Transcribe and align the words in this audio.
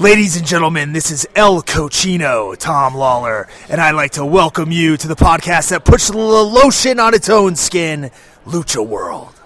Ladies 0.00 0.36
and 0.36 0.44
gentlemen, 0.44 0.92
this 0.92 1.12
is 1.12 1.24
El 1.36 1.62
Cochino, 1.62 2.56
Tom 2.58 2.96
Lawler, 2.96 3.46
and 3.68 3.80
I'd 3.80 3.92
like 3.92 4.10
to 4.12 4.26
welcome 4.26 4.72
you 4.72 4.96
to 4.96 5.06
the 5.06 5.14
podcast 5.14 5.70
that 5.70 5.84
puts 5.84 6.08
the 6.08 6.18
lotion 6.18 6.98
on 6.98 7.14
its 7.14 7.28
own 7.28 7.54
skin, 7.54 8.10
Lucha 8.44 8.84
World. 8.84 9.40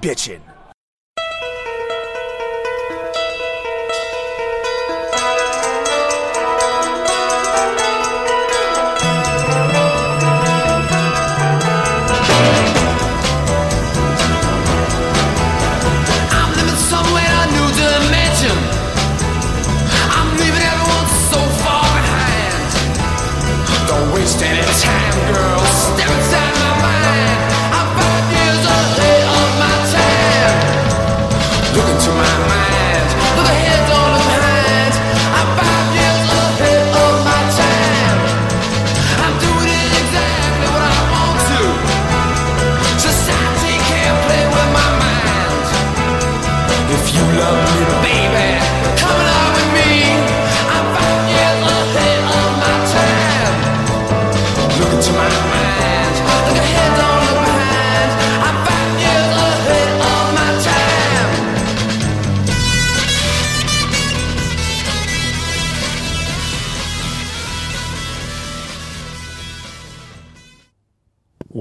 Bitchin'. 0.00 0.45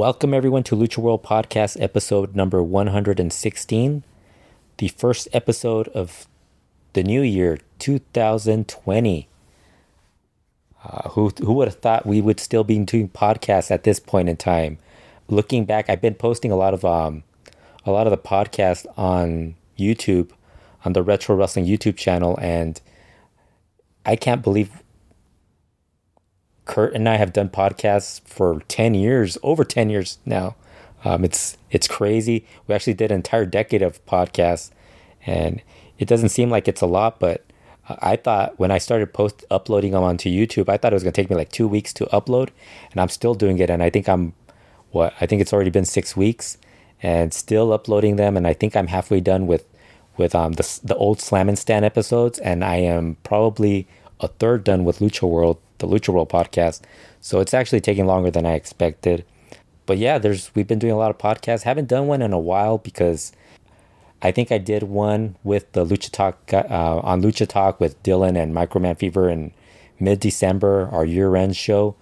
Welcome 0.05 0.35
everyone 0.35 0.61
to 0.65 0.75
Lucha 0.75 0.99
World 0.99 1.23
Podcast 1.23 1.81
episode 1.81 2.35
number 2.35 2.61
116, 2.61 4.03
the 4.77 4.87
first 4.89 5.27
episode 5.33 5.87
of 5.87 6.27
the 6.93 7.01
new 7.01 7.23
year 7.23 7.57
2020. 7.79 9.27
Uh, 10.83 11.09
who 11.09 11.29
who 11.39 11.53
would 11.53 11.67
have 11.67 11.79
thought 11.79 12.05
we 12.05 12.21
would 12.21 12.39
still 12.39 12.63
be 12.63 12.77
doing 12.77 13.09
podcasts 13.09 13.71
at 13.71 13.83
this 13.83 13.99
point 13.99 14.29
in 14.29 14.37
time? 14.37 14.77
Looking 15.27 15.65
back, 15.65 15.89
I've 15.89 16.01
been 16.01 16.13
posting 16.13 16.51
a 16.51 16.55
lot 16.55 16.75
of 16.75 16.85
um 16.85 17.23
a 17.83 17.89
lot 17.89 18.05
of 18.05 18.11
the 18.11 18.17
podcasts 18.19 18.85
on 18.95 19.55
YouTube, 19.75 20.29
on 20.85 20.93
the 20.93 21.01
Retro 21.01 21.35
Wrestling 21.35 21.65
YouTube 21.65 21.97
channel, 21.97 22.37
and 22.39 22.79
I 24.05 24.15
can't 24.17 24.43
believe 24.43 24.83
Kurt 26.65 26.93
and 26.93 27.07
I 27.07 27.15
have 27.17 27.33
done 27.33 27.49
podcasts 27.49 28.21
for 28.27 28.61
10 28.67 28.95
years, 28.95 29.37
over 29.43 29.63
10 29.63 29.89
years 29.89 30.17
now. 30.25 30.55
Um, 31.03 31.23
it's 31.23 31.57
it's 31.69 31.87
crazy. 31.87 32.45
We 32.67 32.73
actually 32.73 32.95
did 32.95 33.11
an 33.11 33.17
entire 33.17 33.45
decade 33.45 33.83
of 33.83 34.03
podcasts, 34.07 34.71
and 35.25 35.61
it 35.99 36.07
doesn't 36.07 36.29
seem 36.29 36.49
like 36.49 36.67
it's 36.67 36.81
a 36.81 36.87
lot, 36.87 37.19
but 37.19 37.45
I 37.87 38.15
thought 38.15 38.57
when 38.57 38.71
I 38.71 38.79
started 38.79 39.13
post 39.13 39.45
uploading 39.51 39.91
them 39.91 40.03
onto 40.03 40.29
YouTube, 40.29 40.67
I 40.67 40.77
thought 40.77 40.93
it 40.93 40.95
was 40.95 41.03
gonna 41.03 41.11
take 41.11 41.29
me 41.29 41.35
like 41.35 41.51
two 41.51 41.67
weeks 41.67 41.93
to 41.93 42.05
upload, 42.07 42.49
and 42.91 42.99
I'm 42.99 43.09
still 43.09 43.35
doing 43.35 43.59
it. 43.59 43.69
And 43.69 43.83
I 43.83 43.91
think 43.91 44.09
I'm 44.09 44.33
what 44.91 45.13
I 45.21 45.27
think 45.27 45.41
it's 45.41 45.53
already 45.53 45.69
been 45.69 45.85
six 45.85 46.17
weeks, 46.17 46.57
and 47.03 47.31
still 47.33 47.71
uploading 47.71 48.15
them. 48.15 48.35
And 48.35 48.47
I 48.47 48.53
think 48.53 48.75
I'm 48.75 48.87
halfway 48.87 49.19
done 49.19 49.45
with 49.45 49.65
with 50.17 50.33
um 50.33 50.53
the 50.53 50.79
the 50.83 50.95
old 50.95 51.21
Slam 51.21 51.47
and 51.49 51.59
Stand 51.59 51.85
episodes, 51.85 52.39
and 52.39 52.63
I 52.63 52.77
am 52.77 53.17
probably 53.23 53.87
a 54.19 54.27
third 54.27 54.63
done 54.63 54.85
with 54.85 54.99
Lucha 54.99 55.29
World, 55.29 55.59
the 55.85 55.95
Lucha 55.95 56.13
World 56.13 56.29
podcast. 56.29 56.81
So 57.21 57.39
it's 57.39 57.53
actually 57.53 57.81
taking 57.81 58.05
longer 58.05 58.31
than 58.31 58.45
I 58.45 58.53
expected. 58.53 59.25
But 59.85 59.97
yeah, 59.97 60.17
there's 60.17 60.53
we've 60.55 60.67
been 60.67 60.79
doing 60.79 60.93
a 60.93 60.97
lot 60.97 61.11
of 61.11 61.17
podcasts. 61.17 61.63
Haven't 61.63 61.87
done 61.87 62.07
one 62.07 62.21
in 62.21 62.33
a 62.33 62.39
while 62.39 62.77
because 62.77 63.31
I 64.21 64.31
think 64.31 64.51
I 64.51 64.57
did 64.57 64.83
one 64.83 65.35
with 65.43 65.71
the 65.73 65.85
Lucha 65.85 66.11
Talk 66.11 66.51
uh, 66.53 66.99
on 67.03 67.21
Lucha 67.21 67.47
Talk 67.47 67.79
with 67.79 68.01
Dylan 68.03 68.41
and 68.41 68.55
Microman 68.55 68.97
Fever 68.97 69.29
in 69.29 69.51
mid 69.99 70.19
December, 70.19 70.89
our 70.91 71.05
year 71.05 71.35
end 71.35 71.55
show. 71.55 71.95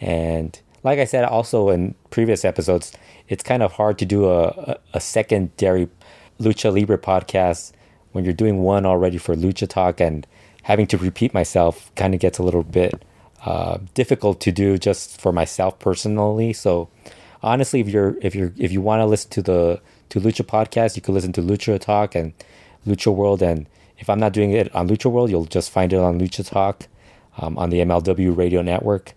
And 0.00 0.60
like 0.82 0.98
I 0.98 1.04
said, 1.04 1.24
also 1.24 1.70
in 1.70 1.94
previous 2.10 2.44
episodes, 2.44 2.92
it's 3.28 3.42
kind 3.42 3.62
of 3.62 3.72
hard 3.72 3.98
to 3.98 4.04
do 4.04 4.26
a, 4.26 4.46
a, 4.48 4.76
a 4.94 5.00
secondary 5.00 5.88
Lucha 6.40 6.72
Libre 6.72 6.98
podcast 6.98 7.72
when 8.12 8.24
you're 8.24 8.34
doing 8.34 8.62
one 8.62 8.86
already 8.86 9.18
for 9.18 9.34
Lucha 9.34 9.68
Talk 9.68 10.00
and 10.00 10.26
having 10.62 10.86
to 10.86 10.98
repeat 10.98 11.34
myself 11.34 11.94
kind 11.94 12.14
of 12.14 12.20
gets 12.20 12.38
a 12.38 12.42
little 12.42 12.62
bit 12.62 13.04
uh, 13.44 13.78
difficult 13.94 14.40
to 14.40 14.52
do 14.52 14.78
just 14.78 15.20
for 15.20 15.32
myself 15.32 15.78
personally. 15.78 16.52
So 16.52 16.88
honestly, 17.42 17.80
if 17.80 17.88
you're 17.88 18.16
if 18.20 18.34
you're 18.34 18.52
if 18.56 18.72
you 18.72 18.80
want 18.80 19.00
to 19.00 19.06
listen 19.06 19.30
to 19.30 19.42
the 19.42 19.80
to 20.10 20.20
Lucha 20.20 20.44
podcast, 20.44 20.96
you 20.96 21.02
could 21.02 21.14
listen 21.14 21.32
to 21.34 21.42
Lucha 21.42 21.78
Talk 21.78 22.14
and 22.14 22.32
Lucha 22.86 23.14
World. 23.14 23.42
And 23.42 23.66
if 23.98 24.08
I'm 24.08 24.18
not 24.18 24.32
doing 24.32 24.52
it 24.52 24.74
on 24.74 24.88
Lucha 24.88 25.10
World, 25.10 25.30
you'll 25.30 25.44
just 25.44 25.70
find 25.70 25.92
it 25.92 25.98
on 25.98 26.18
Lucha 26.20 26.48
Talk 26.48 26.86
um, 27.38 27.58
on 27.58 27.70
the 27.70 27.78
MLW 27.78 28.36
Radio 28.36 28.62
Network. 28.62 29.12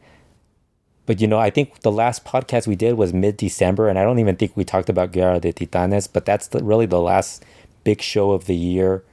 But 1.06 1.20
you 1.20 1.28
know, 1.28 1.40
I 1.40 1.50
think 1.50 1.82
the 1.82 1.92
last 1.92 2.24
podcast 2.24 2.68
we 2.68 2.76
did 2.76 2.94
was 2.94 3.14
mid 3.14 3.38
December, 3.38 3.90
and 3.90 3.98
I 3.98 4.04
don't 4.04 4.20
even 4.20 4.36
think 4.36 4.56
we 4.56 4.64
talked 4.64 4.90
about 4.90 5.12
Guerra 5.12 5.40
de 5.40 5.52
Titanes. 5.52 6.08
But 6.12 6.26
that's 6.26 6.48
the, 6.48 6.64
really 6.64 6.86
the 6.86 7.02
last 7.02 7.44
big 7.84 8.02
show 8.02 8.32
of 8.32 8.46
the 8.46 8.56
year 8.56 9.04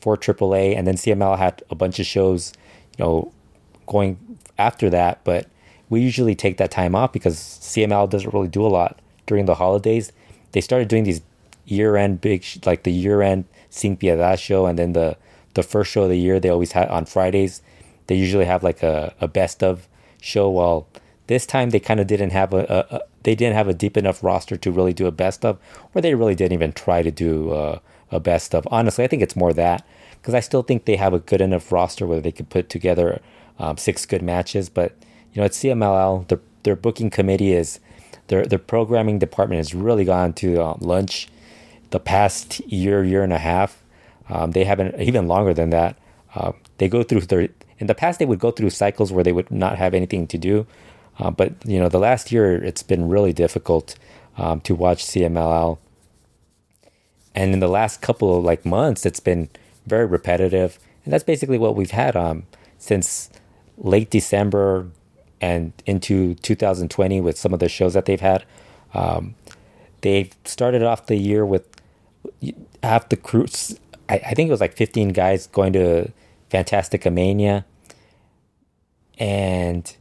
for 0.00 0.16
AAA, 0.16 0.76
and 0.76 0.86
then 0.86 0.96
CML 0.96 1.38
had 1.38 1.62
a 1.70 1.74
bunch 1.74 1.98
of 1.98 2.06
shows, 2.06 2.52
you 2.96 3.04
know, 3.04 3.32
going 3.86 4.18
after 4.58 4.90
that. 4.90 5.20
But 5.24 5.46
we 5.88 6.00
usually 6.00 6.34
take 6.34 6.56
that 6.58 6.70
time 6.70 6.94
off 6.94 7.12
because 7.12 7.36
CML 7.36 8.10
doesn't 8.10 8.32
really 8.32 8.48
do 8.48 8.64
a 8.64 8.68
lot 8.68 9.00
during 9.26 9.46
the 9.46 9.56
holidays. 9.56 10.12
They 10.52 10.60
started 10.60 10.88
doing 10.88 11.04
these 11.04 11.22
year-end 11.66 12.20
big, 12.20 12.42
sh- 12.42 12.58
like 12.64 12.82
the 12.82 12.92
year-end 12.92 13.44
Sin 13.70 13.96
Piedad 13.96 14.38
show, 14.38 14.66
and 14.66 14.78
then 14.78 14.92
the 14.92 15.16
the 15.54 15.62
first 15.62 15.90
show 15.90 16.04
of 16.04 16.08
the 16.08 16.18
year 16.18 16.38
they 16.38 16.48
always 16.48 16.72
had 16.72 16.88
on 16.88 17.04
Fridays. 17.04 17.62
They 18.06 18.14
usually 18.14 18.44
have 18.44 18.62
like 18.62 18.82
a, 18.82 19.14
a 19.20 19.28
best 19.28 19.62
of 19.62 19.88
show. 20.20 20.48
Well, 20.48 20.86
this 21.26 21.44
time 21.44 21.70
they 21.70 21.80
kind 21.80 22.00
of 22.00 22.06
didn't 22.06 22.30
have 22.30 22.52
a, 22.54 22.60
a, 22.90 22.96
a 22.96 23.00
they 23.22 23.34
didn't 23.34 23.56
have 23.56 23.68
a 23.68 23.74
deep 23.74 23.96
enough 23.96 24.22
roster 24.24 24.56
to 24.56 24.72
really 24.72 24.94
do 24.94 25.06
a 25.06 25.10
best 25.10 25.44
of, 25.44 25.58
or 25.94 26.00
they 26.00 26.14
really 26.14 26.34
didn't 26.34 26.54
even 26.54 26.72
try 26.72 27.02
to 27.02 27.10
do 27.10 27.50
uh, 27.50 27.78
a 28.10 28.20
best 28.20 28.54
of. 28.54 28.66
Honestly, 28.70 29.04
I 29.04 29.08
think 29.08 29.22
it's 29.22 29.36
more 29.36 29.52
that 29.52 29.86
because 30.20 30.34
I 30.34 30.40
still 30.40 30.62
think 30.62 30.84
they 30.84 30.96
have 30.96 31.12
a 31.12 31.18
good 31.18 31.40
enough 31.40 31.70
roster 31.70 32.06
where 32.06 32.20
they 32.20 32.32
could 32.32 32.48
put 32.48 32.68
together 32.68 33.20
um, 33.58 33.76
six 33.76 34.06
good 34.06 34.22
matches. 34.22 34.68
But 34.68 34.92
you 35.32 35.40
know, 35.40 35.46
at 35.46 35.52
CMLL. 35.52 36.28
Their 36.28 36.40
their 36.64 36.76
booking 36.76 37.10
committee 37.10 37.52
is 37.52 37.80
their 38.28 38.44
their 38.44 38.58
programming 38.58 39.18
department 39.18 39.58
has 39.58 39.74
really 39.74 40.04
gone 40.04 40.32
to 40.34 40.60
uh, 40.60 40.76
lunch 40.80 41.28
the 41.90 42.00
past 42.00 42.60
year 42.60 43.04
year 43.04 43.22
and 43.22 43.32
a 43.32 43.38
half. 43.38 43.82
Um, 44.28 44.52
they 44.52 44.64
haven't 44.64 45.00
even 45.00 45.28
longer 45.28 45.54
than 45.54 45.70
that. 45.70 45.98
Uh, 46.34 46.52
they 46.78 46.88
go 46.88 47.02
through 47.02 47.22
their 47.22 47.48
in 47.78 47.86
the 47.86 47.94
past 47.94 48.18
they 48.18 48.26
would 48.26 48.40
go 48.40 48.50
through 48.50 48.70
cycles 48.70 49.12
where 49.12 49.24
they 49.24 49.32
would 49.32 49.50
not 49.50 49.78
have 49.78 49.94
anything 49.94 50.26
to 50.26 50.38
do, 50.38 50.66
uh, 51.18 51.30
but 51.30 51.54
you 51.64 51.78
know 51.78 51.88
the 51.88 51.98
last 51.98 52.32
year 52.32 52.62
it's 52.62 52.82
been 52.82 53.08
really 53.08 53.32
difficult 53.32 53.96
um, 54.36 54.60
to 54.62 54.74
watch 54.74 55.04
CMLL. 55.04 55.78
And 57.34 57.52
in 57.52 57.60
the 57.60 57.68
last 57.68 58.02
couple 58.02 58.36
of 58.36 58.44
like 58.44 58.64
months, 58.64 59.06
it's 59.06 59.20
been 59.20 59.48
very 59.86 60.06
repetitive, 60.06 60.78
and 61.04 61.12
that's 61.12 61.24
basically 61.24 61.58
what 61.58 61.76
we've 61.76 61.92
had 61.92 62.16
um, 62.16 62.44
since 62.78 63.30
late 63.78 64.10
December 64.10 64.88
and 65.40 65.72
into 65.86 66.34
2020 66.36 67.20
with 67.20 67.38
some 67.38 67.54
of 67.54 67.60
the 67.60 67.68
shows 67.68 67.94
that 67.94 68.04
they've 68.06 68.20
had. 68.20 68.44
Um, 68.94 69.34
they 70.00 70.30
started 70.44 70.82
off 70.82 71.06
the 71.06 71.16
year 71.16 71.44
with 71.44 71.68
half 72.82 73.08
the 73.08 73.16
crew. 73.16 73.46
I, 74.08 74.14
I 74.16 74.34
think 74.34 74.48
it 74.48 74.50
was 74.50 74.60
like 74.60 74.74
15 74.74 75.10
guys 75.10 75.46
going 75.46 75.72
to 75.74 76.10
Fantastica 76.50 77.12
Mania, 77.12 77.64
and 79.18 79.94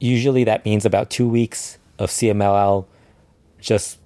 usually 0.00 0.44
that 0.44 0.64
means 0.64 0.84
about 0.84 1.10
two 1.10 1.28
weeks 1.28 1.78
of 1.98 2.10
CMLL 2.10 2.86
just 3.60 3.98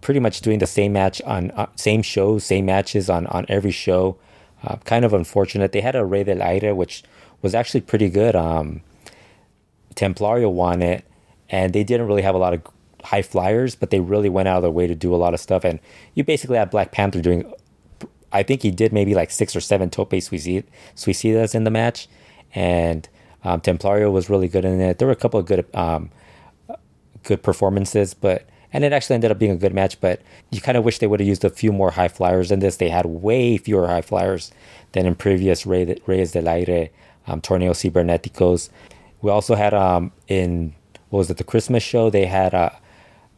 pretty 0.00 0.20
much 0.20 0.40
doing 0.42 0.58
the 0.58 0.66
same 0.66 0.92
match 0.92 1.22
on 1.22 1.50
uh, 1.52 1.66
same 1.76 2.02
shows, 2.02 2.44
same 2.44 2.66
matches 2.66 3.08
on 3.08 3.26
on 3.28 3.46
every 3.48 3.70
show. 3.70 4.16
Uh, 4.64 4.76
kind 4.84 5.04
of 5.04 5.12
unfortunate. 5.12 5.72
They 5.72 5.80
had 5.80 5.96
a 5.96 6.04
Rey 6.04 6.24
del 6.24 6.42
Aire, 6.42 6.74
which 6.74 7.02
was 7.42 7.54
actually 7.54 7.82
pretty 7.82 8.08
good. 8.08 8.34
Um, 8.34 8.80
Templario 9.94 10.50
won 10.50 10.80
it, 10.80 11.04
and 11.50 11.72
they 11.72 11.84
didn't 11.84 12.06
really 12.06 12.22
have 12.22 12.34
a 12.34 12.38
lot 12.38 12.54
of 12.54 12.62
high 13.04 13.22
flyers, 13.22 13.74
but 13.74 13.90
they 13.90 14.00
really 14.00 14.28
went 14.28 14.48
out 14.48 14.56
of 14.56 14.62
their 14.62 14.70
way 14.70 14.86
to 14.86 14.94
do 14.94 15.14
a 15.14 15.16
lot 15.16 15.34
of 15.34 15.40
stuff. 15.40 15.64
And 15.64 15.80
you 16.14 16.24
basically 16.24 16.56
had 16.56 16.70
Black 16.70 16.92
Panther 16.92 17.20
doing 17.20 17.52
I 18.32 18.42
think 18.42 18.62
he 18.62 18.70
did 18.70 18.92
maybe 18.92 19.14
like 19.14 19.30
six 19.30 19.54
or 19.54 19.60
seven 19.60 19.90
tope 19.90 20.10
suicid- 20.10 20.64
suicidas 20.96 21.54
in 21.54 21.64
the 21.64 21.70
match, 21.70 22.08
and 22.54 23.08
um, 23.44 23.60
Templario 23.60 24.10
was 24.10 24.30
really 24.30 24.48
good 24.48 24.64
in 24.64 24.80
it. 24.80 24.98
There 24.98 25.06
were 25.06 25.12
a 25.12 25.16
couple 25.16 25.38
of 25.38 25.46
good 25.46 25.66
um, 25.74 26.10
good 27.22 27.42
performances, 27.42 28.14
but 28.14 28.46
and 28.72 28.84
it 28.84 28.92
actually 28.92 29.14
ended 29.14 29.30
up 29.30 29.38
being 29.38 29.52
a 29.52 29.56
good 29.56 29.74
match. 29.74 30.00
But 30.00 30.22
you 30.50 30.60
kind 30.60 30.78
of 30.78 30.84
wish 30.84 30.98
they 30.98 31.06
would 31.06 31.20
have 31.20 31.28
used 31.28 31.44
a 31.44 31.50
few 31.50 31.72
more 31.72 31.90
high 31.90 32.08
flyers 32.08 32.50
in 32.50 32.60
this. 32.60 32.76
They 32.76 32.88
had 32.88 33.04
way 33.04 33.58
fewer 33.58 33.86
high 33.86 34.02
flyers 34.02 34.50
than 34.92 35.04
in 35.04 35.14
previous 35.14 35.66
Rey, 35.66 35.96
Reyes 36.06 36.32
del 36.32 36.48
Aire 36.48 36.88
um, 37.26 37.40
Torneos 37.40 37.80
Cibernéticos. 37.82 38.68
We 39.20 39.30
also 39.30 39.54
had 39.54 39.74
um 39.74 40.12
in 40.28 40.74
what 41.10 41.18
was 41.18 41.30
it 41.30 41.36
the 41.36 41.44
Christmas 41.44 41.82
show? 41.82 42.10
They 42.10 42.26
had 42.26 42.54
uh, 42.54 42.70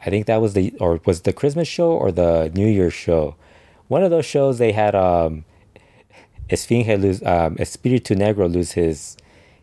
I 0.04 0.10
think 0.10 0.26
that 0.26 0.40
was 0.40 0.54
the 0.54 0.74
or 0.80 1.00
was 1.04 1.22
the 1.22 1.32
Christmas 1.32 1.68
show 1.68 1.92
or 1.92 2.12
the 2.12 2.50
New 2.54 2.66
Year's 2.66 2.94
show. 2.94 3.36
One 3.88 4.02
of 4.02 4.10
those 4.10 4.26
shows 4.26 4.58
they 4.58 4.72
had 4.72 4.94
um 4.94 5.44
Esfinge 6.48 7.00
lose 7.00 7.22
um 7.22 7.56
Espiritu 7.56 8.14
Negro 8.14 8.50
lose 8.52 8.72
his 8.72 9.16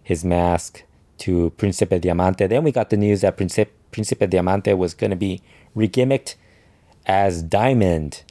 his 0.03 0.23
mask 0.25 0.83
to 1.19 1.51
Principe 1.51 1.99
Diamante. 2.01 2.47
Then 2.47 2.63
we 2.63 2.71
got 2.71 2.89
the 2.89 2.97
news 2.97 3.21
that 3.21 3.37
Principe 3.37 3.71
Principe 3.91 4.29
Diamante 4.29 4.73
was 4.73 4.93
going 4.93 5.11
to 5.11 5.15
be 5.15 5.41
regimmicked 5.75 6.35
as 7.05 7.41
Diamond. 7.43 8.23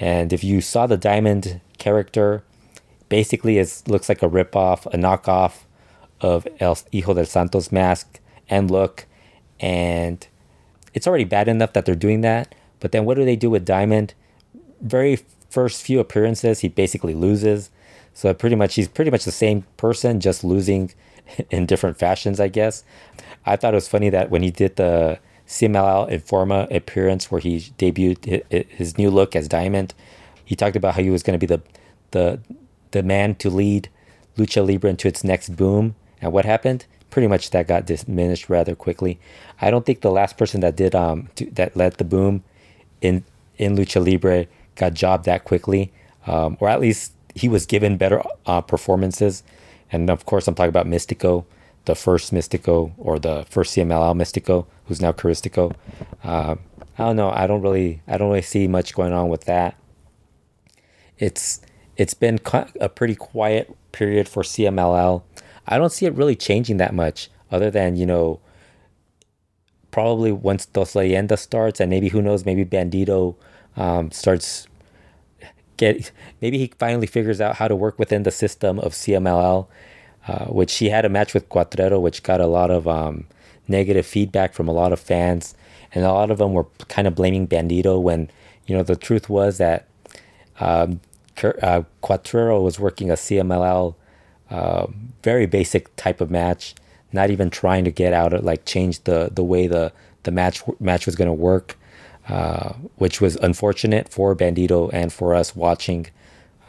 And 0.00 0.32
if 0.32 0.44
you 0.44 0.60
saw 0.60 0.86
the 0.86 0.96
Diamond 0.96 1.60
character, 1.78 2.44
basically 3.08 3.58
it 3.58 3.82
looks 3.86 4.08
like 4.08 4.22
a 4.22 4.28
ripoff, 4.28 4.86
a 4.86 4.96
knockoff 4.96 5.64
of 6.20 6.46
El 6.60 6.76
Hijo 6.92 7.14
del 7.14 7.24
Santos 7.24 7.70
mask 7.72 8.20
and 8.48 8.70
look. 8.70 9.06
And 9.60 10.26
it's 10.94 11.06
already 11.06 11.24
bad 11.24 11.48
enough 11.48 11.72
that 11.72 11.84
they're 11.84 11.94
doing 11.94 12.20
that. 12.22 12.54
But 12.80 12.92
then 12.92 13.04
what 13.04 13.14
do 13.14 13.24
they 13.24 13.36
do 13.36 13.50
with 13.50 13.64
Diamond? 13.64 14.14
Very 14.80 15.20
first 15.50 15.82
few 15.82 16.00
appearances, 16.00 16.60
he 16.60 16.68
basically 16.68 17.14
loses. 17.14 17.70
So 18.14 18.32
pretty 18.34 18.56
much 18.56 18.74
he's 18.74 18.88
pretty 18.88 19.10
much 19.10 19.24
the 19.24 19.32
same 19.32 19.64
person, 19.76 20.20
just 20.20 20.44
losing 20.44 20.92
in 21.50 21.66
different 21.66 21.98
fashions, 21.98 22.40
I 22.40 22.48
guess. 22.48 22.84
I 23.46 23.56
thought 23.56 23.74
it 23.74 23.76
was 23.76 23.88
funny 23.88 24.10
that 24.10 24.30
when 24.30 24.42
he 24.42 24.50
did 24.50 24.76
the 24.76 25.18
CMLL 25.46 26.10
Informa 26.10 26.74
appearance 26.74 27.30
where 27.30 27.40
he 27.40 27.58
debuted 27.78 28.68
his 28.70 28.98
new 28.98 29.10
look 29.10 29.34
as 29.34 29.48
Diamond, 29.48 29.94
he 30.44 30.54
talked 30.54 30.76
about 30.76 30.94
how 30.94 31.02
he 31.02 31.10
was 31.10 31.22
going 31.22 31.38
to 31.38 31.46
be 31.46 31.46
the 31.46 31.62
the 32.10 32.40
the 32.90 33.02
man 33.02 33.34
to 33.36 33.50
lead 33.50 33.88
Lucha 34.36 34.66
Libre 34.66 34.90
into 34.90 35.08
its 35.08 35.24
next 35.24 35.56
boom. 35.56 35.94
And 36.20 36.32
what 36.32 36.44
happened? 36.44 36.86
Pretty 37.10 37.28
much 37.28 37.50
that 37.50 37.66
got 37.66 37.86
diminished 37.86 38.48
rather 38.48 38.74
quickly. 38.74 39.18
I 39.60 39.70
don't 39.70 39.86
think 39.86 40.00
the 40.00 40.10
last 40.10 40.36
person 40.36 40.60
that 40.60 40.76
did 40.76 40.94
um 40.94 41.28
to, 41.36 41.46
that 41.52 41.76
led 41.76 41.94
the 41.94 42.04
boom 42.04 42.44
in 43.00 43.24
in 43.56 43.76
Lucha 43.76 44.04
Libre 44.04 44.46
got 44.76 44.94
jobbed 44.94 45.24
that 45.24 45.44
quickly, 45.44 45.92
um, 46.26 46.56
or 46.60 46.68
at 46.68 46.80
least 46.80 47.12
he 47.34 47.48
was 47.48 47.66
given 47.66 47.96
better 47.96 48.22
uh, 48.46 48.60
performances. 48.60 49.42
And 49.90 50.10
of 50.10 50.24
course, 50.26 50.46
I'm 50.46 50.54
talking 50.54 50.68
about 50.68 50.86
Mistico, 50.86 51.44
the 51.84 51.94
first 51.94 52.32
Mistico 52.32 52.92
or 52.98 53.18
the 53.18 53.44
first 53.48 53.76
CMLL 53.76 54.14
Mystico, 54.16 54.66
who's 54.86 55.00
now 55.00 55.12
Caristico. 55.12 55.74
Uh, 56.22 56.56
I 56.98 57.04
don't 57.04 57.16
know. 57.16 57.30
I 57.30 57.46
don't 57.46 57.62
really, 57.62 58.02
I 58.06 58.18
don't 58.18 58.28
really 58.28 58.42
see 58.42 58.66
much 58.66 58.94
going 58.94 59.12
on 59.12 59.28
with 59.28 59.44
that. 59.44 59.76
It's 61.18 61.60
it's 61.98 62.14
been 62.14 62.38
a 62.80 62.88
pretty 62.88 63.16
quiet 63.16 63.76
period 63.92 64.28
for 64.28 64.44
CMLL. 64.44 65.22
I 65.66 65.76
don't 65.76 65.92
see 65.92 66.06
it 66.06 66.14
really 66.14 66.36
changing 66.36 66.76
that 66.78 66.94
much, 66.94 67.28
other 67.50 67.70
than 67.70 67.96
you 67.96 68.06
know, 68.06 68.40
probably 69.90 70.30
once 70.30 70.64
Dos 70.64 70.94
Leyendas 70.94 71.40
starts, 71.40 71.80
and 71.80 71.90
maybe 71.90 72.08
who 72.08 72.22
knows, 72.22 72.46
maybe 72.46 72.64
Bandito 72.64 73.34
um, 73.76 74.10
starts 74.12 74.68
get 75.76 76.12
maybe 76.40 76.58
he 76.58 76.72
finally 76.78 77.06
figures 77.08 77.40
out 77.40 77.56
how 77.56 77.66
to 77.66 77.74
work 77.74 77.98
within 77.98 78.22
the 78.22 78.30
system 78.30 78.78
of 78.78 78.92
CMLL, 78.92 79.66
uh, 80.28 80.44
which 80.46 80.76
he 80.76 80.90
had 80.90 81.04
a 81.04 81.08
match 81.08 81.34
with 81.34 81.48
Cuatrero, 81.48 82.00
which 82.00 82.22
got 82.22 82.40
a 82.40 82.46
lot 82.46 82.70
of 82.70 82.86
um, 82.86 83.26
negative 83.66 84.06
feedback 84.06 84.54
from 84.54 84.68
a 84.68 84.72
lot 84.72 84.92
of 84.92 85.00
fans, 85.00 85.56
and 85.92 86.04
a 86.04 86.12
lot 86.12 86.30
of 86.30 86.38
them 86.38 86.52
were 86.52 86.66
kind 86.86 87.08
of 87.08 87.16
blaming 87.16 87.48
Bandito 87.48 88.00
when 88.00 88.30
you 88.68 88.76
know 88.76 88.84
the 88.84 88.94
truth 88.94 89.28
was 89.28 89.58
that 89.58 89.88
um, 90.60 91.00
uh, 91.44 91.82
Cuatrero 92.02 92.62
was 92.62 92.78
working 92.78 93.10
a 93.10 93.14
CMLL, 93.14 93.94
uh, 94.50 94.86
very 95.22 95.46
basic 95.46 95.94
type 95.96 96.20
of 96.20 96.30
match, 96.30 96.74
not 97.12 97.30
even 97.30 97.50
trying 97.50 97.84
to 97.84 97.90
get 97.90 98.12
out 98.12 98.32
of 98.32 98.44
like 98.44 98.64
change 98.64 99.02
the 99.04 99.30
the 99.32 99.44
way 99.44 99.66
the 99.66 99.92
the 100.24 100.30
match 100.30 100.62
match 100.80 101.06
was 101.06 101.16
going 101.16 101.28
to 101.28 101.32
work, 101.32 101.78
uh, 102.28 102.74
which 102.96 103.20
was 103.20 103.36
unfortunate 103.36 104.08
for 104.08 104.34
Bandito 104.34 104.90
and 104.92 105.12
for 105.12 105.34
us 105.34 105.56
watching. 105.56 106.06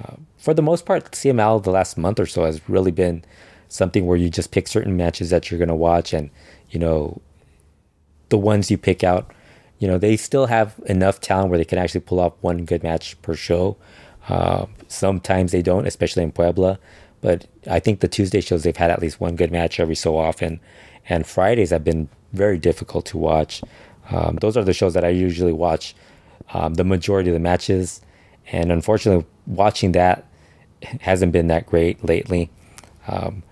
Uh, 0.04 0.16
for 0.38 0.54
the 0.54 0.62
most 0.62 0.86
part, 0.86 1.12
CML 1.12 1.62
the 1.64 1.72
last 1.72 1.98
month 1.98 2.20
or 2.20 2.26
so 2.26 2.46
has 2.46 2.62
really 2.70 2.92
been 2.92 3.24
something 3.68 4.06
where 4.06 4.18
you 4.18 4.30
just 4.30 4.52
pick 4.52 4.68
certain 4.68 4.96
matches 4.96 5.30
that 5.30 5.52
you're 5.52 5.58
going 5.58 5.68
to 5.68 5.76
watch, 5.76 6.14
and 6.14 6.30
you 6.70 6.80
know, 6.80 7.22
the 8.30 8.38
ones 8.38 8.72
you 8.72 8.78
pick 8.78 9.04
out, 9.04 9.32
you 9.80 9.88
know, 9.88 9.98
they 9.98 10.16
still 10.16 10.46
have 10.46 10.80
enough 10.86 11.20
talent 11.20 11.50
where 11.50 11.58
they 11.58 11.66
can 11.66 11.78
actually 11.78 12.02
pull 12.02 12.20
off 12.20 12.34
one 12.42 12.66
good 12.66 12.84
match 12.84 13.20
per 13.22 13.36
show. 13.36 13.78
Uh, 14.30 14.68
sometimes 14.88 15.52
they 15.52 15.62
don't, 15.62 15.88
especially 15.88 16.24
in 16.24 16.32
Puebla. 16.32 16.80
But 17.22 17.48
I 17.70 17.80
think 17.80 18.00
the 18.00 18.08
Tuesday 18.08 18.40
shows 18.40 18.64
they've 18.64 18.78
had 18.78 18.92
at 18.92 19.02
least 19.02 19.20
one 19.20 19.36
good 19.36 19.52
match 19.52 19.80
every 19.80 19.96
so 19.96 20.18
often, 20.18 20.60
and 21.10 21.28
Fridays 21.28 21.72
have 21.72 21.84
been 21.84 22.08
very 22.32 22.58
difficult 22.58 23.06
to 23.08 23.18
watch. 23.18 23.62
Um, 24.12 24.38
those 24.38 24.56
are 24.56 24.64
the 24.64 24.74
shows 24.74 24.94
that 24.94 25.04
I 25.04 25.10
usually 25.10 25.52
watch 25.52 25.96
um, 26.54 26.76
the 26.76 26.84
majority 26.84 27.30
of 27.30 27.34
the 27.34 27.40
matches, 27.40 28.02
and 28.52 28.72
unfortunately, 28.72 29.26
watching 29.48 29.92
that 29.94 30.26
hasn't 31.02 31.34
been 31.34 31.48
that 31.48 31.66
great 31.66 32.04
lately. 32.06 32.50
Um, 33.08 33.44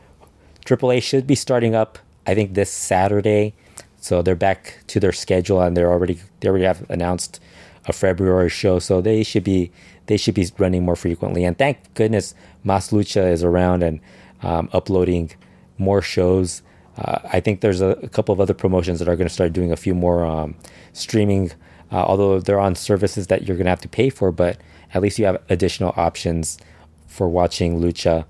AAA 0.65 1.03
should 1.03 1.27
be 1.27 1.35
starting 1.35 1.75
up, 1.75 1.99
I 2.25 2.35
think, 2.35 2.53
this 2.53 2.71
Saturday, 2.71 3.53
so 3.99 4.21
they're 4.21 4.35
back 4.35 4.79
to 4.87 4.99
their 4.99 5.11
schedule, 5.11 5.61
and 5.61 5.75
they're 5.75 5.91
already 5.91 6.19
they 6.39 6.47
already 6.47 6.65
have 6.65 6.89
announced 6.89 7.41
a 7.85 7.93
February 7.93 8.49
show, 8.49 8.79
so 8.79 9.01
they 9.01 9.23
should 9.23 9.43
be 9.43 9.71
they 10.07 10.17
should 10.17 10.33
be 10.33 10.47
running 10.57 10.83
more 10.83 10.95
frequently. 10.95 11.43
And 11.43 11.57
thank 11.57 11.93
goodness 11.93 12.33
Mas 12.63 12.89
Lucha 12.91 13.31
is 13.31 13.43
around 13.43 13.83
and 13.83 13.99
um, 14.41 14.69
uploading 14.73 15.31
more 15.77 16.01
shows. 16.01 16.61
Uh, 16.97 17.19
I 17.31 17.39
think 17.39 17.61
there's 17.61 17.81
a, 17.81 17.89
a, 17.89 18.09
couple 18.09 18.33
of 18.33 18.41
other 18.41 18.53
promotions 18.53 18.99
that 18.99 19.07
are 19.07 19.15
going 19.15 19.27
to 19.27 19.33
start 19.33 19.53
doing 19.53 19.71
a 19.71 19.75
few 19.75 19.93
more 19.93 20.25
um, 20.25 20.55
streaming, 20.93 21.51
uh, 21.91 22.03
although 22.03 22.39
they're 22.39 22.59
on 22.59 22.75
services 22.75 23.27
that 23.27 23.43
you're 23.43 23.55
going 23.55 23.65
to 23.65 23.69
have 23.69 23.81
to 23.81 23.87
pay 23.89 24.09
for, 24.09 24.31
but 24.31 24.57
at 24.93 25.01
least 25.01 25.19
you 25.19 25.25
have 25.25 25.41
additional 25.49 25.93
options 25.95 26.57
for 27.05 27.29
watching 27.29 27.79
Lucha. 27.79 28.25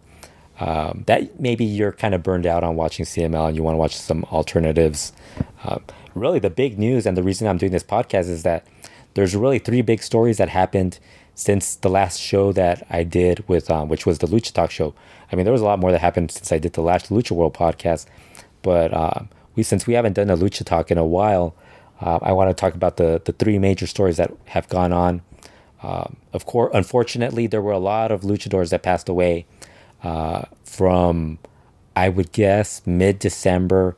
Um, 0.59 1.04
that 1.06 1.40
maybe 1.40 1.63
you're 1.63 1.92
kind 1.92 2.16
of 2.16 2.23
burned 2.23 2.47
out 2.47 2.63
on 2.63 2.75
watching 2.75 3.06
CML 3.06 3.47
and 3.47 3.56
you 3.56 3.61
want 3.61 3.75
to 3.75 3.78
watch 3.78 3.95
some 3.95 4.23
alternatives. 4.25 5.13
Uh, 5.63 5.78
really, 6.16 6.40
the 6.40 6.49
big 6.49 6.80
news 6.80 7.06
and 7.06 7.16
the 7.16 7.21
reason 7.21 7.47
I'm 7.47 7.57
doing 7.57 7.71
this 7.71 7.83
podcast 7.83 8.28
is 8.28 8.42
that 8.44 8.66
there's 9.13 9.35
really 9.35 9.59
three 9.59 9.81
big 9.81 10.01
stories 10.01 10.37
that 10.37 10.49
happened 10.49 10.99
since 11.37 11.75
the 11.75 11.89
last 11.89 12.19
show 12.19 12.51
that 12.51 12.85
I 12.89 13.03
did 13.03 13.47
with, 13.47 13.69
um, 13.69 13.89
which 13.89 14.07
was 14.07 14.17
the 14.17 14.25
Lucha 14.25 14.51
Talk 14.51 14.71
show. 14.71 14.95
I 15.31 15.35
mean, 15.35 15.45
there 15.45 15.53
was 15.53 15.61
a 15.61 15.65
lot 15.65 15.77
more 15.77 15.91
that 15.91 16.01
happened 16.01 16.31
since 16.31 16.51
I 16.51 16.57
did 16.57 16.73
the 16.73 16.81
last 16.81 17.11
Lucha 17.11 17.31
World 17.31 17.53
podcast, 17.53 18.07
but 18.63 18.91
uh, 18.91 19.21
we 19.56 19.61
since 19.61 19.85
we 19.85 19.94
haven't 19.94 20.13
done 20.13 20.31
a 20.31 20.35
Lucha 20.35 20.65
Talk 20.65 20.89
in 20.89 20.97
a 20.97 21.06
while, 21.06 21.56
uh, 22.01 22.17
I 22.23 22.31
want 22.31 22.49
to 22.49 22.59
talk 22.59 22.73
about 22.73 22.97
the 22.97 23.21
the 23.23 23.33
three 23.33 23.59
major 23.59 23.85
stories 23.85 24.17
that 24.17 24.33
have 24.45 24.67
gone 24.67 24.91
on. 24.91 25.21
Um, 25.83 26.17
of 26.33 26.47
course, 26.47 26.71
unfortunately, 26.73 27.45
there 27.45 27.61
were 27.61 27.71
a 27.71 27.77
lot 27.77 28.11
of 28.11 28.21
luchadors 28.21 28.71
that 28.71 28.81
passed 28.81 29.07
away 29.07 29.45
uh, 30.03 30.41
from, 30.63 31.37
I 31.95 32.09
would 32.09 32.31
guess, 32.31 32.81
mid 32.87 33.19
December 33.19 33.95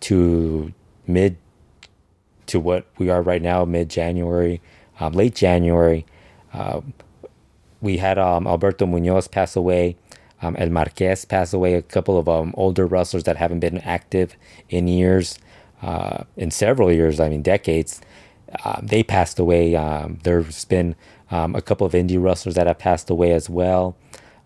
to 0.00 0.74
mid 1.06 1.38
to 2.48 2.60
what 2.60 2.86
we 2.98 3.08
are 3.08 3.22
right 3.22 3.40
now, 3.40 3.64
mid 3.64 3.88
January, 3.88 4.60
um, 5.00 5.14
late 5.14 5.34
January. 5.34 6.04
Uh, 6.56 6.80
we 7.80 7.98
had 7.98 8.18
um, 8.18 8.46
Alberto 8.46 8.86
Munoz 8.86 9.28
pass 9.28 9.54
away, 9.54 9.96
um, 10.42 10.56
El 10.56 10.70
Marquez 10.70 11.24
pass 11.24 11.52
away, 11.52 11.74
a 11.74 11.82
couple 11.82 12.18
of 12.18 12.28
um, 12.28 12.54
older 12.56 12.86
wrestlers 12.86 13.24
that 13.24 13.36
haven't 13.36 13.60
been 13.60 13.78
active 13.78 14.36
in 14.68 14.88
years, 14.88 15.38
uh, 15.82 16.24
in 16.36 16.50
several 16.50 16.90
years, 16.90 17.20
I 17.20 17.28
mean 17.28 17.42
decades. 17.42 18.00
Uh, 18.64 18.80
they 18.82 19.02
passed 19.02 19.38
away. 19.38 19.76
Um, 19.76 20.18
there's 20.22 20.64
been 20.64 20.96
um, 21.30 21.54
a 21.54 21.60
couple 21.60 21.86
of 21.86 21.92
indie 21.92 22.22
wrestlers 22.22 22.54
that 22.54 22.66
have 22.66 22.78
passed 22.78 23.10
away 23.10 23.32
as 23.32 23.50
well. 23.50 23.96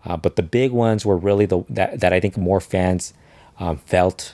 Uh, 0.03 0.17
but 0.17 0.35
the 0.35 0.43
big 0.43 0.71
ones 0.71 1.05
were 1.05 1.17
really 1.17 1.45
the 1.45 1.63
that, 1.69 1.99
that 1.99 2.11
I 2.11 2.19
think 2.19 2.35
more 2.35 2.59
fans 2.59 3.13
um, 3.59 3.77
felt, 3.77 4.33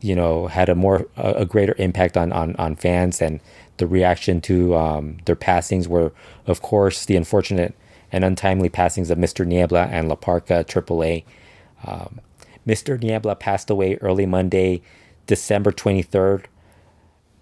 you 0.00 0.16
know, 0.16 0.46
had 0.46 0.68
a 0.68 0.74
more 0.74 1.06
a, 1.16 1.32
a 1.34 1.44
greater 1.44 1.74
impact 1.78 2.16
on, 2.16 2.32
on 2.32 2.56
on 2.56 2.74
fans 2.76 3.20
and 3.20 3.40
the 3.82 3.86
reaction 3.88 4.40
to 4.40 4.76
um, 4.76 5.16
their 5.24 5.34
passings 5.34 5.88
were, 5.88 6.12
of 6.46 6.62
course, 6.62 7.04
the 7.04 7.16
unfortunate 7.16 7.74
and 8.12 8.22
untimely 8.22 8.68
passings 8.68 9.10
of 9.10 9.18
Mr. 9.18 9.44
Niebla 9.44 9.86
and 9.86 10.08
La 10.08 10.14
Parka 10.14 10.62
AAA. 10.62 11.24
Um, 11.84 12.20
Mr. 12.64 13.02
Niebla 13.02 13.34
passed 13.34 13.70
away 13.70 13.96
early 13.96 14.24
Monday, 14.24 14.82
December 15.26 15.72
23rd, 15.72 16.44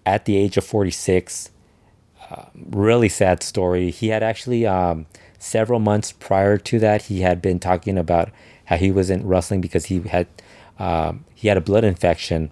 at 0.03 0.25
the 0.25 0.35
age 0.35 0.57
of 0.57 0.65
46. 0.65 1.51
Uh, 2.31 2.45
really 2.55 3.09
sad 3.09 3.43
story. 3.43 3.91
He 3.91 4.07
had 4.07 4.23
actually 4.23 4.65
um, 4.65 5.05
several 5.37 5.79
months 5.79 6.11
prior 6.11 6.57
to 6.57 6.79
that, 6.79 7.03
he 7.03 7.21
had 7.21 7.39
been 7.39 7.59
talking 7.59 7.99
about 7.99 8.31
how 8.65 8.77
he 8.77 8.89
wasn't 8.89 9.25
wrestling 9.25 9.61
because 9.61 9.85
he 9.85 9.99
had 9.99 10.25
um, 10.79 11.23
he 11.35 11.49
had 11.49 11.57
a 11.57 11.61
blood 11.61 11.83
infection. 11.83 12.49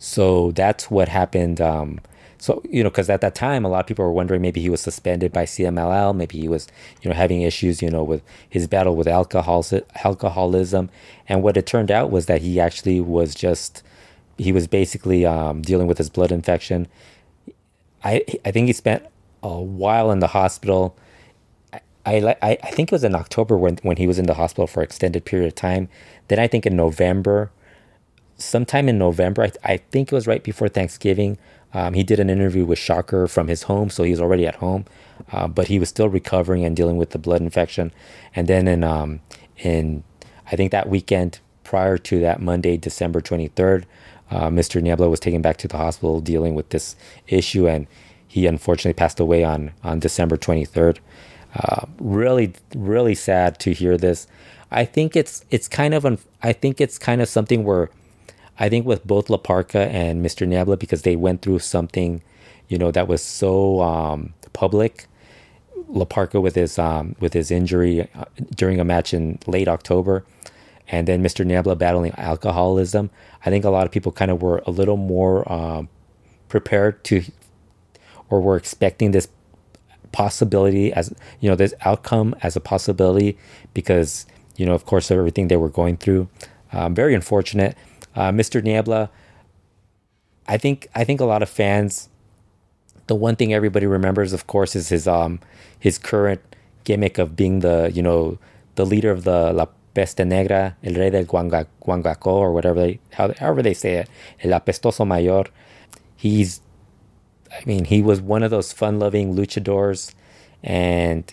So 0.00 0.50
that's 0.50 0.90
what 0.90 1.08
happened. 1.08 1.60
Um, 1.60 2.00
so 2.38 2.62
you 2.68 2.82
know, 2.82 2.90
because 2.90 3.10
at 3.10 3.20
that 3.20 3.34
time, 3.34 3.64
a 3.64 3.68
lot 3.68 3.80
of 3.80 3.86
people 3.86 4.04
were 4.04 4.12
wondering 4.12 4.40
maybe 4.40 4.60
he 4.60 4.70
was 4.70 4.80
suspended 4.80 5.32
by 5.32 5.44
CMLL, 5.44 6.14
maybe 6.14 6.38
he 6.38 6.48
was 6.48 6.68
you 7.02 7.10
know 7.10 7.16
having 7.16 7.42
issues, 7.42 7.82
you 7.82 7.90
know, 7.90 8.04
with 8.04 8.22
his 8.48 8.66
battle 8.66 8.96
with 8.96 9.08
alcohol 9.08 9.64
alcoholism, 10.04 10.88
and 11.28 11.42
what 11.42 11.56
it 11.56 11.66
turned 11.66 11.90
out 11.90 12.10
was 12.10 12.26
that 12.26 12.42
he 12.42 12.60
actually 12.60 13.00
was 13.00 13.34
just 13.34 13.82
he 14.38 14.52
was 14.52 14.66
basically 14.68 15.26
um, 15.26 15.62
dealing 15.62 15.88
with 15.88 15.98
his 15.98 16.10
blood 16.10 16.30
infection. 16.32 16.86
I 18.04 18.24
I 18.44 18.52
think 18.52 18.68
he 18.68 18.72
spent 18.72 19.04
a 19.42 19.60
while 19.60 20.10
in 20.10 20.20
the 20.20 20.28
hospital. 20.28 20.96
I, 22.06 22.36
I, 22.40 22.58
I 22.62 22.70
think 22.70 22.90
it 22.90 22.92
was 22.92 23.04
in 23.04 23.14
October 23.14 23.58
when, 23.58 23.76
when 23.82 23.98
he 23.98 24.06
was 24.06 24.18
in 24.18 24.24
the 24.24 24.34
hospital 24.34 24.66
for 24.66 24.80
an 24.80 24.84
extended 24.84 25.26
period 25.26 25.48
of 25.48 25.54
time. 25.54 25.90
Then 26.28 26.38
I 26.38 26.46
think 26.46 26.64
in 26.64 26.74
November, 26.74 27.50
sometime 28.38 28.88
in 28.88 28.96
November, 28.96 29.42
I, 29.42 29.52
I 29.62 29.76
think 29.76 30.10
it 30.10 30.14
was 30.14 30.26
right 30.26 30.42
before 30.42 30.68
Thanksgiving, 30.68 31.36
um, 31.74 31.94
he 31.94 32.02
did 32.02 32.18
an 32.20 32.30
interview 32.30 32.64
with 32.64 32.78
Shocker 32.78 33.28
from 33.28 33.48
his 33.48 33.64
home, 33.64 33.90
so 33.90 34.02
he 34.02 34.10
was 34.10 34.20
already 34.20 34.46
at 34.46 34.56
home, 34.56 34.86
uh, 35.32 35.48
but 35.48 35.68
he 35.68 35.78
was 35.78 35.88
still 35.88 36.08
recovering 36.08 36.64
and 36.64 36.74
dealing 36.74 36.96
with 36.96 37.10
the 37.10 37.18
blood 37.18 37.40
infection. 37.42 37.92
And 38.34 38.48
then 38.48 38.66
in 38.66 38.84
um, 38.84 39.20
in 39.58 40.02
I 40.50 40.56
think 40.56 40.72
that 40.72 40.88
weekend 40.88 41.40
prior 41.64 41.98
to 41.98 42.20
that 42.20 42.40
Monday, 42.40 42.76
December 42.76 43.20
twenty 43.20 43.48
third, 43.48 43.86
uh, 44.30 44.48
Mr. 44.48 44.82
Niebla 44.82 45.08
was 45.08 45.20
taken 45.20 45.42
back 45.42 45.58
to 45.58 45.68
the 45.68 45.76
hospital 45.76 46.20
dealing 46.20 46.54
with 46.54 46.70
this 46.70 46.96
issue, 47.26 47.68
and 47.68 47.86
he 48.26 48.46
unfortunately 48.46 48.94
passed 48.94 49.20
away 49.20 49.44
on 49.44 49.72
on 49.84 50.00
December 50.00 50.36
twenty 50.36 50.64
third. 50.64 51.00
Uh, 51.54 51.86
really, 51.98 52.52
really 52.74 53.14
sad 53.14 53.58
to 53.58 53.72
hear 53.72 53.96
this. 53.96 54.26
I 54.70 54.84
think 54.84 55.16
it's 55.16 55.44
it's 55.50 55.68
kind 55.68 55.92
of 55.94 56.06
un- 56.06 56.18
I 56.42 56.52
think 56.52 56.80
it's 56.80 56.98
kind 56.98 57.20
of 57.20 57.28
something 57.28 57.64
where 57.64 57.90
I 58.58 58.68
think 58.68 58.86
with 58.86 59.06
both 59.06 59.30
La 59.30 59.36
Parka 59.36 59.88
and 59.88 60.24
Mr. 60.24 60.46
Niebla, 60.46 60.76
because 60.76 61.02
they 61.02 61.16
went 61.16 61.42
through 61.42 61.60
something, 61.60 62.22
you 62.68 62.78
know, 62.78 62.90
that 62.90 63.08
was 63.08 63.22
so 63.22 63.80
um, 63.82 64.34
public. 64.52 65.06
La 65.88 66.04
Parka 66.04 66.40
with 66.40 66.54
his 66.54 66.78
um, 66.78 67.16
with 67.18 67.32
his 67.32 67.50
injury 67.50 68.02
uh, 68.14 68.24
during 68.54 68.78
a 68.78 68.84
match 68.84 69.14
in 69.14 69.38
late 69.46 69.68
October, 69.68 70.24
and 70.88 71.08
then 71.08 71.22
Mr. 71.22 71.46
Niebla 71.46 71.76
battling 71.76 72.12
alcoholism. 72.18 73.08
I 73.46 73.50
think 73.50 73.64
a 73.64 73.70
lot 73.70 73.86
of 73.86 73.92
people 73.92 74.12
kind 74.12 74.30
of 74.30 74.42
were 74.42 74.62
a 74.66 74.70
little 74.70 74.98
more 74.98 75.50
um, 75.50 75.88
prepared 76.48 77.04
to, 77.04 77.22
or 78.28 78.40
were 78.40 78.56
expecting 78.56 79.12
this 79.12 79.28
possibility 80.12 80.92
as 80.92 81.14
you 81.40 81.48
know 81.48 81.56
this 81.56 81.74
outcome 81.82 82.34
as 82.42 82.56
a 82.56 82.60
possibility 82.60 83.38
because 83.74 84.26
you 84.56 84.66
know 84.66 84.74
of 84.74 84.84
course 84.84 85.10
of 85.10 85.18
everything 85.18 85.48
they 85.48 85.56
were 85.56 85.68
going 85.68 85.96
through. 85.96 86.28
Um, 86.72 86.94
very 86.94 87.14
unfortunate. 87.14 87.76
Uh, 88.18 88.32
Mr. 88.32 88.60
Niebla, 88.60 89.10
I 90.48 90.58
think 90.58 90.88
I 90.92 91.04
think 91.04 91.20
a 91.20 91.24
lot 91.24 91.40
of 91.40 91.48
fans. 91.48 92.08
The 93.06 93.14
one 93.14 93.36
thing 93.36 93.54
everybody 93.54 93.86
remembers, 93.86 94.32
of 94.32 94.48
course, 94.48 94.74
is 94.74 94.88
his 94.88 95.06
um 95.06 95.38
his 95.78 95.98
current 95.98 96.40
gimmick 96.82 97.16
of 97.18 97.36
being 97.36 97.60
the 97.60 97.92
you 97.94 98.02
know 98.02 98.38
the 98.74 98.84
leader 98.84 99.12
of 99.12 99.22
the 99.22 99.52
La 99.52 99.66
Peste 99.94 100.24
Negra, 100.26 100.76
El 100.82 100.94
Rey 100.94 101.10
del 101.10 101.26
Guangaco, 101.26 102.32
or 102.32 102.52
whatever 102.52 102.80
they 102.80 102.98
how, 103.12 103.32
however 103.38 103.62
they 103.62 103.74
say 103.74 103.94
it, 103.94 104.10
El 104.42 104.50
Apestoso 104.50 105.06
Mayor. 105.06 105.44
He's, 106.16 106.60
I 107.52 107.62
mean, 107.66 107.84
he 107.84 108.02
was 108.02 108.20
one 108.20 108.42
of 108.42 108.50
those 108.50 108.72
fun-loving 108.72 109.36
luchadors, 109.36 110.12
and 110.64 111.32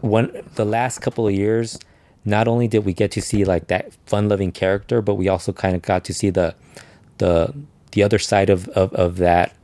one 0.00 0.30
the 0.54 0.64
last 0.64 1.00
couple 1.00 1.26
of 1.26 1.34
years 1.34 1.80
not 2.24 2.48
only 2.48 2.68
did 2.68 2.84
we 2.84 2.92
get 2.92 3.10
to 3.12 3.22
see 3.22 3.44
like 3.44 3.66
that 3.68 3.92
fun 4.06 4.28
loving 4.28 4.52
character, 4.52 5.02
but 5.02 5.14
we 5.14 5.28
also 5.28 5.52
kind 5.52 5.74
of 5.74 5.82
got 5.82 6.04
to 6.04 6.14
see 6.14 6.30
the 6.30 6.54
the 7.18 7.54
the 7.92 8.02
other 8.02 8.18
side 8.18 8.48
of, 8.48 8.68
of, 8.70 8.92
of 8.94 9.16
that 9.18 9.54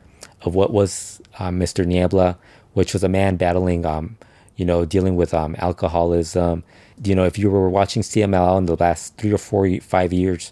of 0.43 0.55
what 0.55 0.73
was 0.73 1.21
um, 1.39 1.59
Mr. 1.59 1.87
Niebla, 1.87 2.37
which 2.75 2.93
was 2.93 3.03
a 3.03 3.09
man 3.09 3.37
battling 3.37 3.87
um, 3.87 4.19
you 4.59 4.65
know, 4.65 4.85
dealing 4.85 5.17
with 5.17 5.33
um, 5.33 5.57
alcoholism. 5.59 6.65
You 7.03 7.15
know, 7.15 7.25
if 7.25 7.39
you 7.39 7.49
were 7.49 7.71
watching 7.71 8.03
CMLL 8.03 8.59
in 8.59 8.67
the 8.67 8.77
last 8.77 9.17
three 9.17 9.33
or 9.33 9.39
four, 9.39 9.71
five 9.81 10.13
years, 10.13 10.51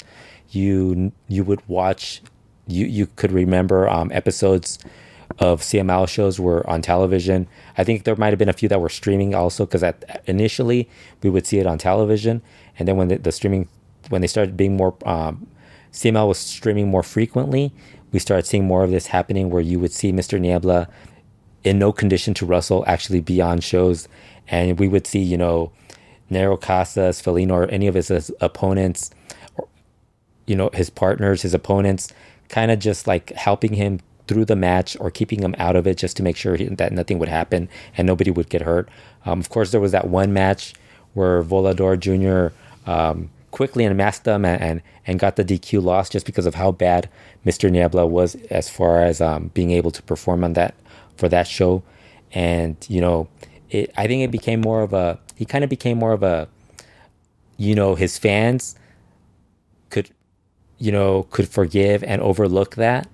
you 0.50 1.12
you 1.28 1.44
would 1.44 1.60
watch, 1.68 2.22
you 2.68 2.86
you 2.86 3.08
could 3.16 3.32
remember 3.32 3.88
um, 3.88 4.10
episodes 4.12 4.78
of 5.38 5.60
CML 5.60 6.08
shows 6.08 6.40
were 6.40 6.68
on 6.68 6.82
television. 6.82 7.46
I 7.76 7.84
think 7.84 8.04
there 8.04 8.16
might 8.16 8.30
have 8.30 8.38
been 8.38 8.48
a 8.48 8.54
few 8.54 8.68
that 8.68 8.80
were 8.80 8.88
streaming 8.88 9.34
also 9.34 9.66
because 9.66 9.84
initially 10.26 10.88
we 11.22 11.30
would 11.30 11.46
see 11.46 11.58
it 11.58 11.66
on 11.66 11.78
television, 11.78 12.42
and 12.78 12.88
then 12.88 12.96
when 12.96 13.08
the, 13.08 13.18
the 13.18 13.32
streaming 13.32 13.68
when 14.08 14.20
they 14.20 14.26
started 14.26 14.56
being 14.56 14.76
more 14.76 14.96
um, 15.04 15.46
CML 15.92 16.28
was 16.28 16.38
streaming 16.38 16.88
more 16.88 17.02
frequently, 17.02 17.72
we 18.12 18.18
started 18.18 18.46
seeing 18.46 18.66
more 18.66 18.84
of 18.84 18.90
this 18.90 19.08
happening 19.08 19.50
where 19.50 19.62
you 19.62 19.80
would 19.80 19.92
see 19.92 20.12
Mr. 20.12 20.40
Niebla 20.40 20.88
in 21.64 21.78
no 21.78 21.92
condition 21.92 22.32
to 22.34 22.46
wrestle 22.46 22.84
actually 22.86 23.20
be 23.20 23.40
on 23.40 23.60
shows, 23.60 24.08
and 24.48 24.78
we 24.78 24.88
would 24.88 25.06
see 25.06 25.20
you 25.20 25.36
know 25.36 25.72
Negro 26.30 26.60
Casas, 26.60 27.20
Felino, 27.20 27.52
or 27.52 27.66
any 27.66 27.86
of 27.86 27.94
his, 27.94 28.08
his 28.08 28.32
opponents, 28.40 29.10
or 29.56 29.68
you 30.46 30.56
know 30.56 30.70
his 30.72 30.88
partners, 30.88 31.42
his 31.42 31.52
opponents, 31.54 32.12
kind 32.48 32.70
of 32.70 32.78
just 32.78 33.06
like 33.06 33.30
helping 33.32 33.74
him 33.74 34.00
through 34.26 34.44
the 34.44 34.56
match 34.56 34.96
or 35.00 35.10
keeping 35.10 35.42
him 35.42 35.54
out 35.58 35.76
of 35.76 35.86
it 35.86 35.96
just 35.96 36.16
to 36.16 36.22
make 36.22 36.36
sure 36.36 36.56
he, 36.56 36.66
that 36.66 36.92
nothing 36.92 37.18
would 37.18 37.28
happen 37.28 37.68
and 37.96 38.06
nobody 38.06 38.30
would 38.30 38.48
get 38.48 38.62
hurt. 38.62 38.88
Um, 39.24 39.40
of 39.40 39.48
course, 39.48 39.70
there 39.70 39.80
was 39.80 39.92
that 39.92 40.08
one 40.08 40.32
match 40.32 40.74
where 41.14 41.42
Volador 41.42 41.98
Jr. 41.98 42.54
Um, 42.90 43.30
quickly 43.50 43.84
unmasked 43.84 44.26
him 44.26 44.44
and, 44.44 44.60
and, 44.60 44.82
and 45.06 45.18
got 45.18 45.36
the 45.36 45.44
DQ 45.44 45.82
loss 45.82 46.10
just 46.10 46.26
because 46.26 46.46
of 46.46 46.54
how 46.54 46.72
bad 46.72 47.08
Mr. 47.44 47.70
Niebla 47.70 48.06
was 48.06 48.34
as 48.50 48.68
far 48.68 49.02
as 49.02 49.20
um, 49.20 49.50
being 49.54 49.70
able 49.70 49.90
to 49.90 50.02
perform 50.02 50.44
on 50.44 50.52
that 50.54 50.74
for 51.16 51.28
that 51.28 51.46
show. 51.46 51.82
And, 52.32 52.76
you 52.88 53.00
know, 53.00 53.28
it, 53.70 53.90
I 53.96 54.06
think 54.06 54.22
it 54.22 54.30
became 54.30 54.60
more 54.60 54.82
of 54.82 54.92
a, 54.92 55.18
he 55.34 55.44
kind 55.44 55.64
of 55.64 55.70
became 55.70 55.98
more 55.98 56.12
of 56.12 56.22
a, 56.22 56.48
you 57.56 57.74
know, 57.74 57.94
his 57.94 58.18
fans 58.18 58.76
could, 59.88 60.10
you 60.78 60.92
know, 60.92 61.22
could 61.30 61.48
forgive 61.48 62.04
and 62.04 62.20
overlook 62.20 62.74
that 62.74 63.08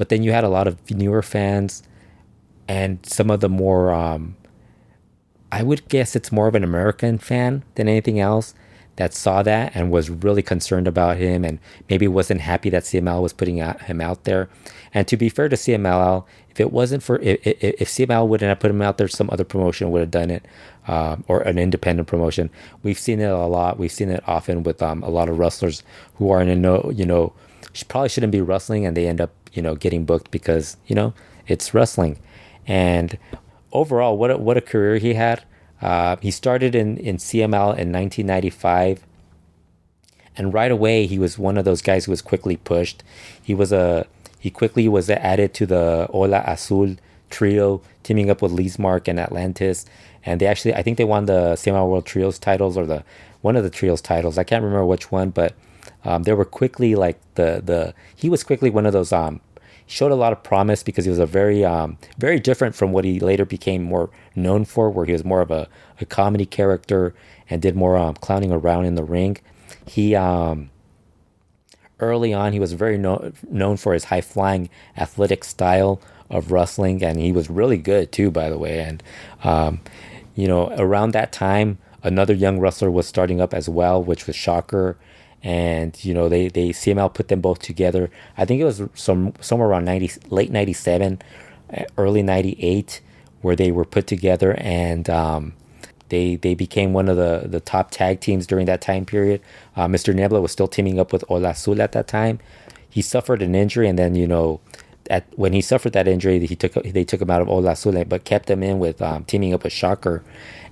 but 0.00 0.08
then 0.08 0.22
you 0.22 0.32
had 0.32 0.44
a 0.44 0.48
lot 0.48 0.66
of 0.66 0.90
newer 0.90 1.20
fans 1.20 1.82
and 2.66 3.04
some 3.04 3.28
of 3.30 3.40
the 3.40 3.50
more, 3.50 3.92
um, 3.92 4.34
I 5.52 5.62
would 5.62 5.86
guess 5.90 6.16
it's 6.16 6.32
more 6.32 6.48
of 6.48 6.54
an 6.54 6.64
American 6.64 7.18
fan 7.18 7.64
than 7.74 7.86
anything 7.86 8.18
else 8.18 8.54
that 8.96 9.12
saw 9.12 9.42
that 9.42 9.72
and 9.74 9.90
was 9.90 10.08
really 10.08 10.40
concerned 10.40 10.88
about 10.88 11.18
him 11.18 11.44
and 11.44 11.58
maybe 11.90 12.08
wasn't 12.08 12.40
happy 12.40 12.70
that 12.70 12.84
CML 12.84 13.20
was 13.20 13.34
putting 13.34 13.60
out, 13.60 13.82
him 13.82 14.00
out 14.00 14.24
there. 14.24 14.48
And 14.94 15.06
to 15.06 15.18
be 15.18 15.28
fair 15.28 15.50
to 15.50 15.56
CML, 15.56 16.24
if 16.48 16.58
it 16.58 16.72
wasn't 16.72 17.02
for 17.02 17.18
if, 17.18 17.38
if 17.44 17.90
CML 17.90 18.26
wouldn't 18.26 18.48
have 18.48 18.58
put 18.58 18.70
him 18.70 18.80
out 18.80 18.96
there, 18.96 19.06
some 19.06 19.28
other 19.30 19.44
promotion 19.44 19.90
would 19.90 20.00
have 20.00 20.10
done 20.10 20.30
it, 20.30 20.46
um, 20.88 21.24
or 21.28 21.42
an 21.42 21.58
independent 21.58 22.08
promotion. 22.08 22.48
We've 22.82 22.98
seen 22.98 23.20
it 23.20 23.30
a 23.30 23.36
lot. 23.36 23.78
We've 23.78 23.92
seen 23.92 24.08
it 24.08 24.24
often 24.26 24.62
with 24.62 24.80
um, 24.80 25.02
a 25.02 25.10
lot 25.10 25.28
of 25.28 25.38
wrestlers 25.38 25.82
who 26.14 26.30
are 26.30 26.40
in 26.40 26.48
a 26.48 26.56
no, 26.56 26.90
you 26.94 27.04
know, 27.04 27.34
probably 27.88 28.08
shouldn't 28.08 28.32
be 28.32 28.40
wrestling 28.40 28.86
and 28.86 28.96
they 28.96 29.06
end 29.06 29.20
up 29.20 29.30
you 29.52 29.62
know 29.62 29.74
getting 29.74 30.04
booked 30.04 30.30
because 30.30 30.76
you 30.86 30.94
know 30.94 31.14
it's 31.46 31.74
wrestling. 31.74 32.18
And 32.66 33.18
overall 33.72 34.16
what 34.16 34.30
a, 34.30 34.38
what 34.38 34.56
a 34.56 34.60
career 34.60 34.98
he 34.98 35.14
had. 35.14 35.44
Uh, 35.80 36.16
he 36.20 36.30
started 36.30 36.74
in, 36.74 36.98
in 36.98 37.16
cml 37.16 37.72
in 37.72 37.90
1995 37.90 39.02
and 40.36 40.52
right 40.54 40.70
away 40.70 41.06
he 41.06 41.18
was 41.18 41.38
one 41.38 41.56
of 41.56 41.64
those 41.64 41.82
guys 41.82 42.04
who 42.04 42.12
was 42.12 42.22
quickly 42.22 42.56
pushed. 42.56 43.02
He 43.42 43.54
was 43.54 43.72
a 43.72 44.06
he 44.38 44.50
quickly 44.50 44.88
was 44.88 45.10
added 45.10 45.52
to 45.54 45.66
the 45.66 46.06
Ola 46.10 46.42
Azul 46.46 46.96
trio 47.28 47.82
teaming 48.02 48.30
up 48.30 48.42
with 48.42 48.52
Lizmark 48.52 49.06
and 49.06 49.20
Atlantis. 49.20 49.86
And 50.24 50.40
they 50.40 50.46
actually 50.46 50.74
I 50.74 50.82
think 50.82 50.98
they 50.98 51.04
won 51.04 51.26
the 51.26 51.54
CML 51.54 51.88
World 51.88 52.06
Trios 52.06 52.38
titles 52.38 52.76
or 52.76 52.86
the 52.86 53.04
one 53.42 53.56
of 53.56 53.64
the 53.64 53.70
trios 53.70 54.00
titles. 54.00 54.38
I 54.38 54.44
can't 54.44 54.62
remember 54.62 54.86
which 54.86 55.10
one 55.10 55.30
but 55.30 55.54
um, 56.04 56.22
they 56.22 56.32
were 56.32 56.44
quickly 56.44 56.94
like 56.94 57.18
the 57.34 57.62
the 57.64 57.94
he 58.14 58.28
was 58.28 58.42
quickly 58.42 58.70
one 58.70 58.86
of 58.86 58.92
those 58.92 59.12
um 59.12 59.40
showed 59.90 60.12
a 60.12 60.14
lot 60.14 60.32
of 60.32 60.42
promise 60.44 60.84
because 60.84 61.04
he 61.04 61.10
was 61.10 61.18
a 61.18 61.26
very 61.26 61.64
um 61.64 61.98
very 62.16 62.38
different 62.38 62.74
from 62.76 62.92
what 62.92 63.04
he 63.04 63.18
later 63.18 63.44
became 63.44 63.82
more 63.82 64.08
known 64.36 64.64
for 64.64 64.88
where 64.88 65.04
he 65.04 65.12
was 65.12 65.24
more 65.24 65.40
of 65.40 65.50
a, 65.50 65.68
a 66.00 66.06
comedy 66.06 66.46
character 66.46 67.12
and 67.48 67.60
did 67.60 67.74
more 67.74 67.96
um 67.96 68.14
clowning 68.14 68.52
around 68.52 68.84
in 68.84 68.94
the 68.94 69.02
ring. 69.02 69.36
He 69.86 70.14
um 70.14 70.70
early 71.98 72.32
on 72.32 72.52
he 72.52 72.60
was 72.60 72.72
very 72.72 72.96
no- 72.96 73.32
known 73.50 73.76
for 73.76 73.92
his 73.92 74.04
high 74.04 74.20
flying 74.20 74.70
athletic 74.96 75.44
style 75.44 76.00
of 76.30 76.52
wrestling 76.52 77.02
and 77.02 77.18
he 77.18 77.32
was 77.32 77.50
really 77.50 77.76
good 77.76 78.12
too 78.12 78.30
by 78.30 78.48
the 78.48 78.58
way. 78.58 78.80
And 78.80 79.02
um 79.42 79.80
you 80.36 80.46
know 80.46 80.72
around 80.78 81.10
that 81.10 81.32
time 81.32 81.78
another 82.04 82.32
young 82.32 82.60
wrestler 82.60 82.92
was 82.92 83.08
starting 83.08 83.40
up 83.40 83.52
as 83.52 83.68
well 83.68 84.02
which 84.02 84.28
was 84.28 84.36
shocker 84.36 84.96
and 85.42 86.02
you 86.04 86.14
know 86.14 86.28
they 86.28 86.48
they 86.48 86.70
CML 86.70 87.12
put 87.14 87.28
them 87.28 87.40
both 87.40 87.60
together. 87.60 88.10
I 88.36 88.44
think 88.44 88.60
it 88.60 88.64
was 88.64 88.82
some 88.94 89.34
somewhere 89.40 89.68
around 89.68 89.84
ninety 89.84 90.10
late 90.30 90.50
ninety 90.50 90.72
seven, 90.74 91.20
uh, 91.76 91.84
early 91.96 92.22
ninety 92.22 92.56
eight, 92.60 93.00
where 93.42 93.56
they 93.56 93.70
were 93.70 93.84
put 93.84 94.06
together 94.06 94.54
and 94.58 95.08
um, 95.10 95.54
they 96.10 96.36
they 96.36 96.54
became 96.54 96.92
one 96.92 97.08
of 97.08 97.16
the, 97.16 97.44
the 97.46 97.60
top 97.60 97.90
tag 97.90 98.20
teams 98.20 98.46
during 98.46 98.66
that 98.66 98.80
time 98.80 99.06
period. 99.06 99.40
Uh, 99.76 99.86
Mr. 99.86 100.14
Niebla 100.14 100.40
was 100.40 100.52
still 100.52 100.68
teaming 100.68 100.98
up 101.00 101.12
with 101.12 101.24
Ola 101.28 101.50
Azul 101.50 101.80
at 101.80 101.92
that 101.92 102.06
time. 102.06 102.38
He 102.88 103.02
suffered 103.02 103.40
an 103.42 103.54
injury, 103.54 103.88
and 103.88 103.98
then 103.98 104.14
you 104.14 104.26
know, 104.26 104.60
at 105.08 105.26
when 105.36 105.52
he 105.52 105.60
suffered 105.60 105.92
that 105.94 106.06
injury, 106.06 106.44
he 106.46 106.56
took 106.56 106.74
they 106.74 107.04
took 107.04 107.22
him 107.22 107.30
out 107.30 107.40
of 107.40 107.48
Ola 107.48 107.72
Azul, 107.72 108.04
but 108.04 108.24
kept 108.24 108.50
him 108.50 108.62
in 108.62 108.78
with 108.78 109.00
um, 109.00 109.24
teaming 109.24 109.54
up 109.54 109.64
with 109.64 109.72
Shocker. 109.72 110.22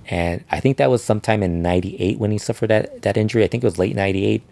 And 0.07 0.43
I 0.51 0.59
think 0.59 0.77
that 0.77 0.89
was 0.89 1.03
sometime 1.03 1.41
in 1.43 1.61
'98 1.61 2.19
when 2.19 2.31
he 2.31 2.37
suffered 2.37 2.67
that 2.67 3.01
that 3.01 3.17
injury. 3.17 3.43
I 3.43 3.47
think 3.47 3.63
it 3.63 3.67
was 3.67 3.79
late 3.79 3.95
'98, 3.95 4.43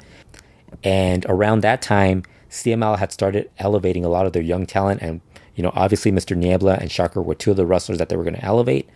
and 0.84 1.26
around 1.28 1.62
that 1.62 1.82
time, 1.82 2.24
CML 2.50 2.98
had 2.98 3.12
started 3.12 3.50
elevating 3.58 4.06
a 4.06 4.10
lot 4.10 4.26
of 4.26 4.34
their 4.34 4.42
young 4.42 4.66
talent, 4.66 5.02
and 5.02 5.22
you 5.56 5.64
know, 5.64 5.72
obviously 5.76 6.12
Mr. 6.12 6.36
Niebla 6.36 6.78
and 6.80 6.92
Shocker 6.92 7.22
were 7.22 7.36
two 7.36 7.52
of 7.52 7.58
the 7.58 7.66
wrestlers 7.66 7.98
that 7.98 8.10
they 8.10 8.16
were 8.16 8.24
going 8.24 8.36
to 8.36 8.46
elevate 8.46 8.88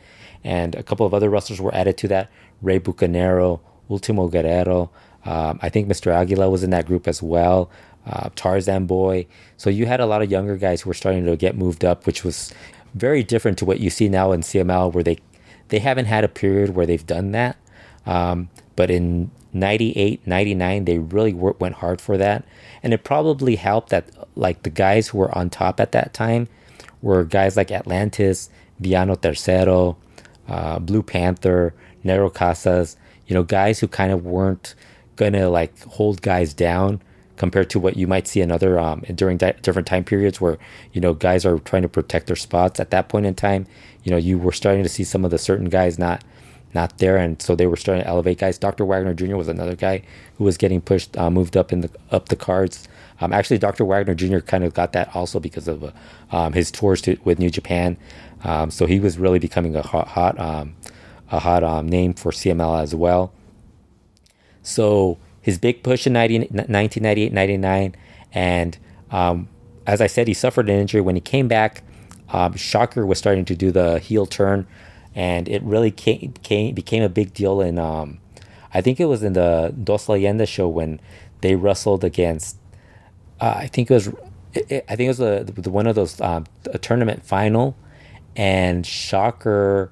and 0.43 0.75
a 0.75 0.83
couple 0.83 1.05
of 1.05 1.13
other 1.13 1.29
wrestlers 1.29 1.61
were 1.61 1.73
added 1.73 1.97
to 1.97 2.07
that. 2.09 2.29
Rey 2.61 2.79
Bucanero, 2.79 3.59
Ultimo 3.89 4.27
Guerrero. 4.27 4.91
Um, 5.25 5.59
I 5.61 5.69
think 5.69 5.87
Mr. 5.87 6.11
Aguila 6.11 6.49
was 6.49 6.63
in 6.63 6.71
that 6.71 6.87
group 6.87 7.07
as 7.07 7.21
well. 7.21 7.69
Uh, 8.05 8.29
Tarzan 8.35 8.87
Boy. 8.87 9.27
So 9.57 9.69
you 9.69 9.85
had 9.85 9.99
a 9.99 10.07
lot 10.07 10.21
of 10.21 10.31
younger 10.31 10.57
guys 10.57 10.81
who 10.81 10.89
were 10.89 10.95
starting 10.95 11.25
to 11.25 11.35
get 11.35 11.55
moved 11.55 11.85
up, 11.85 12.07
which 12.07 12.23
was 12.23 12.53
very 12.95 13.23
different 13.23 13.57
to 13.59 13.65
what 13.65 13.79
you 13.79 13.89
see 13.89 14.09
now 14.09 14.31
in 14.31 14.41
CML, 14.41 14.93
where 14.93 15.03
they 15.03 15.17
they 15.67 15.79
haven't 15.79 16.05
had 16.05 16.23
a 16.23 16.27
period 16.27 16.75
where 16.75 16.85
they've 16.85 17.05
done 17.05 17.31
that. 17.31 17.55
Um, 18.05 18.49
but 18.75 18.89
in 18.89 19.29
98, 19.53 20.25
99, 20.25 20.85
they 20.85 20.97
really 20.99 21.33
went 21.33 21.75
hard 21.75 21.99
for 21.99 22.17
that. 22.17 22.45
And 22.83 22.93
it 22.93 23.03
probably 23.03 23.55
helped 23.55 23.89
that 23.89 24.05
like 24.35 24.63
the 24.63 24.69
guys 24.69 25.09
who 25.09 25.17
were 25.17 25.37
on 25.37 25.49
top 25.49 25.79
at 25.79 25.91
that 25.91 26.13
time 26.13 26.47
were 27.01 27.23
guys 27.23 27.57
like 27.57 27.71
Atlantis, 27.71 28.49
Villano 28.79 29.15
Tercero, 29.15 29.95
uh, 30.47 30.79
Blue 30.79 31.03
Panther, 31.03 31.73
Negro 32.03 32.33
Casas, 32.33 32.97
you 33.27 33.33
know, 33.33 33.43
guys 33.43 33.79
who 33.79 33.87
kind 33.87 34.11
of 34.11 34.25
weren't 34.25 34.75
gonna 35.15 35.49
like 35.49 35.79
hold 35.83 36.21
guys 36.21 36.53
down 36.53 37.01
compared 37.37 37.69
to 37.69 37.79
what 37.79 37.97
you 37.97 38.07
might 38.07 38.27
see 38.27 38.41
in 38.41 38.51
other 38.51 38.79
um, 38.79 39.01
during 39.15 39.37
di- 39.37 39.53
different 39.61 39.87
time 39.87 40.03
periods 40.03 40.39
where 40.39 40.57
you 40.93 41.01
know 41.01 41.13
guys 41.13 41.45
are 41.45 41.59
trying 41.59 41.81
to 41.81 41.89
protect 41.89 42.27
their 42.27 42.35
spots 42.35 42.79
at 42.79 42.91
that 42.91 43.09
point 43.09 43.25
in 43.25 43.33
time 43.33 43.65
you 44.03 44.11
know 44.11 44.17
you 44.17 44.37
were 44.37 44.51
starting 44.51 44.83
to 44.83 44.89
see 44.89 45.03
some 45.03 45.25
of 45.25 45.31
the 45.31 45.37
certain 45.37 45.69
guys 45.69 45.97
not 45.97 46.23
not 46.73 46.97
there 46.99 47.17
and 47.17 47.41
so 47.41 47.55
they 47.55 47.67
were 47.67 47.75
starting 47.75 48.03
to 48.03 48.09
elevate 48.09 48.37
guys 48.37 48.57
dr 48.57 48.83
wagner 48.83 49.13
jr 49.13 49.35
was 49.35 49.47
another 49.47 49.75
guy 49.75 50.01
who 50.37 50.43
was 50.43 50.57
getting 50.57 50.81
pushed 50.81 51.17
uh, 51.17 51.29
moved 51.29 51.57
up 51.57 51.71
in 51.71 51.81
the 51.81 51.89
up 52.11 52.29
the 52.29 52.35
cards 52.35 52.87
um, 53.19 53.33
actually 53.33 53.57
dr 53.57 53.83
wagner 53.83 54.15
jr 54.15 54.39
kind 54.39 54.63
of 54.63 54.73
got 54.73 54.93
that 54.93 55.13
also 55.15 55.39
because 55.39 55.67
of 55.67 55.83
uh, 55.83 55.91
um, 56.31 56.53
his 56.53 56.71
tours 56.71 57.01
to, 57.01 57.17
with 57.23 57.39
new 57.39 57.49
japan 57.49 57.97
um, 58.43 58.71
so 58.71 58.85
he 58.85 58.99
was 58.99 59.17
really 59.17 59.39
becoming 59.39 59.75
a 59.75 59.81
hot, 59.81 60.07
hot 60.07 60.39
um, 60.39 60.75
a 61.31 61.39
hot 61.39 61.63
um, 61.63 61.87
name 61.87 62.13
for 62.13 62.31
CML 62.31 62.81
as 62.81 62.93
well. 62.93 63.31
So 64.63 65.17
his 65.41 65.57
big 65.57 65.83
push 65.83 66.05
in 66.05 66.13
90, 66.13 66.39
1998 66.39 67.31
99, 67.33 67.95
and 68.33 68.77
um, 69.11 69.47
as 69.87 70.01
I 70.01 70.07
said, 70.07 70.27
he 70.27 70.33
suffered 70.33 70.69
an 70.69 70.79
injury 70.79 71.01
when 71.01 71.15
he 71.15 71.21
came 71.21 71.47
back. 71.47 71.83
Shocker 72.55 73.05
was 73.05 73.17
starting 73.17 73.45
to 73.45 73.55
do 73.55 73.71
the 73.71 73.99
heel 73.99 74.25
turn, 74.25 74.65
and 75.15 75.47
it 75.49 75.61
really 75.63 75.91
came, 75.91 76.33
came 76.43 76.73
became 76.73 77.03
a 77.03 77.09
big 77.09 77.33
deal 77.33 77.61
in. 77.61 77.77
Um, 77.79 78.19
I 78.73 78.81
think 78.81 78.99
it 78.99 79.05
was 79.05 79.23
in 79.23 79.33
the 79.33 79.73
Dos 79.83 80.07
Leyendas 80.07 80.47
show 80.47 80.67
when 80.67 80.99
they 81.41 81.55
wrestled 81.55 82.03
against. 82.03 82.57
Uh, 83.39 83.55
I 83.57 83.67
think 83.67 83.91
it 83.91 83.93
was. 83.93 84.07
It, 84.53 84.85
I 84.89 84.95
think 84.95 85.07
it 85.07 85.07
was 85.09 85.17
the, 85.17 85.53
the 85.55 85.69
one 85.69 85.87
of 85.87 85.95
those 85.95 86.19
um, 86.21 86.45
a 86.65 86.77
tournament 86.77 87.25
final 87.25 87.75
and 88.35 88.85
Shocker 88.85 89.91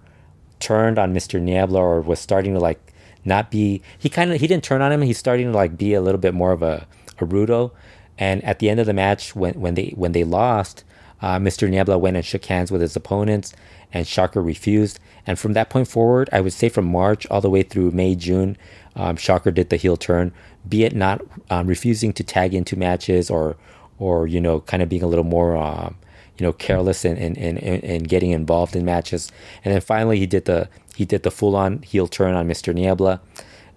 turned 0.60 1.00
on 1.00 1.14
Mr. 1.14 1.42
Niebla 1.42 1.80
or 1.80 2.02
was 2.02 2.20
starting 2.20 2.54
to 2.54 2.60
like 2.60 2.94
not 3.26 3.52
be 3.52 3.82
he 3.98 4.10
kind 4.10 4.32
of 4.32 4.40
he 4.40 4.48
didn't 4.48 4.64
turn 4.64 4.82
on 4.82 4.92
him 4.92 5.02
he's 5.02 5.18
starting 5.18 5.52
to 5.52 5.58
like 5.58 5.78
be 5.78 5.94
a 5.94 6.02
little 6.02 6.20
bit 6.20 6.34
more 6.34 6.52
of 6.52 6.62
a, 6.62 6.88
a 7.20 7.26
rudo 7.26 7.72
and 8.18 8.44
at 8.44 8.60
the 8.60 8.70
end 8.70 8.80
of 8.80 8.86
the 8.86 8.94
match 8.94 9.36
when 9.36 9.54
when 9.60 9.76
they 9.76 9.94
when 9.96 10.12
they 10.14 10.24
lost 10.24 10.84
uh, 11.22 11.38
Mr. 11.38 11.70
Niebla 11.70 11.98
went 11.98 12.16
and 12.16 12.26
shook 12.26 12.46
hands 12.46 12.72
with 12.72 12.82
his 12.82 12.96
opponents 12.96 13.54
and 13.94 14.08
Shocker 14.08 14.42
refused 14.42 15.00
and 15.26 15.40
from 15.40 15.54
that 15.54 15.70
point 15.70 15.88
forward 15.88 16.30
I 16.32 16.42
would 16.42 16.54
say 16.54 16.70
from 16.70 16.86
March 16.86 17.26
all 17.28 17.42
the 17.42 17.50
way 17.50 17.64
through 17.64 17.92
May 17.92 18.16
June 18.16 18.58
um, 18.96 19.16
Shocker 19.16 19.52
did 19.52 19.70
the 19.70 19.78
heel 19.78 19.98
turn 19.98 20.34
be 20.68 20.84
it 20.84 20.96
not 20.96 21.22
um, 21.50 21.68
refusing 21.68 22.14
to 22.14 22.24
tag 22.24 22.54
into 22.54 22.76
matches 22.76 23.30
or 23.30 23.58
or 23.98 24.28
you 24.28 24.42
know 24.42 24.62
kind 24.62 24.82
of 24.82 24.90
being 24.90 25.04
a 25.04 25.08
little 25.08 25.26
more 25.26 25.56
um, 25.56 25.96
you 26.40 26.46
know 26.46 26.54
careless 26.54 27.06
and 27.06 27.18
and, 27.18 27.38
and, 27.38 27.60
and 27.60 28.08
getting 28.08 28.32
involved 28.32 28.76
in 28.76 28.86
matches. 28.86 29.32
And 29.64 29.74
then 29.74 29.82
finally 29.82 30.18
he 30.18 30.26
did 30.26 30.46
the 30.46 30.70
he 30.96 31.06
did 31.06 31.24
the 31.24 31.32
full 31.32 31.56
on 31.56 31.82
heel 31.84 32.08
turn 32.08 32.34
on 32.34 32.48
Mr. 32.48 32.74
Niebla, 32.74 33.22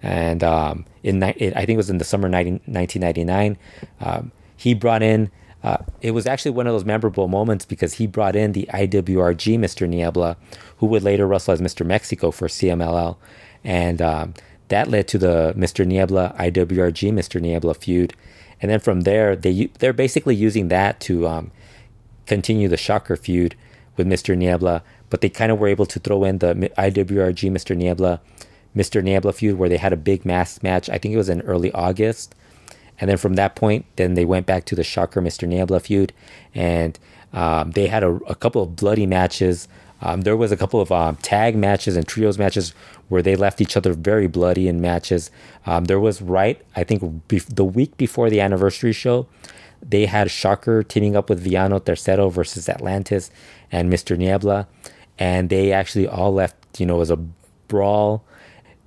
and 0.01 0.43
um, 0.43 0.85
in 1.03 1.21
I 1.21 1.33
think 1.33 1.69
it 1.69 1.77
was 1.77 1.89
in 1.89 1.97
the 1.97 2.05
summer 2.05 2.29
1999, 2.29 3.57
um, 4.01 4.31
he 4.55 4.73
brought 4.73 5.03
in. 5.03 5.29
Uh, 5.63 5.77
it 6.01 6.11
was 6.11 6.27
actually 6.27 6.51
one 6.51 6.67
of 6.67 6.73
those 6.73 6.83
memorable 6.83 7.27
moments 7.27 7.63
because 7.63 7.93
he 7.93 8.05
brought 8.05 8.35
in 8.35 8.51
the 8.51 8.69
IWRG 8.73 9.57
Mr. 9.57 9.87
Niebla, 9.87 10.35
who 10.77 10.85
would 10.87 11.03
later 11.03 11.25
wrestle 11.25 11.53
as 11.53 11.61
Mr. 11.61 11.85
Mexico 11.85 12.31
for 12.31 12.47
CMLL, 12.47 13.15
and 13.63 14.01
um, 14.01 14.33
that 14.67 14.89
led 14.89 15.07
to 15.07 15.17
the 15.17 15.53
Mr. 15.55 15.85
Niebla 15.85 16.35
IWRG 16.37 17.13
Mr. 17.13 17.39
Niebla 17.39 17.75
feud. 17.75 18.13
And 18.61 18.71
then 18.71 18.79
from 18.79 19.01
there, 19.01 19.35
they 19.35 19.67
they're 19.79 19.93
basically 19.93 20.35
using 20.35 20.67
that 20.67 20.99
to 21.01 21.27
um, 21.27 21.51
continue 22.25 22.67
the 22.67 22.77
Shocker 22.77 23.15
feud 23.15 23.55
with 23.95 24.07
Mr. 24.07 24.37
Niebla, 24.37 24.83
but 25.09 25.21
they 25.21 25.29
kind 25.29 25.51
of 25.51 25.59
were 25.59 25.67
able 25.67 25.85
to 25.85 25.99
throw 25.99 26.23
in 26.23 26.39
the 26.39 26.55
IWRG 26.77 27.51
Mr. 27.51 27.75
Niebla, 27.75 28.19
Mr. 28.75 29.03
Niebla 29.03 29.33
feud 29.33 29.57
where 29.57 29.69
they 29.69 29.77
had 29.77 29.93
a 29.93 29.97
big 29.97 30.25
mass 30.25 30.61
match. 30.63 30.89
I 30.89 30.97
think 30.97 31.13
it 31.13 31.17
was 31.17 31.29
in 31.29 31.41
early 31.41 31.71
August. 31.71 32.35
And 32.99 33.09
then 33.09 33.17
from 33.17 33.33
that 33.33 33.55
point, 33.55 33.85
then 33.95 34.13
they 34.13 34.25
went 34.25 34.45
back 34.45 34.65
to 34.65 34.75
the 34.75 34.83
Shocker 34.83 35.21
Mr. 35.21 35.47
Niebla 35.47 35.79
feud, 35.79 36.13
and 36.53 36.97
um, 37.33 37.71
they 37.71 37.87
had 37.87 38.03
a, 38.03 38.15
a, 38.27 38.35
couple 38.35 38.61
of 38.61 38.75
bloody 38.75 39.07
matches. 39.07 39.67
Um, 40.01 40.21
there 40.21 40.37
was 40.37 40.51
a 40.51 40.57
couple 40.57 40.79
of 40.79 40.91
um, 40.91 41.15
tag 41.17 41.55
matches 41.55 41.95
and 41.95 42.07
trios 42.07 42.37
matches 42.37 42.73
where 43.09 43.21
they 43.21 43.35
left 43.35 43.59
each 43.61 43.75
other 43.75 43.93
very 43.93 44.27
bloody 44.27 44.67
in 44.67 44.79
matches. 44.79 45.31
Um, 45.65 45.85
there 45.85 45.99
was 45.99 46.21
right, 46.21 46.61
I 46.75 46.83
think, 46.83 47.27
be- 47.27 47.39
the 47.39 47.65
week 47.65 47.97
before 47.97 48.29
the 48.29 48.39
anniversary 48.39 48.93
show, 48.93 49.27
they 49.81 50.05
had 50.05 50.29
Shocker 50.31 50.83
teaming 50.83 51.15
up 51.15 51.29
with 51.29 51.39
Villano 51.39 51.79
Tercero 51.79 52.31
versus 52.31 52.69
Atlantis 52.69 53.31
and 53.71 53.91
Mr. 53.91 54.17
Niebla. 54.17 54.67
And 55.17 55.49
they 55.49 55.71
actually 55.71 56.07
all 56.07 56.33
left, 56.33 56.79
you 56.79 56.85
know, 56.85 57.01
as 57.01 57.09
a 57.09 57.17
brawl. 57.67 58.23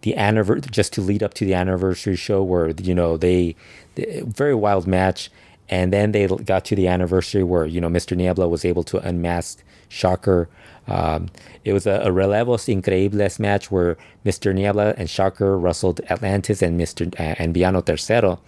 The 0.03 0.17
anniversary, 0.17 0.71
just 0.71 0.93
to 0.95 1.01
lead 1.01 1.23
up 1.23 1.35
to 1.35 1.45
the 1.45 1.55
anniversary 1.55 2.17
show 2.17 2.43
where, 2.43 2.71
you 2.71 2.95
know, 2.95 3.17
they, 3.17 3.57
they 3.86 3.86
very 3.97 4.55
wild 4.55 4.87
match. 4.87 5.31
And 5.69 5.93
then 5.93 6.13
they 6.13 6.27
got 6.27 6.65
to 6.67 6.77
the 6.77 6.87
anniversary 6.87 7.43
where, 7.43 7.67
you 7.67 7.81
know, 7.81 7.89
Mr. 7.89 8.17
Niebla 8.17 8.49
was 8.49 8.65
able 8.65 8.85
to 8.85 8.99
unmask 8.99 9.65
Shocker. 9.89 10.49
Um, 10.87 11.29
it 11.65 11.73
was 11.73 11.87
a, 11.87 12.01
a 12.05 12.13
Relevos 12.13 12.69
Increíbles 12.69 13.41
match 13.41 13.71
where 13.71 13.97
Mr. 14.25 14.55
Niebla 14.55 14.95
and 14.97 15.11
Shocker 15.11 15.59
wrestled 15.59 16.01
Atlantis 16.09 16.63
and 16.63 16.81
Mr. 16.81 17.13
Uh, 17.19 17.35
and 17.39 17.53
Villano 17.53 17.83
Tercero. 17.83 18.39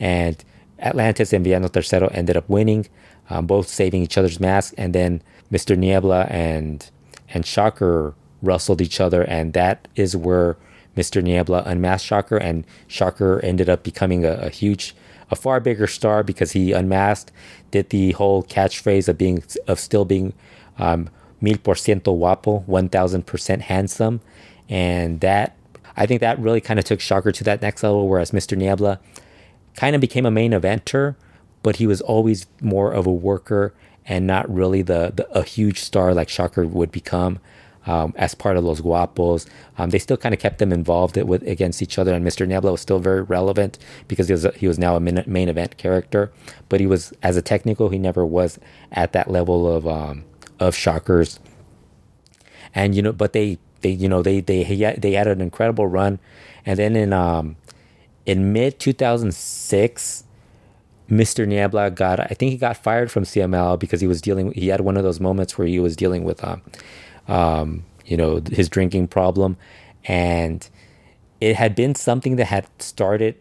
And 0.00 0.42
Atlantis 0.78 1.32
and 1.34 1.44
Villano 1.44 1.68
Tercero 1.68 2.10
ended 2.14 2.36
up 2.36 2.48
winning, 2.48 2.86
um, 3.28 3.46
both 3.46 3.68
saving 3.68 4.02
each 4.02 4.16
other's 4.16 4.40
masks. 4.40 4.74
And 4.78 4.94
then 4.94 5.22
Mr. 5.52 5.76
Niebla 5.76 6.24
and 6.30 6.90
and 7.30 7.44
Shocker 7.44 8.14
wrestled 8.42 8.80
each 8.80 9.00
other, 9.00 9.22
and 9.22 9.52
that 9.54 9.88
is 9.96 10.16
where 10.16 10.56
Mr. 10.96 11.22
Niebla 11.22 11.62
unmasked 11.66 12.06
Shocker, 12.06 12.36
and 12.36 12.64
Shocker 12.86 13.40
ended 13.40 13.68
up 13.68 13.82
becoming 13.82 14.24
a, 14.24 14.32
a 14.34 14.50
huge, 14.50 14.94
a 15.30 15.36
far 15.36 15.60
bigger 15.60 15.86
star 15.86 16.22
because 16.22 16.52
he 16.52 16.72
unmasked, 16.72 17.32
did 17.70 17.90
the 17.90 18.12
whole 18.12 18.42
catchphrase 18.42 19.08
of 19.08 19.18
being 19.18 19.42
of 19.66 19.80
still 19.80 20.04
being 20.04 20.32
um, 20.78 21.10
mil 21.40 21.58
por 21.58 21.74
ciento 21.74 22.16
guapo, 22.16 22.60
one 22.66 22.88
thousand 22.88 23.26
percent 23.26 23.62
handsome, 23.62 24.20
and 24.68 25.20
that 25.20 25.56
I 25.96 26.06
think 26.06 26.20
that 26.20 26.38
really 26.38 26.60
kind 26.60 26.78
of 26.78 26.84
took 26.84 27.00
Shocker 27.00 27.32
to 27.32 27.44
that 27.44 27.62
next 27.62 27.82
level. 27.82 28.08
Whereas 28.08 28.30
Mr. 28.30 28.56
Niebla 28.56 29.00
kind 29.76 29.94
of 29.94 30.00
became 30.00 30.26
a 30.26 30.30
main 30.30 30.52
eventer, 30.52 31.16
but 31.62 31.76
he 31.76 31.86
was 31.86 32.00
always 32.00 32.46
more 32.60 32.92
of 32.92 33.06
a 33.06 33.12
worker 33.12 33.74
and 34.06 34.26
not 34.26 34.52
really 34.52 34.82
the, 34.82 35.12
the 35.14 35.30
a 35.36 35.42
huge 35.42 35.78
star 35.78 36.14
like 36.14 36.28
Shocker 36.28 36.66
would 36.66 36.92
become. 36.92 37.40
Um, 37.86 38.14
as 38.16 38.34
part 38.34 38.56
of 38.56 38.64
Los 38.64 38.80
Guapos. 38.80 39.46
Um, 39.76 39.90
they 39.90 39.98
still 39.98 40.16
kind 40.16 40.34
of 40.34 40.40
kept 40.40 40.58
them 40.58 40.72
involved 40.72 41.18
with 41.18 41.42
against 41.46 41.82
each 41.82 41.98
other, 41.98 42.14
and 42.14 42.26
Mr. 42.26 42.48
Niebla 42.48 42.72
was 42.72 42.80
still 42.80 42.98
very 42.98 43.20
relevant 43.20 43.78
because 44.08 44.28
he 44.28 44.32
was 44.32 44.46
he 44.56 44.66
was 44.66 44.78
now 44.78 44.96
a 44.96 45.00
main, 45.00 45.48
event 45.48 45.76
character. 45.76 46.32
But 46.70 46.80
he 46.80 46.86
was 46.86 47.12
as 47.22 47.36
a 47.36 47.42
technical, 47.42 47.90
he 47.90 47.98
never 47.98 48.24
was 48.24 48.58
at 48.90 49.12
that 49.12 49.30
level 49.30 49.68
of 49.68 49.86
um, 49.86 50.24
of 50.58 50.74
Shockers. 50.74 51.40
And 52.74 52.94
you 52.94 53.02
know, 53.02 53.12
but 53.12 53.34
they 53.34 53.58
they 53.82 53.90
you 53.90 54.08
know 54.08 54.22
they 54.22 54.40
they 54.40 54.64
they 54.96 55.12
had 55.12 55.26
an 55.26 55.42
incredible 55.42 55.86
run, 55.86 56.20
and 56.64 56.78
then 56.78 56.96
in 56.96 57.12
um, 57.12 57.56
in 58.26 58.52
mid 58.52 58.78
2006, 58.78 60.24
Mr. 61.10 61.46
Niebla 61.46 61.90
got, 61.90 62.20
I 62.20 62.28
think 62.28 62.50
he 62.50 62.56
got 62.56 62.76
fired 62.76 63.10
from 63.10 63.24
CML 63.24 63.78
because 63.78 64.00
he 64.00 64.06
was 64.06 64.20
dealing, 64.20 64.52
he 64.52 64.68
had 64.68 64.80
one 64.80 64.96
of 64.96 65.02
those 65.02 65.20
moments 65.20 65.58
where 65.58 65.66
he 65.66 65.78
was 65.78 65.96
dealing 65.96 66.24
with 66.24 66.42
um, 66.42 66.62
um, 67.28 67.84
you 68.04 68.16
know, 68.16 68.42
his 68.50 68.68
drinking 68.68 69.08
problem, 69.08 69.56
and 70.04 70.68
it 71.40 71.56
had 71.56 71.74
been 71.74 71.94
something 71.94 72.36
that 72.36 72.46
had 72.46 72.66
started 72.78 73.36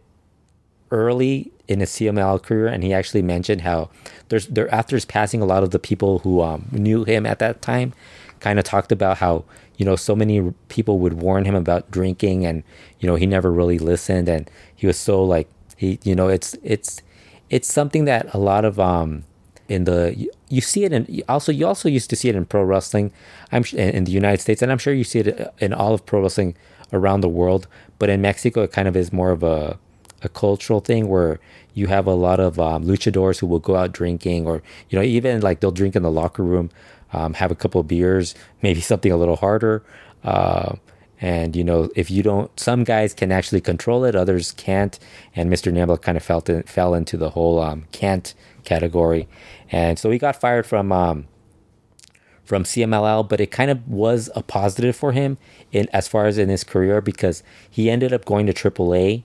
early 0.91 1.51
in 1.67 1.79
his 1.79 1.89
CML 1.89 2.41
career, 2.41 2.67
and 2.67 2.83
he 2.83 2.93
actually 2.93 3.21
mentioned 3.21 3.61
how 3.61 3.89
there's 4.29 4.47
there 4.47 4.73
after 4.73 4.95
his 4.95 5.05
passing, 5.05 5.41
a 5.41 5.45
lot 5.45 5.63
of 5.63 5.71
the 5.71 5.79
people 5.79 6.19
who 6.19 6.41
um, 6.41 6.67
knew 6.71 7.03
him 7.03 7.25
at 7.25 7.39
that 7.39 7.61
time 7.61 7.93
kind 8.39 8.59
of 8.59 8.65
talked 8.65 8.91
about 8.91 9.17
how 9.17 9.45
you 9.77 9.85
know 9.85 9.95
so 9.95 10.15
many 10.15 10.53
people 10.67 10.99
would 10.99 11.13
warn 11.13 11.45
him 11.45 11.55
about 11.55 11.89
drinking, 11.91 12.45
and 12.45 12.63
you 12.99 13.07
know 13.07 13.15
he 13.15 13.25
never 13.25 13.51
really 13.51 13.79
listened, 13.79 14.29
and 14.29 14.49
he 14.75 14.87
was 14.87 14.97
so 14.97 15.23
like 15.23 15.49
he 15.77 15.99
you 16.03 16.15
know 16.15 16.27
it's 16.27 16.55
it's 16.63 17.01
it's 17.49 17.71
something 17.71 18.05
that 18.05 18.33
a 18.33 18.37
lot 18.37 18.65
of 18.65 18.79
um 18.79 19.23
in 19.69 19.85
the 19.85 20.13
you, 20.15 20.31
you 20.49 20.61
see 20.61 20.83
it 20.83 20.91
in 20.91 21.21
also 21.29 21.51
you 21.51 21.65
also 21.65 21.87
used 21.87 22.09
to 22.09 22.15
see 22.15 22.29
it 22.29 22.35
in 22.35 22.45
pro 22.45 22.63
wrestling 22.63 23.11
i'm 23.51 23.63
in, 23.73 24.03
the 24.03 24.11
united 24.11 24.41
states 24.41 24.61
and 24.61 24.71
i'm 24.71 24.77
sure 24.77 24.93
you 24.93 25.03
see 25.03 25.19
it 25.19 25.53
in 25.59 25.73
all 25.73 25.93
of 25.93 26.05
pro 26.05 26.21
wrestling 26.21 26.55
around 26.91 27.21
the 27.21 27.29
world 27.29 27.67
but 27.99 28.09
in 28.09 28.21
mexico 28.21 28.63
it 28.63 28.71
kind 28.71 28.87
of 28.87 28.95
is 28.95 29.13
more 29.13 29.31
of 29.31 29.43
a 29.43 29.77
a 30.21 30.29
cultural 30.29 30.79
thing 30.79 31.07
where 31.09 31.39
you 31.73 31.87
have 31.87 32.07
a 32.07 32.13
lot 32.13 32.39
of 32.39 32.59
um, 32.59 32.85
luchadors 32.85 33.39
who 33.39 33.47
will 33.47 33.59
go 33.59 33.75
out 33.75 33.91
drinking 33.91 34.45
or 34.45 34.63
you 34.89 34.97
know 34.97 35.03
even 35.03 35.41
like 35.41 35.59
they'll 35.59 35.71
drink 35.71 35.95
in 35.95 36.03
the 36.03 36.11
locker 36.11 36.43
room 36.43 36.69
um, 37.11 37.33
have 37.33 37.51
a 37.51 37.55
couple 37.55 37.81
of 37.81 37.87
beers 37.87 38.33
maybe 38.61 38.81
something 38.91 39.11
a 39.11 39.17
little 39.17 39.35
harder 39.35 39.83
uh, 40.23 40.75
and 41.21 41.55
you 41.55 41.63
know 41.63 41.89
if 41.95 42.09
you 42.09 42.23
don't 42.23 42.57
some 42.59 42.83
guys 42.83 43.13
can 43.13 43.31
actually 43.31 43.61
control 43.61 44.03
it 44.03 44.15
others 44.15 44.51
can't 44.53 44.99
and 45.35 45.51
mr 45.51 45.71
Niebla 45.71 45.97
kind 45.97 46.17
of 46.17 46.23
felt 46.23 46.49
it, 46.49 46.67
fell 46.69 46.93
into 46.93 47.17
the 47.17 47.31
whole 47.31 47.59
um, 47.61 47.85
can't 47.91 48.33
category. 48.63 49.27
And 49.71 49.97
so 49.97 50.11
he 50.11 50.17
got 50.17 50.35
fired 50.35 50.65
from 50.65 50.91
um, 50.91 51.27
from 52.43 52.63
CMLL, 52.63 53.27
but 53.27 53.39
it 53.39 53.51
kind 53.51 53.71
of 53.71 53.87
was 53.87 54.29
a 54.35 54.43
positive 54.43 54.95
for 54.95 55.13
him 55.13 55.37
in 55.71 55.87
as 55.93 56.07
far 56.07 56.25
as 56.25 56.37
in 56.37 56.49
his 56.49 56.63
career 56.63 57.01
because 57.01 57.41
he 57.69 57.89
ended 57.89 58.11
up 58.11 58.25
going 58.25 58.45
to 58.47 58.53
AAA 58.53 59.23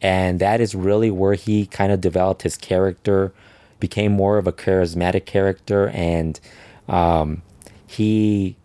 and 0.00 0.40
that 0.40 0.60
is 0.60 0.74
really 0.74 1.10
where 1.10 1.34
he 1.34 1.66
kind 1.66 1.92
of 1.92 2.00
developed 2.00 2.42
his 2.42 2.56
character, 2.56 3.32
became 3.78 4.12
more 4.12 4.38
of 4.38 4.46
a 4.46 4.52
charismatic 4.52 5.26
character, 5.26 5.88
and 5.88 6.40
um, 6.88 7.42
he 7.86 8.56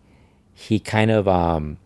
he 0.54 0.80
kind 0.80 1.10
of 1.10 1.28
um, 1.28 1.76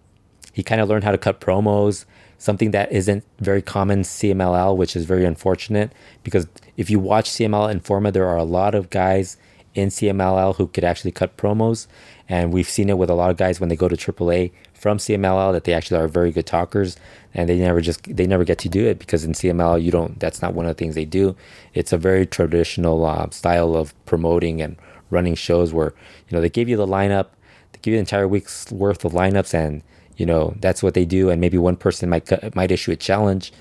he 0.52 0.62
kind 0.62 0.80
of 0.80 0.88
learned 0.88 1.04
how 1.04 1.10
to 1.10 1.18
cut 1.18 1.40
promos, 1.40 2.04
something 2.40 2.70
that 2.70 2.90
isn't 2.90 3.22
very 3.38 3.60
common 3.60 4.00
CMLL, 4.00 4.74
which 4.74 4.96
is 4.96 5.04
very 5.04 5.26
unfortunate 5.26 5.92
because 6.24 6.46
if 6.78 6.88
you 6.88 6.98
watch 6.98 7.28
CMLL 7.28 7.72
Informa, 7.72 8.12
there 8.12 8.26
are 8.26 8.38
a 8.38 8.44
lot 8.44 8.74
of 8.74 8.88
guys 8.88 9.36
in 9.74 9.90
CMLL 9.90 10.56
who 10.56 10.66
could 10.66 10.82
actually 10.82 11.12
cut 11.12 11.36
promos, 11.36 11.86
and 12.30 12.50
we've 12.50 12.68
seen 12.68 12.88
it 12.88 12.96
with 12.96 13.10
a 13.10 13.14
lot 13.14 13.30
of 13.30 13.36
guys 13.36 13.60
when 13.60 13.68
they 13.68 13.76
go 13.76 13.88
to 13.88 13.94
AAA 13.94 14.52
from 14.72 14.96
CMLL 14.96 15.52
that 15.52 15.64
they 15.64 15.74
actually 15.74 16.00
are 16.00 16.08
very 16.08 16.32
good 16.32 16.46
talkers 16.46 16.96
and 17.34 17.46
they 17.46 17.58
never 17.58 17.82
just 17.82 18.02
they 18.04 18.26
never 18.26 18.44
get 18.44 18.58
to 18.60 18.68
do 18.70 18.86
it 18.86 18.98
because 18.98 19.22
in 19.24 19.32
CMLL 19.32 19.82
you 19.82 19.90
don't 19.90 20.18
that's 20.18 20.40
not 20.40 20.54
one 20.54 20.64
of 20.64 20.74
the 20.74 20.78
things 20.82 20.94
they 20.94 21.04
do. 21.04 21.36
It's 21.74 21.92
a 21.92 21.98
very 21.98 22.24
traditional 22.24 23.04
uh, 23.04 23.28
style 23.28 23.76
of 23.76 23.92
promoting 24.06 24.62
and 24.62 24.76
running 25.10 25.34
shows 25.34 25.74
where 25.74 25.92
you 26.28 26.34
know 26.34 26.40
they 26.40 26.48
give 26.48 26.70
you 26.70 26.78
the 26.78 26.86
lineup, 26.86 27.26
they 27.72 27.80
give 27.82 27.92
you 27.92 27.98
the 27.98 28.06
entire 28.08 28.26
week's 28.26 28.72
worth 28.72 29.04
of 29.04 29.12
lineups 29.12 29.52
and 29.52 29.82
you 30.16 30.26
know 30.26 30.54
that's 30.60 30.82
what 30.82 30.94
they 30.94 31.04
do 31.04 31.30
and 31.30 31.40
maybe 31.40 31.58
one 31.58 31.76
person 31.76 32.08
might 32.08 32.54
might 32.54 32.70
issue 32.70 32.92
a 32.92 32.96
challenge 32.96 33.52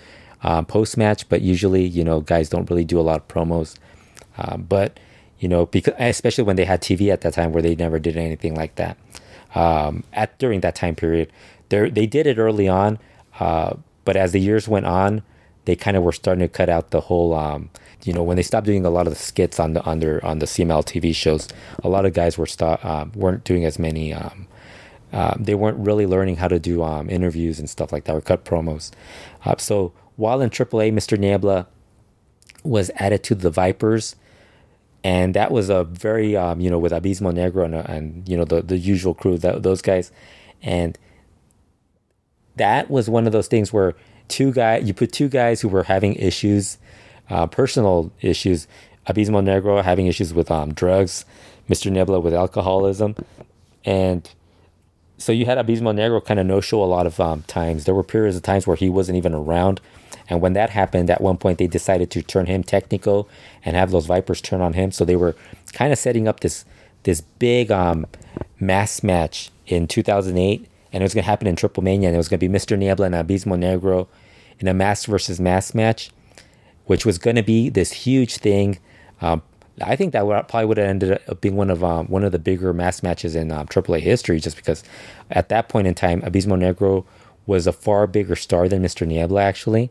um, 0.43 0.65
post 0.65 0.97
match 0.97 1.27
but 1.29 1.41
usually 1.41 1.85
you 1.85 2.03
know 2.03 2.21
guys 2.21 2.49
don't 2.49 2.69
really 2.69 2.85
do 2.85 2.99
a 2.99 3.01
lot 3.01 3.21
of 3.21 3.27
promos 3.27 3.77
um, 4.37 4.63
but 4.63 4.99
you 5.39 5.47
know 5.47 5.65
because 5.67 5.93
especially 5.99 6.43
when 6.43 6.55
they 6.55 6.65
had 6.65 6.81
TV 6.81 7.11
at 7.11 7.21
that 7.21 7.33
time 7.33 7.51
where 7.51 7.61
they 7.61 7.75
never 7.75 7.99
did 7.99 8.17
anything 8.17 8.55
like 8.55 8.75
that 8.75 8.97
um, 9.55 10.03
at 10.13 10.37
during 10.39 10.61
that 10.61 10.75
time 10.75 10.95
period. 10.95 11.31
They 11.69 11.89
they 11.89 12.07
did 12.07 12.27
it 12.27 12.37
early 12.37 12.67
on, 12.67 12.99
uh, 13.39 13.75
but 14.05 14.15
as 14.15 14.31
the 14.31 14.39
years 14.39 14.67
went 14.67 14.85
on, 14.85 15.21
they 15.65 15.75
kind 15.75 15.97
of 15.97 16.03
were 16.03 16.11
starting 16.11 16.41
to 16.41 16.47
cut 16.47 16.69
out 16.69 16.91
the 16.91 17.01
whole. 17.01 17.33
Um, 17.33 17.69
you 18.03 18.13
know, 18.13 18.23
when 18.23 18.37
they 18.37 18.43
stopped 18.43 18.65
doing 18.65 18.85
a 18.85 18.89
lot 18.89 19.07
of 19.07 19.13
the 19.13 19.19
skits 19.19 19.59
on 19.59 19.73
the 19.73 19.87
under 19.87 20.23
on 20.25 20.39
the 20.39 20.45
CML 20.45 20.83
TV 20.85 21.13
shows, 21.13 21.47
a 21.83 21.89
lot 21.89 22.05
of 22.05 22.13
guys 22.13 22.37
were 22.37 22.45
stop, 22.45 22.83
um, 22.85 23.11
weren't 23.15 23.43
doing 23.43 23.65
as 23.65 23.77
many. 23.77 24.13
Um, 24.13 24.47
uh, 25.11 25.35
they 25.39 25.55
weren't 25.55 25.77
really 25.77 26.05
learning 26.05 26.37
how 26.37 26.47
to 26.47 26.59
do 26.59 26.83
um, 26.83 27.09
interviews 27.09 27.59
and 27.59 27.69
stuff 27.69 27.91
like 27.91 28.05
that 28.05 28.15
or 28.15 28.21
cut 28.21 28.45
promos. 28.45 28.91
Uh, 29.45 29.55
so 29.57 29.93
while 30.15 30.41
in 30.41 30.49
AAA, 30.49 30.91
Mr. 30.93 31.17
Niebla 31.17 31.67
was 32.63 32.91
added 32.95 33.23
to 33.23 33.35
the 33.35 33.49
Vipers 33.49 34.15
and 35.03 35.33
that 35.33 35.51
was 35.51 35.69
a 35.69 35.83
very 35.83 36.35
um, 36.35 36.59
you 36.59 36.69
know 36.69 36.79
with 36.79 36.91
Abismo 36.91 37.33
Negro 37.33 37.65
and, 37.65 37.75
and 37.75 38.27
you 38.27 38.35
know 38.35 38.45
the 38.45 38.61
the 38.61 38.77
usual 38.77 39.13
crew 39.13 39.37
that 39.37 39.63
those 39.63 39.81
guys, 39.81 40.11
and 40.61 40.97
that 42.57 42.89
was 42.89 43.09
one 43.09 43.25
of 43.25 43.31
those 43.31 43.47
things 43.47 43.71
where 43.71 43.95
two 44.27 44.51
guys 44.51 44.85
you 44.87 44.93
put 44.93 45.11
two 45.11 45.29
guys 45.29 45.61
who 45.61 45.69
were 45.69 45.83
having 45.83 46.15
issues, 46.15 46.77
uh, 47.29 47.47
personal 47.47 48.11
issues, 48.21 48.67
Abismo 49.07 49.41
Negro 49.41 49.83
having 49.83 50.07
issues 50.07 50.33
with 50.33 50.51
um, 50.51 50.73
drugs, 50.73 51.25
Mr. 51.69 51.91
Niebla 51.91 52.19
with 52.19 52.33
alcoholism, 52.33 53.15
and 53.85 54.29
so 55.19 55.31
you 55.31 55.45
had 55.45 55.57
Abismo 55.57 55.93
Negro 55.93 56.23
kind 56.23 56.39
of 56.39 56.45
no 56.45 56.61
show 56.61 56.83
a 56.83 56.85
lot 56.85 57.05
of 57.05 57.19
um, 57.19 57.43
times. 57.43 57.85
There 57.85 57.93
were 57.93 58.03
periods 58.03 58.35
of 58.35 58.43
times 58.43 58.65
where 58.65 58.75
he 58.75 58.89
wasn't 58.89 59.17
even 59.17 59.33
around 59.33 59.81
and 60.29 60.41
when 60.41 60.53
that 60.53 60.69
happened, 60.69 61.09
at 61.09 61.21
one 61.21 61.37
point 61.37 61.57
they 61.57 61.67
decided 61.67 62.11
to 62.11 62.21
turn 62.21 62.45
him 62.45 62.63
technical 62.63 63.27
and 63.65 63.75
have 63.75 63.91
those 63.91 64.05
Vipers 64.05 64.41
turn 64.41 64.61
on 64.61 64.73
him. 64.73 64.91
So 64.91 65.03
they 65.03 65.15
were 65.15 65.35
kind 65.73 65.91
of 65.91 65.97
setting 65.97 66.27
up 66.27 66.41
this 66.41 66.65
this 67.03 67.21
big 67.21 67.71
um, 67.71 68.05
mass 68.59 69.03
match 69.03 69.51
in 69.65 69.87
2008, 69.87 70.67
and 70.91 71.01
it 71.01 71.05
was 71.05 71.13
going 71.13 71.23
to 71.23 71.29
happen 71.29 71.47
in 71.47 71.55
Triple 71.55 71.81
Mania, 71.81 72.09
and 72.09 72.15
it 72.15 72.17
was 72.17 72.27
going 72.27 72.39
to 72.39 72.47
be 72.47 72.53
Mr. 72.53 72.77
Niebla 72.77 73.05
and 73.05 73.15
Abismo 73.15 73.57
Negro 73.57 74.07
in 74.59 74.67
a 74.67 74.73
mass 74.73 75.05
versus 75.05 75.39
mass 75.39 75.73
match, 75.73 76.11
which 76.85 77.05
was 77.05 77.17
going 77.17 77.37
to 77.37 77.43
be 77.43 77.69
this 77.69 77.93
huge 77.93 78.37
thing. 78.37 78.79
Um, 79.21 79.41
I 79.81 79.95
think 79.95 80.13
that 80.13 80.25
would, 80.25 80.47
probably 80.47 80.65
would 80.65 80.77
have 80.77 80.87
ended 80.87 81.19
up 81.27 81.41
being 81.41 81.55
one 81.55 81.69
of 81.69 81.83
um, 81.83 82.07
one 82.07 82.23
of 82.23 82.31
the 82.31 82.39
bigger 82.39 82.73
mass 82.73 83.03
matches 83.03 83.35
in 83.35 83.51
um, 83.51 83.67
AAA 83.67 84.01
history, 84.01 84.39
just 84.39 84.55
because 84.55 84.83
at 85.29 85.49
that 85.49 85.69
point 85.69 85.87
in 85.87 85.95
time, 85.95 86.21
Abismo 86.21 86.57
Negro 86.57 87.05
was 87.45 87.65
a 87.65 87.73
far 87.73 88.05
bigger 88.07 88.35
star 88.35 88.67
than 88.67 88.83
Mr. 88.83 89.07
Niebla, 89.07 89.41
actually 89.41 89.89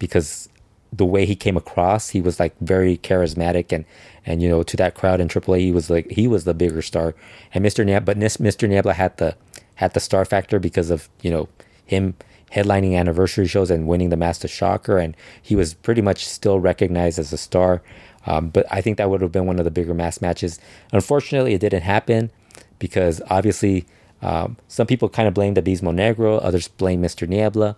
because 0.00 0.48
the 0.92 1.06
way 1.06 1.24
he 1.24 1.36
came 1.36 1.56
across, 1.56 2.08
he 2.08 2.20
was 2.20 2.40
like 2.40 2.58
very 2.60 2.96
charismatic 2.98 3.72
and 3.72 3.84
and 4.26 4.42
you 4.42 4.48
know 4.48 4.64
to 4.64 4.76
that 4.76 4.96
crowd 4.96 5.20
in 5.20 5.28
AAA, 5.28 5.60
he 5.60 5.70
was 5.70 5.88
like 5.88 6.10
he 6.10 6.26
was 6.26 6.42
the 6.42 6.54
bigger 6.54 6.82
star. 6.82 7.14
And 7.54 7.64
Mr. 7.64 7.86
Niebla, 7.86 8.00
but 8.00 8.18
Mr. 8.18 8.68
Niebla 8.68 8.94
had 8.94 9.16
the 9.18 9.36
had 9.76 9.94
the 9.94 10.00
star 10.00 10.24
factor 10.24 10.58
because 10.58 10.90
of 10.90 11.08
you 11.22 11.30
know 11.30 11.48
him 11.86 12.16
headlining 12.52 12.98
anniversary 12.98 13.46
shows 13.46 13.70
and 13.70 13.86
winning 13.86 14.08
the 14.08 14.16
Master 14.16 14.48
Shocker, 14.48 14.98
and 14.98 15.16
he 15.40 15.54
was 15.54 15.74
pretty 15.74 16.02
much 16.02 16.26
still 16.26 16.58
recognized 16.58 17.20
as 17.20 17.32
a 17.32 17.38
star. 17.38 17.80
Um, 18.26 18.50
but 18.50 18.66
I 18.70 18.80
think 18.80 18.98
that 18.98 19.08
would 19.08 19.22
have 19.22 19.32
been 19.32 19.46
one 19.46 19.58
of 19.58 19.64
the 19.64 19.70
bigger 19.70 19.94
mass 19.94 20.20
matches. 20.20 20.58
Unfortunately, 20.92 21.54
it 21.54 21.60
didn't 21.60 21.82
happen 21.82 22.30
because 22.78 23.22
obviously 23.30 23.86
um, 24.22 24.56
some 24.68 24.86
people 24.86 25.08
kind 25.08 25.26
of 25.26 25.34
blamed 25.34 25.56
Abismo 25.56 25.94
Negro, 25.94 26.38
others 26.42 26.68
blamed 26.68 27.04
Mr. 27.04 27.26
Niebla. 27.26 27.76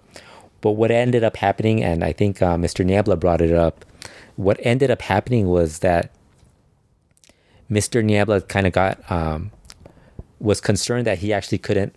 But 0.61 0.73
what 0.73 0.91
ended 0.91 1.25
up 1.25 1.37
happening, 1.37 1.83
and 1.83 2.05
I 2.05 2.13
think 2.13 2.41
uh, 2.41 2.57
Mr. 2.57 2.85
Niebla 2.85 3.17
brought 3.17 3.41
it 3.41 3.53
up, 3.53 3.85
what 4.37 4.59
ended 4.61 4.91
up 4.91 5.03
happening 5.03 5.49
was 5.49 5.81
that 5.81 6.11
Mr. 7.71 8.05
Niebla 8.05 8.43
kind 8.43 8.67
of 8.67 8.73
got 8.73 9.11
um, 9.11 9.51
was 10.39 10.61
concerned 10.61 11.07
that 11.07 11.19
he 11.19 11.33
actually 11.33 11.59
couldn't 11.59 11.95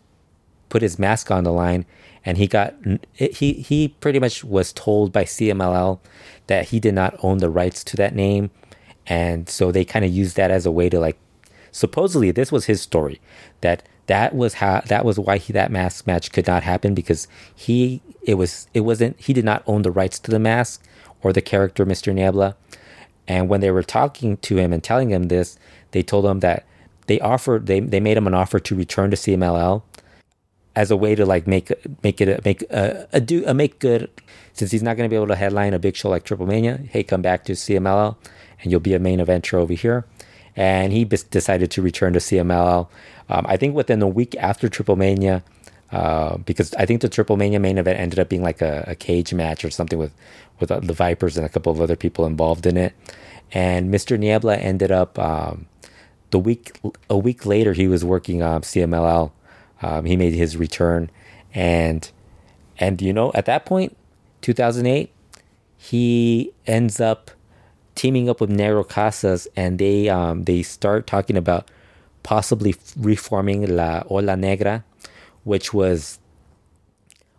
put 0.69 0.81
his 0.81 0.97
mask 0.99 1.31
on 1.31 1.43
the 1.43 1.51
line, 1.51 1.85
and 2.25 2.37
he 2.37 2.47
got 2.47 2.73
he 3.13 3.53
he 3.53 3.89
pretty 3.89 4.19
much 4.19 4.43
was 4.43 4.73
told 4.73 5.11
by 5.11 5.23
CMLL 5.23 5.99
that 6.47 6.69
he 6.69 6.79
did 6.79 6.93
not 6.93 7.15
own 7.23 7.37
the 7.37 7.49
rights 7.49 7.83
to 7.85 7.97
that 7.97 8.15
name, 8.15 8.51
and 9.05 9.47
so 9.47 9.71
they 9.71 9.85
kind 9.85 10.03
of 10.03 10.11
used 10.11 10.35
that 10.35 10.51
as 10.51 10.65
a 10.65 10.71
way 10.71 10.89
to 10.89 10.99
like 10.99 11.17
supposedly 11.71 12.31
this 12.31 12.51
was 12.51 12.65
his 12.65 12.81
story 12.81 13.19
that 13.61 13.83
that 14.07 14.33
was 14.35 14.55
how 14.55 14.81
that 14.87 15.03
was 15.03 15.19
why 15.19 15.37
he 15.37 15.51
that 15.53 15.71
mask 15.71 16.07
match 16.07 16.31
could 16.31 16.47
not 16.47 16.63
happen 16.63 16.93
because 16.93 17.27
he 17.53 18.01
it 18.23 18.35
was 18.35 18.67
it 18.73 18.81
wasn't 18.81 19.19
he 19.19 19.33
did 19.33 19.45
not 19.45 19.63
own 19.67 19.81
the 19.81 19.91
rights 19.91 20.19
to 20.19 20.31
the 20.31 20.39
mask 20.39 20.83
or 21.21 21.33
the 21.33 21.41
character 21.41 21.85
Mr. 21.85 22.13
Niebla. 22.13 22.55
And 23.27 23.49
when 23.49 23.59
they 23.61 23.71
were 23.71 23.83
talking 23.83 24.37
to 24.37 24.57
him 24.57 24.71
and 24.71 24.83
telling 24.83 25.09
him 25.09 25.23
this, 25.23 25.57
they 25.89 26.03
told 26.03 26.25
him 26.27 26.41
that 26.41 26.65
they 27.07 27.19
offered 27.19 27.65
they, 27.65 27.79
they 27.79 27.99
made 27.99 28.17
him 28.17 28.27
an 28.27 28.35
offer 28.35 28.59
to 28.59 28.75
return 28.75 29.09
to 29.09 29.17
CMLL 29.17 29.81
as 30.75 30.91
a 30.91 30.97
way 30.97 31.15
to 31.15 31.25
like 31.25 31.47
make 31.47 31.71
make 32.03 32.21
it 32.21 32.29
a, 32.29 32.41
make 32.45 32.61
a, 32.63 33.07
a 33.13 33.21
do 33.21 33.43
a 33.45 33.53
make 33.53 33.79
good 33.79 34.09
since 34.53 34.71
he's 34.71 34.83
not 34.83 34.97
going 34.97 35.09
to 35.09 35.13
be 35.13 35.15
able 35.15 35.27
to 35.27 35.35
headline 35.35 35.73
a 35.73 35.79
big 35.79 35.95
show 35.95 36.09
like 36.09 36.23
Triple 36.23 36.47
Mania. 36.47 36.77
Hey, 36.89 37.03
come 37.03 37.21
back 37.21 37.45
to 37.45 37.53
CMLL 37.53 38.15
and 38.61 38.71
you'll 38.71 38.79
be 38.79 38.93
a 38.93 38.99
main 38.99 39.19
eventer 39.19 39.55
over 39.55 39.73
here. 39.73 40.05
And 40.55 40.93
he 40.93 41.03
decided 41.03 41.71
to 41.71 41.81
return 41.81 42.13
to 42.13 42.19
CMLL 42.19 42.87
um, 43.29 43.45
I 43.47 43.57
think 43.57 43.75
within 43.75 44.01
a 44.01 44.07
week 44.07 44.35
after 44.37 44.69
Triple 44.69 44.95
Mania, 44.95 45.43
uh, 45.91 46.37
because 46.37 46.73
I 46.75 46.85
think 46.85 47.01
the 47.01 47.09
Triple 47.09 47.37
Mania 47.37 47.59
main 47.59 47.77
event 47.77 47.99
ended 47.99 48.19
up 48.19 48.29
being 48.29 48.43
like 48.43 48.61
a, 48.61 48.83
a 48.87 48.95
cage 48.95 49.33
match 49.33 49.63
or 49.65 49.69
something 49.69 49.97
with 49.99 50.13
with 50.59 50.71
uh, 50.71 50.79
the 50.79 50.93
Vipers 50.93 51.37
and 51.37 51.45
a 51.45 51.49
couple 51.49 51.71
of 51.71 51.81
other 51.81 51.95
people 51.95 52.25
involved 52.25 52.65
in 52.65 52.77
it. 52.77 52.93
And 53.51 53.93
Mr. 53.93 54.17
Niebla 54.17 54.57
ended 54.57 54.91
up 54.91 55.17
um, 55.19 55.67
the 56.31 56.39
week 56.39 56.77
a 57.09 57.17
week 57.17 57.45
later 57.45 57.73
he 57.73 57.87
was 57.87 58.03
working 58.03 58.41
um, 58.41 58.61
CMLL 58.61 59.31
Um, 59.85 60.05
he 60.05 60.17
made 60.17 60.33
his 60.33 60.57
return, 60.57 61.11
and 61.53 62.09
and 62.79 62.99
you 63.01 63.13
know 63.13 63.31
at 63.35 63.45
that 63.45 63.67
point, 63.67 63.95
2008, 64.41 65.13
he 65.77 66.51
ends 66.65 66.99
up 66.99 67.29
teaming 67.93 68.27
up 68.27 68.41
with 68.41 68.49
Negro 68.49 68.87
Casas, 68.87 69.47
and 69.55 69.77
they 69.77 70.09
um, 70.09 70.45
they 70.45 70.63
start 70.63 71.05
talking 71.05 71.37
about 71.37 71.69
possibly 72.23 72.75
reforming 72.97 73.75
La 73.75 74.01
Ola 74.09 74.35
Negra, 74.35 74.83
which 75.43 75.71
was 75.71 76.17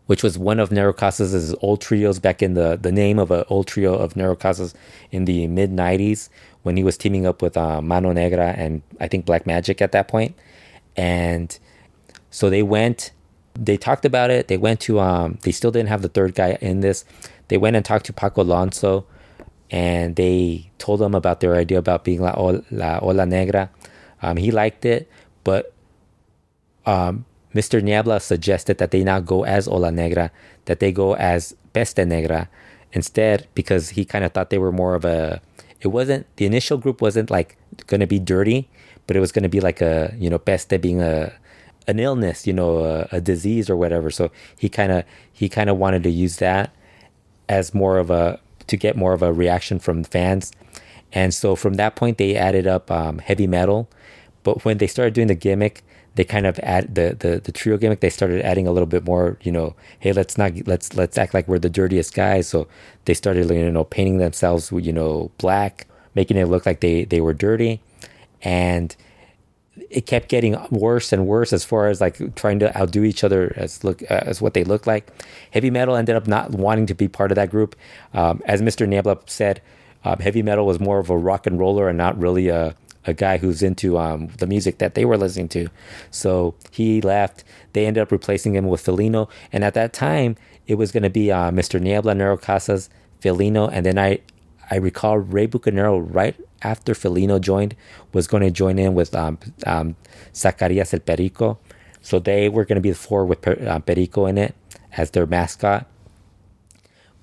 which 0.07 0.23
was 0.23 0.39
one 0.39 0.61
of 0.61 0.71
Negro 0.71 0.97
Casas' 0.97 1.53
old 1.63 1.81
trios 1.81 2.21
back 2.21 2.43
in 2.43 2.55
the 2.55 2.79
the 2.81 2.93
name 2.93 3.19
of 3.19 3.33
an 3.33 3.43
old 3.49 3.67
trio 3.67 3.95
of 3.95 4.15
Negro 4.15 4.39
Casas 4.39 4.73
in 5.11 5.25
the 5.25 5.49
mid 5.49 5.73
'90s 5.73 6.29
when 6.63 6.77
he 6.77 6.85
was 6.85 6.97
teaming 6.97 7.27
up 7.27 7.43
with 7.43 7.57
uh, 7.57 7.83
Mano 7.83 8.13
Negra 8.13 8.55
and 8.57 8.83
I 9.01 9.09
think 9.09 9.25
Black 9.25 9.47
Magic 9.47 9.83
at 9.83 9.91
that 9.91 10.07
point, 10.07 10.37
and 10.97 11.59
so 12.31 12.51
they 12.51 12.63
went. 12.63 13.13
They 13.55 13.77
talked 13.77 14.05
about 14.05 14.31
it. 14.31 14.49
They 14.49 14.57
went 14.57 14.81
to. 14.81 15.01
Um, 15.01 15.39
they 15.43 15.53
still 15.53 15.71
didn't 15.71 15.89
have 15.89 16.03
the 16.03 16.09
third 16.09 16.35
guy 16.35 16.59
in 16.61 16.81
this. 16.81 17.05
They 17.49 17.57
went 17.57 17.77
and 17.77 17.85
talked 17.85 18.07
to 18.07 18.13
Paco 18.13 18.43
Alonso, 18.43 19.07
and 19.71 20.17
they 20.17 20.71
told 20.79 21.01
him 21.01 21.15
about 21.15 21.41
their 21.41 21.55
idea 21.55 21.79
about 21.79 22.05
being 22.05 22.21
La, 22.21 22.35
La 22.71 22.99
Ola 23.01 23.27
Negra. 23.27 23.71
Um, 24.23 24.37
he 24.37 24.51
liked 24.51 24.85
it, 24.85 25.09
but 25.45 25.73
um, 26.85 27.25
Mr. 27.55 27.83
Niebla 27.83 28.21
suggested 28.21 28.79
that 28.79 28.91
they 28.91 29.05
not 29.05 29.27
go 29.27 29.45
as 29.45 29.69
Ola 29.69 29.91
Negra, 29.91 30.31
that 30.67 30.81
they 30.81 30.93
go 30.93 31.15
as 31.15 31.55
Peste 31.73 31.99
Negra 31.99 32.49
instead, 32.93 33.47
because 33.55 33.91
he 33.91 34.05
kind 34.05 34.25
of 34.25 34.33
thought 34.33 34.51
they 34.51 34.59
were 34.59 34.73
more 34.73 34.95
of 34.95 35.05
a. 35.05 35.41
It 35.81 35.89
wasn't 35.89 36.27
the 36.37 36.47
initial 36.47 36.79
group 36.79 37.01
wasn't 37.01 37.31
like 37.31 37.57
going 37.87 38.01
to 38.01 38.07
be 38.07 38.19
dirty, 38.19 38.69
but 39.07 39.17
it 39.17 39.21
was 39.21 39.33
going 39.33 39.43
to 39.43 39.49
be 39.49 39.61
like 39.61 39.81
a 39.81 40.15
you 40.19 40.31
know 40.31 40.39
Peste 40.39 40.81
being 40.81 41.01
a 41.03 41.33
an 41.87 41.99
illness, 41.99 42.47
you 42.47 42.53
know, 42.53 42.85
a, 42.85 43.09
a 43.13 43.21
disease 43.21 43.71
or 43.71 43.77
whatever. 43.77 44.11
So 44.11 44.31
he 44.59 44.69
kind 44.69 44.93
of 44.93 45.05
he 45.33 45.49
kind 45.49 45.71
of 45.71 45.77
wanted 45.77 46.03
to 46.05 46.11
use 46.11 46.37
that 46.37 46.75
as 47.49 47.75
more 47.75 47.99
of 47.99 48.11
a 48.11 48.41
to 48.67 48.77
get 48.77 48.97
more 48.97 49.13
of 49.13 49.23
a 49.23 49.33
reaction 49.33 49.79
from 49.79 50.05
fans. 50.05 50.53
And 51.13 51.33
so 51.33 51.57
from 51.57 51.75
that 51.75 51.97
point, 51.97 52.19
they 52.19 52.37
added 52.37 52.67
up 52.67 52.91
um, 52.91 53.19
heavy 53.19 53.47
metal. 53.47 53.89
But 54.43 54.65
when 54.65 54.79
they 54.79 54.87
started 54.87 55.15
doing 55.15 55.29
the 55.29 55.35
gimmick, 55.35 55.83
they 56.17 56.25
kind 56.25 56.47
of 56.47 56.59
add 56.61 56.95
the, 56.95 57.17
the 57.19 57.41
the 57.41 57.53
trio 57.53 57.77
gimmick. 57.77 58.01
They 58.01 58.11
started 58.11 58.43
adding 58.43 58.67
a 58.67 58.73
little 58.73 58.87
bit 58.87 59.05
more. 59.05 59.39
You 59.43 59.53
know, 59.53 59.77
hey, 60.01 60.13
let's 60.13 60.39
not 60.39 60.53
let's 60.67 60.95
let's 60.95 61.19
act 61.19 61.35
like 61.35 61.47
we're 61.47 61.59
the 61.59 61.71
dirtiest 61.71 62.15
guys. 62.15 62.49
So 62.49 62.67
they 63.05 63.15
started 63.15 63.51
you 63.51 63.71
know 63.71 63.85
painting 63.85 64.19
themselves 64.19 64.73
you 64.73 64.93
know 64.93 65.31
black, 65.39 65.87
making 66.15 66.39
it 66.39 66.47
look 66.47 66.65
like 66.65 66.81
they 66.81 67.05
they 67.05 67.21
were 67.21 67.35
dirty, 67.35 67.81
and 68.43 68.97
it 69.91 70.07
kept 70.07 70.29
getting 70.29 70.57
worse 70.71 71.13
and 71.13 71.27
worse 71.27 71.53
as 71.53 71.65
far 71.65 71.89
as 71.89 72.01
like 72.01 72.35
trying 72.35 72.59
to 72.61 72.77
outdo 72.79 73.05
each 73.05 73.23
other 73.23 73.53
as 73.57 73.85
look 73.85 74.03
uh, 74.11 74.23
as 74.27 74.41
what 74.41 74.55
they 74.55 74.65
look 74.65 74.87
like. 74.87 75.11
Heavy 75.53 75.71
metal 75.71 75.97
ended 75.97 76.17
up 76.17 76.27
not 76.27 76.51
wanting 76.51 76.87
to 76.87 76.95
be 76.95 77.09
part 77.09 77.31
of 77.31 77.37
that 77.37 77.51
group. 77.51 77.77
Um, 78.15 78.43
as 78.47 78.63
Mr. 78.63 78.89
Niebla 78.89 79.19
said, 79.27 79.61
um, 80.05 80.19
heavy 80.19 80.43
metal 80.43 80.67
was 80.67 80.81
more 80.81 80.99
of 80.99 81.11
a 81.11 81.17
rock 81.17 81.47
and 81.47 81.59
roller 81.59 81.89
and 81.89 81.99
not 81.99 82.19
really 82.19 82.49
a 82.49 82.75
a 83.07 83.15
guy 83.15 83.39
who's 83.39 83.63
into 83.63 83.99
um, 83.99 84.29
the 84.39 84.47
music 84.47 84.79
that 84.79 84.95
they 84.95 85.05
were 85.05 85.17
listening 85.17 85.49
to. 85.49 85.69
So 86.11 86.55
he 86.71 87.01
left. 87.01 87.45
They 87.73 87.87
ended 87.87 88.03
up 88.03 88.13
replacing 88.13 88.55
him 88.55 88.67
with 88.67 88.85
Felino. 88.85 89.31
And 89.53 89.65
at 89.65 89.75
that 89.75 89.93
time, 89.93 90.37
it 90.67 90.75
was 90.75 90.93
going 90.93 91.05
to 91.05 91.11
be 91.11 91.31
uh, 91.31 91.51
Mr. 91.51 91.81
Niebla, 91.81 92.15
Negro 92.15 92.41
Casas, 92.41 92.91
Felino. 93.23 93.71
And 93.73 93.87
then 93.87 93.99
I, 93.99 94.19
I 94.71 94.77
recall 94.77 95.19
Rey 95.19 95.47
Bucanero 95.47 96.05
right 96.13 96.35
after 96.63 96.95
Felino 96.95 97.41
joined 97.41 97.77
was 98.13 98.27
going 98.27 98.43
to 98.43 98.51
join 98.51 98.79
in 98.79 98.95
with 98.95 99.15
um, 99.15 99.39
um, 99.67 99.97
Zacarias 100.33 100.93
el 100.93 101.01
Perico. 101.01 101.59
So 102.01 102.19
they 102.19 102.49
were 102.49 102.65
going 102.65 102.77
to 102.77 102.83
be 102.83 102.91
the 102.91 102.97
four 102.97 103.25
with 103.25 103.43
per, 103.43 103.55
uh, 103.67 103.79
Perico 103.81 104.27
in 104.27 104.39
it 104.39 104.55
as 104.97 105.11
their 105.11 105.27
mascot. 105.27 105.87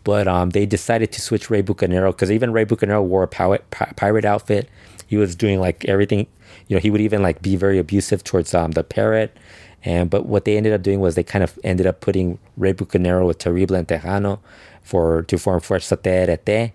But 0.04 0.28
um, 0.28 0.50
they 0.50 0.66
decided 0.66 1.12
to 1.14 1.22
switch 1.22 1.50
Rey 1.50 1.64
Bucanero 1.64 2.12
because 2.12 2.32
even 2.32 2.52
Rey 2.52 2.66
Bucanero 2.66 3.04
wore 3.04 3.24
a 3.24 3.28
pirate, 3.28 3.70
pirate 3.72 4.26
outfit 4.26 4.70
he 5.14 5.18
was 5.18 5.36
doing 5.36 5.60
like 5.60 5.86
everything 5.86 6.26
you 6.68 6.76
know 6.76 6.80
he 6.80 6.90
would 6.90 7.00
even 7.00 7.22
like 7.22 7.40
be 7.42 7.56
very 7.56 7.78
abusive 7.78 8.24
towards 8.24 8.54
um, 8.56 8.72
the 8.72 8.84
parrot 8.84 9.38
and 9.84 10.10
but 10.10 10.26
what 10.26 10.46
they 10.46 10.58
ended 10.58 10.74
up 10.74 10.82
doing 10.82 11.00
was 11.00 11.14
they 11.14 11.24
kind 11.24 11.44
of 11.44 11.60
ended 11.64 11.86
up 11.86 12.02
putting 12.02 12.40
Rey 12.58 12.74
Bucanero 12.74 13.28
with 13.28 13.38
Terrible 13.38 13.76
and 13.76 13.88
Texano 13.88 14.40
for 14.82 15.24
to 15.24 15.38
form 15.38 15.60
Fuerza 15.62 15.98
TRT, 15.98 16.72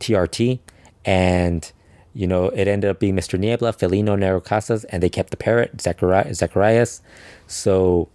TRT, 0.00 0.58
and 1.04 1.70
you 2.14 2.26
know 2.26 2.46
it 2.46 2.68
ended 2.68 2.90
up 2.90 3.00
being 3.00 3.16
Mr. 3.16 3.38
Niebla, 3.38 3.72
Felino, 3.72 4.16
Negro 4.16 4.42
Casas, 4.42 4.84
and 4.84 5.02
they 5.02 5.08
kept 5.08 5.30
the 5.30 5.36
parrot 5.36 5.76
Zacarias. 5.78 7.00
So 7.46 8.08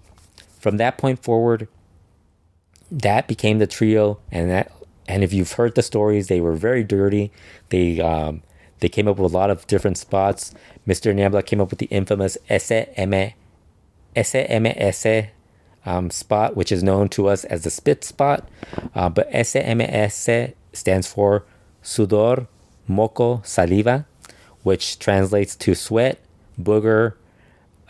from 0.59 0.77
that 0.77 0.97
point 0.97 1.21
forward, 1.23 1.67
that 2.91 3.27
became 3.27 3.59
the 3.59 3.67
trio, 3.67 4.19
and 4.31 4.49
that 4.49 4.71
and 5.07 5.23
if 5.23 5.33
you've 5.33 5.53
heard 5.53 5.75
the 5.75 5.81
stories, 5.81 6.27
they 6.27 6.41
were 6.41 6.53
very 6.53 6.83
dirty. 6.83 7.31
They 7.69 7.99
um, 7.99 8.43
they 8.79 8.89
came 8.89 9.07
up 9.07 9.17
with 9.17 9.31
a 9.31 9.35
lot 9.35 9.49
of 9.49 9.65
different 9.67 9.97
spots. 9.97 10.53
Mr. 10.87 11.13
Niebla 11.13 11.43
came 11.43 11.61
up 11.61 11.69
with 11.69 11.79
the 11.79 11.85
infamous 11.87 12.37
SM, 12.49 13.23
SMS 14.15 15.29
um, 15.85 16.09
spot, 16.09 16.55
which 16.55 16.71
is 16.71 16.83
known 16.83 17.09
to 17.09 17.27
us 17.27 17.43
as 17.45 17.63
the 17.63 17.69
spit 17.69 18.03
spot. 18.03 18.47
Uh, 18.95 19.09
but 19.09 19.31
SMS 19.31 20.53
stands 20.73 21.07
for 21.07 21.45
sudor, 21.83 22.47
moco, 22.87 23.41
saliva, 23.43 24.05
which 24.63 24.99
translates 24.99 25.55
to 25.55 25.75
sweat, 25.75 26.19
booger, 26.61 27.13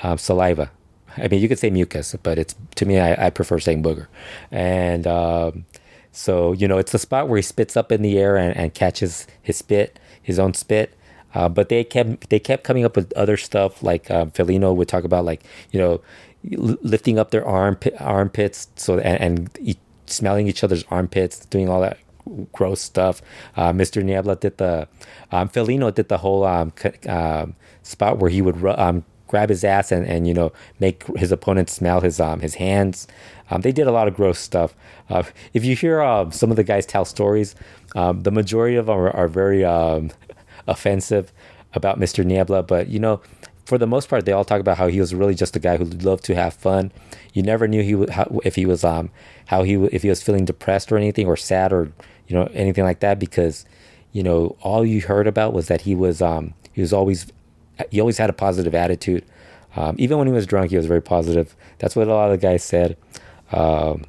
um, 0.04 0.18
saliva. 0.18 0.72
I 1.18 1.28
mean, 1.28 1.42
you 1.42 1.50
could 1.50 1.60
say 1.60 1.70
mucus, 1.70 2.16
but 2.24 2.40
it's 2.40 2.56
to 2.76 2.86
me, 2.86 3.00
I, 3.00 3.28
I 3.28 3.30
prefer 3.30 3.60
saying 3.60 3.84
booger. 3.84 4.08
And 4.50 5.06
um, 5.06 5.66
so, 6.12 6.54
you 6.54 6.68
know, 6.68 6.78
it's 6.78 6.94
the 6.94 7.00
spot 7.00 7.28
where 7.28 7.38
he 7.38 7.42
spits 7.42 7.76
up 7.76 7.92
in 7.92 8.02
the 8.02 8.18
air 8.18 8.38
and, 8.38 8.56
and 8.56 8.74
catches 8.74 9.28
his 9.42 9.58
spit 9.58 10.00
his 10.22 10.40
own 10.40 10.54
spit. 10.54 10.96
Uh, 11.34 11.48
but 11.48 11.70
they 11.70 11.84
kept 11.84 12.30
they 12.30 12.40
kept 12.40 12.64
coming 12.64 12.84
up 12.84 12.96
with 12.96 13.12
other 13.14 13.38
stuff 13.38 13.82
like 13.82 14.12
uh, 14.12 14.26
Felino 14.26 14.76
would 14.76 14.90
talk 14.90 15.06
about 15.06 15.24
like 15.24 15.44
you 15.72 15.80
know 15.80 16.02
lifting 16.44 17.18
up 17.18 17.32
their 17.32 17.46
arm 17.48 17.78
armpits 18.00 18.68
so 18.76 19.00
and, 19.00 19.22
and 19.22 19.60
e- 19.62 19.78
smelling 20.08 20.48
each 20.48 20.64
other's 20.64 20.84
armpits, 20.90 21.46
doing 21.46 21.70
all 21.70 21.80
that 21.82 21.98
gross 22.52 22.82
stuff. 22.82 23.22
Uh, 23.56 23.72
Mr. 23.72 24.04
Niebla 24.04 24.36
did 24.38 24.58
the 24.58 24.88
um, 25.32 25.50
Felino 25.50 25.94
did 25.94 26.10
the 26.10 26.18
whole 26.18 26.44
um, 26.46 26.74
um, 27.08 27.56
spot 27.84 28.18
where 28.20 28.30
he 28.30 28.42
would 28.42 28.64
um, 28.66 29.04
grab 29.28 29.50
his 29.50 29.64
ass 29.64 29.92
and, 29.92 30.06
and 30.06 30.28
you 30.28 30.34
know 30.34 30.52
make 30.80 31.06
his 31.16 31.32
opponent 31.32 31.70
smell 31.70 32.02
his 32.02 32.20
um 32.20 32.42
his 32.42 32.56
hands. 32.56 33.08
Um, 33.50 33.62
they 33.62 33.72
did 33.72 33.88
a 33.88 33.92
lot 33.92 34.08
of 34.08 34.16
gross 34.16 34.40
stuff. 34.40 34.76
Uh, 35.10 35.24
if 35.54 35.66
you 35.66 35.76
hear 35.76 36.02
uh, 36.02 36.30
some 36.32 36.52
of 36.52 36.58
the 36.58 36.64
guys 36.64 36.86
tell 36.86 37.04
stories, 37.04 37.56
um, 37.96 38.22
the 38.22 38.32
majority 38.32 38.78
of 38.78 38.86
them 38.86 38.98
are, 38.98 39.10
are 39.12 39.28
very 39.28 39.66
um, 39.66 40.12
offensive 40.68 41.34
about 41.74 42.00
Mr. 42.00 42.26
Niebla. 42.26 42.64
But 42.64 42.88
you 42.88 43.00
know, 43.00 43.22
for 43.66 43.78
the 43.78 43.88
most 43.88 44.10
part, 44.10 44.26
they 44.26 44.32
all 44.32 44.46
talk 44.46 44.60
about 44.60 44.78
how 44.78 44.88
he 44.88 45.00
was 45.00 45.16
really 45.16 45.36
just 45.36 45.56
a 45.56 45.60
guy 45.60 45.78
who 45.78 45.86
loved 45.86 46.24
to 46.26 46.36
have 46.36 46.54
fun. 46.54 46.92
You 47.34 47.44
never 47.44 47.68
knew 47.68 47.84
he 47.84 48.12
how, 48.12 48.40
if 48.44 48.56
he 48.56 48.66
was 48.66 48.84
um 48.84 49.10
how 49.48 49.64
he 49.64 49.76
if 49.76 50.04
he 50.04 50.10
was 50.10 50.22
feeling 50.22 50.46
depressed 50.46 50.92
or 50.92 50.98
anything 50.98 51.28
or 51.28 51.38
sad 51.38 51.74
or 51.74 51.92
you 52.32 52.38
know 52.38 52.50
anything 52.54 52.86
like 52.86 53.02
that 53.02 53.20
because 53.20 53.66
you 54.14 54.24
know 54.24 54.56
all 54.62 54.86
you 54.86 55.02
heard 55.02 55.28
about 55.28 55.54
was 55.54 55.68
that 55.68 55.82
he 55.82 55.96
was 55.96 56.22
um 56.22 56.54
he 56.72 56.80
was 56.80 56.94
always 56.94 57.28
he 57.90 58.00
always 58.00 58.18
had 58.18 58.30
a 58.30 58.34
positive 58.34 58.74
attitude. 58.74 59.26
Um, 59.76 59.96
even 59.98 60.18
when 60.18 60.28
he 60.28 60.34
was 60.34 60.46
drunk, 60.46 60.72
he 60.72 60.78
was 60.78 60.86
very 60.86 61.02
positive. 61.02 61.56
That's 61.80 61.96
what 61.96 62.08
a 62.08 62.14
lot 62.14 62.32
of 62.32 62.40
the 62.40 62.46
guys 62.46 62.64
said. 62.64 62.98
Um, 63.52 64.06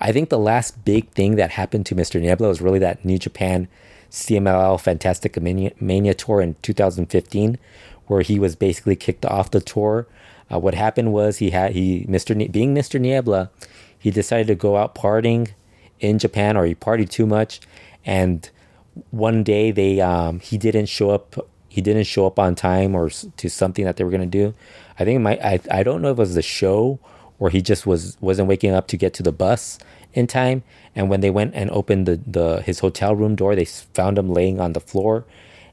I 0.00 0.12
think 0.12 0.28
the 0.28 0.38
last 0.38 0.84
big 0.84 1.10
thing 1.10 1.36
that 1.36 1.50
happened 1.50 1.86
to 1.86 1.94
Mr. 1.94 2.20
Niebla 2.20 2.48
was 2.48 2.60
really 2.60 2.78
that 2.78 3.04
New 3.04 3.18
Japan 3.18 3.68
CMLL 4.10 4.80
Fantastic 4.80 5.40
Mania, 5.40 5.72
Mania 5.80 6.14
tour 6.14 6.40
in 6.40 6.54
2015, 6.62 7.58
where 8.06 8.22
he 8.22 8.38
was 8.38 8.54
basically 8.54 8.96
kicked 8.96 9.26
off 9.26 9.50
the 9.50 9.60
tour. 9.60 10.06
Uh, 10.52 10.58
what 10.58 10.74
happened 10.74 11.12
was 11.12 11.38
he 11.38 11.50
had 11.50 11.72
he 11.72 12.06
Mr. 12.08 12.50
Being 12.50 12.74
Mr. 12.74 13.00
Niebla, 13.00 13.50
he 13.98 14.10
decided 14.10 14.46
to 14.46 14.54
go 14.54 14.76
out 14.76 14.94
partying 14.94 15.50
in 16.00 16.18
Japan, 16.18 16.56
or 16.56 16.64
he 16.66 16.74
partied 16.74 17.10
too 17.10 17.26
much, 17.26 17.60
and 18.04 18.48
one 19.10 19.42
day 19.42 19.70
they 19.70 20.00
um, 20.00 20.40
he 20.40 20.58
didn't 20.58 20.86
show 20.86 21.10
up. 21.10 21.36
He 21.68 21.80
didn't 21.80 22.04
show 22.04 22.26
up 22.26 22.38
on 22.38 22.54
time 22.54 22.94
or 22.94 23.10
to 23.10 23.48
something 23.48 23.84
that 23.84 23.96
they 23.96 24.04
were 24.04 24.10
gonna 24.10 24.26
do. 24.26 24.54
I 24.98 25.04
think 25.04 25.20
my 25.20 25.38
I 25.42 25.60
I 25.70 25.82
don't 25.82 26.02
know 26.02 26.10
if 26.10 26.18
it 26.18 26.20
was 26.20 26.34
the 26.34 26.42
show 26.42 26.98
or 27.38 27.50
he 27.50 27.62
just 27.62 27.86
was 27.86 28.16
wasn't 28.20 28.48
waking 28.48 28.72
up 28.72 28.86
to 28.88 28.96
get 28.96 29.14
to 29.14 29.22
the 29.22 29.32
bus 29.32 29.78
in 30.12 30.26
time. 30.26 30.62
And 30.94 31.08
when 31.08 31.20
they 31.20 31.30
went 31.30 31.54
and 31.54 31.70
opened 31.70 32.06
the, 32.06 32.20
the 32.26 32.62
his 32.62 32.80
hotel 32.80 33.14
room 33.14 33.36
door, 33.36 33.54
they 33.54 33.64
found 33.64 34.18
him 34.18 34.32
laying 34.32 34.60
on 34.60 34.72
the 34.72 34.80
floor, 34.80 35.24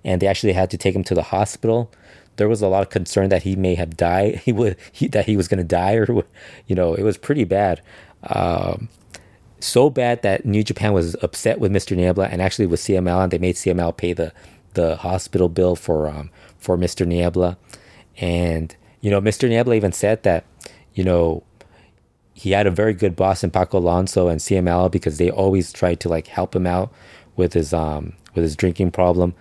and 0.03 0.21
they 0.21 0.27
actually 0.27 0.53
had 0.53 0.69
to 0.71 0.77
take 0.77 0.95
him 0.95 1.03
to 1.05 1.15
the 1.15 1.23
hospital. 1.23 1.91
There 2.38 2.49
was 2.49 2.61
a 2.61 2.67
lot 2.67 2.83
of 2.83 2.89
concern 2.89 3.29
that 3.29 3.43
he 3.43 3.55
may 3.55 3.75
have 3.75 3.95
died. 3.97 4.41
He 4.45 4.51
would 4.51 4.77
he, 4.91 5.07
that 5.07 5.25
he 5.25 5.38
was 5.38 5.47
going 5.47 5.59
to 5.59 5.63
die, 5.63 5.93
or 5.95 6.23
you 6.67 6.75
know, 6.75 6.93
it 6.93 7.03
was 7.03 7.17
pretty 7.17 7.43
bad. 7.43 7.81
Um, 8.23 8.89
so 9.65 9.89
bad 9.89 10.21
that 10.21 10.45
New 10.45 10.63
Japan 10.63 10.93
was 10.93 11.15
upset 11.21 11.60
with 11.60 11.71
Mr. 11.71 11.95
Niebla 11.95 12.28
and 12.28 12.41
actually 12.41 12.67
with 12.67 12.80
CML, 12.80 13.23
and 13.23 13.32
they 13.32 13.38
made 13.38 13.56
CML 13.56 13.95
pay 13.95 14.13
the 14.13 14.34
the 14.73 14.97
hospital 14.97 15.49
bill 15.49 15.75
for 15.75 16.08
um, 16.08 16.30
for 16.58 16.78
Mr. 16.78 17.06
Niebla. 17.06 17.58
And 18.17 18.75
you 19.01 19.12
know, 19.12 19.21
Mr. 19.21 19.47
Niebla 19.49 19.75
even 19.75 19.91
said 19.91 20.23
that 20.23 20.45
you 20.95 21.04
know, 21.04 21.43
he 22.34 22.51
had 22.51 22.65
a 22.65 22.71
very 22.71 22.93
good 22.93 23.15
boss 23.15 23.43
in 23.43 23.51
Paco 23.51 23.78
Alonso 23.78 24.28
and 24.28 24.39
CML 24.39 24.91
because 24.91 25.17
they 25.17 25.30
always 25.30 25.71
tried 25.71 25.99
to 26.01 26.10
like 26.10 26.28
help 26.28 26.56
him 26.56 26.65
out 26.65 26.91
with 27.36 27.54
his 27.54 27.73
um 27.73 28.13
with 28.34 28.43
his 28.43 28.56
drinking 28.56 28.91
problem. 28.91 29.36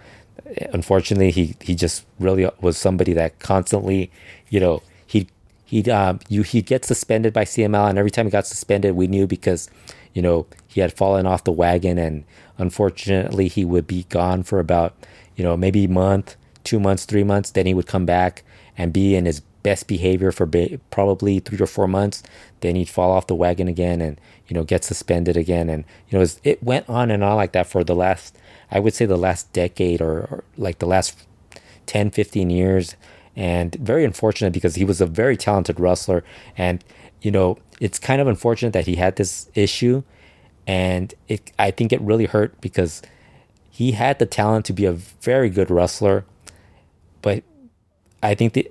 Unfortunately, 0.72 1.30
he 1.30 1.56
he 1.60 1.74
just 1.74 2.04
really 2.20 2.48
was 2.60 2.76
somebody 2.76 3.12
that 3.14 3.38
constantly, 3.38 4.10
you 4.50 4.60
know, 4.60 4.82
he 5.06 5.28
he'd 5.64 5.88
um 5.88 6.20
you 6.28 6.42
he'd 6.42 6.66
get 6.66 6.84
suspended 6.84 7.32
by 7.32 7.44
CML, 7.44 7.88
and 7.88 7.98
every 7.98 8.10
time 8.10 8.26
he 8.26 8.30
got 8.30 8.46
suspended, 8.46 8.94
we 8.94 9.06
knew 9.06 9.26
because, 9.26 9.70
you 10.14 10.22
know, 10.22 10.46
he 10.66 10.80
had 10.80 10.92
fallen 10.92 11.26
off 11.26 11.44
the 11.44 11.52
wagon, 11.52 11.98
and 11.98 12.24
unfortunately, 12.56 13.48
he 13.48 13.64
would 13.64 13.86
be 13.86 14.04
gone 14.04 14.42
for 14.44 14.60
about, 14.60 14.94
you 15.36 15.44
know, 15.44 15.56
maybe 15.56 15.84
a 15.84 15.88
month, 15.88 16.36
two 16.62 16.80
months, 16.80 17.04
three 17.04 17.24
months. 17.24 17.50
Then 17.50 17.66
he 17.66 17.74
would 17.74 17.86
come 17.86 18.06
back 18.06 18.44
and 18.78 18.92
be 18.92 19.14
in 19.14 19.26
his 19.26 19.40
best 19.64 19.88
behavior 19.88 20.30
for 20.30 20.46
ba- 20.46 20.78
probably 20.90 21.40
three 21.40 21.58
or 21.58 21.66
four 21.66 21.88
months. 21.88 22.22
Then 22.60 22.76
he'd 22.76 22.88
fall 22.88 23.10
off 23.10 23.26
the 23.26 23.34
wagon 23.34 23.66
again 23.66 24.00
and, 24.00 24.20
you 24.46 24.54
know, 24.54 24.62
get 24.62 24.84
suspended 24.84 25.36
again. 25.36 25.68
And, 25.68 25.84
you 26.08 26.18
know, 26.18 26.26
it, 26.44 26.62
went 26.62 26.88
on 26.88 27.10
and 27.10 27.24
on 27.24 27.36
like 27.36 27.52
that 27.52 27.66
for 27.66 27.82
the 27.82 27.94
last, 27.96 28.36
I 28.70 28.78
would 28.78 28.94
say 28.94 29.06
the 29.06 29.16
last 29.16 29.52
decade 29.52 30.00
or, 30.00 30.20
or 30.30 30.44
like 30.56 30.78
the 30.78 30.86
last 30.86 31.26
10, 31.86 32.10
15 32.10 32.50
years. 32.50 32.94
And 33.34 33.74
very 33.76 34.04
unfortunate 34.04 34.52
because 34.52 34.76
he 34.76 34.84
was 34.84 35.00
a 35.00 35.06
very 35.06 35.36
talented 35.36 35.80
wrestler. 35.80 36.22
And, 36.56 36.84
you 37.20 37.32
know, 37.32 37.58
it's 37.84 37.98
kind 37.98 38.18
of 38.18 38.26
unfortunate 38.26 38.72
that 38.72 38.86
he 38.86 38.96
had 38.96 39.16
this 39.16 39.50
issue. 39.54 40.02
And 40.66 41.12
it, 41.28 41.52
I 41.58 41.70
think 41.70 41.92
it 41.92 42.00
really 42.00 42.24
hurt 42.24 42.58
because 42.62 43.02
he 43.70 43.92
had 43.92 44.18
the 44.18 44.24
talent 44.24 44.64
to 44.66 44.72
be 44.72 44.86
a 44.86 44.92
very 44.94 45.50
good 45.50 45.70
wrestler. 45.70 46.24
But 47.20 47.44
I 48.22 48.34
think 48.34 48.54
the 48.54 48.70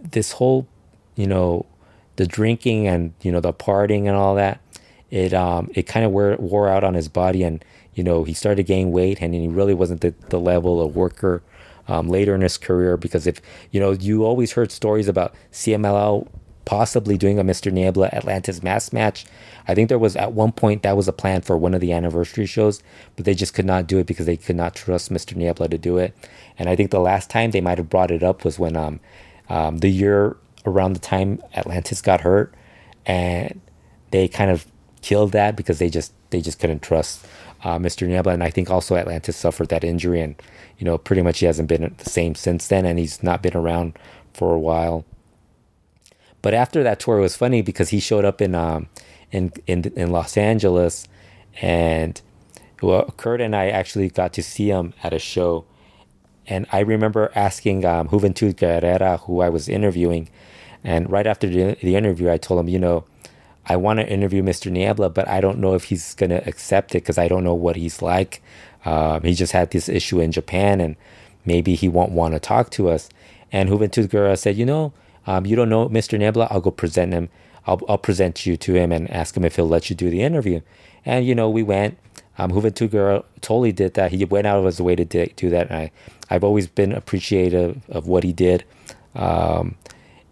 this 0.00 0.30
whole, 0.32 0.68
you 1.16 1.26
know, 1.26 1.66
the 2.14 2.24
drinking 2.24 2.86
and 2.86 3.14
you 3.20 3.32
know 3.32 3.40
the 3.40 3.52
partying 3.52 4.06
and 4.06 4.16
all 4.16 4.36
that, 4.36 4.60
it 5.10 5.34
um 5.34 5.68
it 5.74 5.88
kind 5.88 6.06
of 6.06 6.12
wore 6.12 6.36
wore 6.36 6.68
out 6.68 6.84
on 6.84 6.94
his 6.94 7.08
body, 7.08 7.42
and 7.42 7.64
you 7.94 8.04
know 8.04 8.22
he 8.22 8.32
started 8.32 8.62
gaining 8.66 8.92
weight, 8.92 9.20
and 9.20 9.34
he 9.34 9.48
really 9.48 9.74
wasn't 9.74 10.02
the, 10.02 10.14
the 10.28 10.38
level 10.38 10.80
of 10.80 10.94
worker 10.94 11.42
um, 11.88 12.08
later 12.08 12.32
in 12.32 12.42
his 12.42 12.58
career 12.58 12.96
because 12.96 13.26
if 13.26 13.40
you 13.72 13.80
know 13.80 13.90
you 13.90 14.24
always 14.24 14.52
heard 14.52 14.70
stories 14.70 15.08
about 15.08 15.34
CMLL 15.50 16.28
possibly 16.64 17.16
doing 17.16 17.38
a 17.38 17.44
Mr. 17.44 17.72
Niebla 17.72 18.08
Atlantis 18.12 18.62
mask 18.62 18.92
match. 18.92 19.24
I 19.66 19.74
think 19.74 19.88
there 19.88 19.98
was 19.98 20.16
at 20.16 20.32
one 20.32 20.52
point 20.52 20.82
that 20.82 20.96
was 20.96 21.08
a 21.08 21.12
plan 21.12 21.42
for 21.42 21.56
one 21.56 21.74
of 21.74 21.80
the 21.80 21.92
anniversary 21.92 22.46
shows, 22.46 22.82
but 23.16 23.24
they 23.24 23.34
just 23.34 23.54
could 23.54 23.64
not 23.64 23.86
do 23.86 23.98
it 23.98 24.06
because 24.06 24.26
they 24.26 24.36
could 24.36 24.56
not 24.56 24.74
trust 24.74 25.12
Mr. 25.12 25.36
Niebla 25.36 25.68
to 25.68 25.78
do 25.78 25.98
it. 25.98 26.14
And 26.58 26.68
I 26.68 26.76
think 26.76 26.90
the 26.90 27.00
last 27.00 27.30
time 27.30 27.50
they 27.50 27.60
might 27.60 27.78
have 27.78 27.90
brought 27.90 28.10
it 28.10 28.22
up 28.22 28.44
was 28.44 28.58
when 28.58 28.76
um, 28.76 29.00
um, 29.48 29.78
the 29.78 29.88
year 29.88 30.36
around 30.66 30.94
the 30.94 31.00
time 31.00 31.42
Atlantis 31.54 32.00
got 32.02 32.20
hurt, 32.20 32.54
and 33.06 33.60
they 34.10 34.28
kind 34.28 34.50
of 34.50 34.66
killed 35.00 35.32
that 35.32 35.56
because 35.56 35.78
they 35.78 35.90
just 35.90 36.12
they 36.30 36.40
just 36.40 36.58
couldn't 36.58 36.82
trust 36.82 37.26
uh, 37.64 37.78
Mr. 37.78 38.06
Niebla, 38.06 38.32
and 38.32 38.42
I 38.42 38.50
think 38.50 38.70
also 38.70 38.96
Atlantis 38.96 39.36
suffered 39.36 39.68
that 39.68 39.84
injury, 39.84 40.20
and 40.20 40.34
you 40.78 40.84
know 40.84 40.98
pretty 40.98 41.22
much 41.22 41.40
he 41.40 41.46
hasn't 41.46 41.68
been 41.68 41.94
the 41.98 42.10
same 42.10 42.34
since 42.34 42.68
then, 42.68 42.84
and 42.84 42.98
he's 42.98 43.22
not 43.22 43.42
been 43.42 43.56
around 43.56 43.98
for 44.32 44.54
a 44.54 44.58
while. 44.58 45.04
But 46.42 46.54
after 46.54 46.82
that 46.82 47.00
tour, 47.00 47.18
it 47.18 47.22
was 47.22 47.36
funny 47.36 47.62
because 47.62 47.90
he 47.90 48.00
showed 48.00 48.24
up 48.24 48.40
in 48.40 48.54
um 48.54 48.88
in 49.30 49.52
in 49.66 49.84
in 49.96 50.10
Los 50.10 50.36
Angeles, 50.36 51.06
and 51.60 52.20
well, 52.82 53.14
Kurt 53.16 53.40
and 53.40 53.54
I 53.54 53.68
actually 53.68 54.08
got 54.10 54.32
to 54.34 54.42
see 54.42 54.68
him 54.68 54.92
at 55.02 55.12
a 55.12 55.18
show 55.18 55.64
and 56.46 56.66
I 56.72 56.80
remember 56.80 57.30
asking 57.34 57.84
um, 57.84 58.08
Juventud 58.08 58.54
Guerrera, 58.54 59.20
who 59.20 59.40
I 59.40 59.48
was 59.48 59.68
interviewing, 59.68 60.28
and 60.82 61.08
right 61.10 61.26
after 61.26 61.48
the, 61.48 61.76
the 61.80 61.94
interview, 61.94 62.30
I 62.30 62.36
told 62.36 62.60
him, 62.60 62.68
you 62.68 62.78
know, 62.78 63.04
I 63.66 63.76
want 63.76 64.00
to 64.00 64.08
interview 64.08 64.42
Mr. 64.42 64.70
Niebla, 64.70 65.10
but 65.10 65.28
I 65.28 65.40
don't 65.40 65.58
know 65.58 65.74
if 65.74 65.84
he's 65.84 66.14
going 66.14 66.30
to 66.30 66.46
accept 66.48 66.96
it 66.96 67.04
because 67.04 67.16
I 67.16 67.28
don't 67.28 67.44
know 67.44 67.54
what 67.54 67.76
he's 67.76 68.02
like. 68.02 68.42
Um, 68.84 69.22
he 69.22 69.34
just 69.34 69.52
had 69.52 69.70
this 69.70 69.88
issue 69.88 70.18
in 70.20 70.32
Japan, 70.32 70.80
and 70.80 70.96
maybe 71.44 71.76
he 71.76 71.88
won't 71.88 72.10
want 72.10 72.34
to 72.34 72.40
talk 72.40 72.70
to 72.70 72.88
us. 72.88 73.08
And 73.52 73.68
Juventud 73.68 74.08
Guerrera 74.08 74.36
said, 74.36 74.56
you 74.56 74.66
know, 74.66 74.92
um, 75.26 75.46
you 75.46 75.56
don't 75.56 75.68
know 75.68 75.88
Mr. 75.88 76.18
Niebla, 76.18 76.48
I'll 76.50 76.60
go 76.60 76.70
present 76.70 77.12
him. 77.12 77.28
I'll, 77.66 77.80
I'll 77.88 77.98
present 77.98 78.44
you 78.44 78.56
to 78.56 78.74
him 78.74 78.90
and 78.92 79.10
ask 79.10 79.36
him 79.36 79.44
if 79.44 79.56
he'll 79.56 79.68
let 79.68 79.88
you 79.88 79.96
do 79.96 80.10
the 80.10 80.22
interview. 80.22 80.60
And, 81.04 81.26
you 81.26 81.34
know, 81.34 81.48
we 81.48 81.62
went. 81.62 81.98
Um, 82.38 82.50
Juventud 82.50 82.88
Guerrera 82.88 83.24
totally 83.40 83.72
did 83.72 83.94
that. 83.94 84.10
He 84.10 84.24
went 84.24 84.46
out 84.46 84.58
of 84.58 84.64
his 84.64 84.80
way 84.80 84.96
to 84.96 85.04
do 85.04 85.50
that. 85.50 85.70
And 85.70 85.76
I, 85.76 85.90
I've 86.30 86.42
always 86.42 86.66
been 86.66 86.92
appreciative 86.92 87.82
of 87.88 88.06
what 88.06 88.24
he 88.24 88.32
did. 88.32 88.64
Um, 89.14 89.76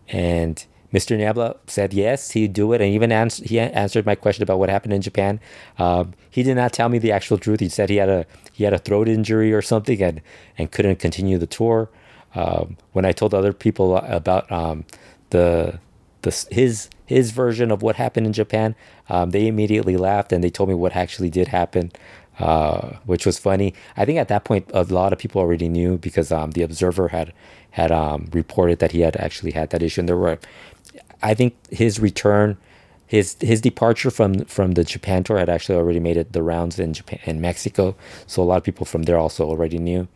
and 0.08 0.64
Mr. 0.92 1.16
Niebla 1.16 1.56
said 1.66 1.94
yes, 1.94 2.32
he'd 2.32 2.52
do 2.52 2.72
it, 2.72 2.80
and 2.80 2.92
even 2.92 3.12
ans- 3.12 3.38
he 3.38 3.60
answered 3.60 4.04
my 4.04 4.16
question 4.16 4.42
about 4.42 4.58
what 4.58 4.68
happened 4.68 4.92
in 4.92 5.00
Japan. 5.00 5.38
Um, 5.78 6.14
he 6.30 6.42
did 6.42 6.56
not 6.56 6.72
tell 6.72 6.88
me 6.88 6.98
the 6.98 7.12
actual 7.12 7.38
truth. 7.38 7.60
He 7.60 7.68
said 7.68 7.90
he 7.90 7.96
had 7.96 8.08
a 8.08 8.26
he 8.52 8.64
had 8.64 8.72
a 8.72 8.78
throat 8.78 9.08
injury 9.08 9.52
or 9.52 9.62
something 9.62 10.02
and 10.02 10.20
and 10.58 10.70
couldn't 10.72 10.96
continue 10.98 11.38
the 11.38 11.46
tour. 11.46 11.88
Um, 12.34 12.76
when 12.92 13.04
I 13.04 13.12
told 13.12 13.34
other 13.34 13.52
people 13.52 13.96
about 13.96 14.50
um, 14.50 14.84
the 15.30 15.78
the 16.22 16.46
his 16.50 16.88
his 17.06 17.32
version 17.32 17.70
of 17.70 17.82
what 17.82 17.96
happened 17.96 18.26
in 18.26 18.32
Japan, 18.32 18.76
um, 19.08 19.30
they 19.30 19.46
immediately 19.46 19.96
laughed 19.96 20.32
and 20.32 20.44
they 20.44 20.50
told 20.50 20.68
me 20.68 20.74
what 20.74 20.94
actually 20.94 21.30
did 21.30 21.48
happen 21.48 21.90
uh, 22.40 22.96
which 23.04 23.26
was 23.26 23.38
funny. 23.38 23.74
I 23.96 24.04
think 24.04 24.18
at 24.18 24.28
that 24.28 24.44
point 24.44 24.70
a 24.72 24.82
lot 24.84 25.12
of 25.12 25.18
people 25.18 25.40
already 25.40 25.68
knew 25.68 25.98
because 25.98 26.32
um, 26.32 26.52
the 26.52 26.62
Observer 26.62 27.08
had 27.08 27.32
had 27.72 27.92
um, 27.92 28.28
reported 28.32 28.80
that 28.80 28.92
he 28.92 29.00
had 29.00 29.16
actually 29.16 29.52
had 29.52 29.70
that 29.70 29.82
issue, 29.82 30.00
and 30.00 30.08
there 30.08 30.16
were, 30.16 30.38
I 31.22 31.34
think 31.34 31.54
his 31.70 32.00
return, 32.00 32.56
his 33.10 33.36
his 33.40 33.60
departure 33.60 34.10
from 34.10 34.44
from 34.44 34.72
the 34.72 34.84
Japan 34.84 35.24
tour 35.24 35.38
had 35.38 35.48
actually 35.48 35.76
already 35.76 36.00
made 36.00 36.16
it 36.16 36.32
the 36.32 36.42
rounds 36.42 36.78
in 36.78 36.92
Japan 36.92 37.18
in 37.24 37.40
Mexico, 37.40 37.96
so 38.26 38.42
a 38.42 38.44
lot 38.44 38.58
of 38.58 38.64
people 38.64 38.86
from 38.86 39.02
there 39.04 39.18
also 39.18 39.46
already 39.46 39.78
knew. 39.78 40.06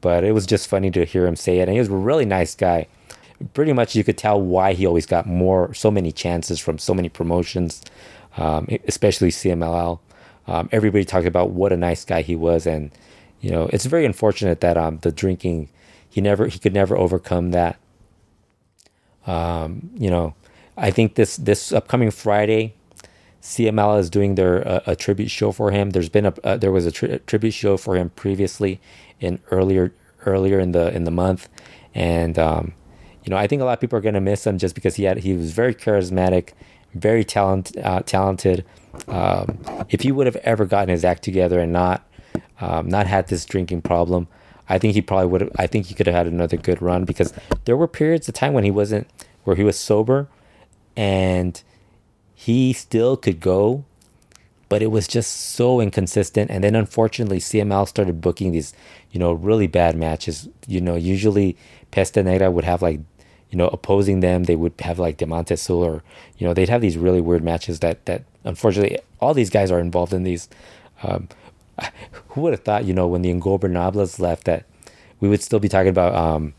But 0.00 0.24
it 0.24 0.32
was 0.32 0.46
just 0.46 0.66
funny 0.68 0.90
to 0.92 1.04
hear 1.04 1.26
him 1.26 1.36
say 1.36 1.58
it, 1.60 1.62
and 1.62 1.72
he 1.72 1.78
was 1.78 1.88
a 1.88 1.94
really 1.94 2.24
nice 2.24 2.54
guy. 2.54 2.86
Pretty 3.54 3.72
much, 3.72 3.94
you 3.94 4.04
could 4.04 4.18
tell 4.18 4.40
why 4.40 4.74
he 4.74 4.86
always 4.86 5.06
got 5.06 5.26
more, 5.26 5.72
so 5.72 5.90
many 5.90 6.12
chances 6.12 6.58
from 6.58 6.78
so 6.78 6.92
many 6.92 7.08
promotions, 7.08 7.82
um, 8.36 8.66
especially 8.86 9.30
CMLL 9.30 10.00
um, 10.50 10.68
everybody 10.72 11.04
talked 11.04 11.26
about 11.26 11.50
what 11.50 11.72
a 11.72 11.76
nice 11.76 12.04
guy 12.04 12.22
he 12.22 12.34
was, 12.34 12.66
and 12.66 12.90
you 13.40 13.50
know 13.50 13.70
it's 13.72 13.86
very 13.86 14.04
unfortunate 14.04 14.60
that 14.60 14.76
um, 14.76 14.98
the 14.98 15.12
drinking 15.12 15.68
he 16.08 16.20
never 16.20 16.48
he 16.48 16.58
could 16.58 16.74
never 16.74 16.96
overcome 16.96 17.52
that. 17.52 17.78
Um, 19.28 19.90
you 19.94 20.10
know, 20.10 20.34
I 20.80 20.90
think 20.90 21.14
this 21.14 21.36
this 21.36 21.72
upcoming 21.72 22.10
Friday, 22.10 22.74
CMLL 23.42 24.00
is 24.00 24.08
doing 24.08 24.34
their 24.34 24.66
uh, 24.66 24.80
a 24.86 24.96
tribute 24.96 25.30
show 25.30 25.52
for 25.52 25.70
him. 25.70 25.90
There's 25.90 26.08
been 26.08 26.26
a 26.26 26.34
uh, 26.42 26.56
there 26.56 26.72
was 26.72 26.86
a 26.86 26.90
tri- 26.90 27.20
tribute 27.26 27.52
show 27.52 27.76
for 27.76 27.96
him 27.96 28.10
previously 28.10 28.80
in 29.20 29.40
earlier 29.50 29.92
earlier 30.24 30.58
in 30.58 30.72
the 30.72 30.92
in 30.94 31.04
the 31.04 31.10
month, 31.10 31.48
and 31.94 32.38
um, 32.38 32.72
you 33.22 33.30
know 33.30 33.36
I 33.36 33.46
think 33.46 33.60
a 33.60 33.66
lot 33.66 33.74
of 33.74 33.80
people 33.80 33.98
are 33.98 34.02
gonna 34.02 34.22
miss 34.22 34.46
him 34.46 34.56
just 34.56 34.74
because 34.74 34.96
he 34.96 35.04
had 35.04 35.18
he 35.18 35.34
was 35.34 35.52
very 35.52 35.74
charismatic, 35.74 36.52
very 36.94 37.24
talent 37.24 37.76
uh, 37.84 38.00
talented. 38.00 38.64
Um, 39.06 39.58
if 39.90 40.00
he 40.00 40.10
would 40.10 40.26
have 40.26 40.36
ever 40.36 40.64
gotten 40.64 40.88
his 40.88 41.04
act 41.04 41.22
together 41.22 41.60
and 41.60 41.74
not 41.74 42.08
um, 42.58 42.88
not 42.88 43.06
had 43.06 43.28
this 43.28 43.44
drinking 43.44 43.82
problem, 43.82 44.28
I 44.66 44.78
think 44.78 44.94
he 44.94 45.02
probably 45.02 45.26
would 45.26 45.42
have. 45.42 45.50
I 45.58 45.66
think 45.66 45.86
he 45.86 45.94
could 45.94 46.06
have 46.06 46.16
had 46.16 46.26
another 46.26 46.56
good 46.56 46.80
run 46.80 47.04
because 47.04 47.34
there 47.66 47.76
were 47.76 47.86
periods 47.86 48.28
of 48.28 48.34
time 48.34 48.54
when 48.54 48.64
he 48.64 48.70
wasn't, 48.70 49.08
where 49.44 49.56
he 49.56 49.62
was 49.62 49.78
sober, 49.78 50.26
and 50.96 51.62
he 52.34 52.72
still 52.72 53.16
could 53.16 53.40
go, 53.40 53.84
but 54.68 54.82
it 54.82 54.90
was 54.90 55.08
just 55.08 55.54
so 55.54 55.80
inconsistent. 55.80 56.50
And 56.50 56.64
then 56.64 56.74
unfortunately, 56.74 57.38
CMLL 57.38 57.88
started 57.88 58.20
booking 58.20 58.52
these, 58.52 58.72
you 59.10 59.18
know, 59.18 59.32
really 59.32 59.66
bad 59.66 59.96
matches. 59.96 60.48
You 60.66 60.80
know, 60.80 60.94
usually 60.94 61.56
Peste 61.90 62.16
Negra 62.16 62.50
would 62.50 62.64
have 62.64 62.82
like 62.82 63.00
you 63.50 63.58
know, 63.58 63.68
opposing 63.68 64.20
them, 64.20 64.44
they 64.44 64.56
would 64.56 64.72
have 64.80 64.98
like 64.98 65.16
Diamante 65.16 65.54
Azul 65.54 65.82
or, 65.82 66.02
you 66.38 66.46
know, 66.46 66.54
they'd 66.54 66.68
have 66.68 66.80
these 66.80 66.96
really 66.96 67.20
weird 67.20 67.42
matches 67.42 67.80
that, 67.80 68.04
that 68.06 68.22
unfortunately 68.44 68.98
all 69.18 69.34
these 69.34 69.50
guys 69.50 69.70
are 69.70 69.80
involved 69.80 70.12
in 70.12 70.22
these. 70.22 70.48
Um, 71.02 71.28
who 72.28 72.42
would 72.42 72.52
have 72.52 72.62
thought, 72.62 72.84
you 72.84 72.94
know, 72.94 73.08
when 73.08 73.22
the 73.22 73.32
Ingobernables 73.32 74.20
left 74.20 74.44
that 74.44 74.66
we 75.18 75.28
would 75.28 75.42
still 75.42 75.58
be 75.58 75.68
talking 75.68 75.88
about 75.88 76.14
um, 76.14 76.54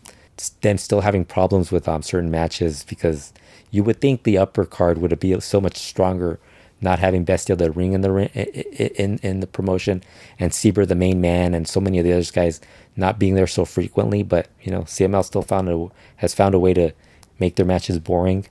them 0.61 0.77
still 0.77 1.01
having 1.01 1.23
problems 1.23 1.71
with 1.71 1.87
um, 1.87 2.01
certain 2.01 2.29
matches 2.29 2.83
because 2.83 3.33
you 3.71 3.83
would 3.83 3.99
think 3.99 4.23
the 4.23 4.37
upper 4.37 4.65
card 4.65 4.99
would 4.99 5.17
be 5.19 5.39
so 5.39 5.59
much 5.59 5.77
stronger 5.77 6.39
not 6.81 6.97
having 6.97 7.23
Bestia 7.23 7.55
del 7.55 7.69
Ring 7.69 7.93
in 7.93 8.01
the 8.01 8.11
ring, 8.11 8.27
in 8.29 9.19
in 9.21 9.39
the 9.39 9.47
promotion, 9.47 10.03
and 10.39 10.53
Sabre 10.53 10.85
the 10.85 10.95
main 10.95 11.21
man, 11.21 11.53
and 11.53 11.67
so 11.67 11.79
many 11.79 11.99
of 11.99 12.05
the 12.05 12.11
other 12.11 12.23
guys 12.31 12.59
not 12.95 13.19
being 13.19 13.35
there 13.35 13.47
so 13.47 13.65
frequently. 13.65 14.23
But 14.23 14.47
you 14.61 14.71
know, 14.71 14.81
CMLL 14.81 15.23
still 15.23 15.43
found 15.43 15.69
a 15.69 15.87
has 16.17 16.33
found 16.33 16.55
a 16.55 16.59
way 16.59 16.73
to 16.73 16.91
make 17.39 17.55
their 17.55 17.65
matches 17.65 17.99
boring, 17.99 18.47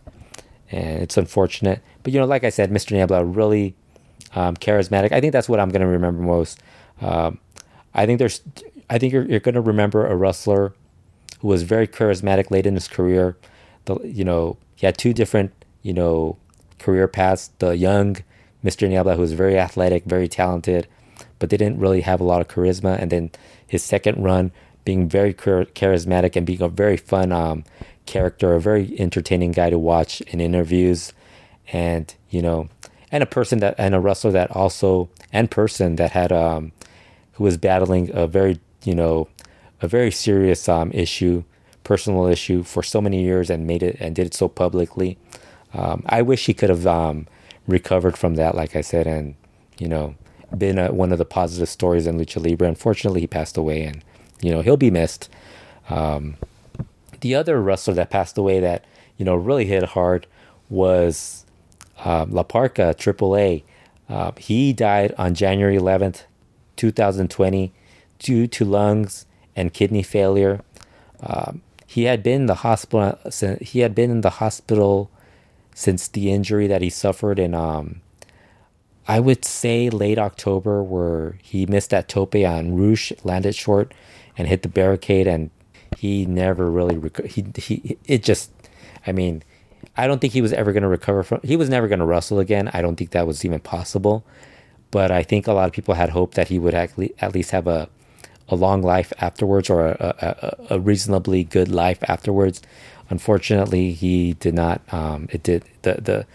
and 0.70 1.02
it's 1.02 1.16
unfortunate. 1.16 1.82
But 2.04 2.12
you 2.12 2.20
know, 2.20 2.26
like 2.26 2.44
I 2.44 2.50
said, 2.50 2.70
Mr. 2.70 2.92
Niebla 2.92 3.24
really 3.24 3.74
um, 4.34 4.56
charismatic. 4.56 5.12
I 5.12 5.20
think 5.20 5.32
that's 5.32 5.48
what 5.48 5.60
I'm 5.60 5.70
going 5.70 5.82
to 5.82 5.88
remember 5.88 6.22
most. 6.22 6.62
Um, 7.00 7.38
I 7.94 8.06
think 8.06 8.18
there's, 8.18 8.42
I 8.88 8.98
think 8.98 9.12
you're, 9.12 9.24
you're 9.24 9.40
going 9.40 9.54
to 9.54 9.60
remember 9.60 10.06
a 10.06 10.14
wrestler 10.14 10.72
who 11.40 11.48
was 11.48 11.62
very 11.62 11.88
charismatic 11.88 12.50
late 12.50 12.66
in 12.66 12.74
his 12.74 12.86
career. 12.86 13.36
The, 13.86 13.98
you 14.04 14.24
know, 14.24 14.58
he 14.80 14.86
had 14.86 14.96
two 14.96 15.12
different 15.12 15.52
you 15.82 15.92
know, 15.92 16.36
career 16.78 17.08
paths. 17.08 17.50
The 17.58 17.76
young 17.76 18.16
Mr. 18.64 18.88
Niebla, 18.88 19.14
who 19.14 19.20
was 19.22 19.32
very 19.32 19.58
athletic, 19.58 20.04
very 20.04 20.28
talented, 20.28 20.86
but 21.38 21.48
didn't 21.48 21.78
really 21.78 22.02
have 22.02 22.20
a 22.20 22.24
lot 22.24 22.40
of 22.40 22.48
charisma. 22.48 22.98
And 23.00 23.10
then 23.10 23.30
his 23.66 23.82
second 23.82 24.22
run 24.22 24.52
being 24.84 25.08
very 25.08 25.32
charismatic 25.32 26.36
and 26.36 26.46
being 26.46 26.62
a 26.62 26.68
very 26.68 26.96
fun 26.96 27.32
um, 27.32 27.64
character, 28.06 28.54
a 28.54 28.60
very 28.60 28.98
entertaining 28.98 29.52
guy 29.52 29.70
to 29.70 29.78
watch 29.78 30.20
in 30.22 30.40
interviews, 30.40 31.12
and 31.72 32.14
you 32.28 32.42
know, 32.42 32.68
and 33.12 33.22
a 33.22 33.26
person 33.26 33.60
that 33.60 33.74
and 33.78 33.94
a 33.94 34.00
wrestler 34.00 34.32
that 34.32 34.50
also 34.50 35.08
and 35.32 35.50
person 35.50 35.96
that 35.96 36.12
had 36.12 36.32
um, 36.32 36.72
who 37.32 37.44
was 37.44 37.56
battling 37.56 38.10
a 38.12 38.26
very 38.26 38.58
you 38.84 38.94
know 38.94 39.28
a 39.80 39.88
very 39.88 40.10
serious 40.10 40.68
um, 40.68 40.90
issue, 40.92 41.44
personal 41.90 42.26
issue 42.26 42.62
for 42.62 42.84
so 42.84 43.00
many 43.00 43.20
years 43.20 43.50
and 43.50 43.66
made 43.66 43.82
it 43.82 43.96
and 43.98 44.14
did 44.14 44.24
it 44.24 44.32
so 44.32 44.46
publicly. 44.46 45.18
Um, 45.74 46.04
I 46.06 46.22
wish 46.22 46.46
he 46.46 46.54
could 46.54 46.70
have 46.70 46.86
um, 46.86 47.26
recovered 47.66 48.16
from 48.16 48.36
that, 48.36 48.54
like 48.54 48.76
I 48.76 48.80
said, 48.80 49.08
and 49.08 49.34
you 49.80 49.88
know, 49.88 50.14
been 50.56 50.78
a, 50.78 50.92
one 50.92 51.10
of 51.10 51.18
the 51.18 51.24
positive 51.24 51.68
stories 51.68 52.06
in 52.06 52.16
lucha 52.16 52.40
libre. 52.48 52.68
Unfortunately, 52.68 53.20
he 53.22 53.26
passed 53.26 53.56
away, 53.56 53.82
and 53.82 54.04
you 54.40 54.52
know 54.52 54.60
he'll 54.60 54.76
be 54.76 54.92
missed. 54.92 55.28
Um, 55.88 56.36
the 57.22 57.34
other 57.34 57.60
wrestler 57.60 57.94
that 57.94 58.08
passed 58.08 58.38
away 58.38 58.60
that 58.60 58.84
you 59.16 59.24
know 59.24 59.34
really 59.34 59.66
hit 59.66 59.82
hard 59.82 60.28
was 60.68 61.44
um, 62.04 62.30
La 62.30 62.44
Parka 62.44 62.94
AAA. 62.96 63.64
Uh, 64.08 64.30
he 64.38 64.72
died 64.72 65.12
on 65.18 65.34
January 65.34 65.76
11th, 65.76 66.22
2020, 66.76 67.72
due 68.20 68.46
to 68.46 68.64
lungs 68.64 69.26
and 69.56 69.74
kidney 69.74 70.04
failure. 70.04 70.60
Um, 71.20 71.62
he 71.90 72.04
had 72.04 72.22
been 72.22 72.42
in 72.42 72.46
the 72.46 72.54
hospital. 72.54 73.18
He 73.60 73.80
had 73.80 73.96
been 73.96 74.12
in 74.12 74.20
the 74.20 74.30
hospital 74.30 75.10
since 75.74 76.06
the 76.06 76.30
injury 76.30 76.68
that 76.68 76.82
he 76.82 76.88
suffered 76.88 77.40
in, 77.40 77.52
um, 77.52 78.00
I 79.08 79.18
would 79.18 79.44
say 79.44 79.90
late 79.90 80.16
October, 80.16 80.84
where 80.84 81.36
he 81.42 81.66
missed 81.66 81.90
that 81.90 82.08
tope 82.08 82.36
on 82.36 82.76
Rush, 82.76 83.12
landed 83.24 83.56
short, 83.56 83.92
and 84.38 84.46
hit 84.46 84.62
the 84.62 84.68
barricade, 84.68 85.26
and 85.26 85.50
he 85.98 86.26
never 86.26 86.70
really 86.70 86.96
rec- 86.96 87.24
he 87.24 87.44
he 87.56 87.98
it 88.06 88.22
just, 88.22 88.52
I 89.04 89.10
mean, 89.10 89.42
I 89.96 90.06
don't 90.06 90.20
think 90.20 90.32
he 90.32 90.42
was 90.42 90.52
ever 90.52 90.72
going 90.72 90.84
to 90.84 90.88
recover 90.88 91.24
from. 91.24 91.40
He 91.42 91.56
was 91.56 91.68
never 91.68 91.88
going 91.88 91.98
to 91.98 92.06
wrestle 92.06 92.38
again. 92.38 92.70
I 92.72 92.82
don't 92.82 92.94
think 92.94 93.10
that 93.10 93.26
was 93.26 93.44
even 93.44 93.58
possible. 93.58 94.24
But 94.92 95.10
I 95.10 95.24
think 95.24 95.48
a 95.48 95.52
lot 95.52 95.66
of 95.66 95.72
people 95.72 95.94
had 95.94 96.10
hoped 96.10 96.36
that 96.36 96.48
he 96.48 96.60
would 96.60 96.74
at 96.74 97.34
least 97.34 97.50
have 97.50 97.66
a 97.66 97.88
a 98.50 98.56
long 98.56 98.82
life 98.82 99.12
afterwards 99.20 99.70
or 99.70 99.86
a, 99.86 100.56
a, 100.70 100.74
a 100.74 100.80
reasonably 100.80 101.44
good 101.44 101.68
life 101.68 101.98
afterwards. 102.08 102.60
Unfortunately, 103.08 103.92
he 103.92 104.34
did 104.34 104.54
not. 104.54 104.82
Um, 104.92 105.28
it 105.30 105.42
did 105.42 105.64
the 105.82 105.94
the 105.94 106.26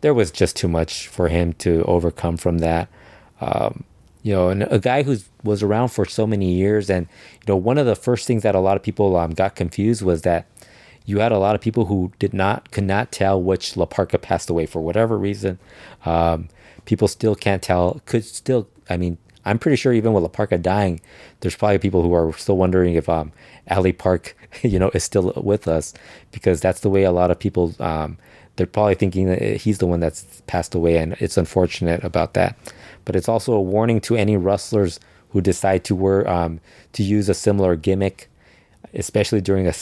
there 0.00 0.14
was 0.14 0.30
just 0.30 0.56
too 0.56 0.68
much 0.68 1.08
for 1.08 1.28
him 1.28 1.52
to 1.54 1.82
overcome 1.84 2.36
from 2.36 2.58
that. 2.58 2.88
Um, 3.40 3.84
you 4.22 4.34
know, 4.34 4.48
and 4.50 4.64
a 4.64 4.78
guy 4.78 5.02
who 5.02 5.16
was 5.42 5.62
around 5.62 5.88
for 5.88 6.04
so 6.04 6.26
many 6.26 6.52
years, 6.52 6.90
and 6.90 7.06
you 7.32 7.52
know, 7.52 7.56
one 7.56 7.78
of 7.78 7.86
the 7.86 7.96
first 7.96 8.26
things 8.26 8.42
that 8.42 8.54
a 8.54 8.60
lot 8.60 8.76
of 8.76 8.82
people 8.82 9.16
um, 9.16 9.32
got 9.32 9.56
confused 9.56 10.02
was 10.02 10.22
that 10.22 10.46
you 11.06 11.20
had 11.20 11.32
a 11.32 11.38
lot 11.38 11.54
of 11.54 11.60
people 11.60 11.86
who 11.86 12.12
did 12.18 12.34
not 12.34 12.70
could 12.70 12.84
not 12.84 13.10
tell 13.10 13.42
which 13.42 13.76
La 13.76 13.86
Parka 13.86 14.18
passed 14.18 14.50
away 14.50 14.66
for 14.66 14.80
whatever 14.80 15.16
reason. 15.18 15.58
Um, 16.04 16.48
people 16.84 17.08
still 17.08 17.34
can't 17.34 17.62
tell. 17.62 18.00
Could 18.04 18.24
still, 18.24 18.68
I 18.88 18.96
mean, 18.96 19.16
I'm 19.44 19.58
pretty 19.58 19.76
sure 19.76 19.92
even 19.92 20.12
with 20.12 20.22
La 20.22 20.28
Parka 20.28 20.58
dying, 20.58 21.00
there's 21.40 21.56
probably 21.56 21.78
people 21.78 22.02
who 22.02 22.12
are 22.14 22.32
still 22.34 22.56
wondering 22.56 22.94
if 22.94 23.08
um, 23.08 23.32
LA 23.70 23.92
Park, 23.92 24.36
you 24.62 24.78
know, 24.78 24.90
is 24.94 25.04
still 25.04 25.32
with 25.36 25.66
us 25.68 25.94
because 26.32 26.60
that's 26.60 26.80
the 26.80 26.90
way 26.90 27.04
a 27.04 27.12
lot 27.12 27.30
of 27.30 27.38
people. 27.38 27.74
Um, 27.80 28.18
they're 28.56 28.66
probably 28.66 28.94
thinking 28.94 29.26
that 29.28 29.40
he's 29.56 29.78
the 29.78 29.86
one 29.86 30.00
that's 30.00 30.42
passed 30.46 30.74
away, 30.74 30.98
and 30.98 31.14
it's 31.14 31.38
unfortunate 31.38 32.04
about 32.04 32.34
that. 32.34 32.56
But 33.04 33.16
it's 33.16 33.28
also 33.28 33.54
a 33.54 33.60
warning 33.60 34.00
to 34.02 34.16
any 34.16 34.36
wrestlers 34.36 35.00
who 35.30 35.40
decide 35.40 35.84
to 35.84 35.94
wear 35.94 36.28
um, 36.28 36.60
to 36.92 37.02
use 37.02 37.28
a 37.28 37.34
similar 37.34 37.76
gimmick, 37.76 38.28
especially 38.92 39.40
during 39.40 39.66
a, 39.66 39.72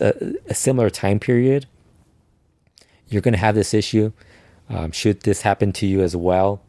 a, 0.00 0.14
a 0.48 0.54
similar 0.54 0.90
time 0.90 1.20
period. 1.20 1.66
You're 3.08 3.22
going 3.22 3.34
to 3.34 3.38
have 3.38 3.54
this 3.54 3.74
issue. 3.74 4.12
Um, 4.68 4.90
should 4.90 5.20
this 5.20 5.42
happen 5.42 5.72
to 5.74 5.86
you 5.86 6.00
as 6.02 6.16
well? 6.16 6.63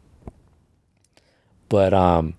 But 1.68 1.92
um, 1.92 2.34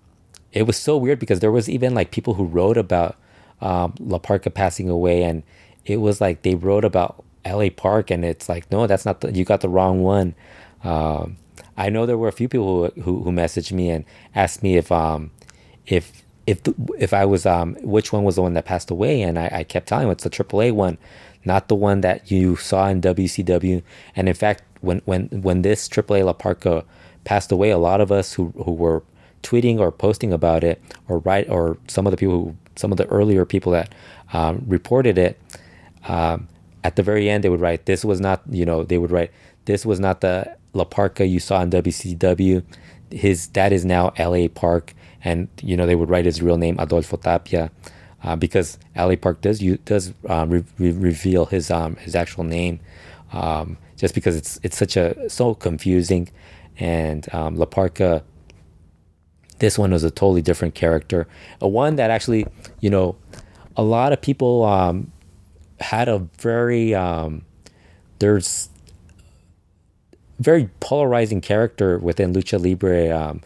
it 0.52 0.66
was 0.66 0.76
so 0.76 0.96
weird 0.96 1.18
because 1.18 1.40
there 1.40 1.52
was 1.52 1.68
even 1.68 1.94
like 1.94 2.10
people 2.10 2.34
who 2.34 2.44
wrote 2.44 2.76
about 2.76 3.16
um, 3.60 3.94
La 4.00 4.18
Parka 4.18 4.50
passing 4.50 4.88
away, 4.88 5.22
and 5.22 5.42
it 5.84 5.98
was 5.98 6.20
like 6.20 6.42
they 6.42 6.54
wrote 6.54 6.84
about 6.84 7.24
L.A. 7.44 7.70
Park, 7.70 8.10
and 8.10 8.24
it's 8.24 8.48
like 8.48 8.70
no, 8.70 8.86
that's 8.86 9.04
not 9.04 9.20
the, 9.20 9.32
you 9.32 9.44
got 9.44 9.60
the 9.60 9.68
wrong 9.68 10.02
one. 10.02 10.34
Um, 10.84 11.36
I 11.76 11.90
know 11.90 12.06
there 12.06 12.18
were 12.18 12.28
a 12.28 12.32
few 12.32 12.48
people 12.48 12.90
who, 12.94 13.02
who, 13.02 13.22
who 13.22 13.32
messaged 13.32 13.72
me 13.72 13.90
and 13.90 14.04
asked 14.34 14.62
me 14.62 14.76
if 14.76 14.90
um 14.90 15.30
if 15.86 16.24
if 16.46 16.60
if 16.98 17.12
I 17.12 17.24
was 17.24 17.46
um 17.46 17.76
which 17.82 18.12
one 18.12 18.24
was 18.24 18.36
the 18.36 18.42
one 18.42 18.54
that 18.54 18.64
passed 18.64 18.90
away, 18.90 19.22
and 19.22 19.38
I, 19.38 19.50
I 19.52 19.64
kept 19.64 19.88
telling 19.88 20.04
them 20.06 20.12
it's 20.12 20.24
the 20.24 20.30
AAA 20.30 20.72
one, 20.72 20.98
not 21.44 21.68
the 21.68 21.74
one 21.74 22.00
that 22.02 22.30
you 22.30 22.56
saw 22.56 22.88
in 22.88 23.00
WCW. 23.00 23.82
And 24.16 24.28
in 24.28 24.34
fact, 24.34 24.62
when 24.80 25.02
when 25.04 25.28
when 25.28 25.62
this 25.62 25.88
AAA 25.88 26.24
La 26.24 26.32
Parka 26.32 26.84
passed 27.24 27.52
away, 27.52 27.70
a 27.70 27.78
lot 27.78 28.00
of 28.00 28.10
us 28.10 28.34
who 28.34 28.52
who 28.64 28.72
were 28.72 29.02
tweeting 29.42 29.78
or 29.78 29.90
posting 29.90 30.32
about 30.32 30.64
it, 30.64 30.82
or 31.08 31.18
write, 31.18 31.48
or 31.48 31.78
some 31.88 32.06
of 32.06 32.10
the 32.10 32.16
people 32.16 32.34
who, 32.34 32.56
some 32.76 32.92
of 32.92 32.98
the 32.98 33.06
earlier 33.06 33.44
people 33.44 33.72
that 33.72 33.94
um, 34.32 34.64
reported 34.66 35.18
it, 35.18 35.40
um, 36.06 36.48
at 36.84 36.96
the 36.96 37.02
very 37.02 37.28
end 37.28 37.44
they 37.44 37.48
would 37.48 37.60
write, 37.60 37.86
"This 37.86 38.04
was 38.04 38.20
not," 38.20 38.42
you 38.50 38.64
know, 38.64 38.84
they 38.84 38.98
would 38.98 39.10
write, 39.10 39.30
"This 39.64 39.84
was 39.84 40.00
not 40.00 40.20
the 40.20 40.56
La 40.72 40.84
Parka 40.84 41.26
you 41.26 41.40
saw 41.40 41.62
in 41.62 41.70
WCW. 41.70 42.62
His 43.10 43.48
that 43.48 43.72
is 43.72 43.84
now 43.84 44.12
L.A. 44.16 44.48
Park." 44.48 44.94
And 45.24 45.48
you 45.62 45.76
know 45.76 45.86
they 45.86 45.96
would 45.96 46.08
write 46.08 46.26
his 46.26 46.40
real 46.40 46.56
name 46.56 46.76
Adolfo 46.78 47.16
Tapia, 47.16 47.70
uh, 48.22 48.36
because 48.36 48.78
L.A. 48.94 49.16
Park 49.16 49.40
does 49.40 49.62
you 49.62 49.78
does 49.84 50.12
um, 50.28 50.50
re- 50.50 50.64
re- 50.78 50.92
reveal 50.92 51.46
his 51.46 51.70
um, 51.70 51.96
his 51.96 52.14
actual 52.14 52.44
name, 52.44 52.80
um, 53.32 53.76
just 53.96 54.14
because 54.14 54.36
it's 54.36 54.60
it's 54.62 54.76
such 54.76 54.96
a 54.96 55.28
so 55.28 55.54
confusing, 55.54 56.28
and 56.78 57.32
um, 57.34 57.56
La 57.56 57.66
Parka 57.66 58.22
this 59.58 59.78
one 59.78 59.90
was 59.90 60.04
a 60.04 60.10
totally 60.10 60.42
different 60.42 60.74
character. 60.74 61.26
A 61.60 61.68
one 61.68 61.96
that 61.96 62.10
actually, 62.10 62.46
you 62.80 62.90
know, 62.90 63.16
a 63.76 63.82
lot 63.82 64.12
of 64.12 64.20
people 64.20 64.64
um, 64.64 65.12
had 65.80 66.08
a 66.08 66.18
very 66.38 66.94
um, 66.94 67.42
there's 68.18 68.68
very 70.38 70.68
polarizing 70.80 71.40
character 71.40 71.98
within 71.98 72.32
lucha 72.32 72.62
libre, 72.62 73.10
um, 73.10 73.40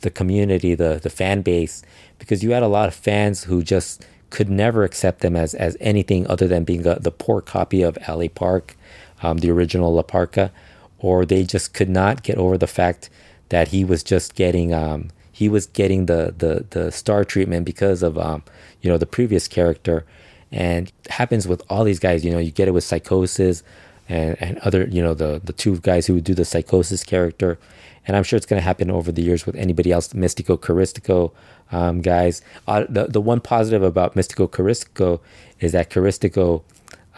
the 0.00 0.10
community, 0.10 0.74
the 0.74 1.00
the 1.02 1.10
fan 1.10 1.42
base, 1.42 1.82
because 2.18 2.42
you 2.42 2.52
had 2.52 2.62
a 2.62 2.68
lot 2.68 2.88
of 2.88 2.94
fans 2.94 3.44
who 3.44 3.62
just 3.62 4.04
could 4.30 4.50
never 4.50 4.84
accept 4.84 5.20
them 5.20 5.36
as 5.36 5.54
as 5.54 5.76
anything 5.80 6.26
other 6.26 6.46
than 6.46 6.64
being 6.64 6.86
a, 6.86 6.98
the 6.98 7.10
poor 7.10 7.40
copy 7.40 7.82
of 7.82 7.98
LA 8.08 8.28
Park, 8.28 8.76
um, 9.22 9.38
the 9.38 9.50
original 9.50 9.94
La 9.94 10.02
Parka, 10.02 10.52
or 10.98 11.24
they 11.24 11.44
just 11.44 11.72
could 11.74 11.88
not 11.88 12.22
get 12.22 12.36
over 12.36 12.58
the 12.58 12.66
fact 12.66 13.08
that 13.48 13.68
he 13.68 13.84
was 13.84 14.02
just 14.02 14.34
getting 14.34 14.74
um, 14.74 15.08
he 15.36 15.50
was 15.50 15.66
getting 15.66 16.06
the 16.06 16.34
the 16.38 16.64
the 16.70 16.90
star 16.90 17.22
treatment 17.22 17.66
because 17.66 18.02
of 18.02 18.16
um 18.16 18.42
you 18.80 18.88
know 18.90 18.96
the 18.96 19.04
previous 19.06 19.46
character. 19.46 20.06
And 20.50 20.90
happens 21.10 21.46
with 21.46 21.62
all 21.68 21.84
these 21.84 21.98
guys 21.98 22.24
you 22.24 22.30
know 22.30 22.38
you 22.38 22.50
get 22.50 22.68
it 22.68 22.70
with 22.70 22.84
psychosis 22.84 23.62
and 24.08 24.40
and 24.40 24.56
other 24.60 24.86
you 24.86 25.02
know 25.02 25.12
the 25.12 25.38
the 25.44 25.52
two 25.52 25.78
guys 25.80 26.06
who 26.06 26.14
would 26.14 26.24
do 26.24 26.32
the 26.32 26.46
psychosis 26.46 27.04
character. 27.04 27.58
And 28.06 28.16
i'm 28.16 28.22
sure 28.22 28.38
it's 28.38 28.46
going 28.46 28.60
to 28.62 28.64
happen 28.64 28.90
over 28.90 29.12
the 29.12 29.20
years 29.20 29.44
with 29.44 29.56
anybody 29.56 29.92
else 29.92 30.08
Mistico 30.14 30.58
caristico 30.58 31.32
um, 31.70 32.00
guys. 32.00 32.40
Uh, 32.66 32.86
the, 32.88 33.04
the 33.06 33.20
one 33.20 33.40
positive 33.40 33.82
about 33.82 34.14
Mistico 34.14 34.48
caristico 34.48 35.20
is 35.60 35.72
that 35.72 35.90
caristico 35.90 36.62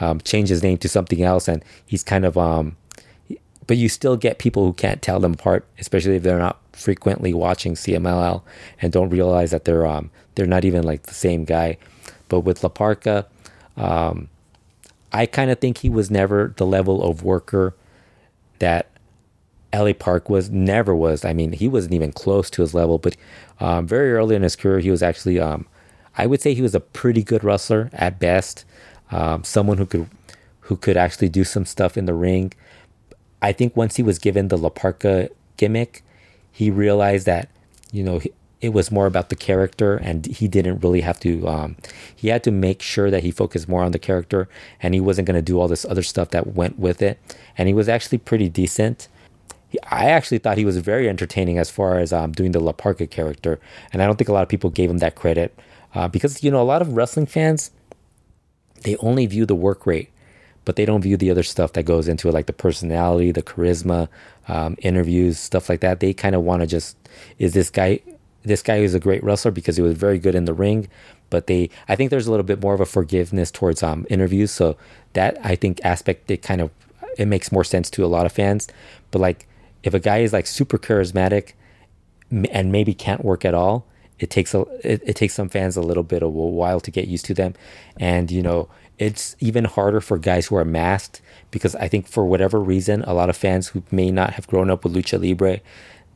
um, 0.01 0.21
changed 0.23 0.51
his 0.51 0.65
name 0.65 0.79
to 0.79 0.89
something 0.89 1.23
else 1.23 1.47
and 1.47 1.65
he's 1.87 2.03
kind 2.03 2.25
of 2.25 2.37
um 2.37 2.77
but 3.69 3.77
you 3.77 3.89
still 3.89 4.17
get 4.17 4.41
people 4.41 4.65
who 4.65 4.73
can't 4.73 5.01
tell 5.03 5.21
them 5.21 5.35
apart 5.35 5.65
especially 5.79 6.17
if 6.17 6.25
they're 6.25 6.39
not 6.39 6.59
frequently 6.79 7.35
watching 7.35 7.75
CMLL 7.75 8.43
and 8.81 8.93
don't 8.93 9.11
realize 9.11 9.51
that 9.51 9.65
they're 9.65 9.87
um 9.87 10.11
they're 10.35 10.47
not 10.47 10.65
even 10.65 10.85
like 10.85 11.03
the 11.03 11.15
same 11.15 11.45
guy. 11.45 11.77
But 12.29 12.41
with 12.41 12.63
La 12.63 12.69
Parka, 12.69 13.27
um, 13.77 14.29
I 15.13 15.27
kind 15.27 15.51
of 15.51 15.59
think 15.59 15.79
he 15.79 15.91
was 15.91 16.11
never 16.11 16.55
the 16.57 16.67
level 16.67 17.03
of 17.03 17.25
worker 17.25 17.75
that 18.61 18.89
LA 19.75 19.93
Park 19.93 20.31
was 20.31 20.49
never 20.49 20.95
was. 20.95 21.25
I 21.25 21.33
mean, 21.33 21.53
he 21.53 21.67
wasn't 21.67 21.95
even 21.95 22.13
close 22.13 22.51
to 22.51 22.63
his 22.63 22.73
level. 22.73 22.99
But 22.99 23.17
um, 23.59 23.87
very 23.87 24.13
early 24.13 24.37
in 24.37 24.43
his 24.43 24.55
career, 24.55 24.79
he 24.79 24.93
was 24.93 25.03
actually 25.03 25.41
um, 25.41 25.67
I 26.17 26.27
would 26.27 26.41
say 26.41 26.55
he 26.55 26.63
was 26.63 26.75
a 26.75 26.81
pretty 26.81 27.25
good 27.25 27.43
wrestler 27.43 27.91
at 27.93 28.21
best. 28.21 28.65
Um, 29.11 29.43
someone 29.43 29.79
who 29.79 29.87
could 29.87 30.09
who 30.61 30.77
could 30.77 30.97
actually 30.97 31.31
do 31.31 31.43
some 31.43 31.65
stuff 31.65 31.97
in 31.97 32.05
the 32.05 32.15
ring. 32.15 32.53
I 33.41 33.53
think 33.53 33.77
once 33.77 33.97
he 33.97 34.03
was 34.03 34.19
given 34.19 34.49
the 34.49 34.59
La 34.59 34.69
Parka 34.69 35.31
gimmick, 35.57 36.03
he 36.51 36.71
realized 36.71 37.27
that, 37.27 37.49
you 37.93 38.03
know, 38.03 38.21
it 38.61 38.71
was 38.71 38.91
more 38.91 39.07
about 39.07 39.29
the 39.29 39.37
character 39.37 39.97
and 39.97 40.27
he 40.27 40.49
didn't 40.49 40.81
really 40.81 41.03
have 41.03 41.21
to 41.21 41.47
um, 41.47 41.77
he 42.15 42.29
had 42.29 42.43
to 42.43 42.51
make 42.51 42.83
sure 42.83 43.11
that 43.11 43.23
he 43.23 43.31
focused 43.31 43.69
more 43.69 43.85
on 43.85 43.93
the 43.93 43.99
character 43.99 44.49
and 44.83 44.95
he 44.95 45.01
wasn't 45.01 45.27
going 45.27 45.37
to 45.37 45.43
do 45.43 45.61
all 45.61 45.69
this 45.69 45.85
other 45.85 46.03
stuff 46.03 46.31
that 46.31 46.55
went 46.55 46.79
with 46.79 47.01
it. 47.01 47.19
And 47.57 47.69
he 47.69 47.75
was 47.75 47.89
actually 47.89 48.19
pretty 48.19 48.49
decent. 48.49 49.09
He- 49.69 49.79
i 49.91 50.07
actually 50.07 50.39
thought 50.39 50.59
he 50.59 50.65
was 50.65 50.79
very 50.79 51.09
entertaining 51.09 51.59
as 51.59 51.71
far 51.71 51.99
as 51.99 52.13
um, 52.13 52.33
doing 52.33 52.53
the 52.53 52.61
la 52.61 52.73
parka 52.73 53.07
character. 53.07 53.61
And 53.93 54.03
i 54.03 54.07
don't 54.07 54.17
think 54.17 54.29
a 54.29 54.33
lot 54.33 54.43
of 54.43 54.49
people 54.49 54.71
gave 54.71 54.91
him 54.91 54.99
that 54.99 55.15
credit 55.15 55.57
uh, 55.95 56.09
because 56.09 56.43
you 56.43 56.51
know 56.51 56.61
a 56.61 56.65
lot 56.65 56.83
of 56.83 56.95
wrestling 56.95 57.27
fans 57.27 57.71
they 58.83 58.97
only 58.97 59.27
view 59.27 59.47
the 59.47 59.55
work 59.55 59.87
rate 59.87 60.11
but 60.69 60.77
they 60.77 60.85
don't 60.85 61.01
view 61.01 61.17
the 61.17 61.31
other 61.31 61.43
stuff 61.43 61.73
that 61.73 61.85
goes 61.85 62.09
into 62.09 62.29
it 62.29 62.35
like 62.35 62.45
the 62.45 62.53
personality 62.53 63.33
the 63.33 63.43
charisma 63.43 64.07
um, 64.49 64.77
interviews 64.81 65.39
stuff 65.39 65.71
like 65.71 65.81
that. 65.81 66.01
They 66.01 66.13
kind 66.13 66.35
of 66.35 66.43
want 66.43 66.61
to 66.61 66.67
just 66.67 66.95
is 67.39 67.55
this 67.55 67.71
guy 67.71 68.01
this 68.43 68.61
guy 68.61 68.77
is 68.77 68.95
a 68.95 69.01
great 69.01 69.25
wrestler 69.25 69.51
because 69.51 69.77
he 69.77 69.83
was 69.83 69.97
very 69.97 70.19
good 70.19 70.35
in 70.35 70.45
the 70.45 70.53
ring 70.53 70.89
but 71.31 71.47
they 71.47 71.71
i 71.89 71.97
think 71.97 72.11
there's 72.11 72.27
a 72.27 72.31
little 72.31 72.45
bit 72.45 72.61
more 72.61 72.75
of 72.75 72.83
a 72.83 72.87
forgiveness 72.87 73.51
towards 73.51 73.83
um, 73.83 74.07
interviews. 74.11 74.51
So 74.51 74.77
that 75.15 75.39
i 75.43 75.57
think 75.57 75.81
aspect 75.85 76.31
it 76.31 76.43
kind 76.43 76.61
of 76.61 76.71
it 77.17 77.29
makes 77.29 77.51
more 77.51 77.65
sense 77.65 77.89
to 77.89 78.05
a 78.05 78.13
lot 78.15 78.27
of 78.27 78.33
fans. 78.33 78.69
But 79.11 79.21
like 79.21 79.49
if 79.85 79.95
a 79.95 79.99
guy 79.99 80.19
is 80.19 80.35
like 80.35 80.47
super 80.47 80.77
charismatic 80.77 81.55
and 82.31 82.71
maybe 82.71 82.93
can't 82.93 83.25
work 83.25 83.47
at 83.47 83.55
all 83.55 83.87
it 84.19 84.29
takes 84.29 84.53
a 84.53 84.67
it, 84.83 85.01
it 85.07 85.17
takes 85.17 85.33
some 85.33 85.49
fans 85.49 85.79
a 85.79 85.81
little 85.81 86.03
bit 86.03 86.23
of 86.23 86.29
a 86.29 86.31
while 86.31 86.81
to 86.81 86.91
get 86.91 87.09
used 87.09 87.25
to 87.25 87.33
them. 87.33 87.55
And 87.99 88.31
you 88.31 88.43
know 88.43 88.69
it's 88.99 89.37
even 89.41 89.65
harder 89.65 90.01
for 90.01 90.19
guys 90.19 90.47
who 90.47 90.57
are 90.57 90.65
masked 90.65 91.21
because 91.51 91.75
i 91.77 91.89
think 91.89 92.07
for 92.07 92.25
whatever 92.27 92.61
reason 92.61 93.03
a 93.05 93.15
lot 93.15 93.31
of 93.31 93.37
fans 93.37 93.69
who 93.69 93.83
may 93.91 94.11
not 94.11 94.35
have 94.35 94.47
grown 94.47 94.71
up 94.71 94.85
with 94.85 94.95
lucha 94.95 95.21
libre 95.21 95.61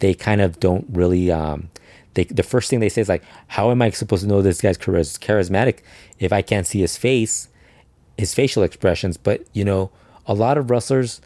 they 0.01 0.15
kind 0.15 0.41
of 0.41 0.59
don't 0.61 0.87
really 0.91 1.31
um 1.31 1.69
they 2.15 2.25
the 2.25 2.43
first 2.43 2.69
thing 2.69 2.81
they 2.81 2.89
say 2.89 3.01
is 3.01 3.09
like 3.09 3.25
how 3.49 3.71
am 3.71 3.81
i 3.81 3.91
supposed 3.91 4.23
to 4.23 4.29
know 4.29 4.43
this 4.43 4.61
guy's 4.61 4.79
charismatic 4.79 5.79
if 6.19 6.33
i 6.33 6.43
can't 6.43 6.67
see 6.67 6.81
his 6.81 6.97
face 6.97 7.49
his 8.17 8.35
facial 8.35 8.63
expressions? 8.63 9.17
But 9.17 9.45
you 9.53 9.65
know 9.65 9.91
a 10.27 10.35
lot 10.35 10.59
of 10.59 10.71
wrestlers 10.71 11.21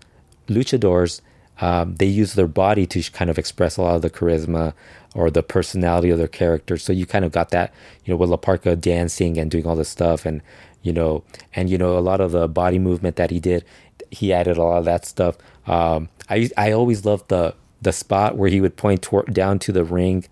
luchadors 0.49 1.21
um, 1.61 1.95
they 1.97 2.07
use 2.07 2.35
their 2.35 2.47
body 2.47 2.87
to 2.87 3.03
kind 3.11 3.31
of 3.31 3.39
express 3.39 3.77
a 3.77 3.83
lot 3.83 3.97
of 3.97 4.03
the 4.03 4.11
charisma 4.11 4.75
or 5.15 5.31
the 5.31 5.43
personality 5.43 6.11
of 6.11 6.19
their 6.19 6.29
character. 6.29 6.77
So 6.77 6.93
you 6.93 7.07
kind 7.07 7.25
of 7.25 7.33
got 7.33 7.51
that 7.51 7.73
you 8.05 8.13
know 8.13 8.19
with 8.19 8.31
la 8.31 8.37
parka 8.37 8.77
dancing 8.77 9.39
and 9.39 9.51
doing 9.51 9.67
all 9.67 9.77
this 9.77 9.89
stuff 9.89 10.27
and 10.27 10.43
you 10.87 10.93
know 10.93 11.23
and 11.55 11.69
you 11.69 11.77
know 11.77 11.99
a 11.99 12.01
lot 12.01 12.21
of 12.21 12.33
the 12.33 12.47
body 12.49 12.79
movement 12.79 13.17
that 13.17 13.31
he 13.31 13.41
did 13.41 13.65
he 14.11 14.33
added 14.33 14.57
a 14.57 14.63
lot 14.63 14.79
of 14.79 14.85
that 14.85 15.05
stuff 15.05 15.37
um, 15.67 16.09
i 16.31 16.49
i 16.57 16.71
always 16.73 17.05
loved 17.05 17.29
the 17.29 17.55
the 17.83 17.93
spot 17.93 18.37
where 18.37 18.49
he 18.49 18.61
would 18.61 18.77
point 18.77 19.03
toward, 19.03 19.33
down 19.35 19.59
to 19.59 19.73
the 19.73 19.85
ring 19.85 20.25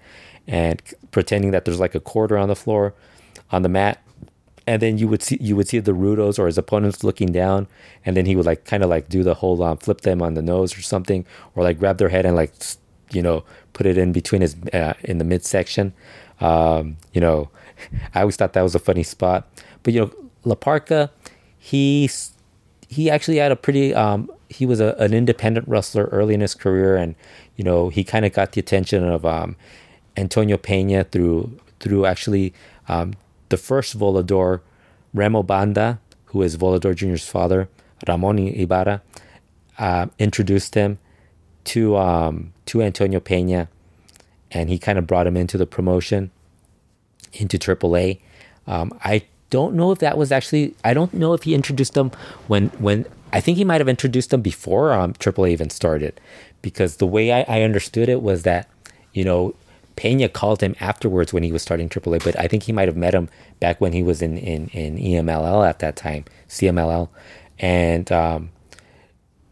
and 0.46 0.82
pretending 1.10 1.50
that 1.50 1.64
there's 1.64 1.80
like 1.80 1.94
a 1.94 2.00
quarter 2.00 2.38
on 2.38 2.48
the 2.48 2.56
floor 2.56 2.94
on 3.50 3.62
the 3.62 3.68
mat 3.68 4.00
and 4.66 4.80
then 4.80 4.98
you 4.98 5.08
would 5.08 5.22
see 5.22 5.38
you 5.40 5.56
would 5.56 5.68
see 5.68 5.78
the 5.78 5.92
Rudos 5.92 6.38
or 6.38 6.46
his 6.46 6.58
opponents 6.58 7.04
looking 7.04 7.32
down, 7.32 7.66
and 8.04 8.16
then 8.16 8.26
he 8.26 8.34
would 8.36 8.46
like 8.46 8.64
kind 8.64 8.82
of 8.82 8.88
like 8.88 9.08
do 9.08 9.22
the 9.22 9.34
whole 9.34 9.62
um, 9.62 9.76
flip 9.76 10.00
them 10.02 10.22
on 10.22 10.34
the 10.34 10.42
nose 10.42 10.76
or 10.76 10.82
something, 10.82 11.26
or 11.54 11.62
like 11.62 11.78
grab 11.78 11.98
their 11.98 12.08
head 12.08 12.24
and 12.24 12.34
like 12.34 12.52
you 13.10 13.22
know 13.22 13.44
put 13.72 13.86
it 13.86 13.98
in 13.98 14.12
between 14.12 14.40
his 14.40 14.56
uh, 14.72 14.94
in 15.02 15.18
the 15.18 15.24
midsection. 15.24 15.92
Um, 16.40 16.96
you 17.12 17.20
know, 17.20 17.50
I 18.14 18.20
always 18.20 18.36
thought 18.36 18.54
that 18.54 18.62
was 18.62 18.74
a 18.74 18.78
funny 18.78 19.02
spot. 19.02 19.46
But 19.82 19.92
you 19.92 20.00
know, 20.00 20.23
La 20.44 20.54
Parka, 20.54 21.10
he 21.58 22.08
he 22.88 23.10
actually 23.10 23.38
had 23.38 23.50
a 23.50 23.56
pretty 23.56 23.94
um, 23.94 24.30
he 24.48 24.66
was 24.66 24.80
a, 24.80 24.94
an 24.98 25.12
independent 25.12 25.66
wrestler 25.68 26.04
early 26.06 26.34
in 26.34 26.40
his 26.40 26.54
career, 26.54 26.96
and 26.96 27.14
you 27.56 27.64
know 27.64 27.88
he 27.88 28.04
kind 28.04 28.24
of 28.24 28.32
got 28.32 28.52
the 28.52 28.60
attention 28.60 29.04
of 29.04 29.24
um, 29.24 29.56
Antonio 30.16 30.56
Pena 30.56 31.04
through 31.04 31.58
through 31.80 32.06
actually 32.06 32.54
um, 32.88 33.14
the 33.48 33.56
first 33.56 33.98
volador, 33.98 34.60
Remo 35.12 35.42
Banda, 35.42 36.00
who 36.26 36.42
is 36.42 36.56
Volador 36.56 36.94
Jr.'s 36.94 37.28
father, 37.28 37.68
Ramon 38.08 38.38
Ibarra, 38.38 39.02
uh, 39.78 40.06
introduced 40.18 40.74
him 40.74 40.98
to 41.64 41.96
um, 41.96 42.52
to 42.66 42.82
Antonio 42.82 43.20
Pena, 43.20 43.68
and 44.50 44.68
he 44.68 44.78
kind 44.78 44.98
of 44.98 45.06
brought 45.06 45.26
him 45.26 45.36
into 45.36 45.58
the 45.58 45.66
promotion, 45.66 46.30
into 47.32 47.58
AAA. 47.58 48.20
Um, 48.66 48.98
I 49.04 49.24
don't 49.54 49.74
know 49.76 49.92
if 49.92 50.00
that 50.00 50.18
was 50.18 50.32
actually. 50.32 50.74
I 50.82 50.94
don't 50.94 51.14
know 51.14 51.32
if 51.32 51.44
he 51.44 51.54
introduced 51.54 51.94
them 51.94 52.10
when 52.48 52.70
when. 52.86 53.06
I 53.32 53.40
think 53.40 53.56
he 53.56 53.64
might 53.64 53.80
have 53.80 53.88
introduced 53.88 54.30
them 54.30 54.42
before 54.42 54.92
um, 54.92 55.12
AAA 55.14 55.50
even 55.50 55.70
started, 55.70 56.20
because 56.60 56.96
the 56.96 57.06
way 57.06 57.32
I, 57.32 57.42
I 57.46 57.62
understood 57.62 58.08
it 58.08 58.20
was 58.20 58.42
that, 58.42 58.68
you 59.12 59.24
know, 59.24 59.54
Pena 59.94 60.28
called 60.28 60.60
him 60.60 60.74
afterwards 60.80 61.32
when 61.32 61.44
he 61.44 61.52
was 61.52 61.62
starting 61.62 61.88
AAA, 61.88 62.24
but 62.24 62.36
I 62.36 62.48
think 62.48 62.64
he 62.64 62.72
might 62.72 62.88
have 62.88 62.96
met 62.96 63.14
him 63.14 63.28
back 63.60 63.80
when 63.80 63.92
he 63.92 64.02
was 64.02 64.22
in 64.22 64.38
in, 64.38 64.68
in 64.68 64.96
EMLL 64.96 65.68
at 65.68 65.78
that 65.78 65.94
time, 65.94 66.24
CMLL, 66.48 67.08
and 67.60 68.10
um, 68.10 68.50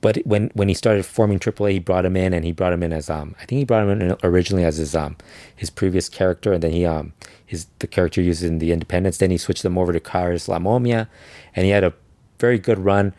but 0.02 0.18
when 0.26 0.50
when 0.52 0.68
he 0.68 0.74
started 0.74 1.06
forming 1.06 1.38
AAA, 1.38 1.72
he 1.72 1.78
brought 1.78 2.04
him 2.04 2.16
in, 2.16 2.34
and 2.34 2.44
he 2.44 2.52
brought 2.52 2.72
him 2.74 2.82
in 2.82 2.92
as 2.92 3.08
um 3.08 3.34
I 3.40 3.46
think 3.46 3.60
he 3.60 3.64
brought 3.64 3.84
him 3.88 4.02
in 4.02 4.16
originally 4.22 4.64
as 4.64 4.76
his 4.76 4.94
um 4.94 5.16
his 5.56 5.70
previous 5.70 6.10
character, 6.10 6.52
and 6.52 6.62
then 6.62 6.72
he 6.72 6.84
um 6.84 7.14
his 7.46 7.66
the 7.78 7.86
character 7.86 8.20
used 8.20 8.42
in 8.42 8.58
the 8.58 8.72
Independence. 8.72 9.16
Then 9.16 9.30
he 9.30 9.38
switched 9.38 9.62
them 9.62 9.78
over 9.78 9.92
to 9.92 10.00
Karis 10.00 10.48
La 10.48 10.58
Momia, 10.58 11.08
and 11.56 11.64
he 11.64 11.70
had 11.70 11.84
a 11.84 11.94
very 12.38 12.58
good 12.58 12.80
run 12.80 13.14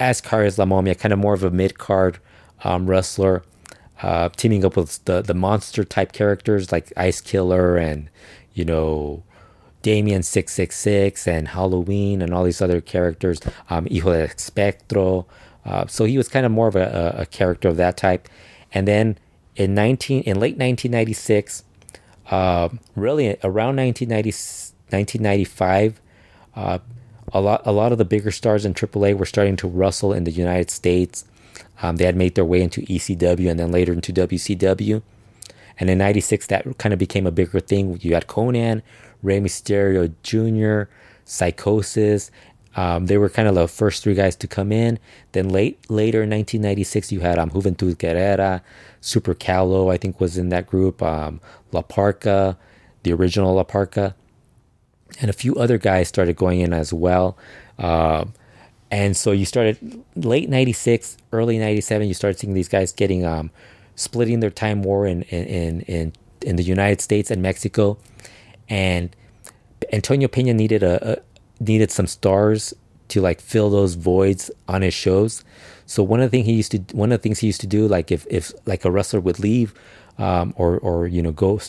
as 0.00 0.20
Karis 0.20 0.58
La 0.58 0.64
Momia, 0.66 0.98
kind 0.98 1.12
of 1.12 1.18
more 1.20 1.34
of 1.34 1.44
a 1.44 1.50
mid 1.50 1.78
card 1.78 2.18
um, 2.64 2.90
wrestler, 2.90 3.44
uh, 4.02 4.28
teaming 4.30 4.64
up 4.64 4.76
with 4.76 5.04
the 5.04 5.22
the 5.22 5.34
monster 5.34 5.84
type 5.84 6.10
characters 6.10 6.72
like 6.72 6.92
Ice 6.96 7.20
Killer 7.20 7.76
and 7.76 8.10
you 8.52 8.64
know 8.64 9.22
Damien 9.86 10.24
six 10.24 10.52
six 10.52 10.76
six 10.76 11.28
and 11.28 11.46
Halloween 11.46 12.20
and 12.20 12.34
all 12.34 12.42
these 12.42 12.60
other 12.60 12.80
characters, 12.80 13.38
um, 13.70 13.86
Hijo 13.86 14.10
del 14.10 14.26
Espectro. 14.26 15.26
Uh, 15.64 15.86
so 15.86 16.06
he 16.06 16.18
was 16.18 16.28
kind 16.28 16.44
of 16.44 16.50
more 16.50 16.66
of 16.66 16.74
a, 16.74 17.14
a, 17.18 17.26
character 17.26 17.68
of 17.68 17.76
that 17.76 17.96
type. 17.96 18.28
And 18.74 18.88
then 18.88 19.16
in 19.54 19.76
nineteen 19.76 20.24
in 20.24 20.40
late 20.40 20.58
nineteen 20.58 20.90
ninety 20.90 21.12
six, 21.12 21.62
uh, 22.32 22.68
really 22.96 23.36
around 23.44 23.76
1990, 23.76 24.30
1995, 24.90 26.00
uh, 26.56 26.78
a 27.32 27.40
lot 27.40 27.62
a 27.64 27.70
lot 27.70 27.92
of 27.92 27.98
the 27.98 28.04
bigger 28.04 28.32
stars 28.32 28.64
in 28.64 28.74
AAA 28.74 29.16
were 29.16 29.24
starting 29.24 29.54
to 29.54 29.68
rustle 29.68 30.12
in 30.12 30.24
the 30.24 30.32
United 30.32 30.68
States. 30.68 31.24
Um, 31.80 31.94
they 31.94 32.06
had 32.06 32.16
made 32.16 32.34
their 32.34 32.44
way 32.44 32.60
into 32.60 32.80
ECW 32.80 33.48
and 33.48 33.60
then 33.60 33.70
later 33.70 33.92
into 33.92 34.12
WCW. 34.12 35.00
And 35.78 35.88
in 35.88 35.98
'96, 35.98 36.48
that 36.48 36.78
kind 36.78 36.92
of 36.92 36.98
became 36.98 37.24
a 37.24 37.30
bigger 37.30 37.60
thing. 37.60 38.00
You 38.02 38.14
had 38.14 38.26
Konnan, 38.26 38.82
Rey 39.26 39.40
Mysterio 39.40 40.12
Jr., 40.22 40.90
Psychosis. 41.24 42.30
Um, 42.76 43.06
they 43.06 43.16
were 43.16 43.28
kind 43.28 43.48
of 43.48 43.54
the 43.54 43.66
first 43.66 44.02
three 44.02 44.14
guys 44.14 44.36
to 44.36 44.46
come 44.46 44.70
in. 44.70 44.98
Then 45.32 45.48
late 45.48 45.78
later 45.90 46.22
in 46.22 46.30
1996, 46.30 47.10
you 47.10 47.20
had 47.20 47.38
um, 47.38 47.50
Juventud 47.50 47.96
Guerrera, 47.96 48.60
Super 49.00 49.34
Calo, 49.34 49.92
I 49.92 49.96
think 49.96 50.20
was 50.20 50.36
in 50.36 50.50
that 50.50 50.66
group. 50.66 51.02
Um, 51.02 51.40
La 51.72 51.82
Parka, 51.82 52.56
the 53.02 53.12
original 53.12 53.54
La 53.54 53.64
Parka, 53.64 54.14
and 55.20 55.30
a 55.30 55.32
few 55.32 55.54
other 55.56 55.78
guys 55.78 56.08
started 56.08 56.36
going 56.36 56.60
in 56.60 56.72
as 56.72 56.92
well. 56.92 57.36
Um, 57.78 58.34
and 58.90 59.16
so 59.16 59.32
you 59.32 59.44
started 59.44 60.04
late 60.14 60.48
96 60.48 61.16
early 61.32 61.58
97 61.58 62.06
you 62.06 62.14
started 62.14 62.38
seeing 62.38 62.54
these 62.54 62.68
guys 62.68 62.92
getting 62.92 63.24
um 63.24 63.50
splitting 63.96 64.40
their 64.40 64.50
time 64.50 64.84
in 64.84 65.22
in 65.22 65.44
in 65.46 65.80
in, 65.82 66.12
in 66.42 66.56
the 66.56 66.62
united 66.62 67.00
states 67.00 67.30
and 67.30 67.42
mexico 67.42 67.98
and 68.68 69.14
antonio 69.92 70.28
pena 70.28 70.52
needed 70.52 70.82
a, 70.82 71.12
a 71.12 71.62
needed 71.62 71.90
some 71.90 72.06
stars 72.06 72.74
to 73.08 73.20
like 73.20 73.40
fill 73.40 73.70
those 73.70 73.94
voids 73.94 74.50
on 74.68 74.82
his 74.82 74.94
shows 74.94 75.44
so 75.86 76.02
one 76.02 76.20
of 76.20 76.30
the 76.30 76.36
things 76.36 76.46
he 76.46 76.52
used 76.54 76.72
to 76.72 76.96
one 76.96 77.12
of 77.12 77.18
the 77.20 77.22
things 77.22 77.38
he 77.38 77.46
used 77.46 77.60
to 77.60 77.66
do 77.66 77.86
like 77.86 78.10
if 78.10 78.26
if 78.28 78.52
like 78.66 78.84
a 78.84 78.90
wrestler 78.90 79.20
would 79.20 79.38
leave 79.38 79.72
um 80.18 80.52
or 80.56 80.78
or 80.78 81.06
you 81.06 81.22
know 81.22 81.32
go 81.32 81.60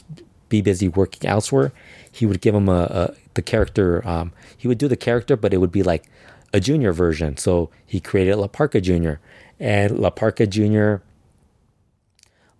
be 0.49 0.61
busy 0.61 0.87
working 0.87 1.29
elsewhere 1.29 1.71
he 2.11 2.25
would 2.25 2.41
give 2.41 2.55
him 2.55 2.69
a, 2.69 2.83
a 2.83 3.13
the 3.35 3.41
character 3.41 4.05
um 4.07 4.31
he 4.57 4.67
would 4.67 4.77
do 4.77 4.87
the 4.87 4.97
character 4.97 5.35
but 5.35 5.53
it 5.53 5.57
would 5.57 5.71
be 5.71 5.83
like 5.83 6.09
a 6.53 6.59
junior 6.59 6.93
version. 6.93 7.37
So 7.37 7.69
he 7.85 7.99
created 7.99 8.35
La 8.35 8.47
Parka 8.47 8.81
Jr. 8.81 9.13
And 9.59 9.99
La 9.99 10.09
Parka 10.09 10.47
Jr. 10.47 10.95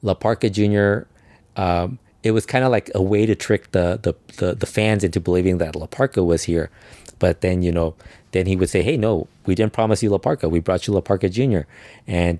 La 0.01 0.13
Parka 0.13 0.49
Jr. 0.49 1.07
Um, 1.55 1.99
it 2.27 2.31
was 2.31 2.45
kind 2.45 2.65
of 2.65 2.71
like 2.71 2.91
a 2.93 3.01
way 3.01 3.25
to 3.25 3.35
trick 3.35 3.71
the, 3.71 3.99
the 4.01 4.13
the 4.37 4.53
the 4.53 4.65
fans 4.65 5.03
into 5.03 5.19
believing 5.19 5.57
that 5.59 5.75
La 5.75 5.87
Parka 5.87 6.23
was 6.23 6.43
here. 6.43 6.69
But 7.19 7.41
then 7.41 7.61
you 7.61 7.71
know, 7.71 7.95
then 8.31 8.45
he 8.45 8.55
would 8.55 8.69
say, 8.69 8.83
"Hey, 8.83 8.97
no, 8.97 9.27
we 9.45 9.55
didn't 9.55 9.73
promise 9.73 10.03
you 10.03 10.09
La 10.09 10.17
Parka. 10.17 10.49
We 10.49 10.59
brought 10.59 10.87
you 10.87 10.93
La 10.93 11.01
Parka 11.01 11.29
Jr." 11.29 11.61
And 12.05 12.39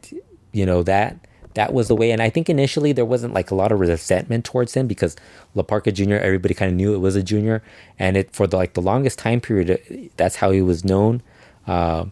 you 0.51 0.65
know 0.65 0.83
that 0.83 1.17
that 1.53 1.73
was 1.73 1.87
the 1.87 1.95
way. 1.95 2.11
And 2.11 2.21
I 2.21 2.29
think 2.29 2.49
initially 2.49 2.91
there 2.91 3.05
wasn't 3.05 3.33
like 3.33 3.49
a 3.49 3.55
lot 3.55 3.71
of 3.71 3.79
resentment 3.79 4.45
towards 4.45 4.75
him 4.75 4.87
because 4.87 5.15
La 5.55 5.63
Parka 5.63 5.91
Jr. 5.91 6.15
Everybody 6.15 6.53
kind 6.53 6.69
of 6.69 6.75
knew 6.75 6.93
it 6.93 6.99
was 6.99 7.15
a 7.15 7.23
junior, 7.23 7.63
and 7.97 8.17
it 8.17 8.33
for 8.33 8.45
the 8.45 8.57
like 8.57 8.73
the 8.73 8.81
longest 8.81 9.17
time 9.17 9.39
period, 9.41 10.11
that's 10.17 10.35
how 10.35 10.51
he 10.51 10.61
was 10.61 10.83
known. 10.83 11.23
Uh, 11.65 12.05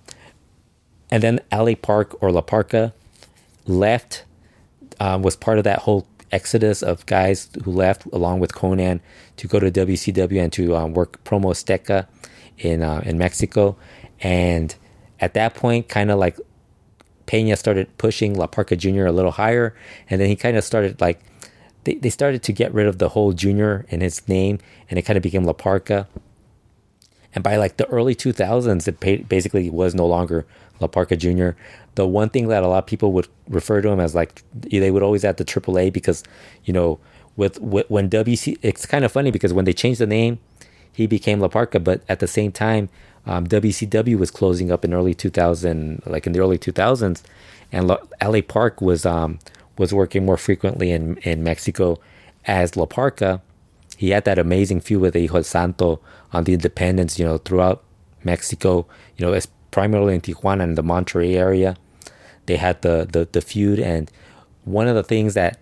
and 1.12 1.22
then 1.22 1.40
LA 1.52 1.76
Park 1.76 2.18
or 2.22 2.32
La 2.32 2.42
Parka 2.42 2.94
left, 3.68 4.24
um, 5.00 5.22
was 5.22 5.36
part 5.36 5.58
of 5.58 5.64
that 5.64 5.80
whole 5.80 6.08
exodus 6.32 6.82
of 6.82 7.06
guys 7.06 7.50
who 7.64 7.72
left 7.72 8.06
along 8.08 8.40
with 8.40 8.54
Konnan 8.54 9.00
to 9.38 9.48
go 9.48 9.60
to 9.60 9.72
WCW 9.72 10.42
and 10.42 10.54
to 10.54 10.76
um, 10.76 10.94
work 10.94 11.24
Promo 11.24 11.52
Azteca 11.52 12.08
in 12.58 12.82
uh, 12.82 13.02
in 13.06 13.18
Mexico, 13.18 13.76
and 14.22 14.76
at 15.20 15.34
that 15.34 15.56
point, 15.56 15.90
kind 15.90 16.12
of 16.12 16.20
like 16.20 16.40
Pena 17.26 17.56
started 17.56 17.98
pushing 17.98 18.36
La 18.36 18.48
Parka 18.48 18.76
Jr. 18.76 19.06
a 19.06 19.12
little 19.12 19.32
higher, 19.32 19.76
and 20.10 20.22
then 20.22 20.28
he 20.28 20.36
kind 20.36 20.58
of 20.58 20.64
started 20.64 21.00
like 21.02 21.20
they, 21.86 21.96
they 21.96 22.10
started 22.10 22.44
to 22.44 22.54
get 22.54 22.74
rid 22.74 22.88
of 22.88 22.98
the 22.98 23.10
whole 23.10 23.32
junior 23.34 23.86
in 23.90 24.02
his 24.02 24.28
name, 24.28 24.60
and 24.90 25.00
it 25.00 25.04
kind 25.04 25.18
of 25.18 25.24
became 25.24 25.44
La 25.44 25.54
Parka. 25.54 26.08
And 27.34 27.44
by 27.44 27.58
like 27.58 27.78
the 27.78 27.86
early 27.88 28.16
2000s, 28.16 28.88
it 28.88 29.28
basically 29.28 29.70
was 29.70 29.94
no 29.94 30.06
longer 30.06 30.46
La 30.80 30.88
Parka 30.88 31.16
Jr. 31.16 31.52
The 31.96 32.08
one 32.08 32.30
thing 32.30 32.48
that 32.50 32.64
a 32.64 32.68
lot 32.68 32.80
of 32.80 32.86
people 32.86 33.12
would 33.14 33.28
refer 33.48 33.82
to 33.82 33.90
him 33.90 34.00
as 34.00 34.14
like 34.14 34.44
they 34.54 34.92
would 34.92 35.04
always 35.04 35.24
add 35.24 35.38
the 35.38 35.46
AAA 35.46 35.94
because, 35.94 36.24
you 36.66 36.74
know, 36.74 37.00
with, 37.36 37.60
with 37.62 37.90
when 37.90 38.10
WC, 38.10 38.58
it's 38.62 38.86
kind 38.86 39.06
of 39.06 39.12
funny 39.12 39.32
because 39.32 39.54
when 39.54 39.66
they 39.66 39.74
changed 39.74 40.00
the 40.00 40.08
name, 40.08 40.40
he 40.92 41.08
became 41.08 41.40
La 41.40 41.50
Parka, 41.50 41.80
but 41.80 42.02
at 42.08 42.20
the 42.20 42.28
same 42.28 42.52
time, 42.52 42.90
um, 43.26 43.48
WCW 43.48 44.18
was 44.18 44.32
closing 44.32 44.72
up 44.72 44.86
in 44.86 44.94
early 44.94 45.14
2000, 45.14 46.04
like 46.06 46.26
in 46.26 46.34
the 46.34 46.40
early 46.40 46.58
2000s, 46.58 47.24
and 47.72 47.88
LA 48.24 48.42
Park 48.48 48.82
was 48.82 49.06
um, 49.06 49.40
was 49.78 49.94
working 49.94 50.26
more 50.26 50.38
frequently 50.38 50.92
in 50.92 51.18
in 51.18 51.44
Mexico 51.44 52.00
as 52.46 52.78
La 52.78 52.86
Parka. 52.86 53.42
He 53.98 54.10
had 54.10 54.26
that 54.26 54.38
amazing 54.38 54.82
feud 54.82 55.02
with 55.02 55.16
Hijo 55.16 55.42
Santo 55.42 56.00
on 56.34 56.44
the 56.44 56.54
independence, 56.54 57.18
you 57.18 57.26
know, 57.26 57.38
throughout 57.38 57.84
Mexico, 58.24 58.86
you 59.18 59.26
know, 59.26 59.34
primarily 59.76 60.16
in 60.16 60.22
Tijuana 60.22 60.64
and 60.64 60.78
the 60.78 60.82
Monterrey 60.82 61.34
area. 61.34 61.76
They 62.46 62.56
had 62.56 62.82
the, 62.82 63.06
the, 63.12 63.28
the 63.30 63.42
feud, 63.42 63.78
and 63.78 64.10
one 64.64 64.88
of 64.88 64.96
the 64.96 65.04
things 65.04 65.34
that 65.34 65.60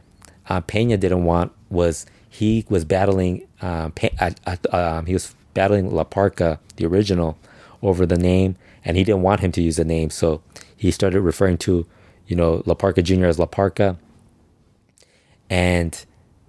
uh, 0.49 0.61
Pena 0.61 0.97
didn't 0.97 1.23
want 1.23 1.51
was 1.71 2.05
he 2.29 2.63
was 2.69 2.85
battling, 2.85 3.47
uh, 3.59 3.89
uh, 4.19 4.55
um, 4.71 5.07
he 5.07 5.13
was 5.13 5.33
battling 5.55 5.89
La 5.89 6.03
Parka, 6.03 6.59
the 6.75 6.85
original, 6.85 7.39
over 7.81 8.05
the 8.05 8.15
name, 8.15 8.55
and 8.85 8.97
he 8.97 9.03
didn't 9.03 9.23
want 9.23 9.41
him 9.41 9.51
to 9.51 9.63
use 9.63 9.77
the 9.77 9.83
name, 9.83 10.11
so 10.11 10.43
he 10.77 10.91
started 10.91 11.21
referring 11.21 11.57
to, 11.57 11.87
you 12.27 12.35
know, 12.35 12.61
La 12.67 12.75
Parka 12.75 13.01
Jr. 13.01 13.25
as 13.25 13.39
La 13.39 13.47
Parka, 13.47 13.97
and 15.49 16.05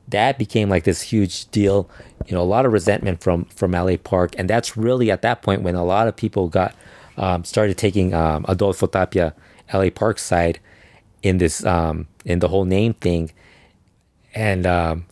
that 0.08 0.36
became 0.36 0.68
like 0.68 0.84
this 0.84 1.00
huge 1.00 1.50
deal. 1.50 1.88
You 2.26 2.34
know, 2.34 2.42
a 2.42 2.44
lot 2.44 2.66
of 2.66 2.74
resentment 2.74 3.22
from 3.22 3.46
from 3.46 3.72
LA 3.72 3.96
Park, 3.96 4.34
and 4.36 4.50
that's 4.50 4.76
really 4.76 5.10
at 5.10 5.22
that 5.22 5.40
point 5.40 5.62
when 5.62 5.74
a 5.74 5.84
lot 5.84 6.08
of 6.08 6.14
people 6.14 6.48
got 6.48 6.74
um, 7.16 7.44
started 7.44 7.78
taking 7.78 8.14
um, 8.14 8.44
Adolfo 8.48 8.86
Tapia, 8.86 9.34
LA 9.72 9.90
Park 9.90 10.18
side 10.18 10.60
in 11.22 11.38
this 11.38 11.64
um, 11.64 12.06
in 12.24 12.38
the 12.38 12.48
whole 12.48 12.64
name 12.64 12.94
thing, 12.94 13.30
and 14.34 14.66
um, 14.66 15.06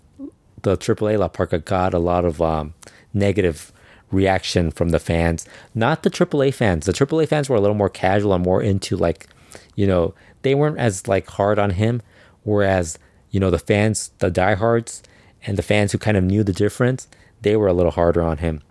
the 0.62 0.76
AAA 0.76 1.18
La 1.18 1.28
Parka 1.28 1.58
got 1.58 1.94
a 1.94 1.98
lot 1.98 2.24
of 2.24 2.40
um, 2.40 2.74
negative 3.14 3.72
reaction 4.10 4.70
from 4.70 4.90
the 4.90 4.98
fans. 4.98 5.46
Not 5.74 6.02
the 6.02 6.10
AAA 6.10 6.54
fans. 6.54 6.86
The 6.86 6.92
AAA 6.92 7.28
fans 7.28 7.48
were 7.48 7.56
a 7.56 7.60
little 7.60 7.76
more 7.76 7.88
casual 7.88 8.34
and 8.34 8.44
more 8.44 8.62
into 8.62 8.96
like, 8.96 9.26
you 9.74 9.86
know, 9.86 10.14
they 10.42 10.54
weren't 10.54 10.78
as 10.78 11.08
like 11.08 11.26
hard 11.28 11.58
on 11.58 11.70
him, 11.70 12.02
whereas 12.42 12.98
you 13.32 13.40
know, 13.40 13.50
the 13.50 13.58
fans, 13.58 14.12
the 14.18 14.30
diehards, 14.30 15.02
and 15.44 15.58
the 15.58 15.62
fans 15.62 15.90
who 15.90 15.98
kind 15.98 16.16
of 16.16 16.22
knew 16.22 16.44
the 16.44 16.52
difference, 16.52 17.08
they 17.40 17.56
were 17.56 17.66
a 17.66 17.72
little 17.72 17.90
harder 17.90 18.22
on 18.22 18.38
him. 18.38 18.62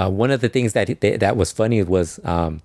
Uh, 0.00 0.08
one 0.08 0.30
of 0.30 0.40
the 0.40 0.48
things 0.48 0.72
that 0.72 0.88
that 1.00 1.36
was 1.36 1.52
funny 1.52 1.82
was 1.82 2.18
um, 2.24 2.62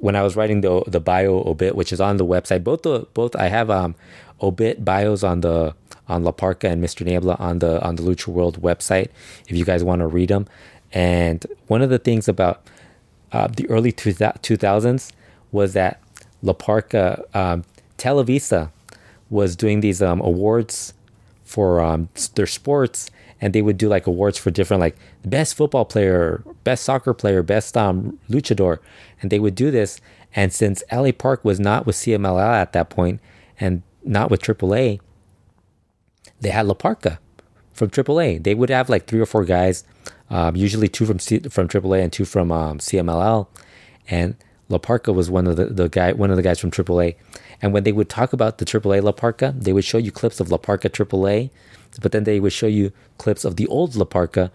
when 0.00 0.16
I 0.16 0.22
was 0.22 0.34
writing 0.34 0.60
the 0.60 0.82
the 0.86 0.98
bio 0.98 1.44
obit, 1.46 1.76
which 1.76 1.92
is 1.92 2.00
on 2.00 2.16
the 2.16 2.26
website. 2.26 2.64
Both 2.64 2.82
the 2.82 3.06
both 3.14 3.36
I 3.36 3.46
have 3.46 3.70
um, 3.70 3.94
obit 4.42 4.84
bios 4.84 5.22
on 5.22 5.42
the 5.42 5.74
on 6.08 6.24
La 6.24 6.32
Parka 6.32 6.68
and 6.68 6.82
Mr. 6.82 7.04
Niebla 7.06 7.36
on 7.38 7.60
the 7.60 7.80
on 7.82 7.94
the 7.96 8.02
Lucha 8.02 8.28
World 8.28 8.60
website 8.60 9.08
if 9.46 9.56
you 9.56 9.64
guys 9.64 9.84
want 9.84 10.00
to 10.00 10.06
read 10.08 10.30
them. 10.30 10.46
And 10.92 11.46
one 11.68 11.80
of 11.82 11.90
the 11.90 11.98
things 11.98 12.26
about 12.26 12.66
uh, 13.30 13.46
the 13.46 13.68
early 13.70 13.92
two 13.92 14.12
thousands 14.12 15.12
was 15.52 15.74
that 15.74 16.00
La 16.42 16.54
Parka 16.54 17.24
um, 17.34 17.64
Televisa 17.98 18.70
was 19.30 19.54
doing 19.54 19.80
these 19.80 20.02
um, 20.02 20.20
awards 20.22 20.94
for 21.44 21.80
um, 21.80 22.08
their 22.34 22.46
sports, 22.46 23.10
and 23.40 23.52
they 23.52 23.62
would 23.62 23.78
do 23.78 23.88
like 23.88 24.06
awards 24.06 24.38
for 24.38 24.50
different 24.50 24.80
like 24.80 24.96
best 25.24 25.54
football 25.54 25.84
player, 25.84 26.42
best 26.64 26.84
soccer 26.84 27.14
player, 27.14 27.42
best 27.42 27.76
um, 27.76 28.18
luchador, 28.28 28.78
and 29.20 29.30
they 29.30 29.38
would 29.38 29.54
do 29.54 29.70
this. 29.70 30.00
And 30.34 30.52
since 30.52 30.82
LA 30.92 31.12
Park 31.12 31.44
was 31.44 31.58
not 31.58 31.86
with 31.86 31.96
CMLL 31.96 32.54
at 32.54 32.72
that 32.72 32.90
point, 32.90 33.20
and 33.60 33.82
not 34.04 34.30
with 34.30 34.40
AAA, 34.40 35.00
they 36.40 36.50
had 36.50 36.66
La 36.66 36.74
Parka 36.74 37.18
from 37.72 37.90
AAA. 37.90 38.42
They 38.42 38.54
would 38.54 38.70
have 38.70 38.88
like 38.88 39.06
three 39.06 39.20
or 39.20 39.26
four 39.26 39.44
guys, 39.44 39.84
um, 40.30 40.56
usually 40.56 40.88
two 40.88 41.06
from 41.06 41.18
C- 41.18 41.40
from 41.40 41.68
AAA 41.68 42.02
and 42.02 42.12
two 42.12 42.24
from 42.24 42.52
um, 42.52 42.78
CMLL, 42.78 43.48
and 44.08 44.36
La 44.68 44.78
Parka 44.78 45.12
was 45.12 45.30
one 45.30 45.46
of 45.46 45.56
the, 45.56 45.66
the 45.66 45.88
guy 45.88 46.12
one 46.12 46.30
of 46.30 46.36
the 46.36 46.42
guys 46.42 46.58
from 46.58 46.70
AAA. 46.70 47.16
And 47.60 47.72
when 47.72 47.84
they 47.84 47.92
would 47.92 48.08
talk 48.08 48.32
about 48.32 48.58
the 48.58 48.64
AAA 48.64 49.02
La 49.02 49.12
Parka, 49.12 49.54
they 49.56 49.72
would 49.72 49.84
show 49.84 49.98
you 49.98 50.12
clips 50.12 50.40
of 50.40 50.50
La 50.50 50.58
Parka 50.58 50.88
AAA, 50.88 51.50
but 52.00 52.12
then 52.12 52.24
they 52.24 52.40
would 52.40 52.52
show 52.52 52.66
you 52.66 52.92
clips 53.18 53.44
of 53.44 53.56
the 53.56 53.66
old 53.66 53.96
La 53.96 54.04
Parka. 54.04 54.50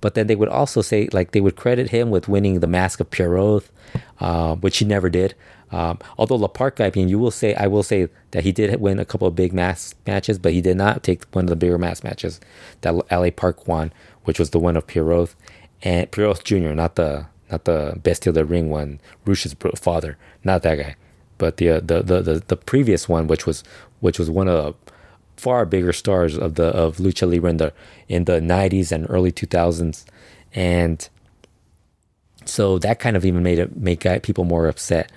But 0.00 0.14
then 0.14 0.26
they 0.26 0.34
would 0.34 0.48
also 0.48 0.82
say, 0.82 1.08
like, 1.12 1.30
they 1.30 1.40
would 1.40 1.56
credit 1.56 1.90
him 1.90 2.10
with 2.10 2.28
winning 2.28 2.60
the 2.60 2.66
Mask 2.66 2.98
of 2.98 3.10
Pierroth, 3.10 3.70
uh, 4.18 4.56
which 4.56 4.78
he 4.78 4.84
never 4.84 5.08
did. 5.08 5.34
Um, 5.70 5.98
although 6.18 6.36
La 6.36 6.48
Parka, 6.48 6.84
I 6.84 6.92
mean, 6.94 7.08
you 7.08 7.18
will 7.18 7.30
say, 7.30 7.54
I 7.54 7.68
will 7.68 7.84
say 7.84 8.08
that 8.32 8.42
he 8.42 8.52
did 8.52 8.78
win 8.80 8.98
a 8.98 9.04
couple 9.04 9.28
of 9.28 9.36
big 9.36 9.52
mask 9.52 9.96
matches, 10.06 10.38
but 10.38 10.52
he 10.52 10.60
did 10.60 10.76
not 10.76 11.02
take 11.02 11.24
one 11.32 11.44
of 11.44 11.50
the 11.50 11.56
bigger 11.56 11.78
mask 11.78 12.04
matches 12.04 12.40
that 12.82 12.94
LA 13.10 13.30
Park 13.30 13.66
won, 13.66 13.92
which 14.24 14.38
was 14.38 14.50
the 14.50 14.58
one 14.58 14.76
of 14.76 14.86
Pierroth 14.86 15.34
and 15.82 16.10
Pierroth 16.10 16.44
Jr., 16.44 16.74
not 16.74 16.96
the 16.96 17.26
not 17.50 17.64
the 17.64 17.98
Bestia 18.02 18.32
del 18.32 18.44
Ring 18.44 18.70
one, 18.70 18.98
Rush's 19.26 19.54
father, 19.76 20.16
not 20.42 20.62
that 20.62 20.76
guy 20.76 20.96
but 21.42 21.56
the, 21.56 21.70
uh, 21.70 21.80
the, 21.80 22.02
the 22.02 22.22
the 22.22 22.42
the 22.46 22.56
previous 22.56 23.08
one, 23.08 23.26
which 23.26 23.46
was 23.46 23.64
which 23.98 24.16
was 24.16 24.30
one 24.30 24.46
of 24.46 24.54
the 24.64 24.92
far 25.36 25.66
bigger 25.66 25.92
stars 25.92 26.38
of 26.38 26.54
the 26.54 26.66
of 26.66 26.98
lucha 26.98 27.28
libre 27.28 27.50
in 27.50 27.56
the 27.56 27.72
in 28.08 28.24
the 28.26 28.38
90s 28.38 28.92
and 28.92 29.06
early 29.10 29.32
2000s, 29.32 30.04
and 30.54 31.08
so 32.44 32.78
that 32.78 33.00
kind 33.00 33.16
of 33.16 33.24
even 33.24 33.42
made 33.42 33.58
it 33.58 33.76
make 33.76 34.06
people 34.22 34.44
more 34.44 34.68
upset. 34.68 35.10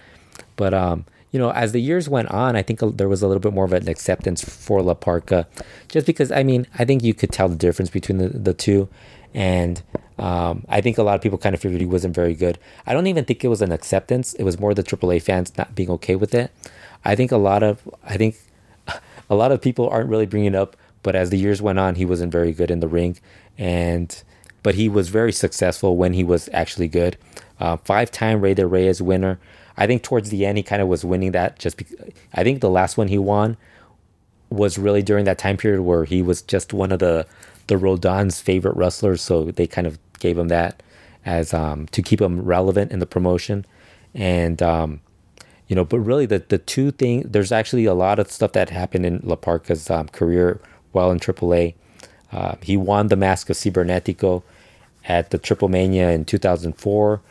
But 0.56 0.74
um, 0.74 1.06
you 1.30 1.38
know, 1.38 1.52
as 1.52 1.74
the 1.74 1.80
years 1.80 2.10
went 2.10 2.32
on, 2.32 2.56
I 2.56 2.64
think 2.64 2.80
there 2.98 3.08
was 3.08 3.22
a 3.22 3.28
little 3.28 3.40
bit 3.40 3.54
more 3.54 3.66
of 3.66 3.74
an 3.74 3.88
acceptance 3.88 4.44
for 4.44 4.82
La 4.82 4.96
Parka, 4.96 5.46
just 5.90 6.08
because 6.08 6.32
I 6.32 6.42
mean, 6.42 6.66
I 6.80 6.86
think 6.86 7.04
you 7.04 7.14
could 7.14 7.32
tell 7.32 7.50
the 7.50 7.56
difference 7.56 7.92
between 7.92 8.18
the, 8.18 8.30
the 8.30 8.56
two, 8.56 8.90
and 9.36 9.84
um, 10.18 10.64
I 10.70 10.82
think 10.82 10.98
a 10.98 11.04
lot 11.04 11.16
of 11.16 11.22
people 11.22 11.38
kind 11.38 11.54
of 11.54 11.62
figured 11.62 11.82
he 11.82 11.88
wasn't 11.88 12.16
very 12.16 12.34
good. 12.34 12.58
I 12.86 12.94
don't 12.94 13.08
even 13.08 13.26
think 13.26 13.44
it 13.44 13.50
was 13.50 13.62
an 13.62 13.72
acceptance. 13.72 14.34
It 14.36 14.44
was 14.44 14.60
more 14.60 14.74
the 14.74 14.84
AAA 14.84 15.22
fans 15.22 15.58
not 15.58 15.76
being 15.76 15.90
okay 15.92 16.16
with 16.16 16.34
it. 16.34 16.52
I 17.04 17.16
think 17.16 17.32
a 17.32 17.38
lot 17.38 17.64
of 17.64 17.88
I 18.04 18.18
think 18.18 18.38
a 19.30 19.36
lot 19.36 19.52
of 19.52 19.62
people 19.62 19.90
aren't 19.90 20.10
really 20.10 20.26
bringing 20.26 20.54
it 20.54 20.56
up, 20.56 20.76
but 21.04 21.16
as 21.16 21.30
the 21.30 21.38
years 21.38 21.62
went 21.62 21.80
on, 21.80 21.96
he 21.96 22.06
wasn't 22.06 22.32
very 22.32 22.54
good 22.54 22.72
in 22.72 22.80
the 22.80 22.88
ring, 22.88 23.18
and 23.58 24.24
but 24.64 24.76
he 24.76 24.90
was 24.90 25.10
very 25.10 25.32
successful 25.32 25.98
when 25.98 26.14
he 26.14 26.24
was 26.24 26.50
actually 26.54 26.88
good. 26.88 27.18
Uh, 27.60 27.78
five-time 27.78 28.42
Rey 28.42 28.54
de 28.54 28.66
Reyes 28.66 29.02
winner. 29.02 29.40
I 29.78 29.88
think 29.88 30.04
towards 30.04 30.30
the 30.30 30.46
end 30.46 30.58
he 30.58 30.64
kind 30.64 30.82
of 30.82 30.88
was 30.88 31.06
winning 31.06 31.32
that 31.34 31.60
just 31.60 31.78
because 31.78 31.98
I 32.34 32.44
think 32.44 32.62
the 32.62 32.70
last 32.70 32.98
one 32.98 33.10
he 33.10 33.18
won 33.18 33.58
was 34.50 34.78
really 34.78 35.04
during 35.04 35.26
that 35.26 35.38
time 35.38 35.58
period 35.58 35.82
where 35.82 36.06
he 36.06 36.22
was 36.22 36.42
just 36.42 36.74
one 36.74 36.92
of 36.92 37.00
the 37.00 37.28
the 37.68 37.78
Roldan's 37.78 38.40
favorite 38.40 38.76
wrestlers, 38.76 39.22
so 39.22 39.46
they 39.46 39.68
kind 39.68 39.88
of 39.88 39.98
gave 40.20 40.38
him 40.38 40.48
that 40.50 40.82
as 41.26 41.54
um, 41.54 41.88
to 41.88 42.02
keep 42.02 42.22
him 42.22 42.42
relevant 42.42 42.92
in 42.92 43.00
the 43.00 43.06
promotion, 43.06 43.66
and 44.14 44.62
um, 44.62 45.02
you 45.68 45.76
know, 45.76 45.86
but 45.86 46.00
really 46.00 46.26
the 46.26 46.40
the 46.40 46.58
two 46.58 46.92
things 46.92 47.26
there's 47.30 47.52
actually 47.52 47.86
a 47.86 47.94
lot 47.94 48.20
of 48.20 48.32
stuff 48.32 48.52
that 48.54 48.70
happened 48.70 49.06
in 49.06 49.22
La 49.24 49.36
Parka's 49.36 49.90
um, 49.90 50.08
career 50.10 50.60
while 50.92 51.12
in 51.12 51.20
AAA. 51.20 51.74
Uh, 52.32 52.56
he 52.62 52.76
won 52.76 53.08
the 53.08 53.16
Mask 53.16 53.50
of 53.50 53.56
Cibernetico 53.56 54.44
at 55.08 55.30
the 55.30 55.38
Triple 55.38 55.70
Mania 55.70 56.12
in 56.12 56.26
2004. 56.26 57.22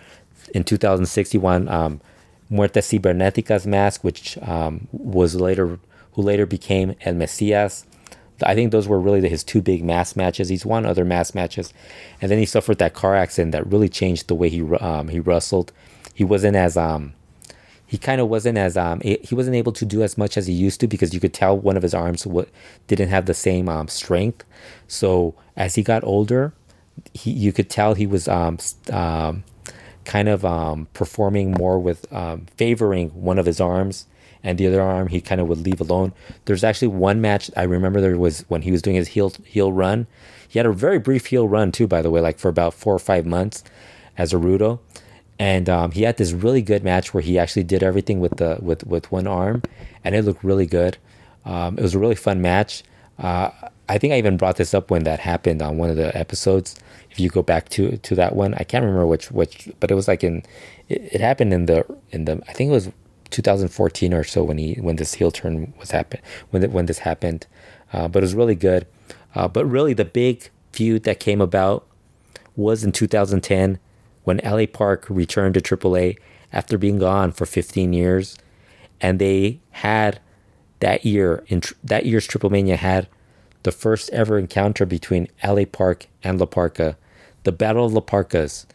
In 0.54 0.64
2006, 0.64 1.32
he 1.32 1.38
won 1.38 1.68
um, 1.68 2.00
Muerte 2.48 2.80
Cibernetica's 2.80 3.66
mask, 3.66 4.04
which 4.04 4.38
um, 4.38 4.88
was 4.92 5.34
later 5.34 5.78
who 6.12 6.22
later 6.22 6.46
became 6.46 6.94
El 7.02 7.14
Mesias. 7.14 7.84
I 8.42 8.54
think 8.54 8.72
those 8.72 8.88
were 8.88 9.00
really 9.00 9.28
his 9.28 9.44
two 9.44 9.62
big 9.62 9.84
mask 9.84 10.16
matches. 10.16 10.48
He's 10.48 10.66
won 10.66 10.84
other 10.84 11.04
mask 11.04 11.34
matches, 11.34 11.72
and 12.20 12.30
then 12.30 12.38
he 12.38 12.46
suffered 12.46 12.78
that 12.78 12.94
car 12.94 13.14
accident 13.14 13.52
that 13.52 13.66
really 13.66 13.88
changed 13.88 14.28
the 14.28 14.34
way 14.34 14.48
he 14.48 14.62
um, 14.76 15.08
he 15.08 15.20
wrestled. 15.20 15.72
He 16.14 16.24
wasn't 16.24 16.56
as 16.56 16.76
um, 16.76 17.14
he 17.86 17.98
kind 17.98 18.20
of 18.20 18.28
wasn't 18.28 18.58
as 18.58 18.76
um, 18.76 19.00
he 19.00 19.34
wasn't 19.34 19.56
able 19.56 19.72
to 19.72 19.84
do 19.84 20.02
as 20.02 20.18
much 20.18 20.36
as 20.36 20.46
he 20.46 20.52
used 20.52 20.80
to 20.80 20.88
because 20.88 21.14
you 21.14 21.20
could 21.20 21.34
tell 21.34 21.56
one 21.56 21.76
of 21.76 21.82
his 21.82 21.94
arms 21.94 22.26
didn't 22.86 23.08
have 23.08 23.26
the 23.26 23.34
same 23.34 23.68
um, 23.68 23.88
strength. 23.88 24.44
So 24.88 25.34
as 25.56 25.76
he 25.76 25.82
got 25.82 26.02
older, 26.02 26.52
he 27.12 27.30
you 27.30 27.52
could 27.52 27.70
tell 27.70 27.94
he 27.94 28.06
was 28.06 28.26
um, 28.26 28.58
um 28.90 29.44
kind 30.04 30.28
of 30.28 30.44
um, 30.44 30.86
performing 30.92 31.52
more 31.52 31.78
with 31.78 32.12
um, 32.12 32.46
favoring 32.56 33.10
one 33.10 33.38
of 33.38 33.46
his 33.46 33.60
arms 33.60 34.06
and 34.44 34.58
the 34.58 34.66
other 34.66 34.82
arm 34.82 35.08
he 35.08 35.20
kind 35.20 35.40
of 35.40 35.48
would 35.48 35.64
leave 35.64 35.80
alone. 35.80 36.12
There's 36.44 36.62
actually 36.62 36.88
one 36.88 37.20
match 37.20 37.50
I 37.56 37.62
remember 37.62 38.00
there 38.00 38.16
was 38.16 38.44
when 38.48 38.62
he 38.62 38.70
was 38.70 38.82
doing 38.82 38.96
his 38.96 39.08
heel 39.08 39.32
heel 39.44 39.72
run. 39.72 40.06
He 40.46 40.58
had 40.58 40.66
a 40.66 40.72
very 40.72 41.00
brief 41.00 41.26
heel 41.26 41.48
run 41.48 41.72
too, 41.72 41.88
by 41.88 42.02
the 42.02 42.10
way, 42.10 42.20
like 42.20 42.38
for 42.38 42.48
about 42.48 42.74
four 42.74 42.94
or 42.94 43.00
five 43.00 43.26
months 43.26 43.64
as 44.16 44.32
a 44.32 44.36
Rudo. 44.36 44.78
And 45.38 45.68
um, 45.68 45.90
he 45.90 46.02
had 46.02 46.16
this 46.16 46.32
really 46.32 46.62
good 46.62 46.84
match 46.84 47.12
where 47.12 47.22
he 47.22 47.38
actually 47.38 47.64
did 47.64 47.82
everything 47.82 48.20
with 48.20 48.36
the 48.36 48.58
with 48.60 48.86
with 48.86 49.10
one 49.10 49.26
arm, 49.26 49.62
and 50.04 50.14
it 50.14 50.24
looked 50.24 50.44
really 50.44 50.66
good. 50.66 50.96
Um, 51.44 51.76
it 51.76 51.82
was 51.82 51.94
a 51.94 51.98
really 51.98 52.14
fun 52.14 52.40
match. 52.40 52.84
Uh, 53.18 53.50
I 53.88 53.98
think 53.98 54.12
I 54.12 54.18
even 54.18 54.36
brought 54.36 54.56
this 54.56 54.74
up 54.74 54.90
when 54.90 55.04
that 55.04 55.20
happened 55.20 55.60
on 55.60 55.76
one 55.76 55.90
of 55.90 55.96
the 55.96 56.16
episodes. 56.16 56.76
If 57.10 57.18
you 57.18 57.28
go 57.28 57.42
back 57.42 57.68
to 57.70 57.96
to 57.96 58.14
that 58.14 58.36
one, 58.36 58.54
I 58.54 58.64
can't 58.64 58.84
remember 58.84 59.06
which 59.06 59.30
which, 59.32 59.70
but 59.80 59.90
it 59.90 59.94
was 59.94 60.06
like 60.06 60.22
in 60.22 60.44
it, 60.88 61.14
it 61.14 61.20
happened 61.20 61.52
in 61.52 61.66
the 61.66 61.84
in 62.12 62.26
the 62.26 62.40
I 62.46 62.52
think 62.52 62.70
it 62.70 62.74
was 62.74 62.90
2014 63.34 64.14
or 64.14 64.22
so 64.22 64.44
when 64.44 64.58
he 64.58 64.74
when 64.74 64.96
this 64.96 65.14
heel 65.14 65.30
turn 65.30 65.74
was 65.78 65.90
happen 65.90 66.20
when 66.50 66.62
the, 66.62 66.68
when 66.68 66.86
this 66.86 67.00
happened. 67.00 67.46
Uh, 67.92 68.08
but 68.08 68.22
it 68.22 68.26
was 68.26 68.34
really 68.34 68.54
good. 68.54 68.86
Uh, 69.34 69.48
but 69.48 69.66
really, 69.66 69.92
the 69.92 70.04
big 70.04 70.50
feud 70.72 71.02
that 71.02 71.20
came 71.20 71.40
about 71.40 71.86
was 72.56 72.84
in 72.84 72.92
2010 72.92 73.78
when 74.22 74.40
LA 74.44 74.66
Park 74.66 75.06
returned 75.08 75.54
to 75.54 75.60
AAA 75.60 76.16
after 76.52 76.78
being 76.78 76.98
gone 76.98 77.32
for 77.32 77.44
15 77.46 77.92
years, 77.92 78.38
and 79.00 79.18
they 79.18 79.60
had 79.72 80.20
that 80.78 81.04
year 81.04 81.44
in 81.48 81.60
that 81.82 82.06
year's 82.06 82.26
Triple 82.26 82.50
Mania 82.50 82.76
had 82.76 83.08
the 83.64 83.72
first 83.72 84.10
ever 84.10 84.38
encounter 84.38 84.86
between 84.86 85.28
LA 85.42 85.64
Park 85.64 86.06
and 86.22 86.38
La 86.38 86.46
Parka, 86.46 86.96
the 87.42 87.52
Battle 87.52 87.86
of 87.86 87.92
La 87.92 88.00
Parkas, 88.00 88.66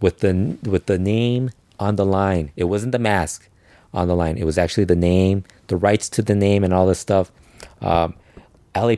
with 0.00 0.20
the 0.20 0.56
with 0.62 0.86
the 0.86 0.98
name 0.98 1.50
on 1.80 1.96
the 1.96 2.06
line. 2.06 2.52
It 2.54 2.64
wasn't 2.64 2.92
the 2.92 2.98
mask 3.00 3.48
on 3.94 4.08
the 4.08 4.16
line. 4.16 4.36
It 4.36 4.44
was 4.44 4.58
actually 4.58 4.84
the 4.84 4.96
name, 4.96 5.44
the 5.68 5.76
rights 5.76 6.08
to 6.10 6.22
the 6.22 6.34
name, 6.34 6.64
and 6.64 6.74
all 6.74 6.86
this 6.86 6.98
stuff. 6.98 7.32
Um, 7.80 8.14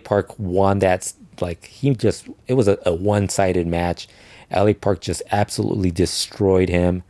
Park 0.03 0.37
won 0.39 0.81
that. 0.81 1.13
Like 1.41 1.67
he 1.67 1.95
just, 1.95 2.29
it 2.49 2.55
was 2.55 2.67
a, 2.67 2.79
a 2.87 2.95
one-sided 2.95 3.67
match. 3.67 4.09
LA 4.51 4.73
Park 4.73 5.01
just 5.01 5.23
absolutely 5.31 5.91
destroyed 5.91 6.69
him, 6.69 7.03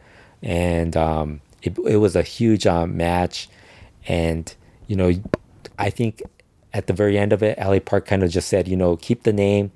and 0.43 0.97
um, 0.97 1.41
it 1.63 1.79
it 1.79 1.97
was 1.99 2.17
a 2.17 2.23
huge 2.23 2.67
um, 2.67 2.97
match. 2.97 3.49
And 4.09 4.53
you 4.87 4.97
know, 4.97 5.13
I 5.79 5.91
think 5.91 6.23
at 6.73 6.87
the 6.87 6.93
very 6.93 7.19
end 7.19 7.33
of 7.33 7.43
it, 7.43 7.59
LA 7.59 7.79
Park 7.79 8.07
kind 8.07 8.23
of 8.23 8.31
just 8.31 8.49
said, 8.49 8.69
you 8.69 8.77
know, 8.77 8.97
keep 8.97 9.23
the 9.23 9.33
name. 9.33 9.71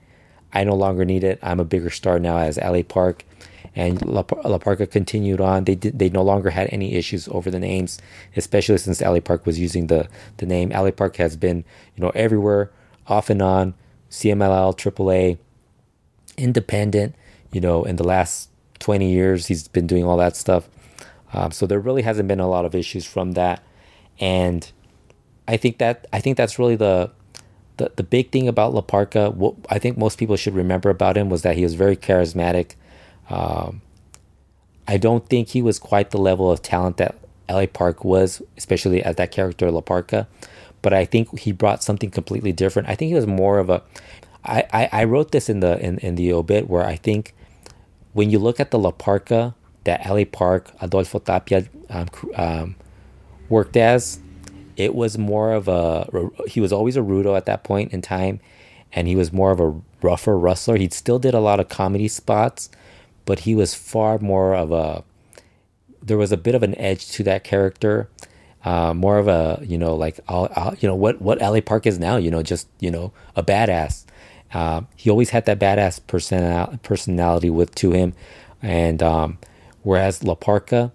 I 0.53 0.65
no 0.65 0.75
longer 0.75 1.05
need 1.05 1.23
it. 1.23 1.39
I'm 1.43 1.61
a 1.61 1.65
bigger 1.65 1.91
star 1.91 2.19
now 2.19 2.39
as 2.39 2.59
LA 2.59 2.83
Park. 2.83 3.25
And 3.75 4.05
La, 4.05 4.25
La 4.45 4.59
Parka 4.59 4.87
continued 4.87 5.41
on. 5.41 5.65
They 5.65 5.75
did, 5.75 5.99
they 5.99 6.09
no 6.11 6.23
longer 6.23 6.51
had 6.51 6.69
any 6.73 6.95
issues 6.95 7.29
over 7.29 7.51
the 7.51 7.61
names, 7.61 8.01
especially 8.37 8.79
since 8.79 9.01
LA 9.01 9.21
Park 9.21 9.47
was 9.47 9.59
using 9.59 9.87
the 9.87 10.09
the 10.39 10.47
name. 10.47 10.71
LA 10.71 10.91
Park 10.91 11.17
has 11.17 11.37
been, 11.37 11.65
you 11.97 12.03
know, 12.03 12.11
everywhere, 12.15 12.71
off 13.07 13.31
and 13.31 13.43
on, 13.43 13.75
CMLL, 14.11 14.77
AAA, 14.77 15.39
independent. 16.37 17.15
You 17.53 17.61
know, 17.61 17.85
in 17.85 17.97
the 17.97 18.05
last 18.05 18.51
20 18.79 19.11
years, 19.11 19.47
he's 19.47 19.69
been 19.69 19.87
doing 19.87 20.05
all 20.05 20.17
that 20.17 20.37
stuff. 20.37 20.69
Um, 21.33 21.53
so 21.53 21.67
there 21.67 21.81
really 21.81 22.03
hasn't 22.03 22.29
been 22.29 22.41
a 22.41 22.49
lot 22.49 22.65
of 22.65 22.75
issues 22.75 23.07
from 23.07 23.33
that, 23.33 23.63
and 24.19 24.71
I 25.47 25.57
think 25.57 25.79
that 25.79 26.07
I 26.13 26.21
think 26.21 26.37
that's 26.37 26.59
really 26.59 26.77
the 26.77 27.11
the, 27.77 27.93
the 27.97 28.03
big 28.03 28.31
thing 28.31 28.47
about 28.47 28.75
La 28.75 28.83
Parka. 28.83 29.31
What 29.31 29.55
I 29.69 29.79
think 29.79 29.97
most 29.97 30.19
people 30.19 30.37
should 30.37 30.55
remember 30.55 30.91
about 30.91 31.17
him 31.17 31.31
was 31.31 31.43
that 31.43 31.57
he 31.57 31.63
was 31.63 31.75
very 31.75 31.97
charismatic. 31.97 32.75
Um, 33.31 33.83
I 34.87 34.97
don't 34.97 35.29
think 35.29 35.49
he 35.49 35.63
was 35.63 35.79
quite 35.79 36.11
the 36.11 36.19
level 36.19 36.51
of 36.51 36.63
talent 36.63 36.97
that 36.97 37.17
LA 37.49 37.67
Park 37.67 38.05
was, 38.05 38.43
especially 38.57 39.03
as 39.03 39.17
that 39.17 39.31
character 39.31 39.71
La 39.71 39.81
Parka. 39.81 40.27
But 40.83 40.93
I 40.93 41.05
think 41.05 41.39
he 41.39 41.53
brought 41.53 41.83
something 41.83 42.11
completely 42.11 42.53
different. 42.53 42.89
I 42.89 42.95
think 42.95 43.11
he 43.11 43.15
was 43.15 43.27
more 43.27 43.59
of 43.59 43.71
a. 43.71 43.83
I, 44.45 44.65
I, 44.73 44.89
I 44.93 45.05
wrote 45.05 45.33
this 45.33 45.49
in 45.49 45.61
the 45.61 45.79
in, 45.79 45.99
in 45.99 46.15
the 46.15 46.33
obit 46.33 46.69
where 46.69 46.85
I 46.85 46.97
think 46.97 47.35
when 48.13 48.31
you 48.31 48.39
look 48.39 48.59
at 48.59 48.71
the 48.71 48.79
La 48.79 48.91
Parka 48.91 49.55
that 49.85 50.09
LA 50.09 50.25
Park 50.25 50.73
Adolfo 50.81 51.19
Tapia 51.19 51.67
um, 51.89 52.09
um, 52.35 52.77
worked 53.49 53.77
as, 53.77 54.21
it 54.77 54.95
was 54.95 55.19
more 55.19 55.53
of 55.53 55.69
a 55.69 56.09
he 56.47 56.61
was 56.61 56.73
always 56.73 56.97
a 56.97 57.01
rudo 57.01 57.37
at 57.37 57.47
that 57.47 57.63
point 57.65 57.93
in 57.93 58.01
time, 58.01 58.41
and 58.93 59.07
he 59.07 59.15
was 59.15 59.33
more 59.33 59.51
of 59.51 59.61
a 59.61 59.75
rougher 60.03 60.39
wrestler. 60.39 60.77
He 60.77 60.89
still 60.89 61.19
did 61.19 61.35
a 61.35 61.41
lot 61.41 61.61
of 61.61 61.69
comedy 61.69 62.09
spots, 62.09 62.71
but 63.31 63.39
he 63.39 63.55
was 63.55 63.77
far 63.77 64.19
more 64.19 64.57
of 64.57 64.73
a. 64.73 65.05
There 66.03 66.19
was 66.19 66.33
a 66.33 66.37
bit 66.37 66.57
of 66.57 66.65
an 66.65 66.75
edge 66.75 67.13
to 67.13 67.23
that 67.23 67.45
character, 67.45 68.11
uh, 68.65 68.93
more 68.93 69.19
of 69.19 69.29
a 69.29 69.61
you 69.63 69.79
know 69.79 69.95
like 69.95 70.19
I'll, 70.27 70.75
you 70.81 70.89
know 70.89 70.97
what 70.97 71.23
what 71.23 71.41
LA 71.41 71.61
Park 71.61 71.87
is 71.87 71.97
now. 71.97 72.17
You 72.17 72.33
know 72.33 72.43
just 72.43 72.67
you 72.81 72.91
know 72.91 73.13
a 73.37 73.45
badass. 73.45 74.05
Uh, 74.53 74.81
he 74.97 75.09
always 75.11 75.31
had 75.31 75.47
that 75.47 75.61
badass 75.61 76.05
personal 76.09 76.77
personality 76.83 77.51
with 77.51 77.73
to 77.77 77.93
him, 77.93 78.15
and 78.63 79.01
um, 79.01 79.39
whereas 79.85 80.25
La 80.25 80.35
Parka, 80.35 80.91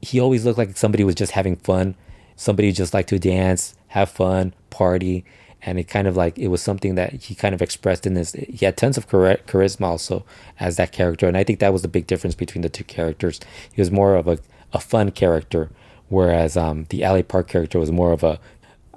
he 0.00 0.18
always 0.18 0.46
looked 0.46 0.56
like 0.56 0.74
somebody 0.74 1.04
was 1.04 1.16
just 1.16 1.32
having 1.32 1.56
fun, 1.56 1.96
somebody 2.34 2.72
just 2.72 2.94
like 2.94 3.08
to 3.08 3.18
dance, 3.18 3.74
have 3.88 4.08
fun, 4.08 4.54
party, 4.70 5.22
and 5.62 5.78
it 5.78 5.84
kind 5.84 6.06
of 6.06 6.16
like 6.16 6.38
it 6.38 6.48
was 6.48 6.62
something 6.62 6.94
that 6.94 7.12
he 7.14 7.34
kind 7.34 7.54
of 7.54 7.62
expressed 7.62 8.06
in 8.06 8.14
this. 8.14 8.32
He 8.32 8.64
had 8.64 8.76
tons 8.76 8.96
of 8.96 9.08
char- 9.08 9.38
charisma 9.46 9.86
also 9.86 10.24
as 10.60 10.76
that 10.76 10.92
character, 10.92 11.26
and 11.26 11.36
I 11.36 11.44
think 11.44 11.60
that 11.60 11.72
was 11.72 11.82
the 11.82 11.88
big 11.88 12.06
difference 12.06 12.34
between 12.34 12.62
the 12.62 12.68
two 12.68 12.84
characters. 12.84 13.40
He 13.72 13.80
was 13.80 13.90
more 13.90 14.14
of 14.16 14.28
a, 14.28 14.38
a 14.72 14.80
fun 14.80 15.10
character, 15.10 15.70
whereas 16.08 16.56
um, 16.56 16.86
the 16.90 17.00
LA 17.00 17.22
Park 17.22 17.48
character 17.48 17.78
was 17.78 17.90
more 17.90 18.12
of 18.12 18.22
a 18.22 18.38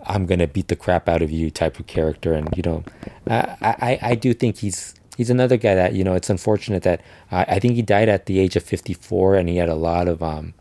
I'm 0.05 0.25
gonna 0.25 0.47
beat 0.47 0.67
the 0.67 0.75
crap 0.75 1.09
out 1.09 1.21
of 1.21 1.31
you 1.31 1.51
type 1.51 1.79
of 1.79 1.87
character, 1.87 2.33
and 2.33 2.49
you 2.55 2.63
know, 2.63 2.83
I 3.27 3.57
I, 3.61 3.99
I 4.01 4.15
do 4.15 4.33
think 4.33 4.57
he's 4.57 4.95
he's 5.17 5.29
another 5.29 5.57
guy 5.57 5.75
that 5.75 5.93
you 5.93 6.03
know 6.03 6.13
it's 6.13 6.29
unfortunate 6.29 6.83
that 6.83 7.01
I, 7.31 7.43
I 7.43 7.59
think 7.59 7.75
he 7.75 7.81
died 7.81 8.09
at 8.09 8.25
the 8.25 8.39
age 8.39 8.55
of 8.55 8.63
54, 8.63 9.35
and 9.35 9.49
he 9.49 9.57
had 9.57 9.69
a 9.69 9.75
lot 9.75 10.07
of 10.07 10.23
um, 10.23 10.53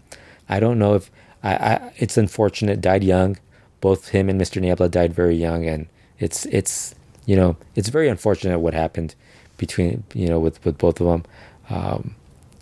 I 0.49 0.61
don't 0.61 0.78
know 0.78 0.94
if 0.94 1.11
I, 1.42 1.55
I 1.55 1.92
it's 1.96 2.16
unfortunate 2.16 2.80
died 2.80 3.05
young. 3.05 3.36
Both 3.81 4.09
him 4.09 4.29
and 4.29 4.41
Mr. 4.41 4.61
Niebla 4.61 4.89
died 4.89 5.12
very 5.14 5.37
young, 5.37 5.66
and 5.66 5.87
it's 6.18 6.47
it's 6.47 6.95
you 7.26 7.37
know 7.37 7.57
it's 7.74 7.89
very 7.89 8.09
unfortunate 8.09 8.59
what 8.59 8.74
happened 8.74 9.14
between 9.57 10.05
you 10.14 10.29
know 10.29 10.41
with 10.41 10.64
with 10.64 10.79
both 10.79 11.01
of 11.01 11.07
them. 11.07 11.24
Um, 11.70 12.14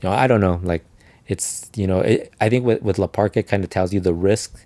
you 0.03 0.09
know, 0.09 0.15
I 0.15 0.27
don't 0.27 0.41
know, 0.41 0.61
like 0.63 0.85
it's 1.29 1.71
you 1.77 1.87
know 1.87 2.01
it, 2.01 2.33
I 2.41 2.49
think 2.49 2.65
with 2.65 2.83
with 2.83 2.99
La 2.99 3.07
Parka 3.07 3.41
it 3.41 3.49
kind 3.49 3.65
of 3.65 3.71
tells 3.71 3.93
you 3.93 4.01
the 4.01 4.15
risk. 4.15 4.65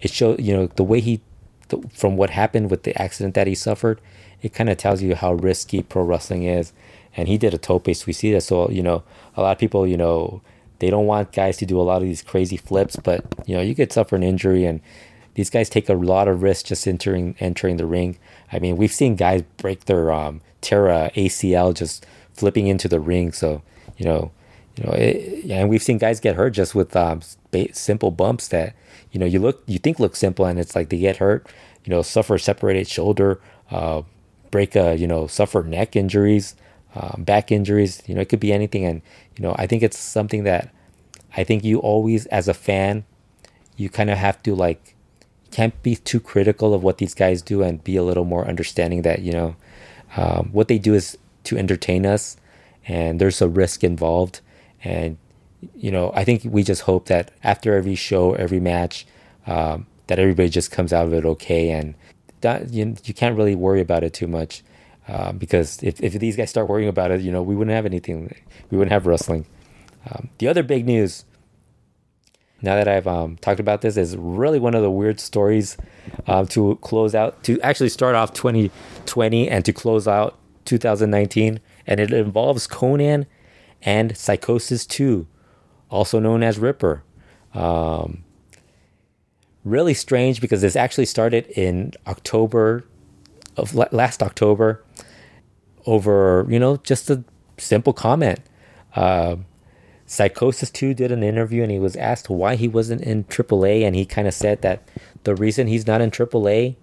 It 0.00 0.10
shows 0.10 0.38
you 0.40 0.54
know 0.54 0.66
the 0.66 0.84
way 0.84 1.00
he 1.00 1.20
the, 1.68 1.78
from 1.92 2.16
what 2.16 2.30
happened 2.30 2.70
with 2.70 2.84
the 2.84 3.00
accident 3.00 3.34
that 3.34 3.46
he 3.46 3.54
suffered. 3.54 4.00
It 4.40 4.52
kind 4.52 4.68
of 4.70 4.76
tells 4.76 5.02
you 5.02 5.14
how 5.14 5.34
risky 5.34 5.82
pro 5.82 6.02
wrestling 6.02 6.44
is, 6.44 6.72
and 7.16 7.28
he 7.28 7.38
did 7.38 7.54
a 7.54 7.58
tope 7.58 7.84
suicida. 7.84 8.42
So 8.42 8.70
you 8.70 8.82
know 8.82 9.02
a 9.36 9.42
lot 9.42 9.52
of 9.52 9.58
people 9.58 9.86
you 9.86 9.96
know 9.96 10.42
they 10.78 10.90
don't 10.90 11.06
want 11.06 11.32
guys 11.32 11.58
to 11.58 11.66
do 11.66 11.80
a 11.80 11.82
lot 11.82 12.02
of 12.02 12.08
these 12.08 12.22
crazy 12.22 12.56
flips, 12.56 12.96
but 12.96 13.24
you 13.46 13.54
know 13.54 13.62
you 13.62 13.74
could 13.74 13.92
suffer 13.92 14.16
an 14.16 14.22
injury 14.22 14.64
and 14.64 14.80
these 15.34 15.50
guys 15.50 15.68
take 15.68 15.88
a 15.88 15.94
lot 15.94 16.28
of 16.28 16.42
risks 16.42 16.68
just 16.68 16.86
entering 16.86 17.36
entering 17.40 17.76
the 17.76 17.86
ring. 17.86 18.18
I 18.52 18.58
mean, 18.58 18.76
we've 18.76 18.92
seen 18.92 19.16
guys 19.16 19.42
break 19.56 19.86
their 19.86 20.12
um, 20.12 20.40
Terra 20.60 21.10
ACL 21.16 21.74
just 21.74 22.06
flipping 22.32 22.66
into 22.66 22.88
the 22.88 23.00
ring. 23.00 23.32
So 23.32 23.62
you 23.96 24.04
know, 24.04 24.30
you 24.76 24.84
know, 24.84 24.92
it, 24.92 25.50
and 25.50 25.68
we've 25.68 25.82
seen 25.82 25.98
guys 25.98 26.20
get 26.20 26.36
hurt 26.36 26.50
just 26.50 26.74
with 26.74 26.94
um, 26.96 27.20
simple 27.72 28.10
bumps 28.10 28.48
that 28.48 28.74
you 29.10 29.20
know 29.20 29.26
you 29.26 29.38
look 29.38 29.62
you 29.66 29.78
think 29.78 29.98
look 29.98 30.16
simple, 30.16 30.44
and 30.44 30.58
it's 30.58 30.76
like 30.76 30.88
they 30.88 30.98
get 30.98 31.18
hurt. 31.18 31.46
You 31.84 31.90
know, 31.90 32.02
suffer 32.02 32.36
a 32.36 32.40
separated 32.40 32.86
shoulder, 32.86 33.40
uh, 33.70 34.02
break 34.50 34.76
a 34.76 34.96
you 34.96 35.06
know 35.06 35.26
suffer 35.26 35.62
neck 35.62 35.96
injuries, 35.96 36.54
um, 36.94 37.24
back 37.24 37.50
injuries. 37.50 38.02
You 38.06 38.14
know, 38.14 38.20
it 38.20 38.28
could 38.28 38.40
be 38.40 38.52
anything, 38.52 38.84
and 38.84 39.02
you 39.36 39.42
know, 39.42 39.54
I 39.58 39.66
think 39.66 39.82
it's 39.82 39.98
something 39.98 40.44
that 40.44 40.72
I 41.36 41.44
think 41.44 41.64
you 41.64 41.78
always 41.78 42.26
as 42.26 42.48
a 42.48 42.54
fan, 42.54 43.04
you 43.76 43.88
kind 43.88 44.10
of 44.10 44.18
have 44.18 44.42
to 44.44 44.54
like 44.54 44.94
can't 45.52 45.80
be 45.82 45.96
too 45.96 46.20
critical 46.20 46.74
of 46.74 46.82
what 46.82 46.98
these 46.98 47.14
guys 47.14 47.42
do 47.42 47.62
and 47.62 47.84
be 47.84 47.96
a 47.96 48.02
little 48.02 48.24
more 48.24 48.46
understanding 48.48 49.02
that 49.02 49.20
you 49.20 49.32
know 49.32 49.56
um, 50.16 50.48
what 50.52 50.68
they 50.68 50.78
do 50.78 50.94
is 50.94 51.16
to 51.44 51.56
entertain 51.56 52.06
us 52.06 52.36
and 52.86 53.20
there's 53.20 53.40
a 53.40 53.48
risk 53.48 53.84
involved. 53.84 54.40
And 54.82 55.16
you 55.76 55.90
know 55.90 56.10
i 56.14 56.24
think 56.24 56.42
we 56.44 56.62
just 56.62 56.82
hope 56.82 57.06
that 57.06 57.30
after 57.44 57.74
every 57.74 57.94
show 57.94 58.34
every 58.34 58.60
match 58.60 59.06
um, 59.46 59.86
that 60.06 60.18
everybody 60.18 60.48
just 60.48 60.70
comes 60.70 60.92
out 60.92 61.06
of 61.06 61.12
it 61.12 61.24
okay 61.24 61.70
and 61.70 61.94
that 62.40 62.70
you, 62.70 62.96
you 63.04 63.14
can't 63.14 63.36
really 63.36 63.54
worry 63.54 63.80
about 63.80 64.02
it 64.02 64.12
too 64.12 64.26
much 64.26 64.62
uh, 65.08 65.32
because 65.32 65.82
if, 65.82 66.00
if 66.00 66.12
these 66.14 66.36
guys 66.36 66.50
start 66.50 66.68
worrying 66.68 66.88
about 66.88 67.10
it 67.10 67.20
you 67.20 67.30
know 67.30 67.42
we 67.42 67.54
wouldn't 67.54 67.74
have 67.74 67.86
anything 67.86 68.34
we 68.70 68.78
wouldn't 68.78 68.92
have 68.92 69.06
wrestling. 69.06 69.46
Um, 70.10 70.30
the 70.38 70.48
other 70.48 70.62
big 70.64 70.84
news 70.84 71.24
now 72.62 72.76
that 72.76 72.86
I've 72.86 73.06
um, 73.06 73.36
talked 73.38 73.60
about 73.60 73.80
this, 73.80 73.96
is 73.96 74.16
really 74.16 74.58
one 74.58 74.74
of 74.74 74.82
the 74.82 74.90
weird 74.90 75.18
stories 75.18 75.76
uh, 76.26 76.44
to 76.46 76.76
close 76.76 77.14
out, 77.14 77.42
to 77.44 77.60
actually 77.60 77.88
start 77.88 78.14
off 78.14 78.32
2020 78.32 79.48
and 79.48 79.64
to 79.64 79.72
close 79.72 80.06
out 80.06 80.38
2019. 80.64 81.60
And 81.86 82.00
it 82.00 82.12
involves 82.12 82.68
Konnan 82.68 83.26
and 83.82 84.16
Psychosis 84.16 84.86
2, 84.86 85.26
also 85.90 86.20
known 86.20 86.44
as 86.44 86.58
Ripper. 86.58 87.02
Um, 87.52 88.24
really 89.64 89.94
strange 89.94 90.40
because 90.40 90.62
this 90.62 90.76
actually 90.76 91.06
started 91.06 91.46
in 91.48 91.92
October 92.06 92.84
of 93.56 93.74
last 93.74 94.22
October 94.22 94.84
over, 95.84 96.46
you 96.48 96.58
know, 96.58 96.76
just 96.78 97.10
a 97.10 97.22
simple 97.58 97.92
comment. 97.92 98.40
Uh, 98.94 99.36
Psychosis 100.12 100.68
2 100.68 100.92
did 100.92 101.10
an 101.10 101.22
interview 101.22 101.62
and 101.62 101.72
he 101.72 101.78
was 101.78 101.96
asked 101.96 102.28
why 102.28 102.54
he 102.54 102.68
wasn't 102.68 103.00
in 103.00 103.24
AAA, 103.24 103.80
and 103.80 103.96
he 103.96 104.04
kind 104.04 104.28
of 104.28 104.34
said 104.34 104.60
that 104.60 104.86
the 105.24 105.34
reason 105.34 105.68
he's 105.68 105.86
not 105.86 106.02
in 106.02 106.10
AAA 106.10 106.76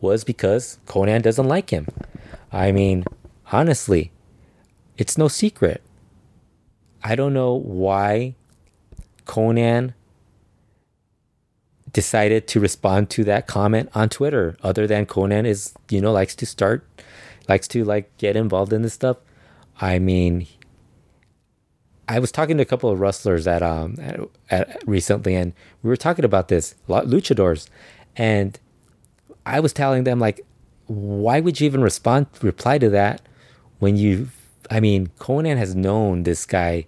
was 0.00 0.22
because 0.22 0.78
Konnan 0.86 1.20
doesn't 1.20 1.48
like 1.48 1.70
him. 1.70 1.88
I 2.52 2.70
mean, 2.70 3.04
honestly, 3.50 4.12
it's 4.96 5.18
no 5.18 5.26
secret. 5.26 5.82
I 7.02 7.16
don't 7.16 7.34
know 7.34 7.54
why 7.54 8.36
Konnan 9.24 9.94
decided 11.92 12.46
to 12.46 12.60
respond 12.60 13.10
to 13.10 13.24
that 13.24 13.48
comment 13.48 13.88
on 13.96 14.10
Twitter, 14.10 14.56
other 14.62 14.86
than 14.86 15.06
Konnan 15.06 15.44
is, 15.44 15.74
you 15.90 16.00
know, 16.00 16.12
likes 16.12 16.36
to 16.36 16.46
start, 16.46 16.86
likes 17.48 17.66
to 17.66 17.82
like 17.82 18.16
get 18.16 18.36
involved 18.36 18.72
in 18.72 18.82
this 18.82 18.94
stuff. 18.94 19.16
I 19.80 19.98
mean, 19.98 20.46
I 22.08 22.18
was 22.18 22.30
talking 22.30 22.56
to 22.56 22.62
a 22.62 22.66
couple 22.66 22.90
of 22.90 23.00
wrestlers 23.00 23.46
at 23.46 23.62
um 23.62 23.96
at, 24.00 24.20
at 24.50 24.82
recently, 24.86 25.34
and 25.34 25.52
we 25.82 25.88
were 25.88 25.96
talking 25.96 26.24
about 26.24 26.48
this 26.48 26.74
luchadors, 26.88 27.68
and 28.16 28.58
I 29.44 29.60
was 29.60 29.72
telling 29.72 30.04
them 30.04 30.18
like, 30.18 30.40
why 30.86 31.40
would 31.40 31.60
you 31.60 31.66
even 31.66 31.82
respond 31.82 32.26
reply 32.42 32.78
to 32.78 32.90
that 32.90 33.22
when 33.78 33.96
you? 33.96 34.28
I 34.70 34.80
mean, 34.80 35.08
Konnan 35.18 35.58
has 35.58 35.74
known 35.74 36.24
this 36.24 36.44
guy 36.44 36.86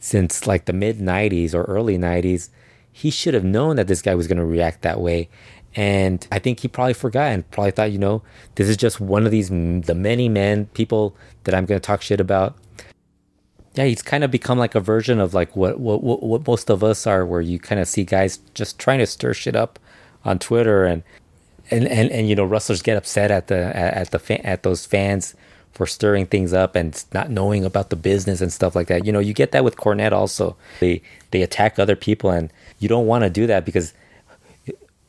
since 0.00 0.46
like 0.46 0.66
the 0.66 0.72
mid 0.72 0.98
'90s 0.98 1.54
or 1.54 1.64
early 1.64 1.98
'90s. 1.98 2.50
He 2.92 3.10
should 3.10 3.34
have 3.34 3.44
known 3.44 3.76
that 3.76 3.88
this 3.88 4.00
guy 4.00 4.14
was 4.14 4.26
going 4.26 4.38
to 4.38 4.44
react 4.44 4.80
that 4.82 5.00
way. 5.00 5.28
And 5.74 6.26
I 6.32 6.38
think 6.38 6.60
he 6.60 6.68
probably 6.68 6.94
forgot 6.94 7.32
and 7.32 7.50
probably 7.50 7.72
thought, 7.72 7.92
you 7.92 7.98
know, 7.98 8.22
this 8.54 8.66
is 8.66 8.78
just 8.78 8.98
one 8.98 9.26
of 9.26 9.30
these 9.30 9.50
the 9.50 9.94
many 9.94 10.30
men 10.30 10.66
people 10.72 11.14
that 11.44 11.54
I'm 11.54 11.66
going 11.66 11.78
to 11.78 11.86
talk 11.86 12.00
shit 12.00 12.20
about 12.20 12.56
yeah, 13.76 13.84
he's 13.84 14.02
kind 14.02 14.24
of 14.24 14.30
become 14.30 14.58
like 14.58 14.74
a 14.74 14.80
version 14.80 15.20
of 15.20 15.34
like 15.34 15.54
what 15.54 15.78
what 15.78 16.02
what 16.02 16.46
most 16.46 16.70
of 16.70 16.82
us 16.82 17.06
are, 17.06 17.26
where 17.26 17.42
you 17.42 17.58
kind 17.58 17.80
of 17.80 17.86
see 17.86 18.04
guys 18.04 18.38
just 18.54 18.78
trying 18.78 18.98
to 19.00 19.06
stir 19.06 19.34
shit 19.34 19.54
up 19.54 19.78
on 20.24 20.38
Twitter, 20.38 20.86
and 20.86 21.02
and 21.70 21.86
and, 21.86 22.10
and 22.10 22.28
you 22.28 22.34
know 22.34 22.44
wrestlers 22.44 22.80
get 22.80 22.96
upset 22.96 23.30
at 23.30 23.48
the 23.48 23.76
at 23.76 24.10
the 24.10 24.18
fan, 24.18 24.40
at 24.44 24.62
those 24.62 24.86
fans 24.86 25.34
for 25.72 25.86
stirring 25.86 26.24
things 26.24 26.54
up 26.54 26.74
and 26.74 27.04
not 27.12 27.30
knowing 27.30 27.62
about 27.62 27.90
the 27.90 27.96
business 27.96 28.40
and 28.40 28.50
stuff 28.50 28.74
like 28.74 28.86
that. 28.86 29.04
You 29.04 29.12
know, 29.12 29.18
you 29.18 29.34
get 29.34 29.52
that 29.52 29.62
with 29.62 29.76
Cornette 29.76 30.12
also. 30.12 30.56
They 30.80 31.02
they 31.32 31.42
attack 31.42 31.78
other 31.78 31.96
people, 31.96 32.30
and 32.30 32.50
you 32.78 32.88
don't 32.88 33.06
want 33.06 33.24
to 33.24 33.30
do 33.30 33.46
that 33.46 33.66
because 33.66 33.92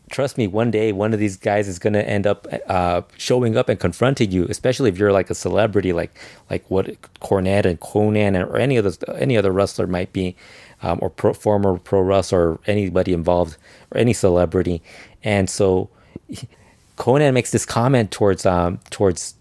trust 0.09 0.37
me, 0.37 0.47
one 0.47 0.71
day 0.71 0.91
one 0.91 1.13
of 1.13 1.19
these 1.19 1.37
guys 1.37 1.67
is 1.67 1.79
gonna 1.79 1.99
end 1.99 2.25
up 2.27 2.47
uh, 2.67 3.01
showing 3.17 3.57
up 3.57 3.69
and 3.69 3.79
confronting 3.79 4.31
you, 4.31 4.45
especially 4.49 4.89
if 4.89 4.97
you're 4.97 5.11
like 5.11 5.29
a 5.29 5.35
celebrity, 5.35 5.93
like 5.93 6.17
like 6.49 6.69
what 6.69 6.85
Cornette 7.21 7.65
and 7.65 7.79
Konnan 7.79 8.35
or 8.47 8.57
any 8.57 8.77
other 8.77 8.91
any 9.15 9.37
other 9.37 9.51
wrestler 9.51 9.87
might 9.87 10.13
be, 10.13 10.35
um, 10.81 10.99
or 11.01 11.09
pro, 11.09 11.33
former 11.33 11.77
pro 11.77 12.01
wrestler 12.01 12.53
or 12.53 12.59
anybody 12.67 13.13
involved 13.13 13.57
or 13.91 13.97
any 13.97 14.13
celebrity, 14.13 14.81
and 15.23 15.49
so 15.49 15.89
Konnan 16.97 17.33
makes 17.33 17.51
this 17.51 17.65
comment 17.65 18.11
towards 18.11 18.45
um 18.45 18.79
towards 18.89 19.35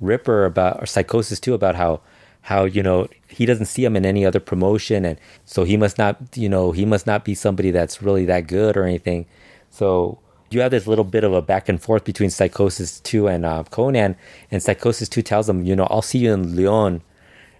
Ripper 0.00 0.44
about 0.44 0.82
or 0.82 0.86
Psychosis 0.86 1.40
2 1.40 1.54
about 1.54 1.76
how 1.76 2.00
how 2.42 2.64
you 2.64 2.82
know 2.82 3.08
he 3.28 3.46
doesn't 3.46 3.66
see 3.66 3.84
him 3.84 3.96
in 3.96 4.04
any 4.04 4.26
other 4.26 4.40
promotion. 4.40 5.04
And 5.04 5.18
so 5.46 5.64
he 5.64 5.76
must 5.76 5.98
not 5.98 6.16
you 6.34 6.48
know 6.48 6.72
he 6.72 6.84
must 6.84 7.06
not 7.06 7.24
be 7.24 7.34
somebody 7.34 7.70
that's 7.70 8.02
really 8.02 8.24
that 8.26 8.46
good 8.46 8.76
or 8.76 8.84
anything 8.84 9.26
so 9.72 10.18
you 10.50 10.60
have 10.60 10.70
this 10.70 10.86
little 10.86 11.04
bit 11.04 11.24
of 11.24 11.32
a 11.32 11.40
back 11.40 11.68
and 11.68 11.82
forth 11.82 12.04
between 12.04 12.28
Psychosis 12.28 13.00
2 13.00 13.26
and 13.26 13.44
uh, 13.44 13.64
Konnan, 13.70 14.16
and 14.50 14.62
Psychosis 14.62 15.08
2 15.08 15.22
tells 15.22 15.48
him, 15.48 15.64
you 15.64 15.74
know, 15.74 15.88
I'll 15.90 16.02
see 16.02 16.18
you 16.18 16.32
in 16.32 16.54
Leon 16.54 17.02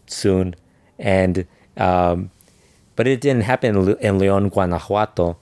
soon. 0.06 0.54
And, 0.98 1.46
um, 1.78 2.30
but 2.94 3.06
it 3.06 3.22
didn't 3.22 3.44
happen 3.44 3.96
in 4.00 4.18
Leon, 4.18 4.50
Guanajuato. 4.50 5.38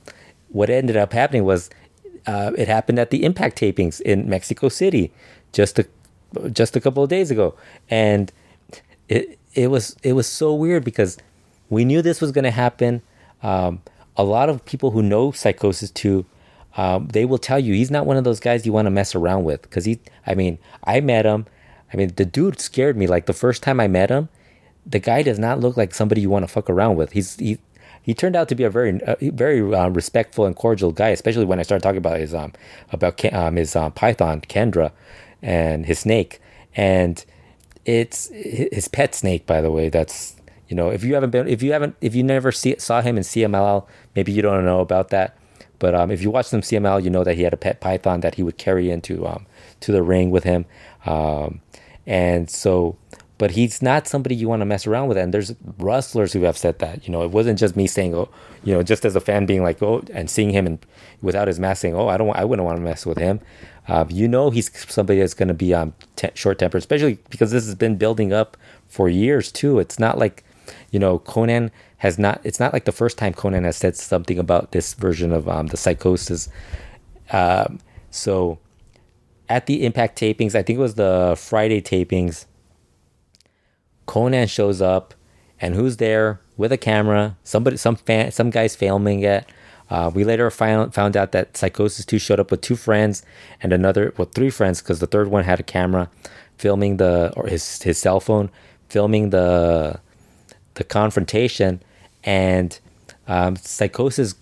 What 0.50 0.70
ended 0.70 0.96
up 0.96 1.12
happening 1.12 1.44
was 1.44 1.70
uh, 2.26 2.52
it 2.56 2.68
happened 2.68 3.00
at 3.00 3.10
the 3.10 3.24
Impact 3.24 3.58
tapings 3.58 4.00
in 4.00 4.28
Mexico 4.28 4.68
City 4.68 5.12
just 5.52 5.80
a, 5.80 5.88
just 6.52 6.76
a 6.76 6.80
couple 6.80 7.02
of 7.02 7.08
days 7.10 7.32
ago. 7.32 7.56
And 7.88 8.30
it, 9.08 9.40
it 9.54 9.70
was, 9.70 9.96
it 10.04 10.12
was 10.12 10.28
so 10.28 10.54
weird 10.54 10.84
because 10.84 11.18
we 11.68 11.84
knew 11.84 12.00
this 12.00 12.20
was 12.20 12.30
going 12.30 12.44
to 12.44 12.52
happen. 12.52 13.02
Um, 13.42 13.82
a 14.16 14.22
lot 14.22 14.48
of 14.48 14.64
people 14.64 14.92
who 14.92 15.02
know 15.02 15.32
Psychosis 15.32 15.90
2 15.90 16.24
um, 16.76 17.08
they 17.08 17.24
will 17.24 17.38
tell 17.38 17.58
you 17.58 17.74
he's 17.74 17.90
not 17.90 18.06
one 18.06 18.16
of 18.16 18.24
those 18.24 18.40
guys 18.40 18.64
you 18.64 18.72
want 18.72 18.86
to 18.86 18.90
mess 18.90 19.14
around 19.14 19.44
with. 19.44 19.62
Because 19.62 19.84
he, 19.84 20.00
I 20.26 20.34
mean, 20.34 20.58
I 20.84 21.00
met 21.00 21.26
him. 21.26 21.46
I 21.92 21.96
mean, 21.96 22.12
the 22.16 22.24
dude 22.24 22.60
scared 22.60 22.96
me. 22.96 23.06
Like 23.06 23.26
the 23.26 23.32
first 23.32 23.62
time 23.62 23.80
I 23.80 23.88
met 23.88 24.10
him, 24.10 24.28
the 24.86 25.00
guy 25.00 25.22
does 25.22 25.38
not 25.38 25.60
look 25.60 25.76
like 25.76 25.94
somebody 25.94 26.20
you 26.20 26.30
want 26.30 26.44
to 26.44 26.48
fuck 26.48 26.70
around 26.70 26.96
with. 26.96 27.12
He's 27.12 27.36
he 27.36 27.58
he 28.02 28.14
turned 28.14 28.36
out 28.36 28.48
to 28.48 28.54
be 28.54 28.64
a 28.64 28.70
very 28.70 29.02
uh, 29.02 29.16
very 29.20 29.60
uh, 29.74 29.88
respectful 29.88 30.46
and 30.46 30.54
cordial 30.54 30.92
guy, 30.92 31.08
especially 31.08 31.44
when 31.44 31.58
I 31.58 31.62
started 31.62 31.82
talking 31.82 31.98
about 31.98 32.18
his 32.20 32.34
um 32.34 32.52
about 32.92 33.24
um, 33.34 33.56
his 33.56 33.74
um, 33.74 33.92
python 33.92 34.40
Kendra 34.42 34.92
and 35.42 35.86
his 35.86 36.00
snake 36.00 36.40
and 36.76 37.24
it's 37.84 38.28
his 38.28 38.88
pet 38.88 39.14
snake 39.14 39.46
by 39.46 39.60
the 39.60 39.70
way 39.70 39.88
that's 39.88 40.36
you 40.68 40.76
know 40.76 40.90
if 40.90 41.02
you 41.02 41.14
haven't 41.14 41.30
been 41.30 41.48
if 41.48 41.62
you 41.62 41.72
haven't 41.72 41.96
if 42.00 42.14
you 42.14 42.22
never 42.22 42.52
see, 42.52 42.76
saw 42.78 43.00
him 43.00 43.16
in 43.16 43.22
CMLL 43.22 43.86
maybe 44.14 44.32
you 44.32 44.42
don't 44.42 44.64
know 44.64 44.80
about 44.80 45.08
that 45.08 45.36
but 45.80 45.94
um, 45.94 46.12
if 46.12 46.22
you 46.22 46.30
watch 46.30 46.46
some 46.46 46.60
CMLL, 46.60 47.02
you 47.02 47.10
know 47.10 47.24
that 47.24 47.34
he 47.34 47.42
had 47.42 47.52
a 47.52 47.56
pet 47.56 47.80
python 47.80 48.20
that 48.20 48.36
he 48.36 48.44
would 48.44 48.58
carry 48.58 48.90
into 48.90 49.26
um, 49.26 49.46
to 49.80 49.90
the 49.90 50.02
ring 50.02 50.30
with 50.30 50.44
him. 50.44 50.66
Um, 51.06 51.62
and 52.06 52.48
so, 52.48 52.96
but 53.38 53.52
he's 53.52 53.80
not 53.80 54.06
somebody 54.06 54.34
you 54.34 54.46
want 54.46 54.60
to 54.60 54.66
mess 54.66 54.86
around 54.86 55.08
with. 55.08 55.16
And 55.16 55.32
there's 55.32 55.54
wrestlers 55.78 56.34
who 56.34 56.42
have 56.42 56.58
said 56.58 56.78
that. 56.80 57.06
You 57.06 57.12
know, 57.12 57.22
it 57.22 57.30
wasn't 57.30 57.58
just 57.58 57.76
me 57.76 57.86
saying, 57.86 58.14
oh, 58.14 58.28
you 58.62 58.74
know, 58.74 58.82
just 58.82 59.06
as 59.06 59.16
a 59.16 59.20
fan 59.20 59.46
being 59.46 59.62
like, 59.62 59.82
oh, 59.82 60.04
and 60.12 60.28
seeing 60.28 60.50
him 60.50 60.66
and 60.66 60.78
without 61.22 61.48
his 61.48 61.58
mask 61.58 61.80
saying, 61.80 61.94
oh, 61.94 62.08
I 62.08 62.18
don't, 62.18 62.36
I 62.36 62.44
wouldn't 62.44 62.66
want 62.66 62.76
to 62.76 62.82
mess 62.82 63.06
with 63.06 63.16
him. 63.16 63.40
Uh, 63.88 64.04
you 64.10 64.28
know, 64.28 64.50
he's 64.50 64.70
somebody 64.92 65.18
that's 65.18 65.34
going 65.34 65.48
to 65.48 65.54
be 65.54 65.72
um, 65.72 65.94
short 66.34 66.58
tempered, 66.58 66.80
especially 66.80 67.18
because 67.30 67.50
this 67.50 67.64
has 67.64 67.74
been 67.74 67.96
building 67.96 68.34
up 68.34 68.58
for 68.86 69.08
years 69.08 69.50
too. 69.50 69.78
It's 69.78 69.98
not 69.98 70.18
like, 70.18 70.44
you 70.90 70.98
know, 70.98 71.18
Konnan 71.20 71.70
has 71.98 72.18
not 72.18 72.40
it's 72.44 72.60
not 72.60 72.72
like 72.72 72.84
the 72.84 72.92
first 72.92 73.18
time 73.18 73.34
Konnan 73.34 73.64
has 73.64 73.76
said 73.76 73.96
something 73.96 74.38
about 74.38 74.72
this 74.72 74.94
version 74.94 75.32
of 75.32 75.48
um, 75.48 75.68
the 75.68 75.76
psychosis. 75.76 76.48
Um, 77.32 77.78
so 78.10 78.58
at 79.48 79.66
the 79.66 79.84
Impact 79.84 80.18
tapings, 80.18 80.54
I 80.54 80.62
think 80.62 80.78
it 80.78 80.82
was 80.82 80.94
the 80.94 81.34
Friday 81.38 81.82
tapings, 81.82 82.46
Konnan 84.06 84.48
shows 84.48 84.80
up, 84.80 85.14
and 85.60 85.74
who's 85.74 85.98
there 85.98 86.40
with 86.56 86.72
a 86.72 86.78
camera? 86.78 87.36
Somebody, 87.42 87.76
some 87.76 87.96
fan, 87.96 88.30
some 88.30 88.50
guys 88.50 88.76
filming 88.76 89.22
it. 89.22 89.46
Uh, 89.90 90.10
we 90.14 90.22
later 90.22 90.48
found 90.50 90.94
found 90.94 91.16
out 91.16 91.32
that 91.32 91.56
Psychosis 91.56 92.04
2 92.04 92.18
showed 92.18 92.38
up 92.38 92.50
with 92.50 92.60
two 92.60 92.76
friends 92.76 93.24
and 93.60 93.72
another, 93.72 94.14
well, 94.16 94.28
three 94.32 94.50
friends, 94.50 94.80
because 94.80 95.00
the 95.00 95.06
third 95.06 95.28
one 95.28 95.44
had 95.44 95.58
a 95.58 95.64
camera 95.64 96.08
filming 96.56 96.98
the, 96.98 97.32
or 97.36 97.46
his, 97.46 97.82
his 97.82 97.98
cell 97.98 98.20
phone, 98.20 98.50
filming 98.88 99.30
the, 99.30 99.98
the 100.80 100.84
confrontation 100.84 101.82
and 102.24 102.80
um, 103.28 103.54
Psychosis 103.56 104.34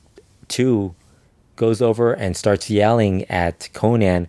2 0.47 0.95
goes 1.57 1.83
over 1.83 2.13
and 2.13 2.37
starts 2.37 2.71
yelling 2.71 3.25
at 3.25 3.69
Konnan. 3.75 4.29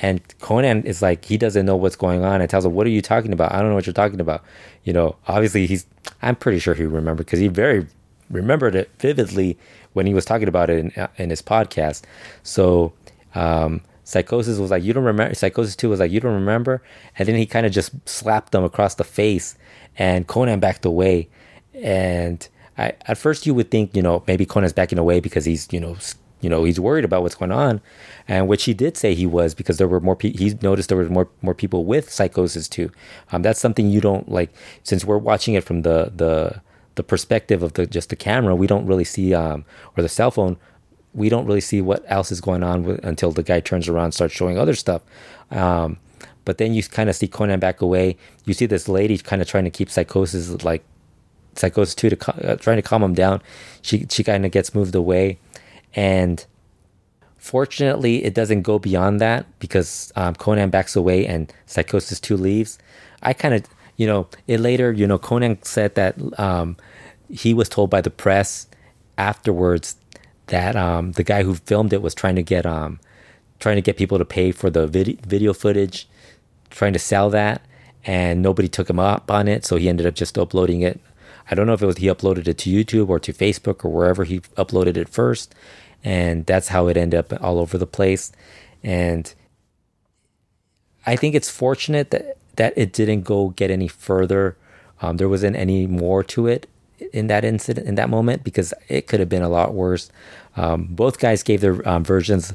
And 0.00 0.26
Konnan 0.38 0.86
is 0.86 1.02
like, 1.02 1.26
he 1.26 1.36
doesn't 1.36 1.66
know 1.66 1.76
what's 1.76 1.96
going 1.96 2.24
on 2.24 2.40
and 2.40 2.48
tells 2.48 2.64
him, 2.64 2.72
What 2.72 2.86
are 2.86 2.90
you 2.90 3.02
talking 3.02 3.34
about? 3.34 3.52
I 3.52 3.60
don't 3.60 3.68
know 3.68 3.74
what 3.74 3.86
you're 3.86 3.92
talking 3.92 4.20
about. 4.20 4.42
You 4.84 4.94
know, 4.94 5.16
obviously, 5.28 5.66
he's, 5.66 5.86
I'm 6.22 6.34
pretty 6.34 6.58
sure 6.58 6.72
he 6.72 6.84
remembered 6.84 7.26
because 7.26 7.38
he 7.38 7.48
very 7.48 7.86
remembered 8.30 8.74
it 8.74 8.90
vividly 8.98 9.58
when 9.92 10.06
he 10.06 10.14
was 10.14 10.24
talking 10.24 10.48
about 10.48 10.70
it 10.70 10.78
in, 10.78 11.08
in 11.18 11.28
his 11.28 11.42
podcast. 11.42 12.02
So, 12.42 12.94
um, 13.34 13.82
Psychosis 14.04 14.58
was 14.58 14.70
like, 14.70 14.82
You 14.82 14.94
don't 14.94 15.04
remember? 15.04 15.34
Psychosis 15.34 15.76
2 15.76 15.90
was 15.90 16.00
like, 16.00 16.10
You 16.10 16.20
don't 16.20 16.32
remember? 16.32 16.82
And 17.18 17.28
then 17.28 17.36
he 17.36 17.44
kind 17.44 17.66
of 17.66 17.72
just 17.72 17.92
slapped 18.08 18.52
them 18.52 18.64
across 18.64 18.94
the 18.94 19.04
face, 19.04 19.56
and 19.98 20.26
Konnan 20.26 20.60
backed 20.60 20.86
away. 20.86 21.28
And 21.82 22.46
I, 22.78 22.94
at 23.06 23.18
first 23.18 23.46
you 23.46 23.54
would 23.54 23.70
think, 23.70 23.94
you 23.96 24.02
know, 24.02 24.22
maybe 24.26 24.46
Konnan's 24.46 24.72
backing 24.72 24.98
away 24.98 25.20
because 25.20 25.44
he's, 25.44 25.68
you 25.72 25.80
know, 25.80 25.96
you 26.40 26.48
know, 26.48 26.64
he's 26.64 26.80
worried 26.80 27.04
about 27.04 27.22
what's 27.22 27.34
going 27.34 27.52
on, 27.52 27.80
and 28.26 28.48
which 28.48 28.64
he 28.64 28.72
did 28.72 28.96
say 28.96 29.14
he 29.14 29.26
was 29.26 29.54
because 29.54 29.76
there 29.76 29.88
were 29.88 30.00
more. 30.00 30.16
Pe- 30.16 30.32
he 30.32 30.56
noticed 30.62 30.88
there 30.88 30.96
were 30.96 31.08
more 31.08 31.28
more 31.42 31.54
people 31.54 31.84
with 31.84 32.10
psychosis 32.10 32.68
2. 32.68 32.90
Um, 33.32 33.42
that's 33.42 33.60
something 33.60 33.90
you 33.90 34.00
don't 34.00 34.28
like 34.30 34.50
since 34.82 35.04
we're 35.04 35.18
watching 35.18 35.54
it 35.54 35.64
from 35.64 35.82
the 35.82 36.12
the 36.14 36.62
the 36.94 37.02
perspective 37.02 37.62
of 37.62 37.74
the 37.74 37.86
just 37.86 38.08
the 38.08 38.16
camera. 38.16 38.54
We 38.54 38.66
don't 38.66 38.86
really 38.86 39.04
see 39.04 39.34
um 39.34 39.64
or 39.96 40.02
the 40.02 40.08
cell 40.08 40.30
phone. 40.30 40.56
We 41.12 41.28
don't 41.28 41.44
really 41.44 41.60
see 41.60 41.82
what 41.82 42.04
else 42.06 42.32
is 42.32 42.40
going 42.40 42.62
on 42.62 42.84
with, 42.84 43.04
until 43.04 43.32
the 43.32 43.42
guy 43.42 43.60
turns 43.60 43.88
around 43.88 44.12
starts 44.12 44.32
showing 44.32 44.58
other 44.58 44.74
stuff. 44.74 45.02
Um, 45.50 45.98
but 46.44 46.58
then 46.58 46.72
you 46.72 46.82
kind 46.84 47.10
of 47.10 47.16
see 47.16 47.28
Konnan 47.28 47.60
back 47.60 47.80
away. 47.82 48.16
You 48.44 48.54
see 48.54 48.66
this 48.66 48.88
lady 48.88 49.18
kind 49.18 49.42
of 49.42 49.48
trying 49.48 49.64
to 49.64 49.70
keep 49.70 49.90
psychosis 49.90 50.62
like 50.64 50.84
Psychosis 51.56 51.94
2 51.94 52.10
to 52.10 52.50
uh, 52.50 52.56
trying 52.56 52.76
to 52.76 52.82
calm 52.82 53.02
him 53.02 53.14
down. 53.14 53.42
She 53.82 54.06
she 54.10 54.24
kind 54.24 54.44
of 54.46 54.52
gets 54.52 54.74
moved 54.74 54.94
away, 54.94 55.38
and 55.94 56.44
Fortunately, 57.40 58.22
it 58.22 58.34
doesn't 58.34 58.62
go 58.62 58.78
beyond 58.78 59.18
that 59.22 59.46
because 59.60 60.12
um, 60.14 60.34
Konnan 60.34 60.70
backs 60.70 60.94
away 60.94 61.26
and 61.26 61.50
Psychosis 61.64 62.20
2 62.20 62.36
leaves. 62.36 62.78
I 63.22 63.32
kind 63.32 63.54
of, 63.54 63.64
you 63.96 64.06
know, 64.06 64.28
it 64.46 64.60
later, 64.60 64.92
you 64.92 65.06
know, 65.06 65.18
Konnan 65.18 65.64
said 65.64 65.94
that 65.94 66.16
um, 66.38 66.76
he 67.30 67.54
was 67.54 67.70
told 67.70 67.88
by 67.88 68.02
the 68.02 68.10
press 68.10 68.66
afterwards 69.16 69.96
that 70.48 70.76
um, 70.76 71.12
the 71.12 71.24
guy 71.24 71.42
who 71.42 71.54
filmed 71.54 71.94
it 71.94 72.02
was 72.02 72.14
trying 72.14 72.36
to 72.36 72.42
get 72.42 72.66
um, 72.66 73.00
trying 73.58 73.76
to 73.76 73.82
get 73.82 73.96
people 73.96 74.18
to 74.18 74.24
pay 74.26 74.52
for 74.52 74.68
the 74.68 74.86
vid- 74.86 75.24
video 75.24 75.54
footage, 75.54 76.06
trying 76.68 76.92
to 76.92 76.98
sell 76.98 77.30
that, 77.30 77.62
and 78.04 78.42
nobody 78.42 78.68
took 78.68 78.90
him 78.90 78.98
up 78.98 79.30
on 79.30 79.48
it. 79.48 79.64
So 79.64 79.76
he 79.76 79.88
ended 79.88 80.04
up 80.04 80.14
just 80.14 80.36
uploading 80.36 80.82
it. 80.82 81.00
I 81.50 81.54
don't 81.54 81.66
know 81.66 81.72
if 81.72 81.82
it 81.82 81.86
was 81.86 81.96
he 81.96 82.06
uploaded 82.06 82.46
it 82.46 82.58
to 82.58 82.70
YouTube 82.70 83.08
or 83.08 83.18
to 83.18 83.32
Facebook 83.32 83.84
or 83.84 83.90
wherever 83.90 84.24
he 84.24 84.40
uploaded 84.56 84.96
it 84.96 85.08
first, 85.08 85.54
and 86.04 86.46
that's 86.46 86.68
how 86.68 86.86
it 86.86 86.96
ended 86.96 87.18
up 87.18 87.42
all 87.42 87.58
over 87.58 87.76
the 87.76 87.86
place. 87.86 88.32
And 88.84 89.32
I 91.06 91.16
think 91.16 91.34
it's 91.34 91.50
fortunate 91.50 92.10
that 92.10 92.36
that 92.56 92.72
it 92.76 92.92
didn't 92.92 93.22
go 93.22 93.50
get 93.50 93.70
any 93.70 93.88
further. 93.88 94.56
Um, 95.02 95.16
there 95.16 95.28
wasn't 95.28 95.56
any 95.56 95.86
more 95.86 96.22
to 96.24 96.46
it 96.46 96.68
in 97.12 97.26
that 97.28 97.44
incident 97.44 97.86
in 97.86 97.94
that 97.96 98.10
moment 98.10 98.44
because 98.44 98.72
it 98.88 99.06
could 99.06 99.18
have 99.20 99.28
been 99.28 99.42
a 99.42 99.48
lot 99.48 99.74
worse. 99.74 100.10
Um, 100.56 100.88
both 100.90 101.18
guys 101.18 101.42
gave 101.42 101.60
their 101.60 101.86
um, 101.88 102.04
versions, 102.04 102.54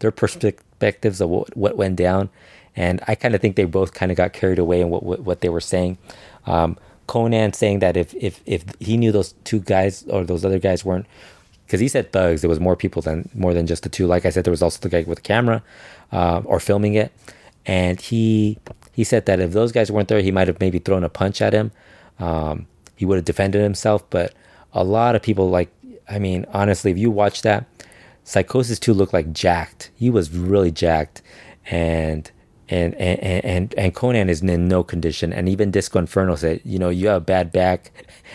their 0.00 0.10
perspectives 0.10 1.20
of 1.20 1.30
what, 1.30 1.56
what 1.56 1.76
went 1.76 1.96
down, 1.96 2.30
and 2.74 3.00
I 3.06 3.14
kind 3.14 3.34
of 3.34 3.40
think 3.40 3.56
they 3.56 3.64
both 3.64 3.94
kind 3.94 4.10
of 4.10 4.16
got 4.16 4.32
carried 4.32 4.58
away 4.58 4.80
in 4.80 4.90
what 4.90 5.02
what, 5.02 5.20
what 5.20 5.40
they 5.40 5.48
were 5.48 5.60
saying. 5.60 5.98
Um, 6.46 6.76
Konnan 7.06 7.54
saying 7.54 7.80
that 7.80 7.96
if 7.96 8.14
if 8.14 8.40
if 8.46 8.64
he 8.80 8.96
knew 8.96 9.12
those 9.12 9.34
two 9.44 9.60
guys 9.60 10.04
or 10.08 10.24
those 10.24 10.44
other 10.44 10.58
guys 10.58 10.84
weren't 10.84 11.06
because 11.66 11.80
he 11.80 11.88
said 11.88 12.12
thugs, 12.12 12.42
there 12.42 12.50
was 12.50 12.60
more 12.60 12.76
people 12.76 13.02
than 13.02 13.28
more 13.34 13.54
than 13.54 13.66
just 13.66 13.82
the 13.82 13.88
two. 13.88 14.06
Like 14.06 14.26
I 14.26 14.30
said, 14.30 14.44
there 14.44 14.50
was 14.50 14.62
also 14.62 14.78
the 14.80 14.88
guy 14.88 15.04
with 15.06 15.18
the 15.18 15.22
camera 15.22 15.62
uh, 16.12 16.42
or 16.44 16.60
filming 16.60 16.94
it, 16.94 17.12
and 17.66 18.00
he 18.00 18.58
he 18.92 19.04
said 19.04 19.26
that 19.26 19.40
if 19.40 19.52
those 19.52 19.72
guys 19.72 19.90
weren't 19.90 20.08
there, 20.08 20.20
he 20.20 20.30
might 20.30 20.48
have 20.48 20.60
maybe 20.60 20.78
thrown 20.78 21.04
a 21.04 21.08
punch 21.08 21.40
at 21.40 21.52
him. 21.52 21.72
Um, 22.18 22.66
he 22.96 23.04
would 23.04 23.16
have 23.16 23.24
defended 23.24 23.62
himself, 23.62 24.08
but 24.10 24.34
a 24.72 24.84
lot 24.84 25.14
of 25.14 25.22
people 25.22 25.50
like 25.50 25.70
I 26.08 26.18
mean, 26.18 26.46
honestly, 26.52 26.90
if 26.90 26.98
you 26.98 27.10
watch 27.10 27.42
that, 27.42 27.66
Psychosis 28.24 28.78
2 28.78 28.92
looked 28.92 29.12
like 29.12 29.32
jacked. 29.32 29.90
He 29.94 30.10
was 30.10 30.30
really 30.30 30.70
jacked. 30.70 31.22
And 31.66 32.30
and 32.68 32.94
and 32.94 33.44
and, 33.44 33.74
and 33.76 33.94
Konnan 33.94 34.28
is 34.28 34.42
in 34.42 34.68
no 34.68 34.82
condition. 34.82 35.32
And 35.32 35.48
even 35.48 35.70
Disco 35.70 35.98
Inferno 35.98 36.36
said, 36.36 36.60
you 36.64 36.78
know, 36.78 36.88
you 36.88 37.08
have 37.08 37.22
a 37.22 37.24
bad 37.24 37.52
back. 37.52 37.92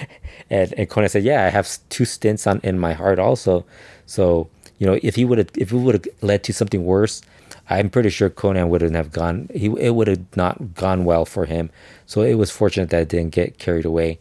and, 0.49 0.73
and 0.73 0.89
Konnan 0.89 1.09
said, 1.09 1.23
yeah, 1.23 1.45
I 1.45 1.49
have 1.49 1.67
two 1.89 2.05
stints 2.05 2.45
on 2.47 2.59
in 2.63 2.79
my 2.79 2.93
heart 2.93 3.19
also. 3.19 3.65
So 4.05 4.49
you 4.79 4.87
know, 4.87 4.97
if 5.03 5.15
he 5.15 5.25
would 5.25 5.37
have, 5.37 5.49
if 5.55 5.71
it 5.71 5.77
would 5.77 5.95
have 5.95 6.07
led 6.21 6.43
to 6.45 6.53
something 6.53 6.85
worse, 6.85 7.21
I'm 7.69 7.89
pretty 7.89 8.09
sure 8.09 8.29
Konnan 8.29 8.69
wouldn't 8.69 8.95
have 8.95 9.11
gone. 9.11 9.49
He 9.53 9.67
it 9.77 9.93
would 9.93 10.07
have 10.07 10.35
not 10.35 10.73
gone 10.73 11.05
well 11.05 11.25
for 11.25 11.45
him. 11.45 11.69
So 12.05 12.21
it 12.21 12.35
was 12.35 12.49
fortunate 12.49 12.89
that 12.89 13.01
it 13.03 13.09
didn't 13.09 13.33
get 13.33 13.59
carried 13.59 13.85
away. 13.85 14.19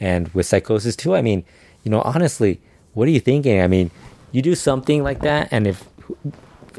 And 0.00 0.28
with 0.34 0.46
Psychosis 0.46 0.96
2, 0.96 1.14
I 1.14 1.22
mean, 1.22 1.44
you 1.84 1.90
know, 1.90 2.02
honestly, 2.02 2.60
what 2.92 3.06
are 3.06 3.10
you 3.12 3.20
thinking? 3.20 3.60
I 3.60 3.68
mean, 3.68 3.90
you 4.32 4.42
do 4.42 4.54
something 4.54 5.02
like 5.02 5.20
that, 5.20 5.48
and 5.50 5.66
if, 5.66 5.88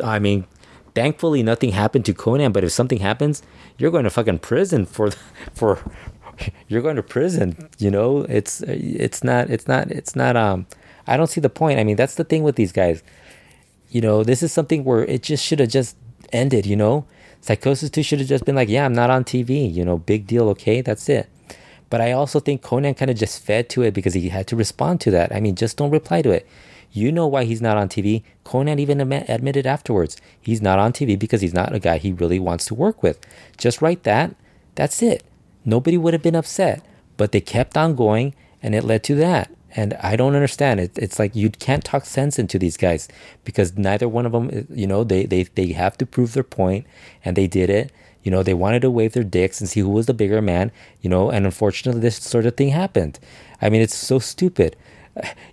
I 0.03 0.19
mean, 0.19 0.45
thankfully 0.95 1.43
nothing 1.43 1.71
happened 1.71 2.05
to 2.05 2.13
Konnan, 2.13 2.53
but 2.53 2.63
if 2.63 2.71
something 2.71 2.99
happens, 2.99 3.41
you're 3.77 3.91
going 3.91 4.03
to 4.03 4.09
fucking 4.09 4.39
prison 4.39 4.85
for, 4.85 5.11
for, 5.53 5.79
you're 6.67 6.81
going 6.81 6.95
to 6.95 7.03
prison. 7.03 7.69
You 7.77 7.91
know, 7.91 8.21
it's 8.21 8.61
it's 8.61 9.23
not 9.23 9.49
it's 9.49 9.67
not 9.67 9.91
it's 9.91 10.15
not 10.15 10.35
um. 10.35 10.67
I 11.07 11.17
don't 11.17 11.27
see 11.27 11.41
the 11.41 11.49
point. 11.49 11.79
I 11.79 11.83
mean, 11.83 11.95
that's 11.95 12.15
the 12.15 12.23
thing 12.23 12.43
with 12.43 12.55
these 12.55 12.71
guys. 12.71 13.01
You 13.89 14.01
know, 14.01 14.23
this 14.23 14.43
is 14.43 14.53
something 14.53 14.83
where 14.83 15.03
it 15.03 15.23
just 15.23 15.43
should 15.43 15.59
have 15.59 15.69
just 15.69 15.97
ended. 16.31 16.65
You 16.65 16.75
know, 16.75 17.05
Psychosis 17.41 17.89
two 17.89 18.03
should 18.03 18.19
have 18.19 18.29
just 18.29 18.45
been 18.45 18.55
like, 18.55 18.69
yeah, 18.69 18.85
I'm 18.85 18.93
not 18.93 19.09
on 19.09 19.23
TV. 19.23 19.71
You 19.71 19.83
know, 19.83 19.97
big 19.97 20.27
deal. 20.27 20.47
Okay, 20.49 20.81
that's 20.81 21.09
it. 21.09 21.27
But 21.89 21.99
I 21.99 22.13
also 22.13 22.39
think 22.39 22.61
Konnan 22.61 22.95
kind 22.95 23.11
of 23.11 23.17
just 23.17 23.43
fed 23.43 23.67
to 23.69 23.81
it 23.81 23.93
because 23.93 24.13
he 24.13 24.29
had 24.29 24.47
to 24.47 24.55
respond 24.55 25.01
to 25.01 25.11
that. 25.11 25.35
I 25.35 25.41
mean, 25.41 25.55
just 25.55 25.75
don't 25.75 25.91
reply 25.91 26.21
to 26.21 26.31
it. 26.31 26.47
You 26.91 27.11
know 27.11 27.27
why 27.27 27.45
he's 27.45 27.61
not 27.61 27.77
on 27.77 27.89
TV. 27.89 28.23
Konnan 28.45 28.79
even 28.79 28.99
admitted 28.99 29.65
afterwards 29.65 30.17
he's 30.39 30.61
not 30.61 30.79
on 30.79 30.93
TV 30.93 31.17
because 31.17 31.41
he's 31.41 31.53
not 31.53 31.73
a 31.73 31.79
guy 31.79 31.97
he 31.97 32.11
really 32.11 32.39
wants 32.39 32.65
to 32.65 32.75
work 32.75 33.01
with. 33.01 33.19
Just 33.57 33.81
write 33.81 34.03
that. 34.03 34.35
That's 34.75 35.01
it. 35.01 35.23
Nobody 35.63 35.97
would 35.97 36.13
have 36.13 36.23
been 36.23 36.35
upset. 36.35 36.85
But 37.17 37.31
they 37.31 37.41
kept 37.41 37.77
on 37.77 37.95
going 37.95 38.33
and 38.61 38.75
it 38.75 38.83
led 38.83 39.03
to 39.05 39.15
that. 39.15 39.51
And 39.73 39.93
I 39.95 40.15
don't 40.15 40.35
understand 40.35 40.81
it. 40.81 40.97
It's 40.97 41.17
like 41.17 41.35
you 41.35 41.49
can't 41.49 41.83
talk 41.83 42.05
sense 42.05 42.37
into 42.37 42.59
these 42.59 42.75
guys 42.75 43.07
because 43.45 43.77
neither 43.77 44.09
one 44.09 44.25
of 44.25 44.33
them, 44.33 44.49
uh, 44.53 44.73
you 44.73 44.85
know, 44.85 45.03
they, 45.03 45.25
they, 45.25 45.43
they 45.43 45.71
have 45.71 45.97
to 45.99 46.05
prove 46.05 46.33
their 46.33 46.43
point 46.43 46.85
and 47.23 47.37
they 47.37 47.47
did 47.47 47.69
it. 47.69 47.91
You 48.23 48.31
know, 48.31 48.43
they 48.43 48.53
wanted 48.53 48.81
to 48.81 48.91
wave 48.91 49.13
their 49.13 49.23
dicks 49.23 49.61
and 49.61 49.69
see 49.69 49.79
who 49.79 49.89
was 49.89 50.05
the 50.05 50.13
bigger 50.13 50.41
man, 50.41 50.71
you 51.01 51.09
know, 51.09 51.31
and 51.31 51.45
unfortunately, 51.45 52.01
this 52.01 52.17
sort 52.17 52.45
of 52.45 52.55
thing 52.55 52.69
happened. 52.69 53.19
I 53.61 53.69
mean, 53.69 53.81
it's 53.81 53.95
so 53.95 54.19
stupid. 54.19 54.75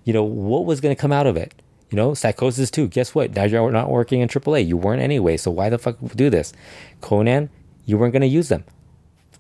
You 0.05 0.13
know, 0.13 0.23
what 0.23 0.65
was 0.65 0.81
going 0.81 0.95
to 0.95 1.01
come 1.01 1.13
out 1.13 1.27
of 1.27 1.37
it? 1.37 1.53
You 1.91 1.97
know, 1.97 2.15
Psychosis 2.15 2.71
2. 2.71 2.89
guess 2.89 3.15
what? 3.15 3.35
Now 3.35 3.45
you're 3.45 3.71
not 3.71 3.91
working 3.91 4.21
in 4.21 4.29
AAA. 4.29 4.67
You 4.67 4.77
weren't 4.77 5.03
anyway, 5.03 5.37
so 5.37 5.51
why 5.51 5.71
the 5.71 5.79
fuck 5.79 5.97
do 6.15 6.29
this? 6.31 6.53
Konnan, 7.01 7.49
you 7.87 7.97
weren't 7.97 8.13
going 8.13 8.23
to 8.23 8.29
use 8.29 8.49
them. 8.49 8.65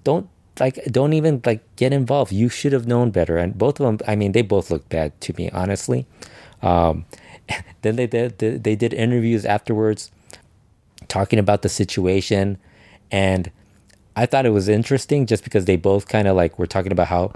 Don't 0.05 0.29
like 0.59 0.83
don't 0.91 1.13
even 1.13 1.43
like 1.45 1.65
get 1.77 1.93
involved. 1.93 2.33
You 2.33 2.49
should 2.49 2.73
have 2.73 2.87
known 2.87 3.11
better. 3.11 3.37
And 3.37 3.57
both 3.57 3.81
of 3.81 3.87
them, 3.87 3.99
I 4.11 4.17
mean, 4.17 4.33
they 4.33 4.43
both 4.43 4.71
looked 4.71 4.89
bad 4.89 5.19
to 5.23 5.35
me, 5.37 5.51
honestly. 5.51 6.07
Um, 6.63 7.05
then 7.83 7.97
they 7.97 8.07
did 8.07 8.39
they 8.39 8.77
did 8.77 8.95
interviews 8.95 9.45
afterwards, 9.45 10.11
talking 11.09 11.39
about 11.39 11.63
the 11.63 11.69
situation, 11.69 12.59
and 13.11 13.51
I 14.17 14.27
thought 14.27 14.47
it 14.47 14.51
was 14.51 14.69
interesting 14.69 15.27
just 15.27 15.45
because 15.45 15.67
they 15.67 15.77
both 15.77 16.09
kind 16.09 16.27
of 16.27 16.37
like 16.37 16.59
were 16.59 16.67
talking 16.67 16.93
about 16.93 17.09
how 17.09 17.33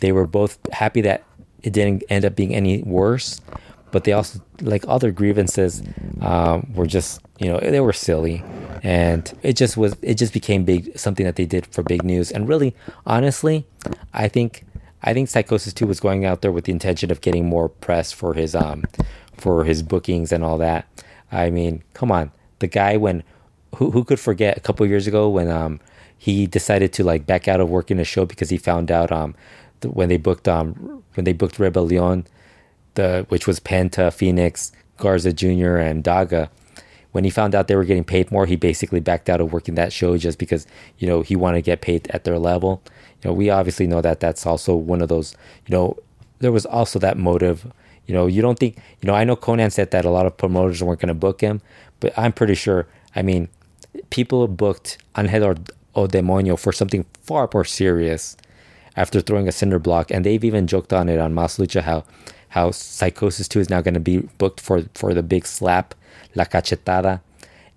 they 0.00 0.12
were 0.12 0.26
both 0.26 0.58
happy 0.72 1.00
that 1.02 1.24
it 1.62 1.72
didn't 1.72 2.04
end 2.08 2.24
up 2.24 2.34
being 2.34 2.54
any 2.54 2.82
worse, 2.82 3.40
but 3.90 4.04
they 4.04 4.12
also 4.12 4.40
like 4.60 4.84
other 4.88 5.10
grievances 5.10 5.82
um, 6.20 6.72
were 6.74 6.86
just 6.86 7.20
you 7.38 7.50
know 7.50 7.58
they 7.58 7.80
were 7.80 7.92
silly, 7.92 8.42
and 8.82 9.32
it 9.42 9.56
just 9.56 9.76
was 9.76 9.96
it 10.02 10.14
just 10.14 10.32
became 10.32 10.64
big 10.64 10.98
something 10.98 11.26
that 11.26 11.36
they 11.36 11.46
did 11.46 11.66
for 11.66 11.82
big 11.82 12.02
news. 12.04 12.30
And 12.30 12.48
really, 12.48 12.74
honestly, 13.06 13.66
I 14.12 14.28
think 14.28 14.64
I 15.02 15.12
think 15.12 15.28
Psychosis 15.28 15.72
Two 15.72 15.86
was 15.86 16.00
going 16.00 16.24
out 16.24 16.42
there 16.42 16.52
with 16.52 16.64
the 16.64 16.72
intention 16.72 17.10
of 17.10 17.20
getting 17.20 17.46
more 17.46 17.68
press 17.68 18.12
for 18.12 18.34
his 18.34 18.54
um 18.54 18.84
for 19.36 19.64
his 19.64 19.82
bookings 19.82 20.32
and 20.32 20.44
all 20.44 20.58
that. 20.58 20.86
I 21.30 21.50
mean, 21.50 21.82
come 21.94 22.12
on, 22.12 22.30
the 22.58 22.66
guy 22.66 22.96
when 22.96 23.22
who 23.76 23.90
who 23.90 24.04
could 24.04 24.20
forget 24.20 24.56
a 24.56 24.60
couple 24.60 24.86
years 24.86 25.06
ago 25.06 25.28
when 25.28 25.50
um 25.50 25.80
he 26.16 26.46
decided 26.46 26.92
to 26.92 27.02
like 27.02 27.26
back 27.26 27.48
out 27.48 27.60
of 27.60 27.68
working 27.68 27.98
a 27.98 28.04
show 28.04 28.24
because 28.24 28.48
he 28.48 28.56
found 28.56 28.90
out 28.90 29.10
um 29.10 29.34
when 29.84 30.08
they 30.08 30.16
booked 30.16 30.48
um 30.48 31.02
when 31.14 31.24
they 31.24 31.32
booked 31.32 31.58
Rebellion, 31.58 32.26
the 32.94 33.26
which 33.28 33.46
was 33.46 33.60
Penta, 33.60 34.12
Fenix, 34.12 34.72
Garza 34.96 35.32
Jr. 35.32 35.76
and 35.76 36.02
Daga. 36.04 36.48
When 37.12 37.24
he 37.24 37.30
found 37.30 37.54
out 37.54 37.68
they 37.68 37.76
were 37.76 37.84
getting 37.84 38.04
paid 38.04 38.30
more, 38.30 38.46
he 38.46 38.56
basically 38.56 39.00
backed 39.00 39.28
out 39.28 39.40
of 39.40 39.52
working 39.52 39.74
that 39.74 39.92
show 39.92 40.16
just 40.16 40.38
because 40.38 40.66
you 40.98 41.06
know 41.06 41.22
he 41.22 41.36
wanted 41.36 41.58
to 41.58 41.62
get 41.62 41.80
paid 41.80 42.08
at 42.10 42.24
their 42.24 42.38
level. 42.38 42.82
You 43.22 43.30
know, 43.30 43.34
we 43.34 43.50
obviously 43.50 43.86
know 43.86 44.00
that 44.00 44.20
that's 44.20 44.46
also 44.46 44.74
one 44.74 45.02
of 45.02 45.08
those. 45.08 45.34
You 45.66 45.76
know, 45.76 45.96
there 46.38 46.52
was 46.52 46.66
also 46.66 46.98
that 47.00 47.18
motive. 47.18 47.70
You 48.06 48.14
know, 48.14 48.26
you 48.26 48.42
don't 48.42 48.58
think. 48.58 48.76
You 49.00 49.06
know, 49.06 49.14
I 49.14 49.24
know 49.24 49.36
Konnan 49.36 49.70
said 49.70 49.90
that 49.90 50.04
a 50.04 50.10
lot 50.10 50.26
of 50.26 50.36
promoters 50.36 50.82
weren't 50.82 51.00
going 51.00 51.08
to 51.08 51.14
book 51.14 51.40
him, 51.40 51.60
but 52.00 52.12
I'm 52.16 52.32
pretty 52.32 52.54
sure. 52.54 52.86
I 53.14 53.20
mean, 53.20 53.48
people 54.10 54.48
booked 54.48 54.98
Angel 55.16 55.54
o 55.94 56.06
Demonio 56.06 56.58
for 56.58 56.72
something 56.72 57.04
far 57.22 57.48
more 57.52 57.64
serious 57.64 58.36
after 58.96 59.20
throwing 59.20 59.48
a 59.48 59.52
cinder 59.52 59.78
block, 59.78 60.10
and 60.10 60.24
they've 60.24 60.44
even 60.44 60.66
joked 60.66 60.92
on 60.92 61.08
it 61.08 61.18
on 61.18 61.34
Mas 61.34 61.58
Lucha 61.58 61.82
how 61.82 62.04
how 62.50 62.70
Psychosis 62.70 63.48
2 63.48 63.60
is 63.60 63.70
now 63.70 63.80
going 63.80 63.94
to 63.94 64.00
be 64.00 64.18
booked 64.38 64.60
for 64.60 64.82
for 64.94 65.14
the 65.14 65.22
big 65.22 65.46
slap, 65.46 65.94
La 66.34 66.44
Cachetada, 66.44 67.20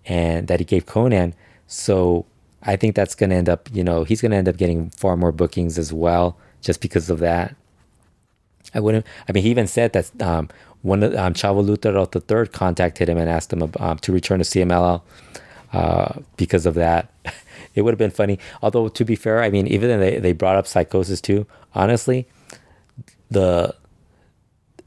and 0.05 0.47
that 0.47 0.59
he 0.59 0.65
gave 0.65 0.85
Konnan. 0.85 1.33
So 1.67 2.25
I 2.61 2.75
think 2.75 2.95
that's 2.95 3.15
going 3.15 3.29
to 3.29 3.35
end 3.35 3.47
up, 3.47 3.69
you 3.73 3.83
know, 3.83 4.03
he's 4.03 4.21
going 4.21 4.31
to 4.31 4.37
end 4.37 4.49
up 4.49 4.57
getting 4.57 4.89
far 4.89 5.15
more 5.15 5.31
bookings 5.31 5.77
as 5.77 5.93
well, 5.93 6.37
just 6.61 6.81
because 6.81 7.09
of 7.09 7.19
that. 7.19 7.55
I 8.73 8.79
wouldn't. 8.79 9.05
I 9.29 9.31
mean, 9.31 9.43
he 9.43 9.49
even 9.49 9.67
said 9.67 9.93
that 9.93 10.21
um, 10.21 10.49
one 10.81 11.03
of 11.03 11.15
um, 11.15 11.33
Chavo 11.33 11.65
Lutteroth 11.65 12.11
the 12.11 12.19
third 12.19 12.51
contacted 12.51 13.07
him 13.07 13.17
and 13.17 13.29
asked 13.29 13.53
him 13.53 13.71
um, 13.79 13.97
to 13.99 14.11
return 14.11 14.39
to 14.39 14.45
CMLL 14.45 15.01
uh, 15.73 16.19
because 16.37 16.65
of 16.65 16.75
that. 16.75 17.11
it 17.75 17.81
would 17.81 17.91
have 17.91 17.99
been 17.99 18.11
funny. 18.11 18.39
Although 18.61 18.87
to 18.87 19.05
be 19.05 19.15
fair, 19.15 19.43
I 19.43 19.49
mean, 19.49 19.67
even 19.67 19.99
they, 19.99 20.19
they 20.19 20.33
brought 20.33 20.55
up 20.55 20.65
Psychosis 20.65 21.21
2. 21.21 21.45
Honestly, 21.73 22.27
the 23.29 23.75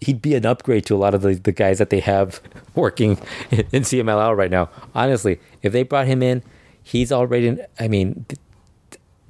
he'd 0.00 0.22
be 0.22 0.34
an 0.34 0.46
upgrade 0.46 0.86
to 0.86 0.94
a 0.94 0.98
lot 0.98 1.14
of 1.14 1.22
the, 1.22 1.34
the 1.34 1.52
guys 1.52 1.78
that 1.78 1.90
they 1.90 2.00
have 2.00 2.40
working 2.74 3.12
in 3.50 3.82
CMLL 3.82 4.36
right 4.36 4.50
now. 4.50 4.70
Honestly, 4.94 5.40
if 5.62 5.72
they 5.72 5.82
brought 5.82 6.06
him 6.06 6.22
in, 6.22 6.42
he's 6.82 7.12
already. 7.12 7.58
I 7.78 7.88
mean, 7.88 8.26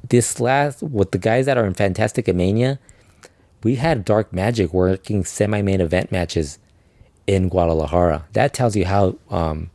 this 0.09 0.41
last 0.41 0.83
with 0.83 1.11
the 1.11 1.19
guys 1.19 1.47
that 1.47 1.59
are 1.59 1.67
in 1.67 1.75
Fantastica 1.75 2.35
Mania, 2.35 2.79
we 3.63 3.77
had 3.77 4.05
Dark 4.05 4.33
Magic 4.33 4.73
working 4.73 5.25
semi 5.25 5.63
main 5.63 5.81
event 5.81 6.13
matches 6.13 6.59
in 7.27 7.49
Guadalajara. 7.49 8.27
That 8.33 8.55
tells 8.55 8.77
you 8.77 8.87
how 8.87 9.19
um, 9.31 9.71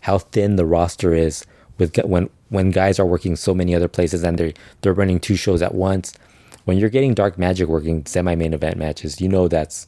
how 0.00 0.18
thin 0.18 0.56
the 0.56 0.66
roster 0.66 1.14
is 1.14 1.44
with 1.78 1.96
when 2.04 2.30
when 2.54 2.70
guys 2.70 3.00
are 3.00 3.06
working 3.06 3.34
so 3.34 3.52
many 3.52 3.74
other 3.74 3.88
places 3.88 4.22
and 4.22 4.38
they're 4.38 4.52
they're 4.80 4.94
running 4.94 5.18
two 5.18 5.36
shows 5.36 5.60
at 5.60 5.74
once. 5.74 6.12
When 6.64 6.78
you're 6.78 6.88
getting 6.88 7.12
Dark 7.12 7.36
Magic 7.36 7.68
working 7.68 8.06
semi 8.06 8.34
main 8.34 8.54
event 8.54 8.76
matches, 8.78 9.20
you 9.20 9.28
know 9.28 9.48
that's 9.48 9.86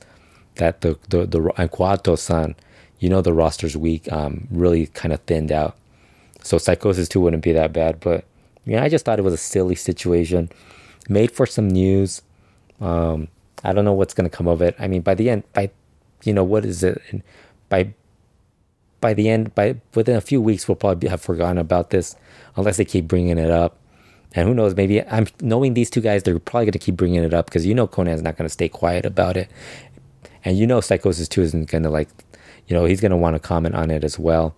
that 0.56 0.80
the 0.80 0.98
the 1.08 1.26
the 1.26 1.52
and 1.56 2.18
San, 2.18 2.54
you 2.98 3.08
know 3.08 3.22
the 3.22 3.32
roster's 3.32 3.76
weak, 3.76 4.10
um, 4.12 4.48
really 4.50 4.88
kind 4.88 5.14
of 5.14 5.20
thinned 5.20 5.52
out. 5.52 5.76
So 6.42 6.58
Psychosis 6.58 7.08
two 7.08 7.20
wouldn't 7.20 7.42
be 7.42 7.52
that 7.52 7.72
bad, 7.72 8.00
but 8.00 8.24
yeah, 8.64 8.82
I 8.82 8.88
just 8.88 9.04
thought 9.04 9.18
it 9.18 9.22
was 9.22 9.34
a 9.34 9.38
silly 9.38 9.76
situation, 9.76 10.50
made 11.08 11.30
for 11.30 11.46
some 11.46 11.68
news. 11.68 12.22
Um, 12.80 13.28
I 13.64 13.72
don't 13.72 13.84
know 13.84 13.94
what's 13.94 14.12
gonna 14.12 14.28
come 14.28 14.48
of 14.48 14.60
it. 14.60 14.74
I 14.78 14.88
mean, 14.88 15.02
by 15.02 15.14
the 15.14 15.30
end, 15.30 15.44
by 15.52 15.70
you 16.24 16.32
know 16.32 16.44
what 16.44 16.64
is 16.64 16.82
it? 16.82 17.00
By 17.68 17.94
by 19.06 19.14
the 19.14 19.28
end, 19.28 19.54
by 19.54 19.76
within 19.94 20.16
a 20.16 20.20
few 20.20 20.40
weeks, 20.42 20.66
we'll 20.66 20.74
probably 20.74 21.08
have 21.08 21.22
forgotten 21.22 21.58
about 21.58 21.90
this, 21.90 22.16
unless 22.56 22.76
they 22.76 22.84
keep 22.84 23.06
bringing 23.06 23.38
it 23.38 23.52
up. 23.52 23.78
And 24.34 24.48
who 24.48 24.52
knows? 24.52 24.74
Maybe 24.74 25.00
I'm 25.00 25.28
knowing 25.40 25.74
these 25.74 25.90
two 25.90 26.00
guys, 26.00 26.24
they're 26.24 26.40
probably 26.40 26.64
going 26.64 26.72
to 26.72 26.80
keep 26.80 26.96
bringing 26.96 27.22
it 27.22 27.32
up 27.32 27.46
because 27.46 27.64
you 27.64 27.72
know 27.72 27.86
Konnan's 27.86 28.20
not 28.20 28.36
going 28.36 28.46
to 28.46 28.52
stay 28.52 28.68
quiet 28.68 29.06
about 29.06 29.36
it, 29.36 29.48
and 30.44 30.58
you 30.58 30.66
know 30.66 30.80
Psychosis 30.80 31.28
Two 31.28 31.42
isn't 31.42 31.70
going 31.70 31.84
to 31.84 31.88
like, 31.88 32.08
you 32.66 32.74
know, 32.74 32.84
he's 32.84 33.00
going 33.00 33.12
to 33.12 33.16
want 33.16 33.36
to 33.36 33.38
comment 33.38 33.76
on 33.76 33.92
it 33.92 34.02
as 34.02 34.18
well. 34.18 34.56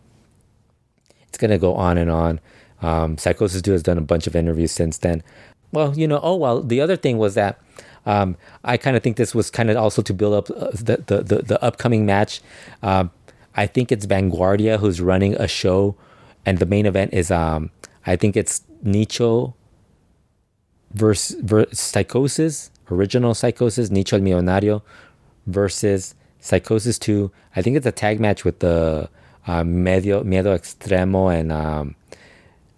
It's 1.28 1.36
going 1.36 1.50
to 1.50 1.58
go 1.58 1.74
on 1.74 1.98
and 1.98 2.10
on. 2.10 2.40
Um, 2.80 3.18
Psychosis 3.18 3.60
Two 3.60 3.72
has 3.72 3.82
done 3.82 3.98
a 3.98 4.00
bunch 4.12 4.26
of 4.26 4.34
interviews 4.34 4.72
since 4.72 4.96
then. 4.96 5.22
Well, 5.72 5.92
you 5.94 6.08
know, 6.08 6.20
oh 6.22 6.36
well. 6.36 6.62
The 6.62 6.80
other 6.80 6.96
thing 6.96 7.18
was 7.18 7.34
that 7.34 7.60
um, 8.06 8.38
I 8.64 8.78
kind 8.78 8.96
of 8.96 9.02
think 9.02 9.18
this 9.18 9.34
was 9.34 9.50
kind 9.50 9.68
of 9.68 9.76
also 9.76 10.00
to 10.00 10.14
build 10.14 10.32
up 10.32 10.50
uh, 10.50 10.70
the, 10.70 11.04
the, 11.06 11.22
the, 11.22 11.42
the 11.42 11.62
upcoming 11.62 12.06
match. 12.06 12.40
Um, 12.82 13.10
I 13.58 13.66
think 13.66 13.90
it's 13.90 14.06
Vanguardia 14.06 14.78
who's 14.78 15.00
running 15.00 15.34
a 15.34 15.48
show, 15.48 15.96
and 16.46 16.58
the 16.58 16.66
main 16.66 16.86
event 16.86 17.12
is 17.12 17.32
um 17.32 17.70
I 18.06 18.14
think 18.14 18.36
it's 18.36 18.62
Nicho 18.84 19.54
versus, 20.92 21.36
versus 21.40 21.80
Psychosis, 21.80 22.70
original 22.88 23.34
Psychosis, 23.34 23.90
Nicho 23.90 24.12
el 24.12 24.20
Millonario 24.20 24.82
versus 25.46 26.14
Psychosis 26.38 27.00
2. 27.00 27.32
I 27.56 27.62
think 27.62 27.76
it's 27.76 27.84
a 27.84 27.92
tag 27.92 28.20
match 28.20 28.44
with 28.44 28.60
the 28.60 29.10
uh, 29.48 29.64
Medio 29.64 30.22
Miedo 30.22 30.56
Extremo 30.56 31.34
and 31.36 31.50
um 31.50 31.96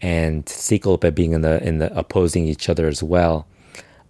and 0.00 0.48
Ciclope 0.48 1.14
being 1.14 1.32
in 1.32 1.42
the 1.42 1.62
in 1.62 1.76
the 1.76 1.94
opposing 1.94 2.46
each 2.46 2.70
other 2.70 2.88
as 2.88 3.02
well. 3.02 3.46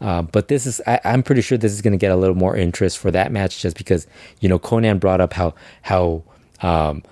Uh, 0.01 0.23
but 0.23 0.47
this 0.47 0.67
is 0.67 0.81
I, 0.87 1.01
am 1.03 1.25
pretty 1.25 1.43
sure 1.43 1.59
this 1.59 1.73
is 1.73 1.83
going 1.83 1.99
to 1.99 1.99
get 1.99 2.13
a 2.13 2.17
little 2.17 2.37
more 2.37 2.57
interest 2.57 2.97
for 2.99 3.11
that 3.11 3.33
match 3.33 3.61
just 3.61 3.77
because 3.77 4.07
you 4.39 4.49
know 4.49 4.61
Konnan 4.61 5.01
brought 5.01 5.21
up 5.21 5.33
how 5.33 5.55
how 5.83 6.23
um, 6.63 7.03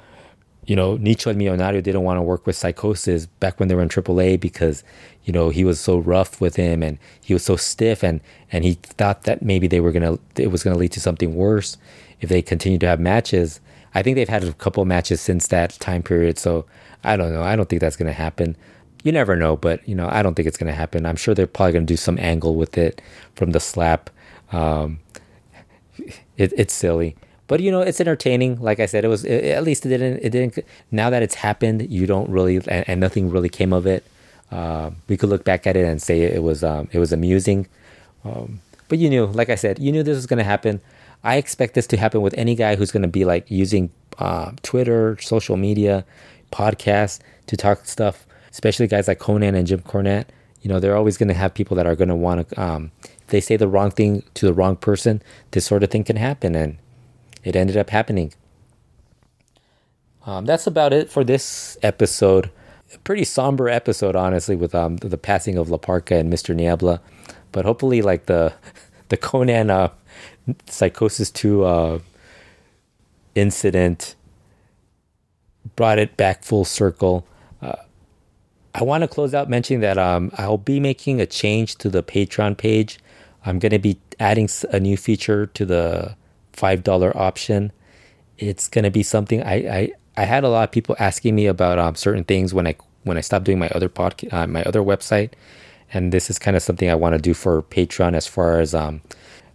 you 0.69 0.77
know, 0.77 0.99
Nicho 0.99 1.35
Millonario 1.35 1.83
didn't 1.83 2.03
want 2.03 2.19
to 2.19 2.23
work 2.23 2.47
with 2.47 2.55
Psychosis 2.55 3.25
back 3.25 3.59
when 3.59 3.69
they 3.69 3.75
were 3.75 3.83
in 3.83 3.89
AAA 3.89 4.39
because, 4.39 4.85
you 5.25 5.33
know, 5.33 5.49
he 5.49 5.65
was 5.65 5.81
so 5.81 5.97
rough 5.97 6.43
with 6.43 6.57
him 6.57 6.83
and 6.83 6.99
he 7.23 7.33
was 7.33 7.43
so 7.43 7.57
stiff 7.57 8.05
and 8.05 8.21
and 8.53 8.65
he 8.65 8.75
thought 8.75 9.23
that 9.23 9.43
maybe 9.43 9.67
they 9.67 9.81
were 9.81 9.93
gonna 9.93 10.19
it 10.37 10.51
was 10.51 10.63
gonna 10.63 10.77
lead 10.77 10.93
to 10.93 11.01
something 11.01 11.35
worse 11.35 11.79
if 12.21 12.29
they 12.29 12.43
continued 12.43 12.81
to 12.83 12.87
have 12.87 13.01
matches. 13.01 13.61
I 13.95 14.03
think 14.03 14.17
they've 14.17 14.29
had 14.29 14.45
a 14.45 14.53
couple 14.53 14.85
matches 14.85 15.23
since 15.23 15.47
that 15.47 15.71
time 15.81 16.03
period, 16.03 16.39
so 16.39 16.67
I 17.03 17.17
don't 17.17 17.33
know. 17.33 17.43
I 17.43 17.57
don't 17.57 17.69
think 17.71 17.81
that's 17.81 17.97
gonna 17.97 18.13
happen. 18.13 18.55
You 19.05 19.13
never 19.13 19.37
know, 19.37 19.57
but 19.57 19.89
you 19.89 19.95
know, 19.95 20.09
I 20.11 20.23
don't 20.23 20.35
think 20.35 20.47
it's 20.47 20.59
gonna 20.59 20.73
happen. 20.73 21.07
I'm 21.07 21.17
sure 21.17 21.35
they're 21.35 21.47
probably 21.47 21.73
gonna 21.73 21.87
do 21.87 21.97
some 21.97 22.19
angle 22.19 22.57
with 22.57 22.77
it 22.77 23.01
from 23.37 23.53
the 23.53 23.61
slap. 23.61 24.11
Um, 24.53 24.99
it, 26.37 26.53
it's 26.59 26.75
silly 26.75 27.17
but 27.49 27.61
you 27.61 27.73
know 27.73 27.81
it's 27.81 28.01
entertaining. 28.01 28.61
Like 28.61 28.79
i 28.79 28.87
said 28.87 29.05
it 29.05 29.09
was 29.09 29.25
it, 29.25 29.45
at 29.47 29.65
least 29.65 29.85
it 29.85 29.89
didn't 29.89 30.21
it 30.23 30.31
didn't 30.31 30.59
now 30.93 31.11
that 31.11 31.23
it's 31.23 31.35
happened 31.35 31.91
you 31.91 32.07
don't 32.07 32.31
really 32.31 32.57
and, 32.57 32.85
and 32.89 33.01
nothing 33.01 33.31
really 33.31 33.49
came 33.49 33.73
of 33.73 33.87
it. 33.87 34.05
Uh, 34.53 34.91
we 35.09 35.17
could 35.17 35.29
look 35.29 35.45
back 35.45 35.67
at 35.67 35.77
it 35.77 35.85
and 35.85 36.01
say 36.01 36.21
it 36.21 36.43
was 36.43 36.63
um, 36.63 36.89
it 36.93 36.99
was 36.99 37.13
amusing. 37.13 37.67
Um, 38.25 38.61
but 38.89 38.99
you 38.99 39.11
knew 39.11 39.27
like 39.27 39.51
i 39.51 39.55
said 39.55 39.79
you 39.79 39.91
knew 39.91 40.03
this 40.03 40.17
was 40.17 40.27
going 40.27 40.39
to 40.39 40.45
happen. 40.45 40.81
I 41.25 41.37
expect 41.37 41.75
this 41.75 41.89
to 41.89 41.97
happen 41.97 42.21
with 42.21 42.35
any 42.39 42.55
guy 42.55 42.77
who's 42.77 42.93
going 42.93 43.03
to 43.03 43.09
be 43.09 43.25
like 43.25 43.51
using 43.51 43.91
uh, 44.19 44.53
twitter 44.63 45.17
social 45.21 45.57
media 45.57 46.05
podcasts 46.53 47.21
to 47.47 47.57
talk 47.57 47.87
stuff 47.87 48.27
especially 48.51 48.87
guys 48.87 49.07
like 49.09 49.19
Konnan 49.19 49.55
and 49.55 49.67
jim 49.67 49.81
cornette. 49.81 50.27
You 50.63 50.69
know 50.69 50.81
they're 50.81 50.97
always 50.97 51.17
going 51.17 51.29
to 51.29 51.35
have 51.35 51.55
people 51.55 51.77
that 51.77 51.87
are 51.87 51.97
going 51.97 52.09
to 52.09 52.17
want 52.17 52.49
to 52.49 52.63
um, 52.63 52.91
if 53.03 53.29
they 53.29 53.41
say 53.41 53.57
the 53.57 53.69
wrong 53.69 53.91
thing 53.91 54.23
to 54.35 54.47
the 54.47 54.53
wrong 54.53 54.77
person 54.77 55.23
this 55.53 55.65
sort 55.65 55.83
of 55.83 55.91
thing 55.91 56.05
can 56.05 56.17
happen. 56.17 56.55
And 56.55 56.79
it 57.45 57.57
ended 57.57 57.77
up 57.77 57.91
happening. 57.91 58.33
Um, 60.27 60.45
that's 60.45 60.67
about 60.67 60.93
it 60.93 61.11
for 61.11 61.25
this 61.25 61.79
episode. 61.83 62.51
A 62.95 62.99
pretty 62.99 63.25
somber 63.25 63.69
episode, 63.69 64.17
honestly, 64.17 64.57
with 64.57 64.75
um, 64.75 64.97
the 64.97 65.19
passing 65.19 65.57
of 65.57 65.71
La 65.71 65.79
Parka 65.79 66.17
and 66.17 66.33
Mr. 66.33 66.55
Niebla. 66.55 67.01
But 67.53 67.65
hopefully, 67.65 68.03
like 68.03 68.27
the 68.27 68.53
the 69.09 69.17
Konnan 69.17 69.71
uh, 69.71 69.89
Psychosis 70.67 71.31
2 71.31 71.65
uh, 71.65 71.99
incident 73.35 74.17
brought 75.77 75.99
it 75.99 76.17
back 76.17 76.45
full 76.45 76.65
circle. 76.65 77.27
Uh, 77.63 77.77
I 78.75 78.83
want 78.83 79.03
to 79.03 79.09
close 79.09 79.35
out 79.35 79.49
mentioning 79.49 79.81
that 79.81 79.99
um, 79.99 80.31
I'll 80.37 80.59
be 80.59 80.81
making 80.81 81.21
a 81.21 81.27
change 81.27 81.77
to 81.77 81.89
the 81.89 82.03
Patreon 82.03 82.57
page. 82.57 82.99
I'm 83.45 83.59
going 83.59 83.73
to 83.73 83.79
be 83.79 83.99
adding 84.21 84.49
a 84.71 84.81
new 84.81 84.97
feature 84.97 85.47
to 85.47 85.65
the 85.65 86.17
$5 86.59 87.17
option. 87.17 87.73
It's 88.37 88.69
going 88.69 88.85
to 88.85 88.91
be 88.91 89.03
something 89.03 89.43
I, 89.43 89.55
I, 89.55 89.93
I 90.17 90.25
had 90.25 90.45
a 90.45 90.49
lot 90.49 90.65
of 90.65 90.73
people 90.73 90.97
asking 90.99 91.35
me 91.35 91.47
about 91.47 91.79
um, 91.79 91.95
certain 91.95 92.25
things 92.25 92.53
when 92.53 92.67
I 92.67 92.77
when 93.05 93.17
I 93.17 93.21
stopped 93.21 93.45
doing 93.45 93.59
my 93.59 93.69
other 93.69 93.89
podcast, 93.89 94.33
uh, 94.33 94.47
my 94.47 94.63
other 94.65 94.83
website, 94.83 95.31
and 95.93 96.13
this 96.13 96.29
is 96.29 96.39
kind 96.39 96.57
of 96.57 96.63
something 96.63 96.91
I 96.91 96.95
want 96.95 97.15
to 97.15 97.21
do 97.21 97.35
for 97.35 97.63
Patreon. 97.63 98.15
As 98.15 98.27
far 98.27 98.59
as 98.61 98.75
um, 98.75 99.01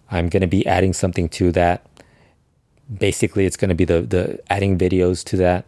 I'm 0.09 0.29
going 0.29 0.41
to 0.41 0.47
be 0.47 0.65
adding 0.65 0.93
something 0.93 1.27
to 1.29 1.51
that. 1.51 1.85
Basically, 2.97 3.45
it's 3.45 3.57
going 3.57 3.69
to 3.69 3.75
be 3.75 3.85
the 3.85 4.01
the 4.01 4.39
adding 4.49 4.77
videos 4.77 5.23
to 5.25 5.37
that, 5.37 5.65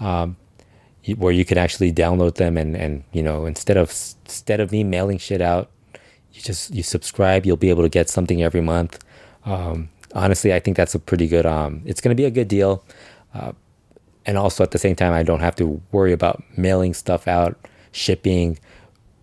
um, 0.00 0.36
where 1.16 1.32
you 1.32 1.44
can 1.44 1.58
actually 1.58 1.92
download 1.92 2.34
them 2.34 2.56
and 2.56 2.76
and 2.76 3.04
you 3.12 3.22
know 3.22 3.46
instead 3.46 3.76
of 3.76 3.90
instead 4.24 4.60
of 4.60 4.72
me 4.72 4.82
mailing 4.82 5.18
shit 5.18 5.40
out, 5.40 5.70
you 6.32 6.42
just 6.42 6.74
you 6.74 6.82
subscribe. 6.82 7.46
You'll 7.46 7.56
be 7.56 7.70
able 7.70 7.82
to 7.82 7.88
get 7.88 8.08
something 8.08 8.42
every 8.42 8.60
month. 8.60 8.98
Um, 9.44 9.88
honestly, 10.14 10.52
I 10.52 10.60
think 10.60 10.76
that's 10.76 10.94
a 10.94 10.98
pretty 10.98 11.28
good. 11.28 11.46
Um, 11.46 11.82
it's 11.84 12.00
going 12.00 12.14
to 12.14 12.20
be 12.20 12.26
a 12.26 12.30
good 12.30 12.48
deal, 12.48 12.84
uh, 13.34 13.52
and 14.26 14.38
also 14.38 14.62
at 14.62 14.70
the 14.70 14.78
same 14.78 14.96
time, 14.96 15.12
I 15.12 15.22
don't 15.22 15.40
have 15.40 15.56
to 15.56 15.80
worry 15.90 16.12
about 16.12 16.42
mailing 16.56 16.94
stuff 16.94 17.26
out, 17.26 17.58
shipping, 17.92 18.58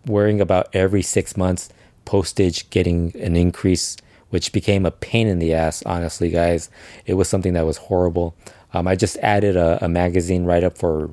worrying 0.05 0.41
about 0.41 0.69
every 0.73 1.01
six 1.01 1.37
months 1.37 1.69
postage 2.05 2.69
getting 2.69 3.15
an 3.21 3.35
increase, 3.35 3.95
which 4.29 4.51
became 4.51 4.85
a 4.85 4.91
pain 4.91 5.27
in 5.27 5.39
the 5.39 5.53
ass. 5.53 5.83
Honestly, 5.85 6.29
guys, 6.29 6.69
it 7.05 7.13
was 7.13 7.29
something 7.29 7.53
that 7.53 7.65
was 7.65 7.77
horrible. 7.77 8.35
Um, 8.73 8.87
I 8.87 8.95
just 8.95 9.17
added 9.17 9.55
a, 9.55 9.83
a 9.83 9.87
magazine 9.87 10.45
write 10.45 10.63
up 10.63 10.77
for 10.77 11.11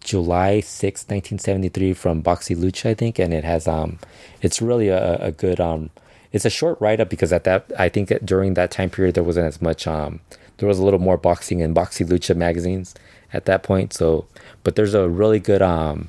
July 0.00 0.60
6, 0.60 1.02
1973 1.02 1.92
from 1.92 2.20
Box 2.20 2.48
y 2.50 2.56
Lucha, 2.56 2.90
I 2.90 2.94
think, 2.94 3.18
and 3.18 3.34
it 3.34 3.44
has 3.44 3.68
um, 3.68 3.98
it's 4.40 4.62
really 4.62 4.88
a, 4.88 5.16
a 5.16 5.32
good 5.32 5.60
um 5.60 5.90
it's 6.32 6.44
a 6.44 6.50
short 6.50 6.80
write 6.80 7.00
up 7.00 7.08
because 7.08 7.32
at 7.32 7.44
that 7.44 7.70
I 7.78 7.88
think 7.88 8.12
during 8.24 8.54
that 8.54 8.70
time 8.70 8.90
period 8.90 9.14
there 9.14 9.24
wasn't 9.24 9.46
as 9.46 9.62
much 9.62 9.86
um 9.86 10.20
there 10.58 10.68
was 10.68 10.78
a 10.78 10.84
little 10.84 11.00
more 11.00 11.16
boxing 11.16 11.62
and 11.62 11.74
Box 11.74 12.00
y 12.00 12.06
Lucha 12.06 12.36
magazines 12.36 12.94
at 13.32 13.44
that 13.46 13.62
point. 13.62 13.92
So 13.92 14.26
but 14.64 14.76
there's 14.76 14.94
a 14.94 15.08
really 15.08 15.40
good 15.40 15.62
um 15.62 16.08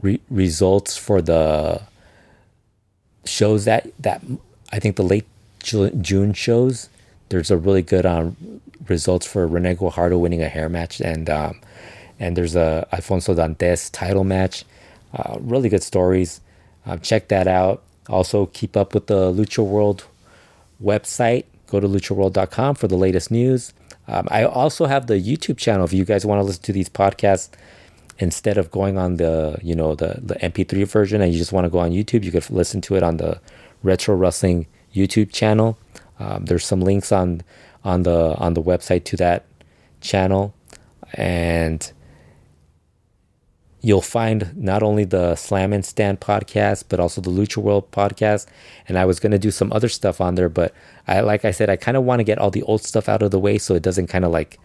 re- 0.00 0.20
results 0.30 0.96
for 0.96 1.20
the 1.20 1.82
shows 3.24 3.64
that 3.64 3.90
that 3.98 4.22
I 4.72 4.78
think 4.78 4.96
the 4.96 5.02
late 5.02 5.26
June 5.60 6.34
shows 6.34 6.90
there's 7.30 7.50
a 7.50 7.56
really 7.56 7.82
good 7.82 8.06
um 8.06 8.36
results 8.88 9.26
for 9.26 9.46
Rene 9.46 9.76
Guajardo 9.76 10.18
winning 10.20 10.42
a 10.42 10.48
hair 10.48 10.68
match 10.68 11.00
and 11.00 11.28
um 11.30 11.60
and 12.20 12.36
there's 12.36 12.54
a 12.54 12.86
Alfonso 12.92 13.34
Dantes 13.34 13.90
title 13.90 14.22
match. 14.22 14.64
Uh, 15.12 15.36
really 15.40 15.68
good 15.68 15.82
stories. 15.82 16.40
Uh, 16.86 16.96
check 16.96 17.28
that 17.28 17.48
out 17.48 17.82
also, 18.08 18.46
keep 18.46 18.76
up 18.76 18.94
with 18.94 19.06
the 19.06 19.32
Lucha 19.32 19.64
World 19.64 20.04
website. 20.82 21.44
Go 21.68 21.80
to 21.80 21.88
luchaworld.com 21.88 22.74
for 22.74 22.88
the 22.88 22.96
latest 22.96 23.30
news. 23.30 23.72
Um, 24.06 24.28
I 24.30 24.44
also 24.44 24.86
have 24.86 25.06
the 25.06 25.14
YouTube 25.14 25.56
channel. 25.56 25.84
If 25.84 25.92
you 25.92 26.04
guys 26.04 26.26
want 26.26 26.38
to 26.40 26.42
listen 26.42 26.62
to 26.64 26.72
these 26.72 26.88
podcasts 26.88 27.48
instead 28.18 28.58
of 28.58 28.70
going 28.70 28.96
on 28.96 29.16
the 29.16 29.58
you 29.62 29.74
know 29.74 29.94
the 29.94 30.20
the 30.22 30.34
MP3 30.36 30.86
version, 30.86 31.22
and 31.22 31.32
you 31.32 31.38
just 31.38 31.52
want 31.52 31.64
to 31.64 31.70
go 31.70 31.78
on 31.78 31.90
YouTube, 31.90 32.22
you 32.22 32.30
could 32.30 32.48
listen 32.50 32.80
to 32.82 32.96
it 32.96 33.02
on 33.02 33.16
the 33.16 33.40
Retro 33.82 34.14
Wrestling 34.14 34.66
YouTube 34.94 35.32
channel. 35.32 35.78
Um, 36.20 36.44
there's 36.44 36.66
some 36.66 36.82
links 36.82 37.10
on 37.10 37.40
on 37.82 38.02
the 38.02 38.34
on 38.36 38.52
the 38.54 38.62
website 38.62 39.04
to 39.04 39.16
that 39.16 39.46
channel, 40.02 40.54
and 41.14 41.90
you'll 43.84 44.00
find 44.00 44.56
not 44.56 44.82
only 44.82 45.04
the 45.04 45.36
Slam 45.36 45.70
and 45.74 45.84
Stand 45.84 46.18
podcast, 46.18 46.84
but 46.88 46.98
also 46.98 47.20
the 47.20 47.30
Lucha 47.30 47.58
World 47.58 47.90
podcast. 47.90 48.46
And 48.88 48.96
I 48.96 49.04
was 49.04 49.20
going 49.20 49.32
to 49.32 49.38
do 49.38 49.50
some 49.50 49.70
other 49.74 49.90
stuff 49.90 50.22
on 50.22 50.36
there, 50.36 50.48
but 50.48 50.72
I, 51.06 51.20
like 51.20 51.44
I 51.44 51.50
said, 51.50 51.68
I 51.68 51.76
kind 51.76 51.98
of 51.98 52.02
want 52.02 52.20
to 52.20 52.24
get 52.24 52.38
all 52.38 52.50
the 52.50 52.62
old 52.62 52.82
stuff 52.82 53.10
out 53.10 53.22
of 53.22 53.30
the 53.30 53.38
way 53.38 53.58
so 53.58 53.74
it 53.74 53.82
doesn't 53.82 54.06
kind 54.06 54.24
of 54.24 54.30
like 54.30 54.58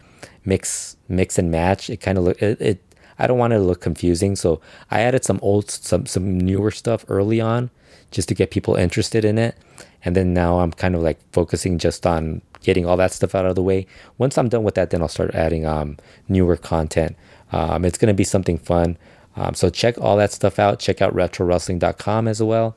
mix 0.45 0.95
mix 1.09 1.37
and 1.37 1.51
match. 1.51 1.89
It 1.89 1.97
kind 1.97 2.17
of 2.17 2.23
look 2.23 2.41
it, 2.41 2.61
it 2.61 2.81
I 3.19 3.27
don't 3.27 3.37
want 3.37 3.51
it 3.51 3.57
to 3.57 3.63
look 3.63 3.81
confusing, 3.81 4.37
so 4.37 4.61
I 4.89 5.01
added 5.01 5.25
some 5.25 5.39
old 5.41 5.69
some 5.69 6.05
some 6.05 6.39
newer 6.39 6.71
stuff 6.71 7.03
early 7.09 7.41
on 7.41 7.71
just 8.11 8.29
to 8.29 8.33
get 8.33 8.51
people 8.51 8.75
interested 8.75 9.25
in 9.25 9.37
it. 9.37 9.57
And 10.05 10.15
then 10.15 10.33
now 10.33 10.59
I'm 10.59 10.71
kind 10.71 10.95
of 10.95 11.01
like 11.01 11.19
focusing 11.33 11.77
just 11.77 12.07
on 12.07 12.41
getting 12.61 12.85
all 12.85 12.95
that 12.95 13.11
stuff 13.11 13.35
out 13.35 13.45
of 13.45 13.55
the 13.55 13.63
way. 13.63 13.85
Once 14.17 14.37
I'm 14.37 14.47
done 14.47 14.63
with 14.63 14.75
that, 14.75 14.91
then 14.91 15.01
I'll 15.01 15.09
start 15.09 15.35
adding 15.35 15.65
um, 15.65 15.97
newer 16.29 16.55
content. 16.55 17.17
Um, 17.51 17.83
it's 17.83 17.97
going 17.97 18.07
to 18.07 18.13
be 18.13 18.23
something 18.23 18.57
fun. 18.57 18.97
Um, 19.35 19.53
so 19.53 19.69
check 19.69 19.97
all 19.99 20.17
that 20.17 20.31
stuff 20.31 20.59
out. 20.59 20.79
Check 20.79 21.01
out 21.01 21.15
retrowrestling.com 21.15 22.27
as 22.27 22.41
well. 22.41 22.75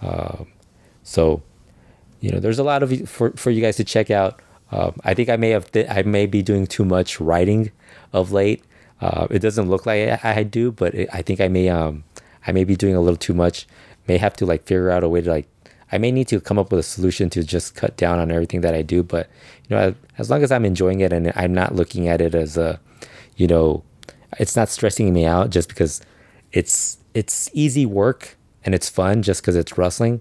Um, 0.00 0.46
so, 1.02 1.42
you 2.20 2.30
know, 2.30 2.38
there's 2.38 2.58
a 2.58 2.64
lot 2.64 2.82
of 2.82 3.08
for, 3.08 3.32
for 3.32 3.50
you 3.50 3.60
guys 3.60 3.76
to 3.76 3.84
check 3.84 4.10
out. 4.10 4.40
Um, 4.70 4.94
I 5.04 5.14
think 5.14 5.28
I 5.28 5.36
may 5.36 5.50
have 5.50 5.70
th- 5.72 5.88
I 5.88 6.02
may 6.02 6.26
be 6.26 6.42
doing 6.42 6.66
too 6.66 6.84
much 6.84 7.20
writing 7.20 7.72
of 8.12 8.32
late. 8.32 8.62
Uh, 9.00 9.26
it 9.30 9.38
doesn't 9.40 9.68
look 9.68 9.86
like 9.86 10.24
I, 10.24 10.38
I 10.38 10.42
do, 10.42 10.70
but 10.72 10.94
it, 10.94 11.08
I 11.12 11.22
think 11.22 11.40
I 11.40 11.48
may 11.48 11.68
um 11.68 12.04
I 12.46 12.52
may 12.52 12.64
be 12.64 12.76
doing 12.76 12.94
a 12.94 13.00
little 13.00 13.16
too 13.16 13.34
much. 13.34 13.66
May 14.06 14.18
have 14.18 14.34
to 14.36 14.46
like 14.46 14.64
figure 14.64 14.90
out 14.90 15.04
a 15.04 15.08
way 15.08 15.20
to 15.20 15.30
like 15.30 15.48
I 15.90 15.98
may 15.98 16.10
need 16.10 16.28
to 16.28 16.40
come 16.40 16.58
up 16.58 16.70
with 16.70 16.80
a 16.80 16.82
solution 16.82 17.30
to 17.30 17.42
just 17.42 17.74
cut 17.74 17.96
down 17.96 18.18
on 18.18 18.30
everything 18.30 18.60
that 18.60 18.74
I 18.74 18.82
do. 18.82 19.02
But 19.02 19.28
you 19.68 19.76
know, 19.76 19.94
as 20.18 20.30
long 20.30 20.42
as 20.42 20.52
I'm 20.52 20.64
enjoying 20.64 21.00
it 21.00 21.12
and 21.12 21.32
I'm 21.34 21.54
not 21.54 21.74
looking 21.74 22.08
at 22.08 22.20
it 22.20 22.34
as 22.34 22.56
a, 22.56 22.78
you 23.36 23.46
know, 23.46 23.82
it's 24.38 24.56
not 24.56 24.68
stressing 24.68 25.12
me 25.12 25.24
out 25.24 25.50
just 25.50 25.68
because 25.68 26.00
it's 26.52 26.98
it's 27.14 27.50
easy 27.52 27.86
work 27.86 28.36
and 28.64 28.74
it's 28.74 28.88
fun 28.88 29.22
just 29.22 29.42
because 29.42 29.56
it's 29.56 29.78
wrestling. 29.78 30.20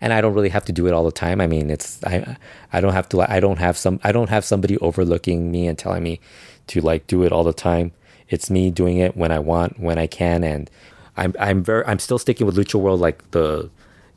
And 0.00 0.14
I 0.14 0.22
don't 0.22 0.32
really 0.32 0.48
have 0.48 0.64
to 0.64 0.72
do 0.72 0.86
it 0.86 0.94
all 0.94 1.04
the 1.04 1.12
time. 1.12 1.40
I 1.40 1.46
mean, 1.46 1.70
it's 1.70 2.02
I 2.04 2.36
I 2.72 2.80
don't 2.80 2.94
have 2.94 3.08
to 3.10 3.30
I 3.30 3.40
don't 3.40 3.58
have 3.58 3.76
some 3.76 4.00
I 4.02 4.12
don't 4.12 4.30
have 4.30 4.44
somebody 4.44 4.78
overlooking 4.78 5.50
me 5.50 5.66
and 5.66 5.78
telling 5.78 6.02
me 6.02 6.20
to 6.68 6.80
like 6.80 7.06
do 7.06 7.22
it 7.22 7.32
all 7.32 7.44
the 7.44 7.52
time. 7.52 7.92
It's 8.28 8.50
me 8.50 8.70
doing 8.70 8.98
it 8.98 9.16
when 9.16 9.32
I 9.32 9.40
want, 9.40 9.80
when 9.80 9.98
I 9.98 10.06
can, 10.06 10.44
and 10.44 10.70
I'm 11.16 11.34
I'm 11.38 11.62
very 11.62 11.84
I'm 11.86 11.98
still 11.98 12.18
sticking 12.18 12.46
with 12.46 12.56
Lucha 12.56 12.80
World 12.80 13.00
like 13.00 13.30
the 13.32 13.70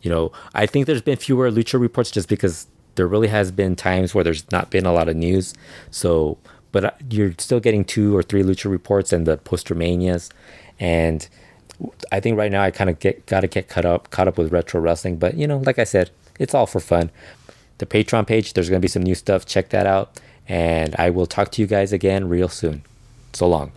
you 0.03 0.09
know, 0.09 0.31
I 0.53 0.65
think 0.65 0.85
there's 0.85 1.01
been 1.01 1.17
fewer 1.17 1.49
Lucha 1.49 1.79
reports 1.79 2.11
just 2.11 2.27
because 2.29 2.67
there 2.95 3.07
really 3.07 3.29
has 3.29 3.51
been 3.51 3.75
times 3.75 4.13
where 4.13 4.23
there's 4.23 4.49
not 4.51 4.69
been 4.69 4.85
a 4.85 4.91
lot 4.93 5.09
of 5.09 5.15
news. 5.15 5.53
So, 5.89 6.37
but 6.73 6.83
uh, 6.83 6.91
you're 7.09 7.33
still 7.37 7.61
getting 7.61 7.85
two 7.85 8.13
or 8.17 8.21
three 8.21 8.43
Lucha 8.43 8.69
reports 8.69 9.13
and 9.13 9.25
the 9.25 9.37
poster 9.37 9.73
manias, 9.73 10.29
and 10.77 11.25
I 12.11 12.19
think 12.19 12.37
right 12.37 12.51
now 12.51 12.61
I 12.61 12.71
kind 12.71 12.89
of 12.89 12.99
get 12.99 13.25
got 13.25 13.41
to 13.41 13.47
get 13.47 13.69
caught 13.69 13.85
up 13.85 14.09
caught 14.09 14.27
up 14.27 14.37
with 14.37 14.51
retro 14.51 14.81
wrestling. 14.81 15.15
But 15.15 15.35
you 15.35 15.47
know, 15.47 15.59
like 15.59 15.79
I 15.79 15.85
said, 15.85 16.11
it's 16.37 16.53
all 16.53 16.65
for 16.65 16.81
fun. 16.81 17.09
The 17.77 17.85
Patreon 17.85 18.27
page, 18.27 18.53
there's 18.53 18.69
gonna 18.69 18.81
be 18.81 18.89
some 18.89 19.03
new 19.03 19.15
stuff. 19.15 19.45
Check 19.45 19.69
that 19.69 19.87
out, 19.87 20.19
and 20.49 20.93
I 20.99 21.09
will 21.11 21.27
talk 21.27 21.51
to 21.51 21.61
you 21.61 21.67
guys 21.67 21.93
again 21.93 22.27
real 22.27 22.49
soon. 22.49 22.83
So 23.31 23.47
long. 23.47 23.71